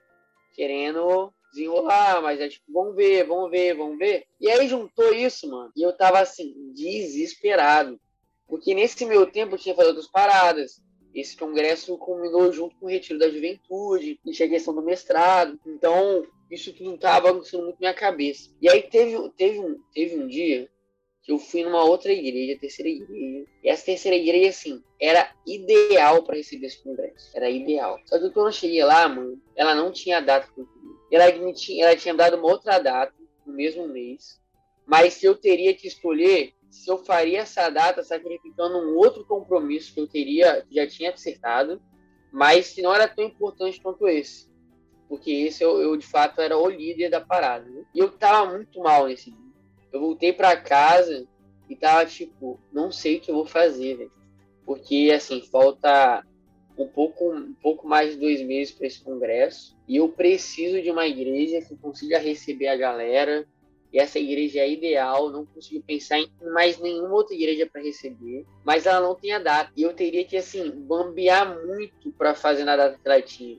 querendo 0.54 1.32
desenrolar, 1.52 2.22
mas 2.22 2.40
é 2.40 2.50
tipo, 2.50 2.66
vamos 2.72 2.96
ver, 2.96 3.26
vamos 3.26 3.50
ver, 3.50 3.76
vamos 3.76 3.98
ver. 3.98 4.26
E 4.40 4.50
aí 4.50 4.68
juntou 4.68 5.14
isso, 5.14 5.50
mano, 5.50 5.72
e 5.76 5.82
eu 5.82 5.94
tava 5.94 6.20
assim, 6.20 6.72
desesperado. 6.74 8.00
Porque 8.48 8.74
nesse 8.74 9.06
meu 9.06 9.26
tempo 9.26 9.56
eu 9.56 9.60
tinha 9.60 9.76
feito 9.76 9.88
outras 9.88 10.08
paradas. 10.08 10.82
Esse 11.14 11.36
congresso 11.36 11.98
culminou 11.98 12.52
junto 12.52 12.76
com 12.78 12.86
o 12.86 12.90
retiro 12.90 13.20
da 13.20 13.30
juventude, 13.30 14.20
e 14.24 14.44
a 14.44 14.50
questão 14.50 14.74
do 14.74 14.82
mestrado. 14.82 15.60
Então, 15.66 16.26
isso 16.50 16.74
tudo 16.74 16.98
tava 16.98 17.30
acontecendo 17.30 17.64
muito 17.64 17.80
minha 17.80 17.94
cabeça. 17.94 18.50
E 18.62 18.70
aí 18.70 18.84
teve, 18.84 19.30
teve, 19.38 19.60
um, 19.60 19.80
teve 19.94 20.16
um 20.16 20.28
dia 20.28 20.70
que 21.24 21.32
eu 21.32 21.40
fui 21.40 21.64
numa 21.64 21.84
outra 21.84 22.14
igreja, 22.14 22.60
terceira 22.60 22.90
igreja. 22.90 23.46
E 23.64 23.70
essa 23.70 23.86
terceira 23.86 24.16
igreja, 24.16 24.50
assim, 24.50 24.82
era 25.00 25.30
ideal 25.46 26.24
para 26.24 26.38
receber 26.38 26.68
esse 26.68 26.82
congresso. 26.82 27.36
Era 27.36 27.50
ideal. 27.50 28.00
Só 28.06 28.18
que 28.18 28.30
quando 28.30 28.48
eu 28.48 28.54
cheguei 28.54 28.84
lá, 28.84 29.10
mano, 29.10 29.42
ela 29.56 29.76
não 29.76 29.92
tinha 29.92 30.22
data 30.22 30.48
para 30.56 30.64
ela, 31.12 31.26
ela 31.26 31.96
tinha 31.96 32.14
dado 32.14 32.38
uma 32.38 32.48
outra 32.48 32.80
data, 32.80 33.14
no 33.46 33.54
mesmo 33.54 33.88
mês, 33.88 34.40
mas 34.86 35.24
eu 35.24 35.36
teria 35.36 35.74
que 35.74 35.88
escolher 35.88 36.54
se 36.70 36.90
eu 36.90 36.98
faria 36.98 37.40
essa 37.40 37.70
data 37.70 38.04
sacrificando 38.04 38.78
um 38.78 38.96
outro 38.96 39.26
compromisso 39.26 39.94
que 39.94 40.00
eu 40.00 40.08
teria, 40.08 40.66
já 40.70 40.88
tinha 40.88 41.12
acertado, 41.12 41.82
mas 42.32 42.74
que 42.74 42.82
não 42.82 42.94
era 42.94 43.08
tão 43.08 43.26
importante 43.26 43.82
quanto 43.82 44.08
esse. 44.08 44.48
Porque 45.08 45.32
esse 45.32 45.64
eu, 45.64 45.80
eu 45.82 45.96
de 45.96 46.06
fato 46.06 46.42
era 46.42 46.58
o 46.58 46.70
líder 46.70 47.10
da 47.10 47.22
parada. 47.22 47.66
Né? 47.70 47.84
E 47.96 48.00
eu 48.00 48.12
tava 48.12 48.52
muito 48.52 48.80
mal 48.80 49.08
nesse 49.08 49.32
dia. 49.32 49.48
Eu 49.92 50.02
voltei 50.02 50.34
para 50.34 50.56
casa 50.58 51.28
e 51.70 51.76
tava 51.76 52.06
tipo, 52.06 52.60
não 52.72 52.92
sei 52.92 53.18
o 53.18 53.22
que 53.22 53.32
eu 53.32 53.36
vou 53.36 53.46
fazer. 53.46 54.10
Porque 54.66 55.12
assim, 55.16 55.42
falta 55.42 56.26
um 56.78 56.88
pouco, 56.88 57.34
um 57.34 57.54
pouco 57.56 57.88
mais 57.88 58.12
de 58.12 58.20
dois 58.20 58.42
meses 58.42 58.74
para 58.74 58.88
esse 58.88 59.02
congresso 59.02 59.76
e 59.88 59.96
eu 59.96 60.10
preciso 60.10 60.82
de 60.82 60.92
uma 60.92 61.08
igreja 61.08 61.62
que 61.62 61.76
consiga 61.78 62.20
receber 62.20 62.68
a 62.68 62.76
galera. 62.76 63.48
Essa 64.00 64.20
igreja 64.20 64.60
é 64.60 64.72
ideal, 64.72 65.30
não 65.30 65.46
consigo 65.46 65.84
pensar 65.84 66.20
em 66.20 66.30
mais 66.54 66.78
nenhuma 66.80 67.14
outra 67.14 67.36
igreja 67.36 67.66
para 67.66 67.82
receber, 67.82 68.46
mas 68.64 68.86
ela 68.86 69.00
não 69.00 69.16
tem 69.16 69.32
a 69.32 69.40
data. 69.40 69.72
E 69.76 69.84
eu 69.84 69.94
teria 69.94 70.24
que, 70.24 70.38
assim, 70.38 70.70
bambear 70.72 71.66
muito 71.66 72.12
para 72.12 72.34
fazer 72.34 72.64
na 72.64 72.76
data 72.76 73.00
que 73.02 73.08
ela 73.08 73.22
tinha, 73.22 73.58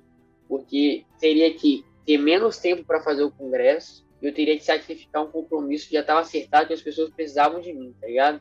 porque 0.49 1.05
teria 1.19 1.53
que 1.55 1.85
ter 2.07 2.19
menos 2.19 2.59
tempo 2.59 2.85
para 2.85 3.03
fazer 3.03 3.23
o 3.23 3.31
congresso, 3.31 4.07
eu 4.21 4.33
teria 4.33 4.57
que 4.57 4.65
sacrificar 4.65 5.23
um 5.23 5.31
compromisso 5.31 5.87
que 5.87 5.95
já 5.95 6.01
estava 6.01 6.21
acertado 6.21 6.67
que 6.67 6.73
as 6.73 6.83
pessoas 6.83 7.11
precisavam 7.11 7.61
de 7.61 7.73
mim, 7.73 7.95
tá 8.01 8.07
ligado? 8.07 8.41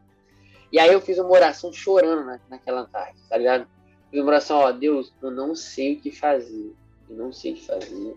E 0.71 0.79
aí 0.79 0.91
eu 0.91 0.99
fiz 0.99 1.17
uma 1.17 1.29
oração 1.29 1.71
chorando 1.71 2.25
na, 2.25 2.39
naquela 2.49 2.85
tarde, 2.85 3.19
tá 3.29 3.37
ligado? 3.37 3.67
Fiz 4.09 4.19
uma 4.19 4.29
oração, 4.29 4.57
ó, 4.59 4.71
Deus, 4.71 5.13
eu 5.21 5.31
não 5.31 5.55
sei 5.55 5.93
o 5.93 5.99
que 5.99 6.11
fazer 6.11 6.73
e 7.09 7.13
não 7.13 7.31
sei 7.31 7.53
o 7.53 7.55
que 7.55 7.65
fazer. 7.65 8.15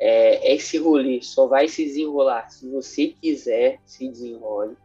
É, 0.00 0.54
esse 0.54 0.78
rolê 0.78 1.20
só 1.22 1.46
vai 1.46 1.68
se 1.68 1.84
desenrolar 1.84 2.48
se 2.50 2.68
você 2.68 3.08
quiser 3.08 3.80
se 3.84 4.08
desenrole, 4.08 4.76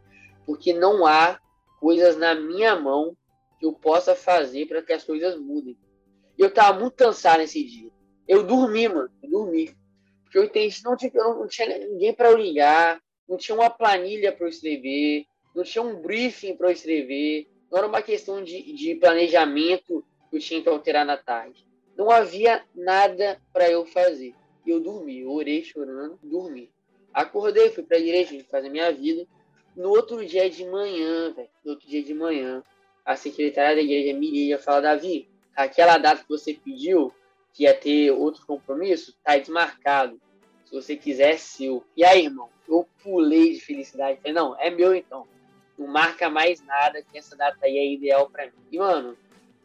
porque 0.46 0.74
não 0.74 1.06
há 1.06 1.40
coisas 1.80 2.18
na 2.18 2.34
minha 2.34 2.76
mão 2.76 3.16
que 3.60 3.66
eu 3.66 3.74
possa 3.74 4.16
fazer 4.16 4.66
para 4.66 4.82
que 4.82 4.94
as 4.94 5.04
coisas 5.04 5.40
mudem. 5.40 5.78
Eu 6.38 6.52
tava 6.52 6.80
muito 6.80 6.94
cansado 6.94 7.40
nesse 7.40 7.64
dia. 7.64 7.92
Eu 8.28 8.44
dormi, 8.44 8.88
mano, 8.88 9.10
eu 9.22 9.30
dormi. 9.30 9.76
Porque 10.24 10.38
eu 10.38 10.44
entendi, 10.46 10.82
não 10.84 10.98
tinha, 10.98 11.12
não 11.14 11.48
tinha 11.48 11.78
ninguém 11.78 12.14
para 12.14 12.32
eu 12.32 12.38
ligar, 12.38 13.00
não 13.28 13.38
tinha 13.38 13.56
uma 13.56 13.70
planilha 13.70 14.32
para 14.32 14.46
eu 14.46 14.50
escrever, 14.50 15.26
não 15.56 15.64
tinha 15.64 15.82
um 15.84 16.02
briefing 16.02 16.56
para 16.56 16.70
eu 16.70 16.74
escrever, 16.74 17.48
não 17.72 17.78
era 17.78 17.88
uma 17.88 18.02
questão 18.02 18.44
de, 18.44 18.74
de 18.74 18.96
planejamento 18.96 20.04
que 20.30 20.38
eu 20.38 20.40
tinha 20.40 20.62
que 20.62 20.70
alterar 20.70 21.06
na 21.06 21.18
tarde. 21.18 21.68
Não 21.96 22.10
havia 22.10 22.64
nada 22.74 23.40
para 23.52 23.70
eu 23.70 23.86
fazer. 23.86 24.34
E 24.66 24.70
eu 24.70 24.80
dormi, 24.80 25.22
eu 25.22 25.32
orei 25.32 25.64
chorando, 25.64 26.18
dormi. 26.24 26.72
Acordei, 27.14 27.70
fui 27.70 27.84
para 27.84 27.98
a 27.98 28.00
igreja 28.00 28.44
fazer 28.50 28.70
minha 28.70 28.92
vida. 28.92 29.28
No 29.76 29.90
outro 29.90 30.26
dia 30.26 30.50
de 30.50 30.66
manhã, 30.66 31.34
velho, 31.34 31.50
no 31.64 31.72
outro 31.72 31.88
dia 31.88 32.02
de 32.02 32.14
manhã, 32.14 32.64
a 33.06 33.16
secretária 33.16 33.76
da 33.76 33.82
igreja 33.82 34.18
me 34.18 34.30
liga 34.32 34.56
e 34.56 34.60
fala: 34.60 34.82
Davi, 34.82 35.28
aquela 35.56 35.98
data 35.98 36.24
que 36.24 36.30
você 36.30 36.54
pediu, 36.54 37.14
que 37.54 37.64
ia 37.64 37.74
ter 37.74 38.12
outro 38.12 38.46
compromisso, 38.46 39.16
tá 39.24 39.38
desmarcado. 39.38 40.20
Se 40.66 40.74
você 40.74 40.96
quiser, 40.96 41.34
é 41.34 41.38
seu. 41.38 41.84
E 41.96 42.04
aí, 42.04 42.26
irmão, 42.26 42.50
eu 42.68 42.88
pulei 43.04 43.54
de 43.54 43.62
felicidade. 43.62 44.18
Falei: 44.18 44.34
não, 44.34 44.60
é 44.60 44.70
meu 44.70 44.96
então. 44.96 45.28
Não 45.78 45.88
marca 45.88 46.30
mais 46.30 46.62
nada, 46.62 47.02
que 47.02 47.18
essa 47.18 47.36
data 47.36 47.58
aí 47.64 47.78
é 47.78 47.94
ideal 47.94 48.30
para 48.30 48.46
mim. 48.46 48.54
E, 48.72 48.78
mano, 48.78 49.18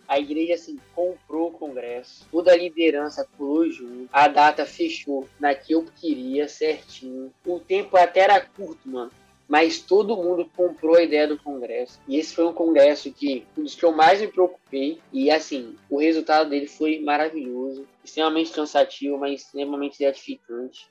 a 0.08 0.18
igreja 0.18 0.54
assim 0.54 0.78
comprou 0.94 1.48
o 1.48 1.52
congresso, 1.52 2.26
toda 2.32 2.50
a 2.50 2.56
liderança 2.56 3.28
pulou 3.36 3.70
junto, 3.70 4.08
a 4.10 4.26
data 4.26 4.64
fechou 4.64 5.28
na 5.38 5.54
que 5.54 5.74
eu 5.74 5.84
queria 6.00 6.48
certinho. 6.48 7.30
O 7.44 7.60
tempo 7.60 7.94
até 7.94 8.20
era 8.20 8.40
curto, 8.40 8.88
mano. 8.88 9.12
Mas 9.46 9.78
todo 9.78 10.16
mundo 10.16 10.50
comprou 10.56 10.96
a 10.96 11.02
ideia 11.02 11.26
do 11.26 11.38
congresso. 11.38 12.00
E 12.08 12.18
esse 12.18 12.34
foi 12.34 12.44
um 12.44 12.52
congresso 12.52 13.12
que, 13.12 13.46
um 13.56 13.62
dos 13.62 13.74
que 13.74 13.84
eu 13.84 13.92
mais 13.92 14.20
me 14.20 14.28
preocupei. 14.28 14.98
E 15.10 15.30
assim, 15.30 15.74
o 15.88 15.98
resultado 15.98 16.50
dele 16.50 16.66
foi 16.66 17.00
maravilhoso. 17.00 17.86
Extremamente 18.04 18.52
cansativo, 18.52 19.16
mas 19.16 19.42
extremamente 19.42 19.98
gratificante. 19.98 20.86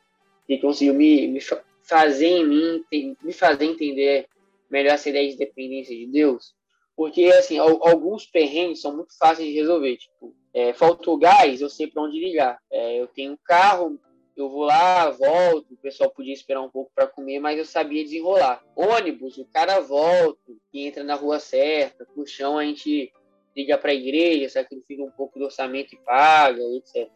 Ele 0.49 0.59
conseguiu 0.59 0.95
me, 0.95 1.27
me 1.27 1.39
fazer 1.83 2.27
em 2.27 2.47
mim, 2.47 2.85
me 3.23 3.31
fazer 3.31 3.65
entender 3.65 4.27
melhor 4.71 4.93
essa 4.93 5.09
ideia 5.09 5.29
de 5.29 5.37
dependência 5.37 5.95
de 5.95 6.07
Deus 6.07 6.56
Porque, 6.97 7.25
assim, 7.25 7.59
alguns 7.59 8.25
perrengues 8.25 8.81
são 8.81 8.95
muito 8.95 9.15
fáceis 9.19 9.47
de 9.47 9.53
resolver. 9.53 9.97
Tipo, 9.97 10.35
é, 10.51 10.73
faltou 10.73 11.15
gás, 11.15 11.61
eu 11.61 11.69
sei 11.69 11.85
para 11.85 12.01
onde 12.01 12.19
ligar. 12.19 12.59
É, 12.71 12.99
eu 12.99 13.07
tenho 13.07 13.33
um 13.33 13.37
carro, 13.45 13.99
eu 14.35 14.49
vou 14.49 14.63
lá, 14.63 15.11
volto, 15.11 15.75
o 15.75 15.77
pessoal 15.77 16.09
podia 16.09 16.33
esperar 16.33 16.59
um 16.61 16.71
pouco 16.71 16.91
para 16.95 17.05
comer, 17.05 17.39
mas 17.39 17.59
eu 17.59 17.65
sabia 17.65 18.03
desenrolar. 18.03 18.65
Ônibus, 18.75 19.37
o 19.37 19.45
cara 19.45 19.79
volta 19.79 20.51
e 20.73 20.87
entra 20.87 21.03
na 21.03 21.13
rua 21.13 21.39
certa, 21.39 22.03
puxão 22.15 22.57
a 22.57 22.65
gente 22.65 23.13
liga 23.55 23.77
para 23.77 23.91
a 23.91 23.95
igreja, 23.95 24.49
sacrifica 24.49 25.03
um 25.03 25.11
pouco 25.11 25.37
do 25.37 25.45
orçamento 25.45 25.93
e 25.93 25.99
paga, 25.99 26.63
etc. 26.77 27.07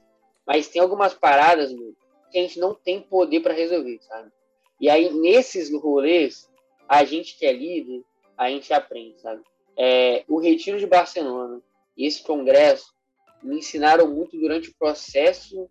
Mas 0.46 0.68
tem 0.68 0.80
algumas 0.80 1.16
paradas 1.16 1.74
meu, 1.74 1.96
que 2.32 2.38
a 2.38 2.42
gente 2.44 2.60
não 2.60 2.76
tem 2.76 3.02
poder 3.02 3.40
para 3.40 3.56
resolver, 3.56 4.00
sabe? 4.02 4.32
E 4.80 4.88
aí, 4.88 5.12
nesses 5.12 5.74
rolês, 5.74 6.48
a 6.88 7.04
gente 7.04 7.36
que 7.36 7.48
é 7.48 7.54
líder, 7.54 8.04
a 8.38 8.48
gente 8.50 8.72
aprende, 8.74 9.20
sabe? 9.20 9.44
É, 9.78 10.24
o 10.28 10.40
Retiro 10.40 10.80
de 10.80 10.86
Barcelona 10.86 11.62
e 11.96 12.06
esse 12.06 12.22
congresso 12.24 12.94
me 13.42 13.58
ensinaram 13.58 14.08
muito 14.08 14.38
durante 14.38 14.70
o 14.70 14.76
processo 14.76 15.70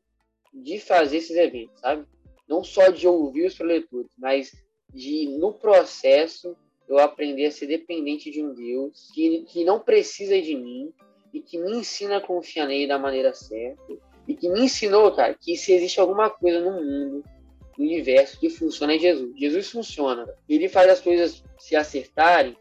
de 0.53 0.79
fazer 0.81 1.19
esses 1.19 1.37
eventos, 1.37 1.81
sabe? 1.81 2.05
Não 2.49 2.65
só 2.65 2.89
de 2.89 3.07
ouvir 3.07 3.47
os 3.47 3.55
preletores, 3.55 4.11
mas 4.19 4.53
de, 4.93 5.29
no 5.39 5.53
processo, 5.53 6.57
eu 6.89 6.99
aprender 6.99 7.47
a 7.47 7.53
ser 7.53 7.67
dependente 7.67 8.31
de 8.31 8.43
um 8.43 8.53
Deus 8.53 9.09
que, 9.15 9.45
que 9.45 9.65
não 9.65 9.79
precisa 9.79 10.41
de 10.41 10.57
mim 10.57 10.93
e 11.33 11.41
que 11.41 11.59
me 11.59 11.73
ensina 11.73 12.17
a 12.17 12.21
confiar 12.21 12.67
nele 12.67 12.89
da 12.89 12.99
maneira 12.99 13.33
certa 13.33 13.97
e 14.27 14.35
que 14.35 14.49
me 14.49 14.61
ensinou, 14.61 15.13
cara, 15.15 15.35
que 15.35 15.57
se 15.57 15.73
existe 15.73 16.01
alguma 16.01 16.29
coisa 16.29 16.61
no 16.61 16.73
mundo, 16.73 17.25
no 17.79 17.85
universo 17.85 18.39
que 18.39 18.51
funciona 18.51 18.95
é 18.95 18.99
Jesus. 18.99 19.33
Jesus 19.39 19.71
funciona. 19.71 20.29
Ele 20.49 20.69
faz 20.69 20.91
as 20.91 21.01
coisas 21.01 21.43
se 21.59 21.77
acertarem 21.77 22.57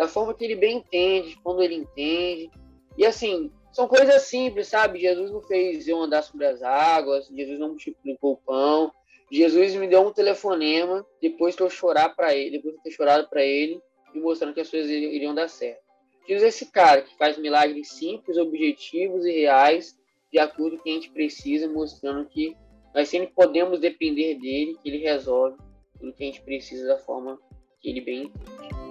da 0.00 0.08
forma 0.08 0.32
que 0.32 0.42
ele 0.42 0.56
bem 0.56 0.78
entende, 0.78 1.38
quando 1.44 1.62
ele 1.62 1.74
entende. 1.74 2.50
E 2.96 3.04
assim, 3.04 3.52
são 3.70 3.86
coisas 3.86 4.22
simples, 4.22 4.68
sabe? 4.68 4.98
Jesus 4.98 5.30
não 5.30 5.42
fez 5.42 5.86
eu 5.86 6.00
andar 6.00 6.22
sobre 6.22 6.46
as 6.46 6.62
águas, 6.62 7.28
Jesus 7.28 7.58
não 7.58 7.68
multiplicou 7.68 8.32
o 8.32 8.36
pão, 8.38 8.90
Jesus 9.30 9.74
me 9.74 9.86
deu 9.86 10.00
um 10.00 10.10
telefonema 10.10 11.06
depois 11.20 11.54
que 11.54 11.62
eu 11.62 11.68
chorar 11.68 12.16
para 12.16 12.34
ele, 12.34 12.52
depois 12.52 12.76
de 12.76 12.82
ter 12.82 12.92
chorado 12.92 13.28
para 13.28 13.44
ele, 13.44 13.78
e 14.14 14.18
mostrando 14.18 14.54
que 14.54 14.60
as 14.62 14.70
coisas 14.70 14.90
iriam 14.90 15.34
dar 15.34 15.48
certo. 15.48 15.82
Jesus 16.26 16.44
é 16.44 16.48
esse 16.48 16.72
cara 16.72 17.02
que 17.02 17.14
faz 17.18 17.36
milagres 17.36 17.90
simples, 17.90 18.38
objetivos 18.38 19.26
e 19.26 19.32
reais, 19.32 19.98
de 20.32 20.38
acordo 20.38 20.76
com 20.76 20.80
o 20.80 20.84
que 20.84 20.90
a 20.90 20.94
gente 20.94 21.10
precisa, 21.10 21.68
mostrando 21.68 22.26
que 22.26 22.56
nós 22.94 23.06
sempre 23.06 23.34
podemos 23.34 23.78
depender 23.78 24.36
dele, 24.36 24.78
que 24.82 24.88
ele 24.88 24.98
resolve 24.98 25.58
tudo 25.98 26.14
que 26.14 26.22
a 26.22 26.26
gente 26.26 26.40
precisa 26.40 26.86
da 26.86 26.96
forma 26.96 27.38
que 27.82 27.90
ele 27.90 28.00
bem 28.00 28.22
entende. 28.24 28.89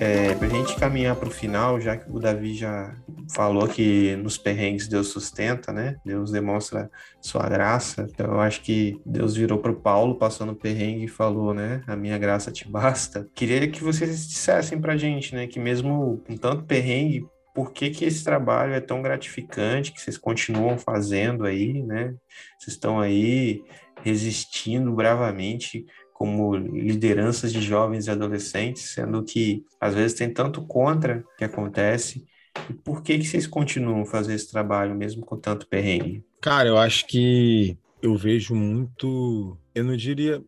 É, 0.00 0.32
para 0.36 0.46
a 0.46 0.50
gente 0.50 0.76
caminhar 0.76 1.16
para 1.16 1.28
o 1.28 1.30
final, 1.30 1.80
já 1.80 1.96
que 1.96 2.08
o 2.08 2.20
Davi 2.20 2.54
já 2.54 2.94
falou 3.34 3.66
que 3.66 4.14
nos 4.16 4.38
perrengues 4.38 4.86
Deus 4.86 5.08
sustenta, 5.08 5.72
né? 5.72 5.96
Deus 6.04 6.30
demonstra 6.30 6.88
sua 7.20 7.48
graça. 7.48 8.06
Então 8.08 8.26
eu 8.26 8.40
acho 8.40 8.62
que 8.62 9.00
Deus 9.04 9.34
virou 9.34 9.58
para 9.58 9.72
o 9.72 9.80
Paulo 9.80 10.14
passando 10.14 10.52
o 10.52 10.56
perrengue 10.56 11.06
e 11.06 11.08
falou, 11.08 11.52
né? 11.52 11.82
A 11.86 11.96
minha 11.96 12.16
graça 12.16 12.52
te 12.52 12.68
basta. 12.68 13.28
Queria 13.34 13.68
que 13.68 13.82
vocês 13.82 14.28
dissessem 14.28 14.80
para 14.80 14.92
a 14.92 14.96
gente, 14.96 15.34
né? 15.34 15.48
Que 15.48 15.58
mesmo 15.58 16.22
com 16.24 16.36
tanto 16.36 16.62
perrengue, 16.62 17.26
por 17.52 17.72
que, 17.72 17.90
que 17.90 18.04
esse 18.04 18.22
trabalho 18.22 18.74
é 18.74 18.80
tão 18.80 19.02
gratificante, 19.02 19.90
que 19.90 20.00
vocês 20.00 20.16
continuam 20.16 20.78
fazendo 20.78 21.44
aí, 21.44 21.82
né? 21.82 22.14
Vocês 22.56 22.74
estão 22.74 23.00
aí 23.00 23.64
resistindo 24.04 24.92
bravamente 24.92 25.84
como 26.18 26.56
lideranças 26.56 27.52
de 27.52 27.60
jovens 27.60 28.08
e 28.08 28.10
adolescentes, 28.10 28.82
sendo 28.92 29.22
que 29.22 29.64
às 29.80 29.94
vezes 29.94 30.18
tem 30.18 30.28
tanto 30.28 30.62
contra 30.62 31.24
que 31.38 31.44
acontece. 31.44 32.26
E 32.68 32.74
por 32.74 33.04
que 33.04 33.16
que 33.16 33.24
vocês 33.24 33.46
continuam 33.46 34.04
fazendo 34.04 34.34
esse 34.34 34.50
trabalho 34.50 34.96
mesmo 34.96 35.24
com 35.24 35.36
tanto 35.36 35.68
perrengue? 35.68 36.24
Cara, 36.40 36.68
eu 36.68 36.76
acho 36.76 37.06
que 37.06 37.78
eu 38.02 38.16
vejo 38.16 38.52
muito, 38.52 39.56
eu 39.72 39.84
não 39.84 39.96
diria, 39.96 40.42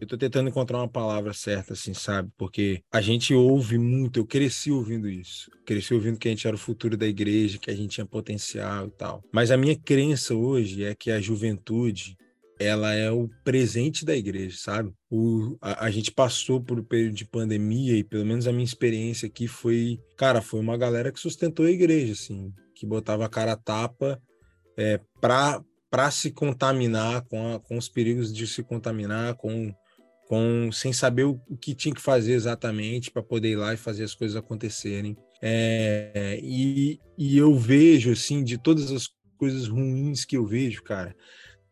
eu 0.00 0.08
tô 0.08 0.18
tentando 0.18 0.48
encontrar 0.48 0.78
uma 0.78 0.88
palavra 0.88 1.32
certa, 1.32 1.74
assim, 1.74 1.94
sabe? 1.94 2.28
Porque 2.36 2.82
a 2.90 3.00
gente 3.00 3.32
ouve 3.32 3.78
muito, 3.78 4.18
eu 4.18 4.26
cresci 4.26 4.72
ouvindo 4.72 5.08
isso. 5.08 5.48
Cresci 5.64 5.94
ouvindo 5.94 6.18
que 6.18 6.26
a 6.26 6.32
gente 6.32 6.48
era 6.48 6.56
o 6.56 6.58
futuro 6.58 6.96
da 6.96 7.06
igreja, 7.06 7.58
que 7.58 7.70
a 7.70 7.76
gente 7.76 7.90
tinha 7.90 8.06
potencial 8.06 8.88
e 8.88 8.90
tal. 8.90 9.22
Mas 9.32 9.52
a 9.52 9.56
minha 9.56 9.78
crença 9.78 10.34
hoje 10.34 10.82
é 10.82 10.96
que 10.96 11.12
a 11.12 11.20
juventude, 11.20 12.16
ela 12.62 12.94
é 12.94 13.10
o 13.10 13.28
presente 13.44 14.04
da 14.04 14.16
igreja, 14.16 14.56
sabe? 14.58 14.92
O, 15.10 15.56
a, 15.60 15.86
a, 15.86 15.90
gente 15.90 16.10
passou 16.10 16.60
por 16.60 16.78
um 16.78 16.84
período 16.84 17.14
de 17.14 17.24
pandemia 17.24 17.96
e 17.96 18.04
pelo 18.04 18.24
menos 18.24 18.46
a 18.46 18.52
minha 18.52 18.64
experiência 18.64 19.26
aqui 19.26 19.46
foi, 19.46 19.98
cara, 20.16 20.40
foi 20.40 20.60
uma 20.60 20.76
galera 20.76 21.12
que 21.12 21.20
sustentou 21.20 21.66
a 21.66 21.70
igreja, 21.70 22.12
assim, 22.12 22.52
que 22.74 22.86
botava 22.86 23.24
a 23.24 23.28
cara 23.28 23.52
a 23.52 23.56
tapa 23.56 24.20
é, 24.76 25.00
para 25.20 25.62
para 25.92 26.10
se 26.10 26.30
contaminar 26.30 27.20
com, 27.26 27.54
a, 27.54 27.60
com 27.60 27.76
os 27.76 27.86
perigos 27.86 28.32
de 28.32 28.46
se 28.46 28.62
contaminar, 28.62 29.34
com, 29.34 29.74
com 30.26 30.72
sem 30.72 30.90
saber 30.90 31.24
o, 31.24 31.38
o 31.46 31.54
que 31.54 31.74
tinha 31.74 31.94
que 31.94 32.00
fazer 32.00 32.32
exatamente 32.32 33.10
para 33.10 33.22
poder 33.22 33.50
ir 33.50 33.56
lá 33.56 33.74
e 33.74 33.76
fazer 33.76 34.02
as 34.02 34.14
coisas 34.14 34.34
acontecerem. 34.34 35.14
É, 35.42 36.40
e, 36.42 36.98
e 37.18 37.36
eu 37.36 37.54
vejo, 37.54 38.10
assim, 38.10 38.42
de 38.42 38.56
todas 38.56 38.90
as 38.90 39.06
coisas 39.36 39.68
ruins 39.68 40.24
que 40.24 40.34
eu 40.34 40.46
vejo, 40.46 40.82
cara, 40.82 41.14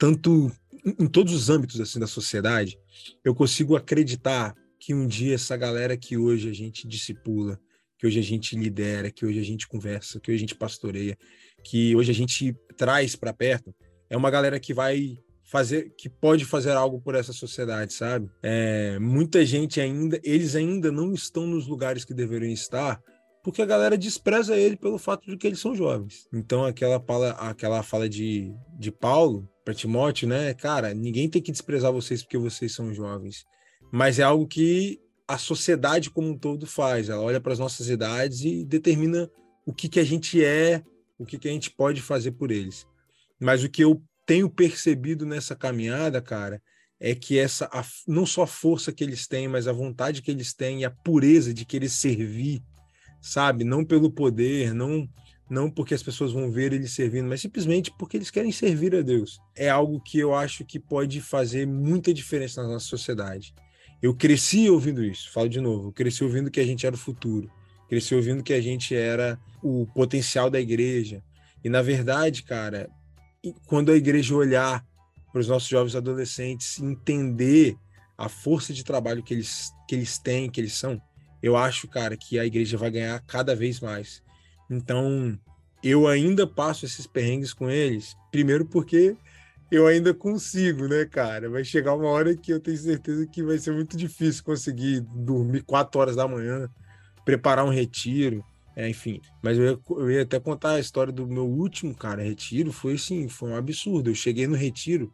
tanto 0.01 0.51
em 0.98 1.07
todos 1.07 1.34
os 1.34 1.51
âmbitos 1.51 1.78
assim 1.78 2.01
da 2.01 2.07
sociedade, 2.07 2.78
eu 3.22 3.34
consigo 3.34 3.76
acreditar 3.76 4.55
que 4.78 4.94
um 4.94 5.07
dia 5.07 5.34
essa 5.34 5.55
galera 5.59 5.94
que 5.94 6.16
hoje 6.16 6.48
a 6.48 6.55
gente 6.55 6.88
discipula, 6.88 7.61
que 7.98 8.07
hoje 8.07 8.18
a 8.18 8.22
gente 8.22 8.57
lidera, 8.57 9.11
que 9.11 9.26
hoje 9.26 9.38
a 9.38 9.44
gente 9.44 9.68
conversa, 9.68 10.18
que 10.18 10.30
hoje 10.30 10.38
a 10.38 10.40
gente 10.40 10.55
pastoreia, 10.55 11.18
que 11.62 11.94
hoje 11.94 12.11
a 12.11 12.14
gente 12.14 12.57
traz 12.78 13.14
para 13.14 13.34
perto, 13.34 13.74
é 14.09 14.16
uma 14.16 14.30
galera 14.30 14.59
que 14.59 14.72
vai 14.72 15.18
fazer, 15.44 15.92
que 15.98 16.09
pode 16.09 16.46
fazer 16.46 16.70
algo 16.70 16.98
por 16.98 17.14
essa 17.14 17.34
sociedade, 17.34 17.92
sabe? 17.92 18.30
É, 18.42 18.98
muita 18.98 19.44
gente 19.44 19.82
ainda, 19.82 20.18
eles 20.24 20.57
ainda 20.57 20.90
não 20.90 21.12
estão 21.12 21.46
nos 21.46 21.66
lugares 21.66 22.07
que 22.07 22.14
deveriam 22.14 22.51
estar, 22.51 22.98
porque 23.43 23.62
a 23.62 23.66
galera 23.66 23.97
despreza 23.97 24.57
ele 24.57 24.76
pelo 24.76 24.99
fato 24.99 25.26
de 25.26 25.36
que 25.36 25.47
eles 25.47 25.61
são 25.61 25.74
jovens. 25.74 26.26
Então 26.32 26.64
aquela 26.64 27.01
fala, 27.01 27.30
aquela 27.32 27.82
fala 27.82 28.09
de, 28.09 28.53
de 28.78 28.91
Paulo 28.91 29.49
para 29.64 29.74
Timóteo, 29.74 30.28
né? 30.28 30.53
Cara, 30.55 30.93
ninguém 30.95 31.28
tem 31.28 31.41
que 31.41 31.53
desprezar 31.53 31.93
vocês 31.93 32.22
porque 32.22 32.38
vocês 32.38 32.74
são 32.74 32.93
jovens. 32.93 33.45
Mas 33.93 34.18
é 34.18 34.22
algo 34.22 34.47
que 34.47 35.01
a 35.26 35.38
sociedade 35.38 36.11
como 36.11 36.28
um 36.28 36.38
todo 36.38 36.66
faz. 36.66 37.09
Ela 37.09 37.22
olha 37.22 37.41
para 37.41 37.53
as 37.53 37.59
nossas 37.59 37.88
idades 37.88 38.41
e 38.43 38.64
determina 38.64 39.30
o 39.64 39.72
que, 39.72 39.88
que 39.88 40.01
a 40.01 40.05
gente 40.05 40.45
é, 40.45 40.82
o 41.18 41.24
que, 41.24 41.38
que 41.38 41.49
a 41.49 41.53
gente 41.53 41.70
pode 41.70 42.03
fazer 42.03 42.32
por 42.32 42.51
eles. 42.51 42.86
Mas 43.38 43.62
o 43.62 43.70
que 43.70 43.82
eu 43.82 44.03
tenho 44.26 44.51
percebido 44.51 45.24
nessa 45.24 45.55
caminhada, 45.55 46.20
cara, 46.20 46.62
é 46.99 47.14
que 47.14 47.38
essa 47.38 47.66
a, 47.72 47.84
não 48.07 48.26
só 48.26 48.43
a 48.43 48.47
força 48.47 48.93
que 48.93 49.03
eles 49.03 49.26
têm, 49.26 49.49
mas 49.49 49.66
a 49.66 49.72
vontade 49.72 50.20
que 50.20 50.30
eles 50.30 50.53
têm 50.53 50.80
e 50.80 50.84
a 50.84 50.91
pureza 50.91 51.55
de 51.55 51.64
querer 51.64 51.88
servir, 51.88 52.62
sabe? 53.21 53.64
Não 53.64 53.85
pelo 53.85 54.11
poder, 54.11 54.75
não 54.75 55.09
não 55.51 55.68
porque 55.68 55.93
as 55.93 56.03
pessoas 56.03 56.33
vão 56.33 56.49
ver 56.49 56.73
eles 56.73 56.93
servindo, 56.93 57.29
mas 57.29 57.41
simplesmente 57.41 57.91
porque 57.99 58.16
eles 58.16 58.31
querem 58.31 58.53
servir 58.53 58.95
a 58.95 59.03
Deus. 59.03 59.41
É 59.57 59.68
algo 59.68 60.01
que 60.01 60.16
eu 60.16 60.33
acho 60.33 60.64
que 60.64 60.79
pode 60.79 61.21
fazer 61.21 61.66
muita 61.66 62.14
diferença 62.14 62.62
na 62.62 62.68
nossa 62.68 62.87
sociedade. 62.87 63.53
Eu 64.01 64.14
cresci 64.14 64.71
ouvindo 64.71 65.05
isso, 65.05 65.29
falo 65.33 65.49
de 65.49 65.61
novo, 65.61 65.89
eu 65.89 65.93
cresci 65.93 66.23
ouvindo 66.23 66.53
que 66.53 66.61
a 66.61 66.64
gente 66.64 66.87
era 66.87 66.95
o 66.95 66.99
futuro, 66.99 67.51
cresci 67.89 68.14
ouvindo 68.14 68.45
que 68.45 68.53
a 68.53 68.61
gente 68.61 68.95
era 68.95 69.39
o 69.61 69.87
potencial 69.89 70.49
da 70.49 70.61
igreja. 70.61 71.21
E 71.64 71.68
na 71.68 71.83
verdade, 71.83 72.45
cara, 72.45 72.89
quando 73.66 73.91
a 73.91 73.97
igreja 73.97 74.35
olhar 74.35 74.87
para 75.33 75.41
os 75.41 75.49
nossos 75.49 75.68
jovens 75.68 75.97
adolescentes, 75.97 76.79
entender 76.79 77.77
a 78.16 78.29
força 78.29 78.73
de 78.73 78.85
trabalho 78.85 79.23
que 79.23 79.35
eles, 79.35 79.73
que 79.89 79.95
eles 79.95 80.18
têm, 80.18 80.49
que 80.49 80.61
eles 80.61 80.75
são, 80.75 81.01
eu 81.43 81.57
acho, 81.57 81.88
cara, 81.88 82.16
que 82.16 82.38
a 82.38 82.45
igreja 82.45 82.76
vai 82.76 82.91
ganhar 82.91 83.20
cada 83.26 83.55
vez 83.55 83.80
mais. 83.80 84.22
Então, 84.68 85.38
eu 85.82 86.07
ainda 86.07 86.47
passo 86.47 86.84
esses 86.84 87.07
perrengues 87.07 87.53
com 87.53 87.70
eles, 87.70 88.16
primeiro 88.30 88.66
porque 88.66 89.16
eu 89.70 89.86
ainda 89.86 90.12
consigo, 90.12 90.89
né, 90.89 91.05
cara? 91.05 91.48
Vai 91.48 91.65
chegar 91.65 91.94
uma 91.94 92.09
hora 92.09 92.36
que 92.36 92.52
eu 92.52 92.60
tenho 92.60 92.77
certeza 92.77 93.27
que 93.27 93.43
vai 93.43 93.56
ser 93.59 93.73
muito 93.73 93.97
difícil 93.97 94.43
conseguir 94.43 95.01
dormir 95.01 95.62
quatro 95.62 96.01
horas 96.01 96.16
da 96.16 96.27
manhã, 96.27 96.69
preparar 97.24 97.65
um 97.65 97.70
retiro, 97.70 98.44
é, 98.74 98.89
enfim. 98.89 99.20
Mas 99.43 99.59
eu 99.59 99.65
ia, 99.65 99.78
eu 99.90 100.10
ia, 100.10 100.23
até 100.23 100.40
contar 100.40 100.73
a 100.73 100.81
história 100.81 101.12
do 101.12 101.27
meu 101.27 101.47
último, 101.47 101.94
cara, 101.94 102.23
retiro. 102.23 102.73
Foi 102.73 102.94
assim, 102.94 103.28
foi 103.28 103.51
um 103.51 103.56
absurdo. 103.56 104.10
Eu 104.10 104.15
cheguei 104.15 104.47
no 104.47 104.56
retiro, 104.56 105.12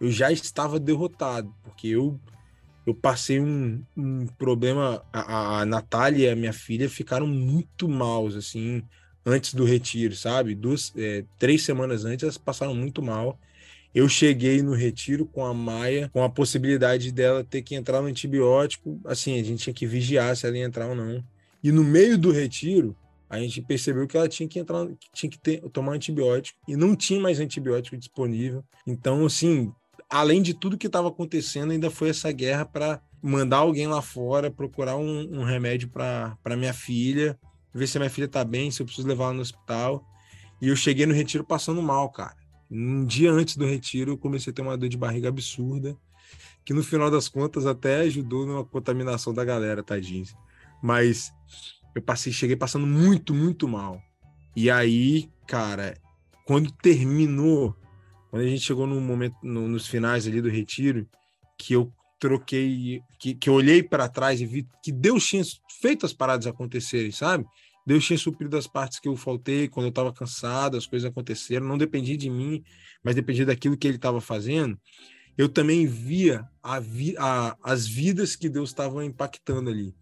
eu 0.00 0.10
já 0.10 0.30
estava 0.30 0.78
derrotado, 0.78 1.52
porque 1.64 1.88
eu 1.88 2.20
eu 2.86 2.94
passei 2.94 3.40
um, 3.40 3.82
um 3.96 4.26
problema. 4.38 5.04
A, 5.12 5.60
a 5.60 5.66
Natália 5.66 6.28
e 6.28 6.30
a 6.30 6.36
minha 6.36 6.52
filha 6.52 6.88
ficaram 6.88 7.26
muito 7.26 7.88
maus, 7.88 8.36
assim, 8.36 8.82
antes 9.24 9.52
do 9.52 9.64
retiro, 9.64 10.14
sabe? 10.14 10.54
Duas, 10.54 10.92
é, 10.96 11.24
três 11.38 11.62
semanas 11.62 12.04
antes, 12.04 12.22
elas 12.22 12.38
passaram 12.38 12.74
muito 12.74 13.02
mal. 13.02 13.38
Eu 13.92 14.08
cheguei 14.08 14.62
no 14.62 14.74
retiro 14.74 15.26
com 15.26 15.44
a 15.44 15.52
Maia, 15.52 16.10
com 16.12 16.22
a 16.22 16.28
possibilidade 16.28 17.10
dela 17.10 17.42
ter 17.42 17.62
que 17.62 17.74
entrar 17.74 18.00
no 18.00 18.08
antibiótico. 18.08 19.00
Assim, 19.04 19.40
a 19.40 19.42
gente 19.42 19.64
tinha 19.64 19.74
que 19.74 19.86
vigiar 19.86 20.36
se 20.36 20.46
ela 20.46 20.56
ia 20.56 20.64
entrar 20.64 20.86
ou 20.86 20.94
não. 20.94 21.24
E 21.64 21.72
no 21.72 21.82
meio 21.82 22.16
do 22.16 22.30
retiro, 22.30 22.94
a 23.28 23.40
gente 23.40 23.60
percebeu 23.62 24.06
que 24.06 24.16
ela 24.16 24.28
tinha 24.28 24.48
que 24.48 24.58
entrar, 24.58 24.86
tinha 25.12 25.30
que 25.30 25.38
ter, 25.38 25.60
tomar 25.70 25.94
antibiótico 25.94 26.58
e 26.68 26.76
não 26.76 26.94
tinha 26.94 27.18
mais 27.18 27.40
antibiótico 27.40 27.96
disponível. 27.96 28.62
Então, 28.86 29.26
assim, 29.26 29.72
além 30.08 30.42
de 30.42 30.54
tudo 30.54 30.78
que 30.78 30.86
estava 30.86 31.08
acontecendo, 31.08 31.72
ainda 31.72 31.90
foi 31.90 32.10
essa 32.10 32.30
guerra 32.32 32.64
para 32.64 33.00
mandar 33.22 33.58
alguém 33.58 33.86
lá 33.86 34.00
fora 34.00 34.50
procurar 34.50 34.96
um, 34.96 35.40
um 35.40 35.44
remédio 35.44 35.88
para 35.88 36.56
minha 36.56 36.72
filha, 36.72 37.38
ver 37.74 37.86
se 37.86 37.98
a 37.98 38.00
minha 38.00 38.10
filha 38.10 38.28
tá 38.28 38.44
bem, 38.44 38.70
se 38.70 38.80
eu 38.80 38.86
preciso 38.86 39.08
levar 39.08 39.24
ela 39.24 39.34
no 39.34 39.40
hospital. 39.40 40.04
E 40.60 40.68
eu 40.68 40.76
cheguei 40.76 41.06
no 41.06 41.14
retiro 41.14 41.44
passando 41.44 41.82
mal, 41.82 42.10
cara. 42.10 42.36
Um 42.70 43.04
dia 43.04 43.30
antes 43.30 43.56
do 43.56 43.66
retiro, 43.66 44.12
eu 44.12 44.18
comecei 44.18 44.50
a 44.50 44.54
ter 44.54 44.62
uma 44.62 44.76
dor 44.76 44.88
de 44.88 44.96
barriga 44.96 45.28
absurda, 45.28 45.96
que 46.64 46.72
no 46.72 46.82
final 46.82 47.10
das 47.10 47.28
contas 47.28 47.66
até 47.66 48.00
ajudou 48.00 48.46
na 48.46 48.64
contaminação 48.64 49.32
da 49.34 49.44
galera, 49.44 49.82
tadinho. 49.82 50.24
Mas 50.82 51.32
eu 51.94 52.02
passei, 52.02 52.32
cheguei 52.32 52.56
passando 52.56 52.86
muito, 52.86 53.34
muito 53.34 53.68
mal. 53.68 54.00
E 54.54 54.70
aí, 54.70 55.30
cara, 55.46 55.96
quando 56.44 56.70
terminou, 56.70 57.76
quando 58.30 58.42
a 58.42 58.48
gente 58.48 58.62
chegou 58.62 58.86
no 58.86 59.00
momento, 59.00 59.36
no, 59.42 59.68
nos 59.68 59.86
finais 59.86 60.26
ali 60.26 60.40
do 60.40 60.48
retiro, 60.48 61.08
que 61.58 61.74
eu 61.74 61.92
troquei, 62.18 63.00
que, 63.18 63.34
que 63.34 63.48
eu 63.48 63.54
olhei 63.54 63.82
para 63.82 64.08
trás 64.08 64.40
e 64.40 64.46
vi 64.46 64.66
que 64.82 64.90
Deus 64.90 65.26
tinha 65.26 65.42
feito 65.80 66.06
as 66.06 66.12
paradas 66.12 66.46
acontecerem, 66.46 67.10
sabe? 67.12 67.44
Deus 67.86 68.04
tinha 68.04 68.18
suprido 68.18 68.56
as 68.56 68.66
partes 68.66 68.98
que 68.98 69.08
eu 69.08 69.16
faltei 69.16 69.68
quando 69.68 69.86
eu 69.86 69.90
estava 69.90 70.12
cansado, 70.12 70.76
as 70.76 70.86
coisas 70.86 71.08
aconteceram, 71.08 71.66
não 71.66 71.78
dependia 71.78 72.16
de 72.16 72.28
mim, 72.28 72.64
mas 73.02 73.14
dependia 73.14 73.46
daquilo 73.46 73.76
que 73.76 73.86
ele 73.86 73.96
estava 73.96 74.20
fazendo. 74.20 74.76
Eu 75.38 75.48
também 75.48 75.86
via 75.86 76.44
a 76.62 76.80
vi, 76.80 77.14
a, 77.18 77.56
as 77.62 77.86
vidas 77.86 78.34
que 78.34 78.48
Deus 78.48 78.70
estava 78.70 79.04
impactando 79.04 79.70
ali. 79.70 79.94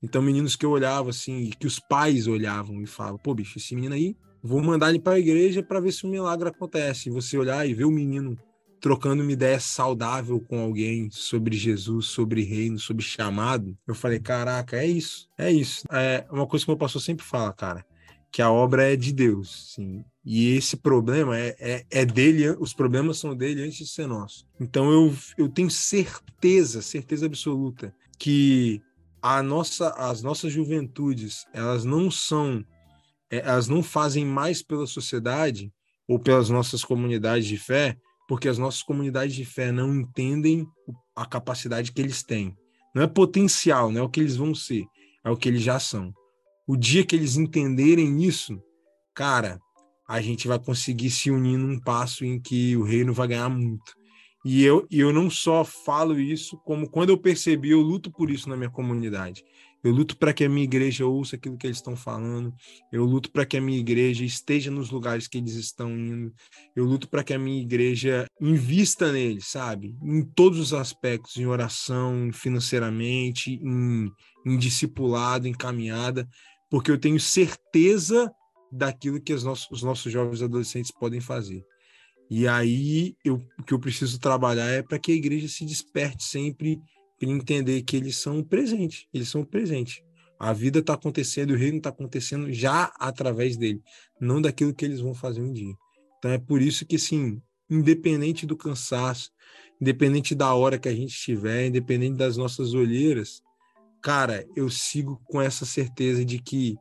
Então, 0.00 0.20
meninos 0.20 0.54
que 0.54 0.66
eu 0.66 0.70
olhava 0.70 1.10
assim, 1.10 1.50
que 1.58 1.66
os 1.66 1.80
pais 1.80 2.26
olhavam 2.26 2.80
e 2.82 2.86
falavam: 2.86 3.18
pô, 3.18 3.34
bicho, 3.34 3.58
esse 3.58 3.74
menino 3.74 3.94
aí, 3.94 4.16
vou 4.42 4.62
mandar 4.62 4.90
ele 4.90 4.98
para 4.98 5.14
a 5.14 5.18
igreja 5.18 5.62
para 5.62 5.80
ver 5.80 5.92
se 5.92 6.06
um 6.06 6.10
milagre 6.10 6.48
acontece. 6.48 7.08
E 7.08 7.12
você 7.12 7.38
olhar 7.38 7.66
e 7.66 7.74
ver 7.74 7.84
o 7.84 7.90
menino 7.90 8.36
trocando 8.80 9.22
uma 9.22 9.32
ideia 9.32 9.60
saudável 9.60 10.40
com 10.40 10.58
alguém 10.58 11.08
sobre 11.10 11.56
Jesus, 11.56 12.06
sobre 12.06 12.42
reino, 12.42 12.78
sobre 12.78 13.04
chamado, 13.04 13.78
eu 13.86 13.94
falei: 13.94 14.18
caraca, 14.18 14.76
é 14.76 14.86
isso, 14.86 15.28
é 15.38 15.50
isso. 15.52 15.84
É 15.90 16.26
uma 16.30 16.46
coisa 16.46 16.64
que 16.64 16.70
meu 16.70 16.76
pastor 16.76 17.00
sempre 17.00 17.24
fala, 17.24 17.52
cara, 17.52 17.86
que 18.32 18.42
a 18.42 18.50
obra 18.50 18.92
é 18.92 18.96
de 18.96 19.12
Deus, 19.12 19.74
sim. 19.74 20.04
E 20.24 20.54
esse 20.56 20.76
problema 20.76 21.38
é, 21.38 21.56
é, 21.60 21.86
é, 21.90 22.04
dele, 22.04 22.50
os 22.58 22.72
problemas 22.72 23.18
são 23.18 23.36
dele 23.36 23.62
antes 23.62 23.78
de 23.78 23.86
ser 23.86 24.06
nosso. 24.06 24.46
Então 24.58 24.90
eu, 24.90 25.14
eu 25.36 25.48
tenho 25.48 25.70
certeza, 25.70 26.80
certeza 26.80 27.26
absoluta, 27.26 27.94
que 28.18 28.80
a 29.20 29.42
nossa, 29.42 29.90
as 29.90 30.22
nossas 30.22 30.52
juventudes, 30.52 31.46
elas 31.52 31.84
não 31.84 32.10
são, 32.10 32.64
é, 33.32 33.38
elas 33.38 33.66
não 33.66 33.82
fazem 33.82 34.26
mais 34.26 34.62
pela 34.62 34.86
sociedade 34.86 35.72
ou 36.06 36.18
pelas 36.18 36.50
nossas 36.50 36.84
comunidades 36.84 37.46
de 37.46 37.56
fé, 37.56 37.96
porque 38.28 38.46
as 38.46 38.58
nossas 38.58 38.82
comunidades 38.82 39.34
de 39.34 39.46
fé 39.46 39.72
não 39.72 39.94
entendem 39.94 40.66
a 41.16 41.24
capacidade 41.24 41.92
que 41.92 42.02
eles 42.02 42.22
têm. 42.22 42.54
Não 42.94 43.02
é 43.02 43.06
potencial, 43.06 43.90
não 43.90 44.02
é 44.02 44.04
o 44.04 44.08
que 44.08 44.20
eles 44.20 44.36
vão 44.36 44.54
ser, 44.54 44.84
é 45.24 45.30
o 45.30 45.36
que 45.36 45.48
eles 45.48 45.62
já 45.62 45.80
são. 45.80 46.12
O 46.66 46.76
dia 46.76 47.04
que 47.04 47.16
eles 47.16 47.36
entenderem 47.36 48.22
isso, 48.22 48.62
cara, 49.14 49.58
a 50.06 50.20
gente 50.20 50.46
vai 50.46 50.58
conseguir 50.58 51.10
se 51.10 51.30
unir 51.30 51.56
num 51.56 51.80
passo 51.80 52.24
em 52.24 52.38
que 52.38 52.76
o 52.76 52.82
reino 52.82 53.14
vai 53.14 53.28
ganhar 53.28 53.48
muito. 53.48 53.94
E 54.44 54.62
eu, 54.62 54.86
eu 54.90 55.12
não 55.12 55.30
só 55.30 55.64
falo 55.64 56.18
isso, 56.18 56.58
como 56.58 56.90
quando 56.90 57.10
eu 57.10 57.18
percebi, 57.18 57.70
eu 57.70 57.80
luto 57.80 58.10
por 58.10 58.30
isso 58.30 58.48
na 58.48 58.56
minha 58.56 58.70
comunidade. 58.70 59.42
Eu 59.82 59.92
luto 59.92 60.16
para 60.16 60.32
que 60.32 60.44
a 60.44 60.48
minha 60.48 60.62
igreja 60.62 61.04
ouça 61.04 61.34
aquilo 61.34 61.56
que 61.56 61.66
eles 61.66 61.78
estão 61.78 61.96
falando. 61.96 62.54
Eu 62.92 63.04
luto 63.04 63.30
para 63.32 63.44
que 63.44 63.56
a 63.56 63.60
minha 63.60 63.78
igreja 63.78 64.24
esteja 64.24 64.70
nos 64.70 64.90
lugares 64.90 65.26
que 65.26 65.38
eles 65.38 65.54
estão 65.54 65.90
indo. 65.90 66.32
Eu 66.76 66.84
luto 66.84 67.08
para 67.08 67.24
que 67.24 67.34
a 67.34 67.38
minha 67.38 67.60
igreja 67.60 68.26
invista 68.40 69.10
neles, 69.10 69.48
sabe? 69.48 69.96
Em 70.02 70.22
todos 70.22 70.60
os 70.60 70.72
aspectos, 70.72 71.36
em 71.36 71.46
oração, 71.46 72.30
financeiramente, 72.32 73.54
em, 73.54 74.12
em 74.46 74.56
discipulado, 74.56 75.48
em 75.48 75.52
caminhada, 75.52 76.28
porque 76.70 76.90
eu 76.90 76.98
tenho 76.98 77.18
certeza 77.18 78.32
daquilo 78.70 79.20
que 79.20 79.34
os 79.34 79.42
nossos, 79.42 79.68
os 79.70 79.82
nossos 79.82 80.12
jovens 80.12 80.42
adolescentes 80.42 80.92
podem 80.92 81.20
fazer. 81.20 81.64
E 82.30 82.48
aí 82.48 83.14
eu, 83.24 83.42
o 83.58 83.62
que 83.62 83.74
eu 83.74 83.78
preciso 83.78 84.18
trabalhar 84.18 84.68
é 84.68 84.80
para 84.80 84.98
que 84.98 85.12
a 85.12 85.14
igreja 85.14 85.48
se 85.48 85.66
desperte 85.66 86.24
sempre 86.24 86.80
para 87.22 87.30
entender 87.30 87.82
que 87.82 87.96
eles 87.96 88.16
são 88.16 88.42
presente, 88.42 89.08
eles 89.14 89.28
são 89.28 89.44
presente. 89.44 90.04
A 90.40 90.52
vida 90.52 90.80
está 90.80 90.94
acontecendo, 90.94 91.52
o 91.52 91.56
reino 91.56 91.76
está 91.76 91.90
acontecendo 91.90 92.52
já 92.52 92.92
através 92.98 93.56
dele, 93.56 93.80
não 94.20 94.42
daquilo 94.42 94.74
que 94.74 94.84
eles 94.84 94.98
vão 94.98 95.14
fazer 95.14 95.40
um 95.40 95.52
dia. 95.52 95.72
Então 96.18 96.32
é 96.32 96.38
por 96.38 96.60
isso 96.60 96.84
que, 96.84 96.98
sim, 96.98 97.40
independente 97.70 98.44
do 98.44 98.56
cansaço, 98.56 99.30
independente 99.80 100.34
da 100.34 100.52
hora 100.52 100.80
que 100.80 100.88
a 100.88 100.94
gente 100.94 101.14
estiver, 101.14 101.66
independente 101.66 102.16
das 102.16 102.36
nossas 102.36 102.74
olheiras, 102.74 103.40
cara, 104.02 104.44
eu 104.56 104.68
sigo 104.68 105.22
com 105.26 105.40
essa 105.40 105.64
certeza 105.64 106.24
de 106.24 106.40
que 106.40 106.76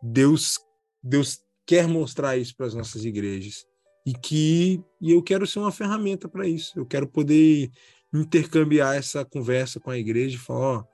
Deus, 0.00 0.60
Deus 1.02 1.40
quer 1.66 1.88
mostrar 1.88 2.36
isso 2.36 2.54
para 2.56 2.66
as 2.66 2.74
nossas 2.74 3.04
igrejas 3.04 3.66
e 4.06 4.12
que 4.12 4.80
e 5.00 5.10
eu 5.10 5.20
quero 5.24 5.44
ser 5.44 5.58
uma 5.58 5.72
ferramenta 5.72 6.28
para 6.28 6.46
isso. 6.46 6.78
Eu 6.78 6.86
quero 6.86 7.08
poder 7.08 7.68
intercambiar 8.12 8.96
essa 8.96 9.24
conversa 9.24 9.80
com 9.80 9.90
a 9.90 9.98
igreja 9.98 10.36
e 10.36 10.38
falar, 10.38 10.78
ó, 10.78 10.84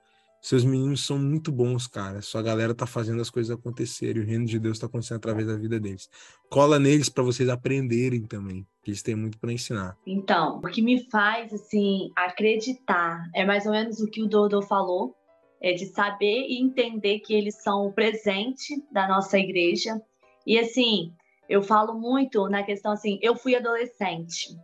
seus 0.41 0.63
meninos 0.63 1.05
são 1.05 1.17
muito 1.17 1.51
bons, 1.51 1.85
cara. 1.85 2.21
Sua 2.21 2.41
galera 2.41 2.73
tá 2.73 2.85
fazendo 2.85 3.21
as 3.21 3.29
coisas 3.29 3.55
acontecerem. 3.55 4.23
O 4.23 4.25
reino 4.25 4.45
de 4.45 4.57
Deus 4.57 4.77
está 4.77 4.87
acontecendo 4.87 5.17
através 5.17 5.47
da 5.47 5.57
vida 5.57 5.79
deles. 5.79 6.09
Cola 6.49 6.79
neles 6.79 7.09
para 7.09 7.23
vocês 7.23 7.49
aprenderem 7.49 8.21
também, 8.25 8.65
que 8.81 8.91
eles 8.91 9.03
têm 9.03 9.15
muito 9.15 9.37
para 9.37 9.51
ensinar. 9.51 9.97
Então, 10.07 10.59
o 10.59 10.67
que 10.67 10.81
me 10.81 11.09
faz 11.09 11.53
assim 11.53 12.09
acreditar 12.15 13.29
é 13.35 13.45
mais 13.45 13.65
ou 13.65 13.73
menos 13.73 13.99
o 13.99 14.09
que 14.09 14.23
o 14.23 14.27
Dodo 14.27 14.61
falou, 14.61 15.13
é 15.61 15.73
de 15.73 15.87
saber 15.87 16.45
e 16.47 16.61
entender 16.61 17.19
que 17.19 17.33
eles 17.33 17.61
são 17.61 17.87
o 17.87 17.91
presente 17.93 18.81
da 18.93 19.09
nossa 19.09 19.37
igreja. 19.37 20.01
E 20.47 20.57
assim, 20.57 21.11
eu 21.49 21.61
falo 21.61 21.99
muito 21.99 22.47
na 22.47 22.63
questão 22.63 22.93
assim, 22.93 23.19
eu 23.21 23.35
fui 23.35 23.55
adolescente 23.55 24.57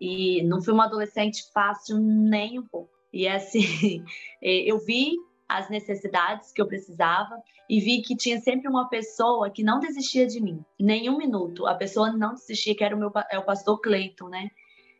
e 0.00 0.42
não 0.42 0.62
fui 0.62 0.72
uma 0.72 0.84
adolescente 0.84 1.50
fácil 1.52 1.98
nem 1.98 2.58
um 2.58 2.66
pouco. 2.66 2.90
E 3.12 3.28
assim, 3.28 4.04
eu 4.42 4.78
vi 4.78 5.12
as 5.48 5.68
necessidades 5.68 6.52
que 6.52 6.60
eu 6.60 6.66
precisava 6.66 7.36
e 7.68 7.80
vi 7.80 8.02
que 8.02 8.16
tinha 8.16 8.40
sempre 8.40 8.68
uma 8.68 8.88
pessoa 8.88 9.50
que 9.50 9.62
não 9.62 9.78
desistia 9.78 10.26
de 10.26 10.40
mim, 10.40 10.64
nenhum 10.78 11.16
minuto. 11.16 11.66
A 11.66 11.74
pessoa 11.74 12.12
não 12.12 12.34
desistia, 12.34 12.74
que 12.74 12.84
era 12.84 12.94
o 12.94 12.98
meu 12.98 13.12
é 13.30 13.38
o 13.38 13.44
pastor 13.44 13.80
Cleiton, 13.80 14.28
né? 14.28 14.50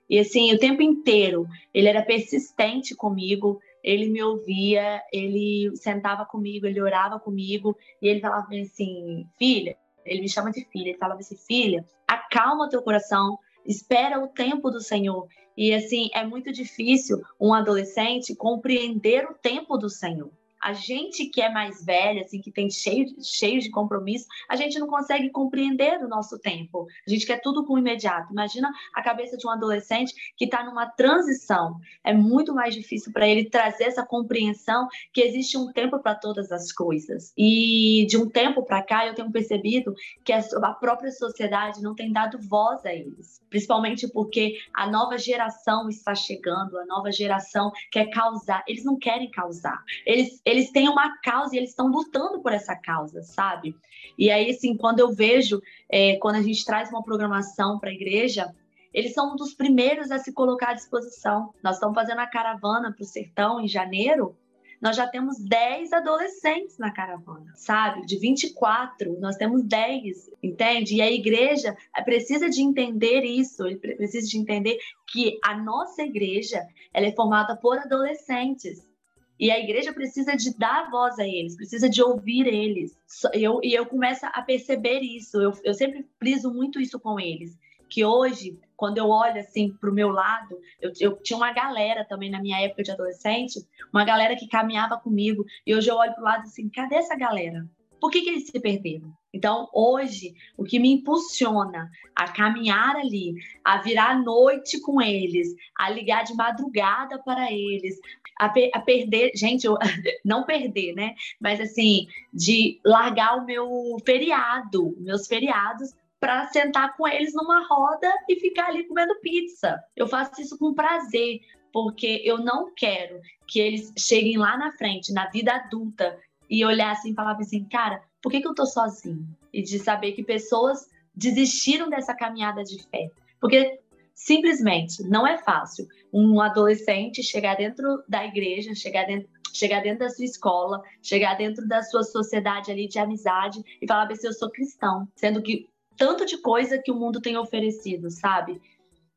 E 0.09 0.19
assim, 0.19 0.53
o 0.53 0.59
tempo 0.59 0.83
inteiro 0.83 1.47
ele 1.73 1.89
era 1.89 2.03
persistente 2.03 2.95
comigo, 2.95 3.59
ele 3.83 4.09
me 4.11 4.23
ouvia, 4.23 5.03
ele 5.13 5.75
sentava 5.77 6.25
comigo, 6.25 6.67
ele 6.67 6.81
orava 6.81 7.19
comigo 7.19 7.77
e 8.01 8.09
ele 8.09 8.21
falava 8.21 8.47
assim: 8.55 9.27
"Filha, 9.39 9.77
ele 10.05 10.21
me 10.21 10.29
chama 10.29 10.51
de 10.51 10.65
filha, 10.67 10.91
ele 10.91 10.99
falava 10.99 11.21
assim, 11.21 11.37
filha, 11.37 11.85
acalma 12.07 12.69
teu 12.69 12.83
coração, 12.83 13.39
espera 13.65 14.23
o 14.23 14.29
tempo 14.29 14.71
do 14.71 14.81
Senhor. 14.81 15.27
E 15.57 15.73
assim, 15.73 16.11
é 16.13 16.25
muito 16.25 16.53
difícil 16.53 17.23
um 17.41 17.55
adolescente 17.55 18.35
compreender 18.35 19.25
o 19.27 19.35
tempo 19.35 19.77
do 19.77 19.89
Senhor 19.89 20.31
a 20.65 20.73
gente 20.73 21.27
que 21.27 21.43
é 21.43 21.51
mais 21.51 21.85
velha, 21.85 22.23
assim, 22.23 22.41
que 22.41 22.51
tem 22.51 22.71
cheio, 22.71 23.15
cheio 23.21 23.61
de 23.61 23.71
compromisso, 23.71 24.27
a 24.49 24.57
gente 24.57 24.79
não 24.79 24.87
consegue 24.87 25.29
compreender 25.29 26.03
o 26.03 26.09
nosso 26.09 26.39
tempo. 26.39 26.87
A 27.07 27.11
gente 27.11 27.27
quer 27.27 27.43
tudo 27.43 27.67
com 27.67 27.79
imediato. 27.79 28.33
Imagina 28.33 28.73
a 28.95 29.03
cabeça 29.03 29.37
de 29.37 29.47
um 29.47 29.51
adolescente 29.51 30.15
que 30.39 30.47
está 30.47 30.65
numa 30.65 30.87
transição. 30.87 31.79
É 32.03 32.15
muito 32.15 32.55
mais 32.55 32.75
difícil 32.75 33.13
para 33.13 33.29
ele 33.29 33.45
trazer 33.45 33.85
essa 33.85 34.07
compreensão 34.07 34.89
que 35.13 35.21
existe 35.21 35.59
um 35.59 35.71
tempo 35.71 35.99
para 35.99 36.15
todas 36.15 36.51
as 36.51 36.73
coisas. 36.73 37.35
E 37.37 38.07
de 38.09 38.17
um 38.17 38.27
tempo 38.27 38.63
para 38.65 38.83
cá, 38.83 39.07
eu 39.07 39.15
tenho 39.15 39.31
percebido 39.31 39.95
que 40.25 40.33
a 40.33 40.43
própria 40.73 41.13
sociedade 41.13 41.83
não 41.83 41.95
tem 41.95 42.11
dado 42.11 42.39
voz 42.41 42.87
a 42.87 42.95
eles, 42.95 43.43
principalmente 43.51 44.09
porque 44.09 44.57
a 44.75 44.91
nova 44.91 45.19
geração 45.19 45.91
está 45.91 46.15
chegando, 46.15 46.79
a 46.79 46.87
nova 46.87 47.13
geração 47.13 47.71
quer 47.93 48.07
causar. 48.07 48.65
Eles 48.67 48.83
não 48.83 48.97
querem 48.97 49.31
causar. 49.31 49.83
Eles, 50.07 50.41
eles 50.45 50.54
eles 50.55 50.71
têm 50.71 50.89
uma 50.89 51.19
causa 51.19 51.55
e 51.55 51.59
eles 51.59 51.71
estão 51.71 51.89
lutando 51.89 52.41
por 52.41 52.53
essa 52.53 52.77
causa, 52.77 53.23
sabe? 53.23 53.77
E 54.17 54.31
aí, 54.31 54.51
assim, 54.51 54.77
quando 54.77 55.01
eu 55.01 55.13
vejo, 55.13 55.61
é, 55.91 56.17
quando 56.17 56.37
a 56.37 56.43
gente 56.43 56.65
traz 56.65 56.91
uma 56.91 57.03
programação 57.03 57.79
para 57.79 57.91
a 57.91 57.93
igreja, 57.93 58.55
eles 58.93 59.13
são 59.13 59.33
um 59.33 59.37
dos 59.37 59.53
primeiros 59.53 60.13
a 60.13 60.19
se 60.19 60.33
colocar 60.33 60.71
à 60.71 60.75
disposição. 60.75 61.53
Nós 61.63 61.75
estamos 61.75 61.97
fazendo 61.97 62.21
a 62.21 62.27
caravana 62.27 62.93
para 62.93 63.03
o 63.03 63.07
sertão 63.07 63.61
em 63.61 63.67
janeiro. 63.67 64.37
nós 64.81 64.97
já 64.97 65.07
temos 65.07 65.39
10 65.39 65.93
adolescentes 65.95 66.77
na 66.79 66.93
caravana, 66.93 67.53
sabe? 67.57 68.05
De 68.05 68.19
24, 68.19 69.19
nós 69.19 69.35
temos 69.37 69.65
10, 69.65 70.31
entende? 70.43 70.97
E 70.97 71.03
a 71.03 71.11
igreja 71.11 71.75
precisa 72.05 72.51
de 72.51 72.61
entender 72.61 73.23
isso, 73.23 73.65
precisa 73.81 74.29
de 74.29 74.39
entender 74.39 74.79
que 75.11 75.39
a 75.43 75.57
nossa 75.57 76.03
igreja, 76.03 76.65
ela 76.93 77.07
é 77.07 77.13
formada 77.13 77.57
por 77.57 77.79
adolescentes. 77.79 78.94
E 79.39 79.51
a 79.51 79.59
igreja 79.59 79.93
precisa 79.93 80.37
de 80.37 80.57
dar 80.57 80.91
voz 80.91 81.19
a 81.19 81.27
eles, 81.27 81.57
precisa 81.57 81.89
de 81.89 82.03
ouvir 82.03 82.47
eles. 82.47 82.97
Eu, 83.33 83.61
e 83.63 83.75
eu 83.75 83.85
começo 83.87 84.25
a 84.27 84.43
perceber 84.43 85.01
isso, 85.01 85.41
eu, 85.41 85.53
eu 85.65 85.75
sempre 85.75 86.07
friso 86.19 86.53
muito 86.53 86.81
isso 86.81 87.01
com 87.01 87.19
eles. 87.19 87.59
Que 87.89 88.05
hoje, 88.05 88.59
quando 88.77 88.99
eu 88.99 89.09
olho 89.09 89.41
assim 89.41 89.73
para 89.73 89.91
o 89.91 89.95
meu 89.95 90.11
lado, 90.11 90.59
eu, 90.81 90.93
eu, 91.01 91.17
tinha 91.17 91.37
uma 91.37 91.53
galera 91.53 92.05
também 92.05 92.31
na 92.31 92.41
minha 92.41 92.61
época 92.61 92.83
de 92.83 92.91
adolescente, 92.91 93.61
uma 93.93 94.05
galera 94.05 94.37
que 94.37 94.49
caminhava 94.49 94.97
comigo, 94.97 95.45
e 95.67 95.75
hoje 95.75 95.91
eu 95.91 95.97
olho 95.97 96.15
para 96.15 96.23
o 96.23 96.25
lado 96.25 96.43
assim: 96.43 96.69
cadê 96.69 96.97
essa 96.97 97.17
galera? 97.17 97.67
Por 98.05 98.11
que, 98.11 98.21
que 98.21 98.29
eles 98.29 98.47
se 98.49 98.61
perderam? 98.61 99.15
Então, 99.33 99.67
hoje, 99.73 100.35
o 100.59 100.63
que 100.63 100.79
me 100.79 100.93
impulsiona 100.93 101.91
a 102.15 102.31
caminhar 102.31 102.97
ali, 102.97 103.35
a 103.65 103.79
virar 103.79 104.23
noite 104.23 104.79
com 104.79 105.01
eles, 105.01 105.49
a 105.75 105.89
ligar 105.89 106.23
de 106.23 106.35
madrugada 106.35 107.19
para 107.23 107.51
eles, 107.51 107.99
a, 108.39 108.51
per 108.51 108.69
a 108.75 108.81
perder, 108.81 109.31
gente, 109.35 109.65
eu, 109.65 109.79
não 110.23 110.45
perder, 110.45 110.95
né? 110.95 111.15
Mas 111.41 111.59
assim, 111.63 112.07
de 112.31 112.79
largar 112.85 113.39
o 113.39 113.47
meu 113.47 113.97
feriado, 114.05 114.95
meus 114.99 115.27
feriados, 115.27 115.95
para 116.21 116.47
sentar 116.49 116.95
com 116.99 117.09
eles 117.09 117.33
numa 117.33 117.67
roda 117.67 118.13
e 118.29 118.37
ficar 118.39 118.67
ali 118.67 118.85
comendo 118.85 119.19
pizza. 119.23 119.83
Eu 119.97 120.07
faço 120.07 120.43
isso 120.43 120.59
com 120.59 120.75
prazer, 120.75 121.41
porque 121.73 122.21
eu 122.23 122.37
não 122.37 122.71
quero 122.75 123.19
que 123.49 123.59
eles 123.59 123.93
cheguem 123.99 124.37
lá 124.37 124.59
na 124.59 124.73
frente, 124.73 125.11
na 125.11 125.27
vida 125.31 125.55
adulta, 125.55 126.19
e 126.49 126.65
olhar 126.65 126.93
assim 126.93 127.13
e 127.13 127.15
falar 127.15 127.37
assim, 127.37 127.65
cara, 127.65 128.03
por 128.23 128.31
que, 128.31 128.41
que 128.41 128.49
eu 128.49 128.55
tô 128.55 128.67
sozinho? 128.67 129.27
E 129.53 129.63
de 129.63 129.79
saber 129.79 130.13
que 130.13 130.23
pessoas 130.23 130.89
desistiram 131.15 131.89
dessa 131.89 132.15
caminhada 132.15 132.63
de 132.63 132.83
fé. 132.89 133.11
Porque 133.41 133.81
simplesmente 134.15 135.03
não 135.09 135.27
é 135.27 135.39
fácil 135.39 135.87
um 136.13 136.41
adolescente 136.41 137.23
chegar 137.23 137.57
dentro 137.57 138.03
da 138.09 138.25
igreja, 138.25 138.75
chegar 138.75 139.05
dentro, 139.05 139.29
chegar 139.53 139.81
dentro 139.81 140.01
da 140.01 140.11
sua 140.11 140.25
escola, 140.25 140.83
chegar 141.03 141.35
dentro 141.35 141.67
da 141.67 141.83
sua 141.83 142.03
sociedade 142.03 142.71
ali 142.71 142.89
de 142.89 142.99
amizade 142.99 143.63
e 143.81 143.87
falar 143.87 144.11
assim, 144.11 144.27
eu 144.27 144.33
sou 144.33 144.51
cristão, 144.51 145.09
sendo 145.15 145.43
que 145.43 145.69
tanto 145.97 146.25
de 146.25 146.39
coisa 146.39 146.79
que 146.79 146.91
o 146.91 146.95
mundo 146.95 147.21
tem 147.21 147.37
oferecido, 147.37 148.11
sabe? 148.11 148.61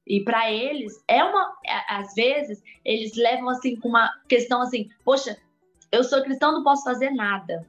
E 0.06 0.24
para 0.24 0.52
eles 0.52 1.04
é 1.08 1.24
uma, 1.24 1.56
às 1.90 2.14
vezes 2.14 2.62
eles 2.86 3.16
levam 3.16 3.50
assim 3.50 3.76
com 3.76 3.90
uma 3.90 4.10
questão 4.28 4.62
assim, 4.62 4.88
poxa, 5.04 5.38
eu 5.92 6.04
sou 6.04 6.22
cristão, 6.24 6.52
não 6.52 6.64
posso 6.64 6.84
fazer 6.84 7.12
nada. 7.12 7.66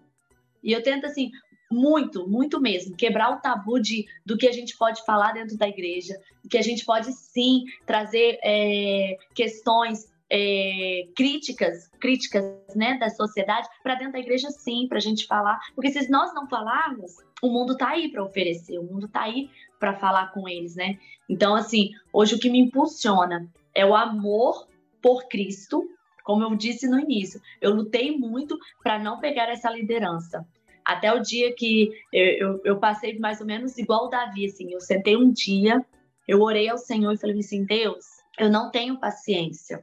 E 0.62 0.72
eu 0.72 0.82
tento 0.82 1.06
assim, 1.06 1.30
muito, 1.70 2.28
muito 2.28 2.60
mesmo, 2.60 2.96
quebrar 2.96 3.30
o 3.30 3.40
tabu 3.40 3.78
de, 3.80 4.06
do 4.24 4.36
que 4.36 4.48
a 4.48 4.52
gente 4.52 4.76
pode 4.76 5.04
falar 5.04 5.32
dentro 5.32 5.56
da 5.56 5.68
igreja, 5.68 6.14
que 6.50 6.58
a 6.58 6.62
gente 6.62 6.84
pode 6.84 7.12
sim 7.12 7.64
trazer 7.86 8.38
é, 8.42 9.16
questões 9.34 10.10
é, 10.30 11.06
críticas, 11.16 11.88
críticas 12.00 12.44
né, 12.74 12.98
da 12.98 13.08
sociedade 13.08 13.68
para 13.82 13.94
dentro 13.94 14.12
da 14.12 14.18
igreja 14.18 14.50
sim, 14.50 14.86
para 14.88 14.98
a 14.98 15.00
gente 15.00 15.26
falar, 15.26 15.58
porque 15.74 15.90
se 15.90 16.10
nós 16.10 16.34
não 16.34 16.48
falarmos, 16.48 17.16
o 17.42 17.48
mundo 17.48 17.74
está 17.74 17.90
aí 17.90 18.10
para 18.10 18.24
oferecer, 18.24 18.78
o 18.78 18.84
mundo 18.84 19.06
está 19.06 19.22
aí 19.22 19.50
para 19.78 19.94
falar 19.94 20.32
com 20.32 20.48
eles, 20.48 20.74
né? 20.74 20.98
Então, 21.28 21.54
assim, 21.54 21.90
hoje 22.12 22.34
o 22.34 22.38
que 22.38 22.50
me 22.50 22.58
impulsiona 22.58 23.48
é 23.74 23.86
o 23.86 23.94
amor 23.94 24.66
por 25.00 25.28
Cristo, 25.28 25.88
como 26.28 26.44
eu 26.44 26.54
disse 26.54 26.86
no 26.86 27.00
início, 27.00 27.40
eu 27.58 27.74
lutei 27.74 28.14
muito 28.14 28.58
para 28.82 28.98
não 28.98 29.18
pegar 29.18 29.48
essa 29.48 29.70
liderança. 29.70 30.46
Até 30.84 31.10
o 31.10 31.20
dia 31.20 31.54
que 31.54 31.90
eu, 32.12 32.26
eu, 32.26 32.60
eu, 32.66 32.78
passei 32.78 33.18
mais 33.18 33.40
ou 33.40 33.46
menos 33.46 33.78
igual 33.78 34.04
o 34.04 34.08
Davi, 34.08 34.44
assim, 34.44 34.70
eu 34.70 34.78
sentei 34.78 35.16
um 35.16 35.32
dia, 35.32 35.82
eu 36.28 36.42
orei 36.42 36.68
ao 36.68 36.76
Senhor 36.76 37.14
e 37.14 37.16
falei 37.16 37.38
assim, 37.38 37.64
Deus, 37.64 38.04
eu 38.38 38.50
não 38.50 38.70
tenho 38.70 39.00
paciência. 39.00 39.82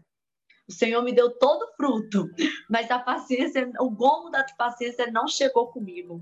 O 0.70 0.72
Senhor 0.72 1.02
me 1.02 1.14
deu 1.14 1.32
todo 1.32 1.64
o 1.64 1.76
fruto, 1.76 2.30
mas 2.70 2.92
a 2.92 3.00
paciência, 3.00 3.68
o 3.80 3.90
gomo 3.90 4.30
da 4.30 4.46
paciência 4.56 5.12
não 5.12 5.28
chegou 5.28 5.70
comigo. 5.70 6.22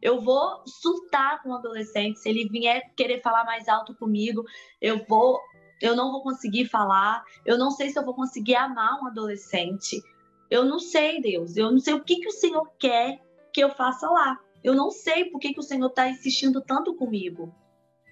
Eu 0.00 0.20
vou 0.20 0.62
surtar 0.64 1.42
com 1.42 1.48
o 1.48 1.54
adolescente 1.54 2.20
se 2.20 2.28
ele 2.28 2.48
vier 2.48 2.92
querer 2.96 3.20
falar 3.20 3.44
mais 3.44 3.66
alto 3.66 3.96
comigo, 3.96 4.44
eu 4.80 5.04
vou 5.08 5.40
eu 5.80 5.94
não 5.94 6.10
vou 6.10 6.22
conseguir 6.22 6.66
falar, 6.66 7.24
eu 7.44 7.58
não 7.58 7.70
sei 7.70 7.90
se 7.90 7.98
eu 7.98 8.04
vou 8.04 8.14
conseguir 8.14 8.54
amar 8.54 9.00
um 9.02 9.06
adolescente. 9.06 10.02
Eu 10.50 10.64
não 10.64 10.78
sei, 10.78 11.20
Deus, 11.20 11.56
eu 11.56 11.70
não 11.70 11.78
sei 11.78 11.94
o 11.94 12.02
que, 12.02 12.16
que 12.16 12.28
o 12.28 12.32
Senhor 12.32 12.70
quer 12.78 13.20
que 13.52 13.62
eu 13.62 13.70
faça 13.70 14.08
lá. 14.08 14.38
Eu 14.62 14.74
não 14.74 14.90
sei 14.90 15.26
por 15.26 15.38
que, 15.38 15.52
que 15.52 15.60
o 15.60 15.62
Senhor 15.62 15.86
está 15.86 16.08
insistindo 16.08 16.60
tanto 16.60 16.94
comigo. 16.94 17.54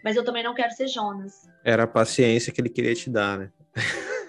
Mas 0.03 0.16
eu 0.16 0.24
também 0.24 0.43
não 0.43 0.55
quero 0.55 0.73
ser 0.73 0.86
Jonas. 0.86 1.49
Era 1.65 1.85
a 1.85 1.86
paciência 1.86 2.53
que 2.53 2.61
ele 2.61 2.69
queria 2.69 2.95
te 2.95 3.09
dar, 3.09 3.39
né? 3.39 3.53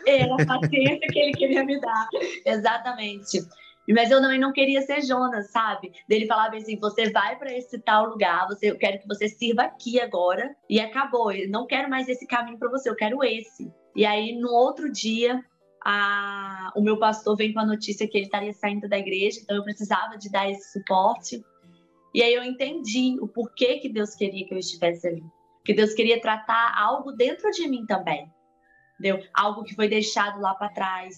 Era 0.07 0.35
a 0.35 0.45
paciência 0.45 1.07
que 1.07 1.19
ele 1.19 1.33
queria 1.33 1.63
me 1.63 1.79
dar. 1.79 2.07
Exatamente. 2.45 3.45
Mas 3.93 4.09
eu 4.09 4.19
também 4.19 4.39
não 4.39 4.51
queria 4.51 4.81
ser 4.81 5.01
Jonas, 5.01 5.51
sabe? 5.51 5.91
Dele 6.07 6.25
falar 6.25 6.53
assim: 6.55 6.79
você 6.79 7.09
vai 7.11 7.37
para 7.37 7.53
esse 7.53 7.79
tal 7.79 8.09
lugar, 8.09 8.47
você, 8.47 8.71
eu 8.71 8.77
quero 8.77 8.99
que 8.99 9.07
você 9.07 9.27
sirva 9.27 9.63
aqui 9.63 9.99
agora 9.99 10.55
e 10.69 10.79
acabou. 10.79 11.31
Eu 11.31 11.49
não 11.49 11.67
quero 11.67 11.89
mais 11.89 12.07
esse 12.07 12.25
caminho 12.25 12.57
para 12.57 12.69
você, 12.69 12.89
eu 12.89 12.95
quero 12.95 13.23
esse. 13.23 13.71
E 13.95 14.05
aí, 14.05 14.33
no 14.33 14.51
outro 14.51 14.91
dia, 14.91 15.43
a, 15.85 16.71
o 16.75 16.81
meu 16.81 16.97
pastor 16.97 17.37
vem 17.37 17.53
com 17.53 17.59
a 17.59 17.65
notícia 17.65 18.07
que 18.07 18.17
ele 18.17 18.25
estaria 18.25 18.53
saindo 18.53 18.89
da 18.89 18.97
igreja, 18.97 19.39
então 19.41 19.55
eu 19.55 19.63
precisava 19.63 20.17
de 20.17 20.31
dar 20.31 20.49
esse 20.49 20.73
suporte. 20.73 21.43
E 22.13 22.23
aí 22.23 22.33
eu 22.33 22.43
entendi 22.43 23.17
o 23.21 23.27
porquê 23.27 23.77
que 23.77 23.89
Deus 23.89 24.15
queria 24.15 24.47
que 24.47 24.53
eu 24.53 24.57
estivesse 24.57 25.07
ali. 25.07 25.23
Que 25.63 25.73
Deus 25.73 25.93
queria 25.93 26.19
tratar 26.19 26.73
algo 26.75 27.11
dentro 27.11 27.51
de 27.51 27.67
mim 27.67 27.85
também. 27.85 28.31
Entendeu? 28.99 29.23
Algo 29.33 29.63
que 29.63 29.75
foi 29.75 29.87
deixado 29.87 30.39
lá 30.39 30.55
para 30.55 30.69
trás, 30.69 31.15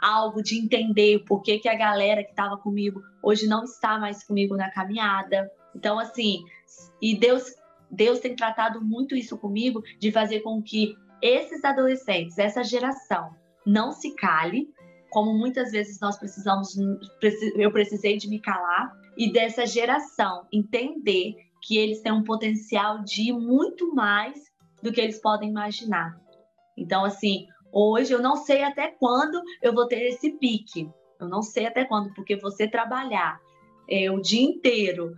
algo 0.00 0.42
de 0.42 0.58
entender 0.58 1.24
por 1.26 1.42
que, 1.42 1.58
que 1.58 1.68
a 1.68 1.76
galera 1.76 2.24
que 2.24 2.30
estava 2.30 2.56
comigo 2.56 3.02
hoje 3.22 3.46
não 3.46 3.64
está 3.64 3.98
mais 3.98 4.24
comigo 4.24 4.56
na 4.56 4.70
caminhada. 4.70 5.50
Então, 5.74 5.98
assim, 5.98 6.42
e 7.00 7.18
Deus, 7.18 7.44
Deus 7.90 8.18
tem 8.18 8.34
tratado 8.34 8.80
muito 8.82 9.14
isso 9.14 9.36
comigo, 9.38 9.82
de 9.98 10.10
fazer 10.10 10.40
com 10.40 10.62
que 10.62 10.96
esses 11.22 11.64
adolescentes, 11.64 12.38
essa 12.38 12.64
geração, 12.64 13.34
não 13.66 13.92
se 13.92 14.14
cale, 14.14 14.68
como 15.10 15.36
muitas 15.36 15.72
vezes 15.72 16.00
nós 16.00 16.18
precisamos, 16.18 16.76
eu 17.56 17.70
precisei 17.70 18.16
de 18.16 18.28
me 18.28 18.40
calar, 18.40 18.92
e 19.16 19.32
dessa 19.32 19.66
geração 19.66 20.46
entender 20.52 21.34
que 21.62 21.76
eles 21.76 22.00
têm 22.00 22.12
um 22.12 22.24
potencial 22.24 23.02
de 23.02 23.32
muito 23.32 23.94
mais 23.94 24.38
do 24.82 24.90
que 24.90 25.00
eles 25.00 25.20
podem 25.20 25.50
imaginar. 25.50 26.18
Então, 26.76 27.04
assim, 27.04 27.46
Hoje 27.72 28.12
eu 28.12 28.20
não 28.20 28.36
sei 28.36 28.62
até 28.62 28.88
quando 28.88 29.40
eu 29.62 29.72
vou 29.72 29.86
ter 29.86 30.02
esse 30.08 30.32
pique. 30.32 30.90
Eu 31.18 31.28
não 31.28 31.42
sei 31.42 31.66
até 31.66 31.84
quando, 31.84 32.12
porque 32.14 32.36
você 32.36 32.66
trabalhar 32.66 33.38
é, 33.88 34.10
o 34.10 34.20
dia 34.20 34.42
inteiro, 34.42 35.14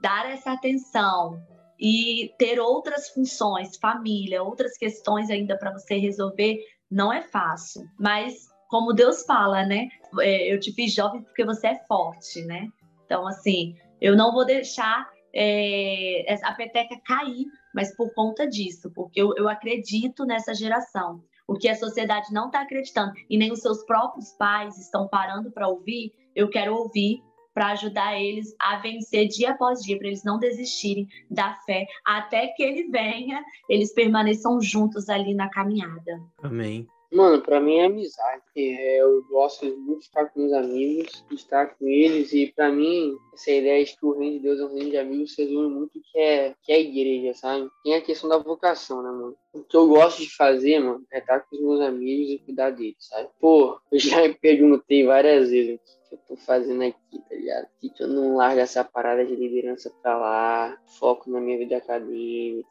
dar 0.00 0.30
essa 0.30 0.52
atenção 0.52 1.42
e 1.78 2.32
ter 2.38 2.60
outras 2.60 3.08
funções, 3.08 3.76
família, 3.76 4.42
outras 4.42 4.76
questões 4.76 5.30
ainda 5.30 5.58
para 5.58 5.72
você 5.72 5.96
resolver, 5.96 6.58
não 6.90 7.12
é 7.12 7.22
fácil. 7.22 7.82
Mas 7.98 8.48
como 8.68 8.92
Deus 8.92 9.24
fala, 9.24 9.64
né? 9.64 9.88
É, 10.20 10.52
eu 10.52 10.60
te 10.60 10.72
fiz 10.72 10.94
jovem 10.94 11.22
porque 11.22 11.44
você 11.44 11.68
é 11.68 11.84
forte, 11.86 12.44
né? 12.44 12.68
Então, 13.04 13.26
assim, 13.26 13.76
eu 14.00 14.16
não 14.16 14.32
vou 14.32 14.46
deixar 14.46 15.10
é, 15.34 16.24
a 16.42 16.52
peteca 16.52 16.98
cair, 17.04 17.46
mas 17.74 17.94
por 17.96 18.14
conta 18.14 18.46
disso, 18.46 18.90
porque 18.94 19.20
eu, 19.20 19.34
eu 19.36 19.48
acredito 19.48 20.24
nessa 20.24 20.54
geração 20.54 21.22
o 21.52 21.58
que 21.58 21.68
a 21.68 21.74
sociedade 21.74 22.32
não 22.32 22.46
está 22.46 22.62
acreditando 22.62 23.12
e 23.28 23.36
nem 23.36 23.52
os 23.52 23.60
seus 23.60 23.84
próprios 23.84 24.32
pais 24.32 24.78
estão 24.78 25.06
parando 25.08 25.50
para 25.50 25.68
ouvir, 25.68 26.12
eu 26.34 26.48
quero 26.48 26.74
ouvir 26.74 27.22
para 27.54 27.72
ajudar 27.72 28.18
eles 28.18 28.54
a 28.58 28.78
vencer 28.78 29.28
dia 29.28 29.50
após 29.50 29.80
dia, 29.80 29.98
para 29.98 30.06
eles 30.06 30.24
não 30.24 30.38
desistirem 30.38 31.06
da 31.30 31.54
fé, 31.66 31.86
até 32.04 32.46
que 32.48 32.62
ele 32.62 32.88
venha, 32.88 33.42
eles 33.68 33.92
permaneçam 33.92 34.60
juntos 34.60 35.08
ali 35.10 35.34
na 35.34 35.50
caminhada. 35.50 36.18
Amém. 36.42 36.88
Mano, 37.12 37.42
pra 37.42 37.60
mim 37.60 37.76
é 37.76 37.84
amizade. 37.84 38.42
É, 38.56 39.02
eu 39.02 39.22
gosto 39.24 39.66
muito 39.66 39.98
de 39.98 40.04
estar 40.06 40.26
com 40.30 40.40
meus 40.40 40.52
amigos, 40.54 41.22
de 41.28 41.34
estar 41.34 41.66
com 41.66 41.86
eles. 41.86 42.32
E 42.32 42.50
pra 42.56 42.72
mim, 42.72 43.14
essa 43.34 43.50
ideia 43.50 43.84
de 43.84 43.94
que 43.94 44.06
o 44.06 44.18
reino 44.18 44.36
de 44.36 44.42
Deus 44.42 44.58
é 44.58 44.64
um 44.64 44.74
reino 44.74 44.90
de 44.90 44.96
amigos 44.96 45.36
resume 45.36 45.68
muito 45.68 46.00
que 46.00 46.18
é, 46.18 46.54
que 46.62 46.72
é 46.72 46.76
a 46.76 46.80
igreja, 46.80 47.34
sabe? 47.34 47.68
Tem 47.84 47.94
a 47.94 48.00
questão 48.00 48.30
da 48.30 48.38
vocação, 48.38 49.02
né, 49.02 49.10
mano? 49.10 49.36
O 49.52 49.62
que 49.62 49.76
eu 49.76 49.86
gosto 49.86 50.22
de 50.22 50.34
fazer, 50.34 50.78
mano, 50.78 51.04
é 51.12 51.18
estar 51.18 51.40
com 51.40 51.54
os 51.54 51.60
meus 51.60 51.80
amigos 51.82 52.30
e 52.30 52.38
cuidar 52.38 52.70
deles, 52.70 52.96
sabe? 52.98 53.28
Pô, 53.38 53.78
eu 53.92 53.98
já 53.98 54.22
me 54.22 54.32
perguntei 54.40 55.04
várias 55.04 55.50
vezes 55.50 55.78
o 55.78 56.08
que 56.08 56.14
eu 56.14 56.18
tô 56.28 56.36
fazendo 56.36 56.82
aqui, 56.82 57.18
tá 57.28 57.34
ligado? 57.34 57.66
Por 57.78 57.92
que 57.92 58.02
eu 58.02 58.08
não 58.08 58.36
largo 58.36 58.60
essa 58.60 58.82
parada 58.82 59.24
de 59.24 59.36
liderança 59.36 59.92
pra 60.02 60.16
lá? 60.16 60.78
Foco 60.98 61.30
na 61.30 61.40
minha 61.40 61.58
vida 61.58 61.76
acadêmica, 61.76 62.66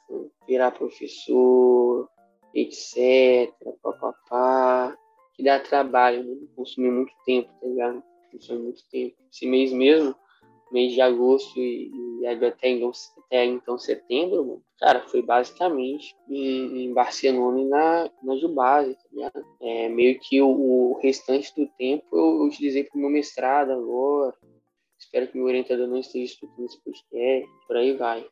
virar 0.48 0.72
professor, 0.72 2.10
etc, 2.54 3.54
papapá, 3.82 4.98
que 5.34 5.44
dá 5.44 5.60
trabalho, 5.60 6.24
né? 6.24 6.48
consumir 6.56 6.92
muito 6.92 7.14
tempo, 7.26 7.50
tá 7.60 7.68
ligado? 7.68 8.04
Há 8.50 8.54
muito 8.54 8.84
tempo. 8.90 9.16
Esse 9.32 9.46
mês 9.46 9.74
mesmo, 9.74 10.16
mês 10.72 10.94
de 10.94 11.02
agosto 11.02 11.60
e, 11.60 11.92
e 12.22 12.28
até, 12.28 12.70
então, 12.70 12.92
até 13.26 13.46
então 13.46 13.78
setembro, 13.78 14.46
mano, 14.46 14.64
cara, 14.80 15.02
foi 15.02 15.22
basicamente 15.22 16.16
em, 16.30 16.86
em, 16.86 16.94
Barcelona 16.94 17.60
e 17.60 17.66
na, 17.66 18.10
na 18.24 18.38
Jubase, 18.38 18.96
tá 18.96 19.04
ligado? 19.12 19.46
É, 19.62 19.90
meio 19.90 20.20
que 20.20 20.42
o, 20.42 20.50
o, 20.50 21.00
restante 21.00 21.54
do 21.56 21.68
tempo 21.78 22.06
eu, 22.14 22.44
utilizei 22.44 22.84
para 22.84 22.98
o 22.98 23.02
meu 23.02 23.10
mestrado 23.10 23.72
agora. 23.72 24.34
Espero 24.98 25.28
que 25.28 25.38
meu 25.38 25.48
orientador 25.48 25.88
não 25.88 25.98
esteja 25.98 26.34
escutando 26.34 26.66
esse 26.66 26.82
podcast, 26.84 27.50
por 27.68 27.76
aí 27.76 27.98
vai. 27.98 28.26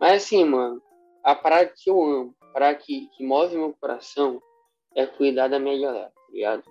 Mas 0.00 0.24
assim, 0.24 0.44
mano, 0.44 0.82
a 1.22 1.34
parada 1.34 1.72
que 1.76 1.90
eu 1.90 2.02
amo, 2.02 2.34
a 2.50 2.52
parada 2.52 2.78
que, 2.78 3.06
que 3.16 3.24
move 3.24 3.56
meu 3.56 3.72
coração 3.80 4.42
é 4.94 5.06
cuidar 5.06 5.48
da 5.48 5.58
minha 5.58 5.80
galera, 5.80 6.10
tá 6.10 6.32
ligado? 6.32 6.64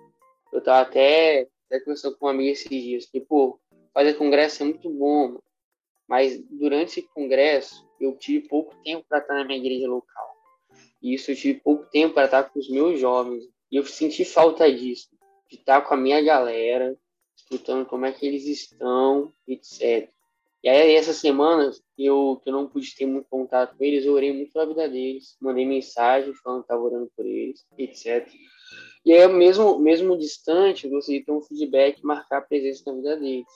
Eu 0.52 0.62
tava 0.62 0.80
até, 0.82 1.48
até 1.66 1.80
conversando 1.80 2.16
com 2.18 2.26
uma 2.26 2.32
amiga 2.32 2.50
esses 2.50 2.68
dias, 2.68 3.10
pô, 3.26 3.58
fazer 3.94 4.14
congresso 4.14 4.62
é 4.62 4.66
muito 4.66 4.90
bom, 4.90 5.38
mas 6.06 6.38
durante 6.50 6.90
esse 6.90 7.02
congresso 7.02 7.88
eu 7.98 8.14
tive 8.16 8.46
pouco 8.46 8.74
tempo 8.84 9.06
para 9.08 9.18
estar 9.18 9.34
na 9.34 9.44
minha 9.44 9.58
igreja 9.58 9.88
local. 9.88 10.36
E 11.02 11.14
isso 11.14 11.30
eu 11.30 11.36
tive 11.36 11.60
pouco 11.60 11.86
tempo 11.86 12.14
para 12.14 12.26
estar 12.26 12.44
com 12.44 12.58
os 12.58 12.68
meus 12.68 13.00
jovens. 13.00 13.44
E 13.70 13.76
eu 13.76 13.86
senti 13.86 14.24
falta 14.24 14.70
disso, 14.70 15.08
de 15.48 15.56
estar 15.56 15.80
com 15.82 15.94
a 15.94 15.96
minha 15.96 16.20
galera, 16.20 16.94
escutando 17.36 17.86
como 17.86 18.04
é 18.04 18.12
que 18.12 18.26
eles 18.26 18.44
estão, 18.44 19.32
etc. 19.48 20.10
E 20.62 20.68
aí, 20.68 20.94
essas 20.94 21.16
semanas, 21.16 21.82
eu, 21.96 22.38
que 22.42 22.50
eu 22.50 22.52
não 22.52 22.68
pude 22.68 22.94
ter 22.94 23.06
muito 23.06 23.26
contato 23.30 23.76
com 23.76 23.82
eles, 23.82 24.04
eu 24.04 24.12
orei 24.12 24.32
muito 24.32 24.52
pela 24.52 24.66
vida 24.66 24.88
deles, 24.88 25.36
mandei 25.40 25.64
mensagem 25.64 26.34
falando 26.34 26.60
que 26.60 26.64
estava 26.64 26.82
orando 26.82 27.10
por 27.16 27.24
eles, 27.24 27.64
etc. 27.78 28.28
E 29.04 29.12
aí, 29.12 29.26
mesmo, 29.28 29.78
mesmo 29.78 30.18
distante, 30.18 30.86
eu 30.86 31.00
de 31.00 31.20
ter 31.20 31.32
um 31.32 31.40
feedback, 31.40 32.04
marcar 32.04 32.38
a 32.38 32.42
presença 32.42 32.82
na 32.86 32.96
vida 32.96 33.16
deles. 33.16 33.46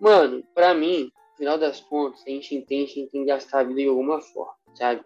Mano, 0.00 0.42
para 0.54 0.74
mim, 0.74 1.10
no 1.32 1.36
final 1.36 1.58
das 1.58 1.80
contas, 1.80 2.22
a 2.26 2.30
gente 2.30 2.54
entende, 2.54 2.92
gente 2.92 3.10
tem 3.10 3.20
que 3.22 3.26
gastar 3.26 3.60
a 3.60 3.64
vida 3.64 3.82
de 3.82 3.88
alguma 3.88 4.20
forma, 4.22 4.54
sabe? 4.74 5.04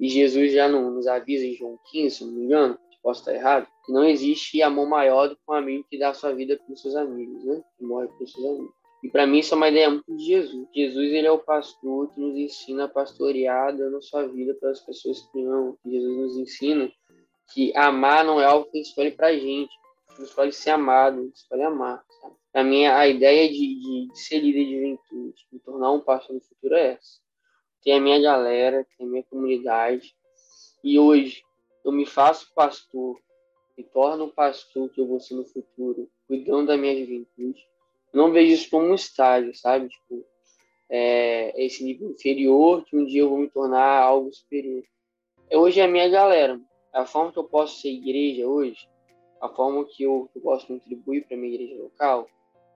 E 0.00 0.08
Jesus 0.08 0.52
já 0.52 0.68
não, 0.68 0.90
nos 0.90 1.06
avisa 1.06 1.44
em 1.44 1.54
João 1.54 1.78
15, 1.90 2.16
se 2.16 2.24
não 2.24 2.32
me 2.32 2.44
engano, 2.44 2.78
posso 3.02 3.20
estar 3.20 3.34
errado, 3.34 3.68
que 3.86 3.92
não 3.92 4.04
existe 4.04 4.60
amor 4.62 4.88
maior 4.88 5.28
do 5.28 5.36
que 5.36 5.42
um 5.48 5.54
amigo 5.54 5.86
que 5.88 5.98
dá 5.98 6.10
a 6.10 6.14
sua 6.14 6.32
vida 6.32 6.56
pelos 6.56 6.80
seus 6.80 6.96
amigos, 6.96 7.44
né? 7.44 7.62
Que 7.76 7.84
morre 7.84 8.08
pelos 8.08 8.32
seus 8.32 8.44
amigos. 8.44 8.77
E 9.02 9.08
para 9.08 9.26
mim 9.26 9.38
isso 9.38 9.54
é 9.54 9.56
uma 9.56 9.68
ideia 9.68 9.90
muito 9.90 10.16
de 10.16 10.24
Jesus. 10.24 10.68
Jesus 10.74 11.12
ele 11.12 11.26
é 11.26 11.30
o 11.30 11.38
pastor 11.38 12.12
que 12.12 12.20
nos 12.20 12.36
ensina 12.36 12.84
a 12.84 12.88
pastorear, 12.88 13.74
a 13.74 14.00
sua 14.00 14.26
vida 14.26 14.54
para 14.54 14.70
as 14.70 14.80
pessoas 14.80 15.20
que 15.30 15.40
amam. 15.40 15.78
Jesus 15.86 16.16
nos 16.16 16.36
ensina 16.36 16.90
que 17.52 17.74
amar 17.76 18.24
não 18.24 18.40
é 18.40 18.44
algo 18.44 18.70
que 18.70 18.80
escolhe 18.80 19.12
para 19.12 19.28
a 19.28 19.36
gente. 19.36 19.72
Gente 20.10 20.22
escolhe 20.28 20.52
ser 20.52 20.70
amado, 20.70 21.22
gente 21.22 21.36
escolhe 21.36 21.62
amar. 21.62 22.04
Para 22.52 22.64
mim 22.64 22.86
a 22.86 23.06
ideia 23.06 23.48
de, 23.48 23.54
de, 23.54 24.08
de, 24.08 24.18
ser 24.18 24.40
líder 24.40 24.64
de 24.64 24.74
juventude, 24.74 25.46
de 25.52 25.58
tornar 25.60 25.92
um 25.92 26.00
pastor 26.00 26.34
no 26.34 26.40
futuro 26.40 26.74
é 26.74 26.94
essa. 26.94 27.20
Tem 27.82 27.94
a 27.94 28.00
minha 28.00 28.20
galera, 28.20 28.84
tem 28.96 29.06
a 29.06 29.10
minha 29.10 29.22
comunidade. 29.22 30.12
E 30.82 30.98
hoje 30.98 31.44
eu 31.84 31.92
me 31.92 32.04
faço 32.04 32.52
pastor, 32.52 33.16
me 33.76 33.84
torno 33.84 34.32
pastor 34.32 34.88
que 34.90 35.00
eu 35.00 35.06
vou 35.06 35.20
ser 35.20 35.34
no 35.34 35.44
futuro, 35.44 36.10
cuidando 36.26 36.66
da 36.66 36.76
minha 36.76 36.98
juventude 36.98 37.64
não 38.12 38.32
vejo 38.32 38.54
isso 38.54 38.70
como 38.70 38.86
um 38.86 38.94
estágio, 38.94 39.54
sabe? 39.54 39.88
Tipo, 39.88 40.24
é, 40.88 41.64
esse 41.64 41.84
nível 41.84 42.10
inferior 42.10 42.84
que 42.84 42.96
um 42.96 43.04
dia 43.04 43.22
eu 43.22 43.28
vou 43.28 43.38
me 43.38 43.50
tornar 43.50 44.00
algo 44.00 44.32
superior. 44.32 44.82
É, 45.50 45.56
hoje 45.56 45.80
é 45.80 45.84
a 45.84 45.88
minha 45.88 46.08
galera. 46.08 46.60
A 46.92 47.04
forma 47.04 47.32
que 47.32 47.38
eu 47.38 47.44
posso 47.44 47.80
ser 47.80 47.90
igreja 47.90 48.46
hoje, 48.46 48.88
a 49.40 49.48
forma 49.48 49.84
que 49.84 50.02
eu, 50.02 50.28
que 50.32 50.38
eu 50.38 50.42
posso 50.42 50.66
contribuir 50.66 51.26
para 51.26 51.36
minha 51.36 51.54
igreja 51.54 51.80
local, 51.82 52.28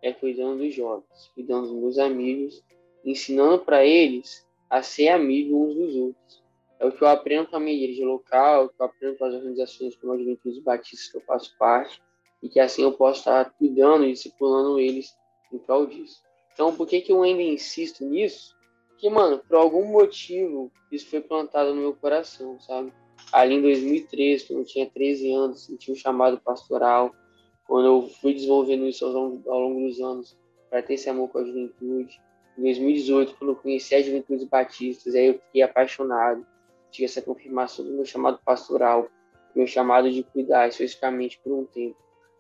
é 0.03 0.13
cuidando 0.13 0.59
dos 0.59 0.75
jovens, 0.75 1.31
cuidando 1.35 1.69
dos 1.69 1.77
meus 1.77 1.99
amigos, 1.99 2.63
ensinando 3.05 3.61
para 3.61 3.85
eles 3.85 4.47
a 4.69 4.83
ser 4.83 5.09
amigos 5.09 5.53
uns 5.53 5.75
dos 5.75 5.97
outros. 5.97 6.43
É 6.79 6.87
o 6.87 6.93
que 6.93 7.03
eu 7.03 7.09
aprendo 7.09 7.49
com 7.49 7.57
a 7.57 7.61
minha 7.61 7.77
igreja 7.77 8.05
local, 8.05 8.63
é 8.63 8.65
o 8.65 8.69
que 8.69 8.81
eu 8.81 8.87
aprendo 8.87 9.17
com 9.17 9.25
as 9.25 9.35
organizações 9.35 9.97
como 9.97 10.13
a 10.13 10.19
Juventude 10.19 10.61
Batista 10.61 11.13
que 11.13 11.19
eu 11.19 11.27
faço 11.27 11.57
parte, 11.57 12.03
e 12.43 12.49
que 12.49 12.59
assim 12.59 12.83
eu 12.83 12.93
posso 12.93 13.21
estar 13.21 13.51
cuidando 13.53 14.05
e 14.05 14.13
discipulando 14.13 14.81
eles 14.81 15.17
em 15.53 15.59
prol 15.59 15.87
disso. 15.87 16.23
Então, 16.53 16.75
por 16.75 16.87
que, 16.87 17.01
que 17.01 17.13
eu 17.13 17.23
ainda 17.23 17.43
insisto 17.43 18.05
nisso? 18.05 18.55
Porque, 18.89 19.09
mano, 19.09 19.39
por 19.39 19.57
algum 19.57 19.85
motivo, 19.87 20.71
isso 20.91 21.09
foi 21.09 21.21
plantado 21.21 21.75
no 21.75 21.81
meu 21.81 21.95
coração, 21.95 22.61
sabe? 22.61 22.93
Ali 23.33 23.57
em 23.57 23.63
2013, 23.63 24.47
quando 24.47 24.59
eu 24.61 24.65
tinha 24.65 24.89
13 24.89 25.33
anos, 25.33 25.65
senti 25.65 25.91
um 25.91 25.95
chamado 25.95 26.39
pastoral, 26.39 27.13
quando 27.67 27.87
eu 27.87 28.09
fui 28.21 28.35
desenvolvendo 28.35 28.87
isso 28.87 29.05
ao 29.05 29.13
longo, 29.13 29.51
ao 29.51 29.61
longo 29.61 29.89
dos 29.89 30.01
anos, 30.01 30.37
para 30.69 30.83
ter 30.83 30.95
esse 30.95 31.09
amor 31.09 31.29
com 31.29 31.39
a 31.39 31.45
juventude. 31.45 32.21
Em 32.59 32.63
2018, 32.63 33.35
quando 33.39 33.51
eu 33.51 33.57
conheci 33.57 33.95
a 33.95 34.03
Juventude 34.03 34.47
Batistas, 34.47 35.15
aí 35.15 35.29
eu 35.29 35.35
fiquei 35.35 35.63
apaixonado, 35.63 36.47
tive 36.91 37.07
essa 37.07 37.23
confirmação 37.23 37.85
do 37.85 37.93
meu 37.93 38.05
chamado 38.05 38.39
pastoral, 38.45 39.09
meu 39.55 39.67
chamado 39.67 40.11
de 40.11 40.23
cuidar 40.23 40.69
especificamente 40.69 41.41
por 41.43 41.53
um 41.53 41.65
tempo 41.65 41.97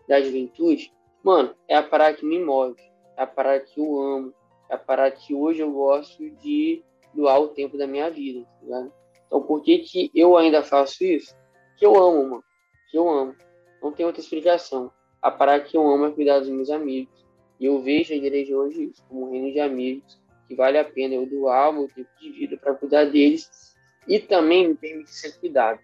da 0.06 0.20
juventude. 0.20 0.92
Mano, 1.22 1.54
é 1.66 1.76
a 1.76 1.82
parada 1.82 2.16
que 2.16 2.26
me 2.26 2.38
move 2.38 2.91
é 3.16 3.22
a 3.22 3.26
parada 3.26 3.60
que 3.60 3.80
eu 3.80 4.00
amo, 4.00 4.34
é 4.68 4.74
a 4.74 4.78
parada 4.78 5.14
que 5.14 5.34
hoje 5.34 5.60
eu 5.60 5.70
gosto 5.70 6.30
de 6.30 6.82
doar 7.14 7.40
o 7.40 7.48
tempo 7.48 7.76
da 7.76 7.86
minha 7.86 8.10
vida, 8.10 8.42
tá 8.42 8.58
ligado? 8.62 8.92
Então, 9.26 9.42
por 9.42 9.62
que, 9.62 9.78
que 9.78 10.10
eu 10.14 10.36
ainda 10.36 10.62
faço 10.62 11.04
isso? 11.04 11.34
Que 11.76 11.86
eu 11.86 11.96
amo, 11.96 12.22
mano. 12.22 12.44
Que 12.90 12.98
eu 12.98 13.08
amo. 13.08 13.34
Não 13.82 13.92
tem 13.92 14.04
outra 14.04 14.20
explicação. 14.20 14.92
A 15.20 15.30
parada 15.30 15.64
que 15.64 15.76
eu 15.76 15.86
amo 15.86 16.06
é 16.06 16.10
cuidar 16.10 16.40
dos 16.40 16.48
meus 16.48 16.68
amigos. 16.68 17.24
E 17.58 17.64
eu 17.64 17.80
vejo 17.80 18.12
a 18.12 18.16
igreja 18.16 18.54
hoje 18.56 18.84
isso, 18.84 19.02
como 19.08 19.26
um 19.26 19.30
reino 19.30 19.52
de 19.52 19.60
amigos, 19.60 20.20
que 20.48 20.54
vale 20.54 20.78
a 20.78 20.84
pena 20.84 21.14
eu 21.14 21.24
doar 21.24 21.70
o 21.70 21.72
meu 21.72 21.88
tempo 21.88 22.10
de 22.20 22.30
vida 22.30 22.56
para 22.56 22.74
cuidar 22.74 23.04
deles 23.04 23.74
e 24.06 24.18
também 24.18 24.68
me 24.68 24.74
permitir 24.74 25.12
ser 25.12 25.38
cuidado. 25.38 25.80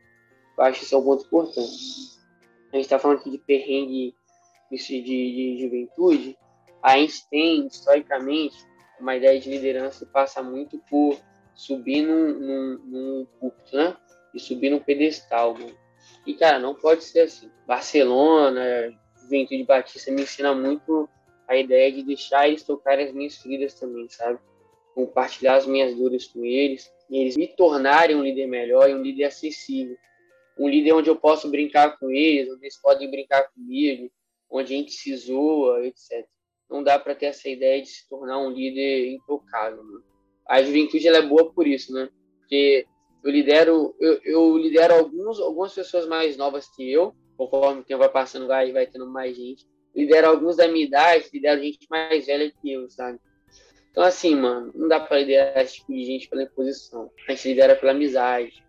Eu 0.56 0.64
acho 0.64 0.80
que 0.80 0.84
isso 0.84 0.94
é 0.94 0.98
um 0.98 1.04
ponto 1.04 1.24
importante. 1.24 2.18
A 2.72 2.76
gente 2.76 2.84
está 2.84 2.98
falando 2.98 3.20
aqui 3.20 3.30
de 3.30 3.38
perrengue 3.38 4.14
de, 4.70 4.76
de, 4.76 5.02
de 5.02 5.62
juventude, 5.62 6.36
a 6.82 6.96
gente 6.96 7.28
tem, 7.28 7.66
historicamente, 7.66 8.56
uma 9.00 9.16
ideia 9.16 9.38
de 9.38 9.50
liderança 9.50 10.04
que 10.04 10.12
passa 10.12 10.42
muito 10.42 10.78
por 10.90 11.18
subir 11.54 12.02
num, 12.02 12.32
num, 12.32 13.26
num 13.40 13.52
né? 13.72 13.96
E 14.34 14.38
subir 14.38 14.70
num 14.70 14.78
pedestal, 14.78 15.54
mano. 15.54 15.76
E, 16.26 16.34
cara, 16.34 16.58
não 16.58 16.74
pode 16.74 17.04
ser 17.04 17.20
assim. 17.20 17.50
Barcelona, 17.66 18.62
Juventude 19.20 19.64
Batista 19.64 20.10
me 20.12 20.22
ensina 20.22 20.54
muito 20.54 21.08
a 21.48 21.56
ideia 21.56 21.90
de 21.90 22.02
deixar 22.02 22.48
eles 22.48 22.62
tocarem 22.62 23.06
as 23.06 23.12
minhas 23.12 23.36
feridas 23.36 23.74
também, 23.74 24.08
sabe? 24.08 24.38
Compartilhar 24.94 25.56
as 25.56 25.66
minhas 25.66 25.94
dores 25.96 26.26
com 26.26 26.44
eles 26.44 26.92
e 27.08 27.18
eles 27.18 27.36
me 27.36 27.46
tornarem 27.46 28.14
um 28.14 28.22
líder 28.22 28.46
melhor 28.46 28.88
e 28.88 28.94
um 28.94 29.02
líder 29.02 29.24
acessível. 29.24 29.96
Um 30.58 30.68
líder 30.68 30.92
onde 30.92 31.08
eu 31.08 31.16
posso 31.16 31.50
brincar 31.50 31.98
com 31.98 32.10
eles, 32.10 32.50
onde 32.50 32.64
eles 32.64 32.80
podem 32.80 33.10
brincar 33.10 33.48
comigo, 33.50 34.10
onde 34.50 34.74
a 34.74 34.76
gente 34.76 34.92
se 34.92 35.16
zoa, 35.16 35.86
etc 35.86 36.26
não 36.70 36.82
dá 36.82 36.98
para 36.98 37.14
ter 37.14 37.26
essa 37.26 37.48
ideia 37.48 37.80
de 37.80 37.88
se 37.88 38.08
tornar 38.08 38.38
um 38.38 38.50
líder 38.50 39.12
intocável. 39.12 39.82
Né? 39.82 40.00
A 40.46 40.62
juventude 40.62 41.06
ela 41.08 41.18
é 41.18 41.22
boa 41.22 41.52
por 41.52 41.66
isso, 41.66 41.92
né? 41.92 42.08
Porque 42.40 42.86
eu 43.24 43.30
lidero, 43.30 43.94
eu, 43.98 44.20
eu, 44.24 44.58
lidero 44.58 44.94
alguns, 44.94 45.40
algumas 45.40 45.74
pessoas 45.74 46.06
mais 46.06 46.36
novas 46.36 46.68
que 46.74 46.90
eu, 46.90 47.14
conforme 47.36 47.80
o 47.80 47.84
tempo 47.84 48.00
vai 48.00 48.08
passando, 48.08 48.46
vai, 48.46 48.72
vai 48.72 48.86
tendo 48.86 49.06
mais 49.06 49.36
gente. 49.36 49.66
lidero 49.94 50.28
alguns 50.28 50.56
da 50.56 50.68
minha 50.68 50.84
idade, 50.84 51.28
lidero 51.32 51.62
gente 51.62 51.86
mais 51.90 52.26
velha 52.26 52.52
que 52.60 52.72
eu, 52.72 52.88
sabe? 52.90 53.18
Então, 53.90 54.04
assim, 54.04 54.36
mano, 54.36 54.70
não 54.74 54.86
dá 54.86 55.00
para 55.00 55.18
liderar 55.18 55.58
esse 55.58 55.76
tipo 55.76 55.92
de 55.92 56.04
gente 56.04 56.28
pela 56.28 56.42
imposição. 56.44 57.10
A 57.26 57.32
gente 57.32 57.48
lidera 57.48 57.74
pela 57.74 57.92
amizade, 57.92 58.64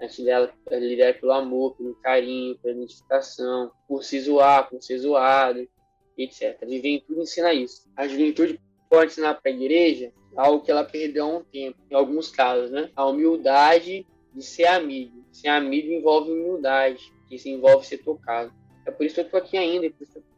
a 0.00 0.06
gente 0.06 0.18
lidera, 0.18 0.52
lidera 0.72 1.14
pelo 1.14 1.32
amor, 1.32 1.76
pelo 1.76 1.94
carinho, 1.96 2.58
pela 2.58 2.74
identificação, 2.74 3.70
por 3.86 4.02
se 4.02 4.20
zoar, 4.20 4.68
por 4.68 4.82
ser 4.82 4.98
zoado 4.98 5.68
etc. 6.16 6.58
A 6.62 6.66
juventude 6.66 7.20
ensina 7.20 7.52
isso. 7.52 7.88
A 7.96 8.06
juventude 8.06 8.60
pode 8.88 9.12
ensinar 9.12 9.34
para 9.34 9.50
a 9.50 9.54
igreja 9.54 10.12
algo 10.36 10.64
que 10.64 10.70
ela 10.70 10.84
perdeu 10.84 11.24
há 11.24 11.28
um 11.38 11.44
tempo, 11.44 11.78
em 11.90 11.94
alguns 11.94 12.28
casos, 12.28 12.70
né? 12.70 12.90
A 12.94 13.06
humildade 13.06 14.06
de 14.32 14.42
ser 14.42 14.66
amigo. 14.66 15.24
Ser 15.32 15.48
amigo 15.48 15.92
envolve 15.92 16.30
humildade, 16.30 17.12
se 17.36 17.50
envolve 17.50 17.86
ser 17.86 17.98
tocado. 17.98 18.52
É 18.86 18.90
por 18.90 19.04
isso 19.04 19.14
que 19.14 19.20
eu 19.22 19.24
estou 19.24 19.38
aqui 19.38 19.56
ainda, 19.56 19.90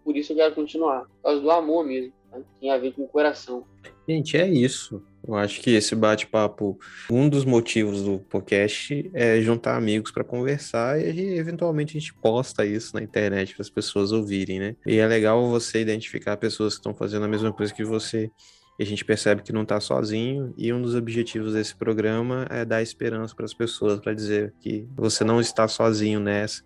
por 0.04 0.16
isso 0.16 0.32
eu 0.32 0.36
quero 0.36 0.54
continuar. 0.54 1.02
Por 1.02 1.22
causa 1.22 1.40
do 1.40 1.50
amor 1.50 1.84
mesmo. 1.84 2.12
Tá? 2.30 2.40
Tem 2.60 2.70
a 2.70 2.78
ver 2.78 2.92
com 2.92 3.02
o 3.02 3.08
coração. 3.08 3.66
Gente, 4.08 4.36
é 4.36 4.48
isso. 4.48 5.02
Eu 5.26 5.34
acho 5.34 5.60
que 5.60 5.70
esse 5.70 5.96
bate-papo, 5.96 6.78
um 7.10 7.28
dos 7.28 7.44
motivos 7.44 8.04
do 8.04 8.20
podcast 8.30 9.10
é 9.12 9.40
juntar 9.40 9.76
amigos 9.76 10.12
para 10.12 10.22
conversar 10.22 11.00
e 11.00 11.36
eventualmente 11.36 11.96
a 11.96 12.00
gente 12.00 12.14
posta 12.14 12.64
isso 12.64 12.94
na 12.94 13.02
internet 13.02 13.54
para 13.54 13.62
as 13.62 13.70
pessoas 13.70 14.12
ouvirem, 14.12 14.60
né? 14.60 14.76
E 14.86 14.98
é 14.98 15.06
legal 15.08 15.48
você 15.50 15.80
identificar 15.80 16.36
pessoas 16.36 16.74
que 16.74 16.78
estão 16.78 16.94
fazendo 16.94 17.24
a 17.24 17.28
mesma 17.28 17.52
coisa 17.52 17.74
que 17.74 17.84
você. 17.84 18.30
E 18.78 18.84
a 18.84 18.86
gente 18.86 19.04
percebe 19.04 19.42
que 19.42 19.52
não 19.52 19.62
está 19.62 19.80
sozinho, 19.80 20.54
e 20.56 20.72
um 20.72 20.80
dos 20.80 20.94
objetivos 20.94 21.54
desse 21.54 21.74
programa 21.74 22.46
é 22.50 22.64
dar 22.64 22.82
esperança 22.82 23.34
para 23.34 23.46
as 23.46 23.54
pessoas, 23.54 23.98
para 23.98 24.12
dizer 24.12 24.52
que 24.60 24.86
você 24.94 25.24
não 25.24 25.40
está 25.40 25.66
sozinho 25.66 26.20
nessa, 26.20 26.62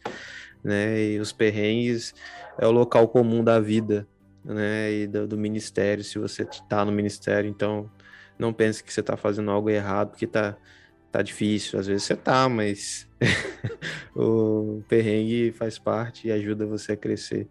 né? 0.62 1.12
E 1.12 1.20
os 1.20 1.32
perrengues 1.32 2.12
é 2.58 2.66
o 2.66 2.72
local 2.72 3.08
comum 3.08 3.42
da 3.44 3.60
vida, 3.60 4.06
né, 4.44 4.92
e 4.92 5.06
do, 5.06 5.26
do 5.26 5.38
ministério, 5.38 6.02
se 6.04 6.18
você 6.18 6.42
está 6.42 6.84
no 6.84 6.92
ministério, 6.92 7.48
então 7.48 7.90
não 8.38 8.52
pense 8.52 8.82
que 8.82 8.92
você 8.92 9.00
está 9.00 9.16
fazendo 9.16 9.50
algo 9.50 9.68
errado, 9.70 10.10
porque 10.10 10.26
tá, 10.26 10.56
tá 11.10 11.22
difícil. 11.22 11.78
Às 11.78 11.86
vezes 11.86 12.04
você 12.04 12.16
tá, 12.16 12.48
mas 12.48 13.08
o 14.14 14.82
perrengue 14.88 15.52
faz 15.52 15.78
parte 15.78 16.28
e 16.28 16.32
ajuda 16.32 16.66
você 16.66 16.92
a 16.92 16.96
crescer. 16.96 17.48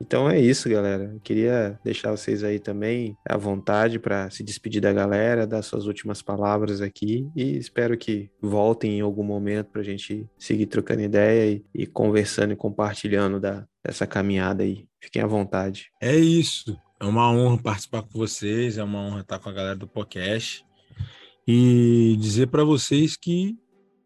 Então 0.00 0.28
é 0.28 0.40
isso, 0.40 0.68
galera. 0.68 1.12
Eu 1.14 1.20
queria 1.20 1.78
deixar 1.84 2.10
vocês 2.10 2.42
aí 2.42 2.58
também 2.58 3.16
à 3.28 3.36
vontade 3.36 3.98
para 3.98 4.28
se 4.30 4.42
despedir 4.42 4.80
da 4.80 4.92
galera, 4.92 5.46
dar 5.46 5.62
suas 5.62 5.86
últimas 5.86 6.20
palavras 6.20 6.80
aqui 6.80 7.30
e 7.36 7.56
espero 7.56 7.96
que 7.96 8.30
voltem 8.40 8.98
em 8.98 9.00
algum 9.00 9.22
momento 9.22 9.68
para 9.68 9.80
a 9.80 9.84
gente 9.84 10.26
seguir 10.36 10.66
trocando 10.66 11.02
ideia 11.02 11.52
e, 11.52 11.82
e 11.82 11.86
conversando 11.86 12.52
e 12.52 12.56
compartilhando 12.56 13.38
da, 13.38 13.64
dessa 13.84 14.06
caminhada 14.06 14.64
aí. 14.64 14.86
Fiquem 15.00 15.22
à 15.22 15.26
vontade. 15.26 15.90
É 16.00 16.16
isso. 16.16 16.76
É 17.00 17.04
uma 17.04 17.30
honra 17.32 17.60
participar 17.60 18.02
com 18.02 18.16
vocês, 18.16 18.78
é 18.78 18.84
uma 18.84 19.00
honra 19.00 19.20
estar 19.20 19.38
com 19.38 19.48
a 19.48 19.52
galera 19.52 19.76
do 19.76 19.88
podcast 19.88 20.64
e 21.46 22.16
dizer 22.20 22.48
para 22.48 22.64
vocês 22.64 23.16
que 23.16 23.56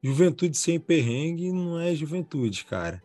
juventude 0.03 0.57
sem 0.57 0.79
perrengue 0.79 1.53
não 1.53 1.79
é 1.79 1.95
juventude, 1.95 2.65
cara. 2.65 3.03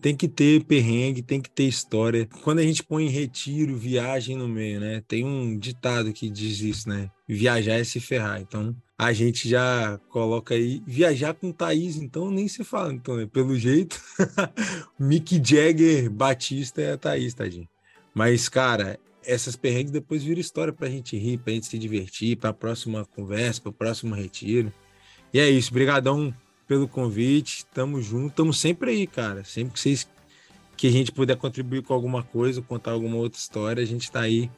Tem 0.00 0.14
que 0.14 0.28
ter 0.28 0.62
perrengue, 0.64 1.22
tem 1.22 1.40
que 1.40 1.48
ter 1.48 1.64
história. 1.64 2.28
Quando 2.42 2.58
a 2.58 2.62
gente 2.62 2.82
põe 2.82 3.08
retiro, 3.08 3.76
viagem 3.76 4.36
no 4.36 4.46
meio, 4.46 4.78
né? 4.78 5.02
Tem 5.08 5.24
um 5.24 5.58
ditado 5.58 6.12
que 6.12 6.28
diz 6.28 6.60
isso, 6.60 6.88
né? 6.88 7.10
Viajar 7.26 7.80
é 7.80 7.84
se 7.84 7.98
ferrar. 7.98 8.40
Então, 8.40 8.76
a 8.98 9.12
gente 9.12 9.48
já 9.48 9.98
coloca 10.10 10.54
aí 10.54 10.82
viajar 10.86 11.34
com 11.34 11.52
Thaís, 11.52 11.96
então 11.96 12.30
nem 12.30 12.46
se 12.48 12.64
fala, 12.64 12.92
então, 12.92 13.16
né? 13.16 13.26
pelo 13.26 13.58
jeito, 13.58 14.00
Mick 14.98 15.40
Jagger 15.42 16.10
Batista 16.10 16.80
é 16.80 16.92
a 16.92 16.98
Thaís, 16.98 17.34
tadinho. 17.34 17.68
Mas, 18.14 18.48
cara, 18.48 18.98
essas 19.26 19.56
perrengues 19.56 19.90
depois 19.90 20.22
viram 20.22 20.40
história 20.40 20.72
pra 20.72 20.88
gente 20.88 21.16
rir, 21.16 21.38
pra 21.38 21.52
gente 21.52 21.66
se 21.66 21.78
divertir, 21.78 22.36
pra 22.36 22.52
próxima 22.52 23.04
conversa, 23.04 23.60
pro 23.60 23.72
próximo 23.72 24.14
retiro. 24.14 24.72
E 25.34 25.40
é 25.40 25.50
isso, 25.50 25.72
brigadão 25.72 26.32
pelo 26.66 26.88
convite, 26.88 27.66
tamo 27.66 28.00
junto, 28.00 28.34
tamo 28.34 28.52
sempre 28.52 28.90
aí, 28.90 29.06
cara. 29.06 29.44
Sempre 29.44 29.74
que 29.74 29.80
vocês 29.80 30.08
que 30.76 30.86
a 30.86 30.90
gente 30.90 31.10
puder 31.10 31.36
contribuir 31.36 31.82
com 31.82 31.94
alguma 31.94 32.22
coisa, 32.22 32.60
contar 32.60 32.92
alguma 32.92 33.16
outra 33.16 33.38
história, 33.38 33.82
a 33.82 33.86
gente 33.86 34.10
tá 34.10 34.20
aí. 34.20 34.50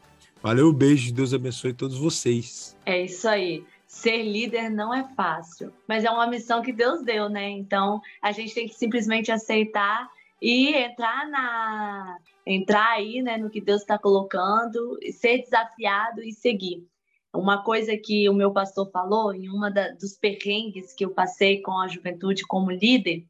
Valeu, 0.43 0.73
beijo, 0.73 1.13
Deus 1.13 1.33
abençoe 1.33 1.73
todos 1.73 1.97
vocês. 1.97 2.77
É 2.85 3.05
isso 3.05 3.29
aí. 3.29 3.65
Ser 3.87 4.23
líder 4.23 4.69
não 4.69 4.93
é 4.93 5.09
fácil, 5.17 5.73
mas 5.87 6.05
é 6.05 6.11
uma 6.11 6.27
missão 6.27 6.61
que 6.61 6.73
Deus 6.73 7.03
deu, 7.03 7.29
né? 7.29 7.49
Então 7.49 8.01
a 8.21 8.33
gente 8.33 8.55
tem 8.55 8.69
que 8.69 8.75
simplesmente 8.75 9.33
aceitar 9.33 10.09
e 10.43 10.75
entrar 10.75 11.27
na 11.29 12.19
entrar 12.49 12.93
aí, 12.95 13.23
né, 13.23 13.37
no 13.37 13.51
que 13.51 13.61
Deus 13.61 13.83
está 13.83 13.99
colocando, 13.99 14.99
ser 15.13 15.43
desafiado 15.43 16.23
e 16.23 16.33
seguir. 16.33 16.87
Uma 17.35 17.63
coisa 17.63 17.97
que 17.97 18.29
o 18.29 18.33
meu 18.33 18.51
pastor 18.53 18.91
falou 18.91 19.35
em 19.35 19.51
uma 19.51 19.71
da, 19.71 19.91
dos 19.91 20.15
perrengues 20.15 20.95
que 20.95 21.05
eu 21.05 21.11
passei 21.11 21.61
com 21.61 21.79
a 21.79 21.87
juventude 21.87 22.43
como 22.47 22.71
líder, 22.71 23.27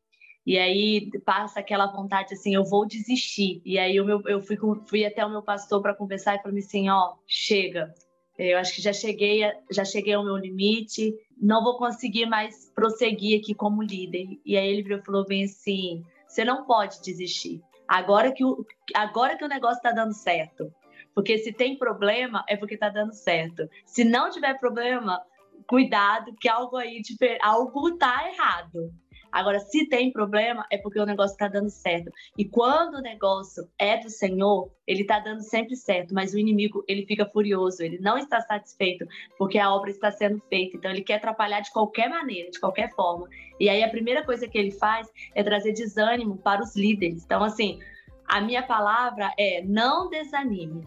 e 0.46 0.56
aí 0.56 1.10
passa 1.26 1.60
aquela 1.60 1.86
vontade 1.86 2.32
assim, 2.32 2.54
eu 2.54 2.64
vou 2.64 2.86
desistir. 2.86 3.60
E 3.66 3.78
aí 3.78 4.00
o 4.00 4.04
meu, 4.04 4.22
eu 4.24 4.40
fui, 4.40 4.56
fui 4.86 5.04
até 5.04 5.26
o 5.26 5.28
meu 5.28 5.42
pastor 5.42 5.82
para 5.82 5.94
conversar 5.94 6.36
e 6.36 6.42
falei 6.42 6.60
assim, 6.60 6.88
ó, 6.88 7.10
oh, 7.10 7.18
chega. 7.26 7.92
Eu 8.38 8.56
acho 8.56 8.76
que 8.76 8.80
já 8.80 8.92
cheguei, 8.92 9.42
já 9.70 9.84
cheguei 9.84 10.14
ao 10.14 10.24
meu 10.24 10.36
limite, 10.36 11.12
não 11.36 11.62
vou 11.62 11.76
conseguir 11.76 12.24
mais 12.24 12.70
prosseguir 12.74 13.40
aqui 13.40 13.52
como 13.52 13.82
líder. 13.82 14.38
E 14.46 14.56
aí 14.56 14.68
ele 14.68 15.02
falou 15.02 15.26
bem 15.26 15.44
assim, 15.44 16.04
você 16.26 16.44
não 16.44 16.64
pode 16.64 17.02
desistir. 17.02 17.60
Agora 17.88 18.32
que 18.32 18.44
o, 18.44 18.64
agora 18.94 19.36
que 19.36 19.44
o 19.44 19.48
negócio 19.48 19.78
está 19.78 19.90
dando 19.90 20.12
certo. 20.12 20.72
Porque 21.14 21.38
se 21.38 21.52
tem 21.52 21.76
problema, 21.76 22.44
é 22.46 22.56
porque 22.56 22.74
está 22.74 22.90
dando 22.90 23.12
certo. 23.12 23.68
Se 23.86 24.04
não 24.04 24.30
tiver 24.30 24.58
problema, 24.60 25.20
cuidado, 25.66 26.34
que 26.40 26.48
algo 26.48 26.76
aí 26.76 27.00
algo 27.42 27.88
está 27.88 28.28
errado. 28.28 28.92
Agora, 29.30 29.60
se 29.60 29.86
tem 29.88 30.10
problema, 30.10 30.66
é 30.70 30.78
porque 30.78 30.98
o 30.98 31.06
negócio 31.06 31.34
está 31.34 31.48
dando 31.48 31.70
certo. 31.70 32.10
E 32.36 32.44
quando 32.44 32.96
o 32.96 33.02
negócio 33.02 33.68
é 33.78 33.98
do 33.98 34.08
Senhor, 34.08 34.70
ele 34.86 35.02
está 35.02 35.18
dando 35.18 35.42
sempre 35.42 35.76
certo, 35.76 36.14
mas 36.14 36.32
o 36.32 36.38
inimigo, 36.38 36.82
ele 36.88 37.04
fica 37.06 37.26
furioso, 37.26 37.82
ele 37.82 37.98
não 37.98 38.16
está 38.16 38.40
satisfeito, 38.40 39.06
porque 39.36 39.58
a 39.58 39.72
obra 39.72 39.90
está 39.90 40.10
sendo 40.10 40.40
feita. 40.48 40.76
Então, 40.76 40.90
ele 40.90 41.02
quer 41.02 41.16
atrapalhar 41.16 41.60
de 41.60 41.70
qualquer 41.70 42.08
maneira, 42.08 42.50
de 42.50 42.58
qualquer 42.58 42.90
forma. 42.94 43.28
E 43.60 43.68
aí, 43.68 43.82
a 43.82 43.90
primeira 43.90 44.24
coisa 44.24 44.48
que 44.48 44.58
ele 44.58 44.72
faz 44.72 45.08
é 45.34 45.42
trazer 45.42 45.72
desânimo 45.72 46.38
para 46.38 46.62
os 46.62 46.74
líderes. 46.74 47.24
Então, 47.24 47.44
assim, 47.44 47.78
a 48.26 48.40
minha 48.40 48.62
palavra 48.62 49.32
é: 49.38 49.62
não 49.62 50.08
desanime, 50.08 50.86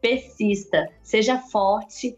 persista, 0.00 0.88
seja 1.02 1.38
forte 1.38 2.16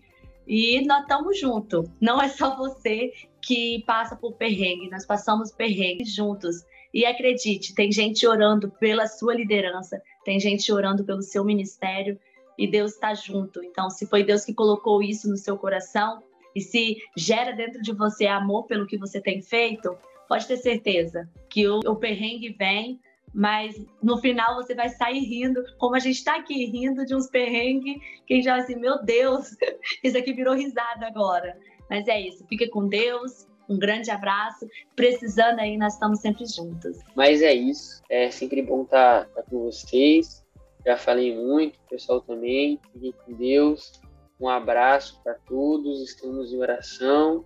e 0.48 0.84
nós 0.86 1.02
estamos 1.02 1.38
juntos. 1.38 1.88
Não 2.00 2.20
é 2.20 2.28
só 2.28 2.56
você 2.56 3.12
que 3.42 3.82
passa 3.86 4.16
por 4.16 4.34
perrengue, 4.34 4.90
nós 4.90 5.06
passamos 5.06 5.52
perrengue 5.52 6.04
juntos. 6.04 6.64
E 6.92 7.04
acredite, 7.04 7.74
tem 7.74 7.92
gente 7.92 8.26
orando 8.26 8.70
pela 8.70 9.06
sua 9.06 9.34
liderança, 9.34 10.02
tem 10.24 10.40
gente 10.40 10.72
orando 10.72 11.04
pelo 11.04 11.22
seu 11.22 11.44
ministério 11.44 12.18
e 12.56 12.66
Deus 12.66 12.94
está 12.94 13.14
junto. 13.14 13.62
Então, 13.62 13.90
se 13.90 14.06
foi 14.06 14.24
Deus 14.24 14.44
que 14.44 14.54
colocou 14.54 15.02
isso 15.02 15.28
no 15.28 15.36
seu 15.36 15.56
coração 15.56 16.22
e 16.54 16.60
se 16.60 16.96
gera 17.16 17.52
dentro 17.52 17.80
de 17.82 17.92
você 17.92 18.26
amor 18.26 18.64
pelo 18.66 18.86
que 18.86 18.96
você 18.96 19.20
tem 19.20 19.42
feito, 19.42 19.96
pode 20.28 20.46
ter 20.46 20.56
certeza 20.56 21.28
que 21.48 21.68
o, 21.68 21.78
o 21.86 21.96
perrengue 21.96 22.50
vem, 22.50 23.00
mas 23.32 23.74
no 24.02 24.18
final 24.18 24.56
você 24.56 24.74
vai 24.74 24.88
sair 24.88 25.20
rindo, 25.20 25.62
como 25.78 25.94
a 25.94 25.98
gente 25.98 26.16
está 26.16 26.36
aqui 26.36 26.64
rindo 26.66 27.04
de 27.04 27.14
uns 27.14 27.28
perrengues, 27.28 28.00
quem 28.26 28.42
já 28.42 28.56
assim, 28.56 28.76
meu 28.76 29.02
Deus, 29.04 29.56
isso 30.02 30.16
aqui 30.16 30.32
virou 30.32 30.54
risada 30.54 31.06
agora. 31.06 31.56
Mas 31.88 32.06
é 32.08 32.20
isso, 32.20 32.44
fica 32.48 32.68
com 32.70 32.88
Deus, 32.88 33.46
um 33.68 33.78
grande 33.78 34.10
abraço. 34.10 34.66
Precisando 34.96 35.60
aí, 35.60 35.76
nós 35.76 35.94
estamos 35.94 36.20
sempre 36.20 36.46
juntos. 36.46 36.98
Mas 37.14 37.42
é 37.42 37.52
isso, 37.52 38.02
é 38.08 38.30
sempre 38.30 38.62
bom 38.62 38.82
estar, 38.82 39.26
tá, 39.26 39.30
tá 39.34 39.42
com 39.42 39.64
vocês. 39.64 40.44
Já 40.86 40.96
falei 40.96 41.36
muito, 41.36 41.78
pessoal 41.90 42.20
também. 42.20 42.80
Fiquem 42.92 43.12
com 43.12 43.32
Deus. 43.34 44.00
Um 44.40 44.48
abraço 44.48 45.20
para 45.22 45.34
todos, 45.34 46.00
estamos 46.00 46.52
em 46.52 46.58
oração 46.58 47.44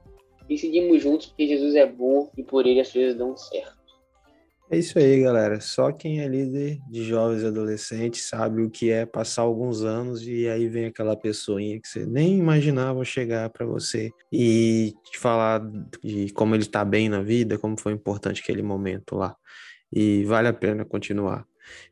e 0.49 0.59
seguimos 0.59 1.03
juntos 1.03 1.29
porque 1.29 1.47
Jesus 1.47 1.75
é 1.75 1.87
bom 1.87 2.31
e 2.37 2.43
por 2.43 2.67
ele 2.67 2.81
as 2.81 2.93
coisas 2.93 3.17
dão 3.17 3.37
certo. 3.37 3.82
É 4.73 4.79
isso 4.79 4.99
aí, 4.99 5.21
galera. 5.21 5.61
Só 5.61 5.93
quem 5.93 6.23
é 6.23 6.27
líder 6.27 6.81
de 6.89 7.05
jovens 7.05 7.43
e 7.43 7.47
adolescentes 7.47 8.27
sabe 8.27 8.63
o 8.63 8.71
que 8.71 8.91
é 8.91 9.05
passar 9.05 9.43
alguns 9.43 9.85
anos 9.85 10.27
e 10.27 10.49
aí 10.49 10.67
vem 10.67 10.87
aquela 10.87 11.15
pessoinha 11.15 11.79
que 11.79 11.87
você 11.87 12.07
nem 12.07 12.39
imaginava 12.39 13.05
chegar 13.05 13.51
para 13.51 13.67
você 13.67 14.11
e 14.33 14.95
te 15.05 15.19
falar 15.19 15.61
de 16.03 16.33
como 16.33 16.55
ele 16.55 16.63
está 16.63 16.87
bem 16.87 17.11
na 17.11 17.21
vida, 17.21 17.59
como 17.59 17.79
foi 17.79 17.93
importante 17.93 18.41
aquele 18.41 18.63
momento 18.63 19.15
lá. 19.15 19.37
E 19.93 20.25
vale 20.25 20.49
a 20.49 20.55
pena 20.55 20.87
continuar. 20.87 21.45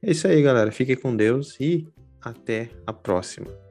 É 0.03 0.13
isso 0.13 0.27
aí, 0.27 0.41
galera. 0.41 0.73
Fique 0.73 0.97
com 0.97 1.15
Deus 1.15 1.61
e 1.61 1.87
até 2.23 2.71
a 2.87 2.95
próxima. 2.95 3.70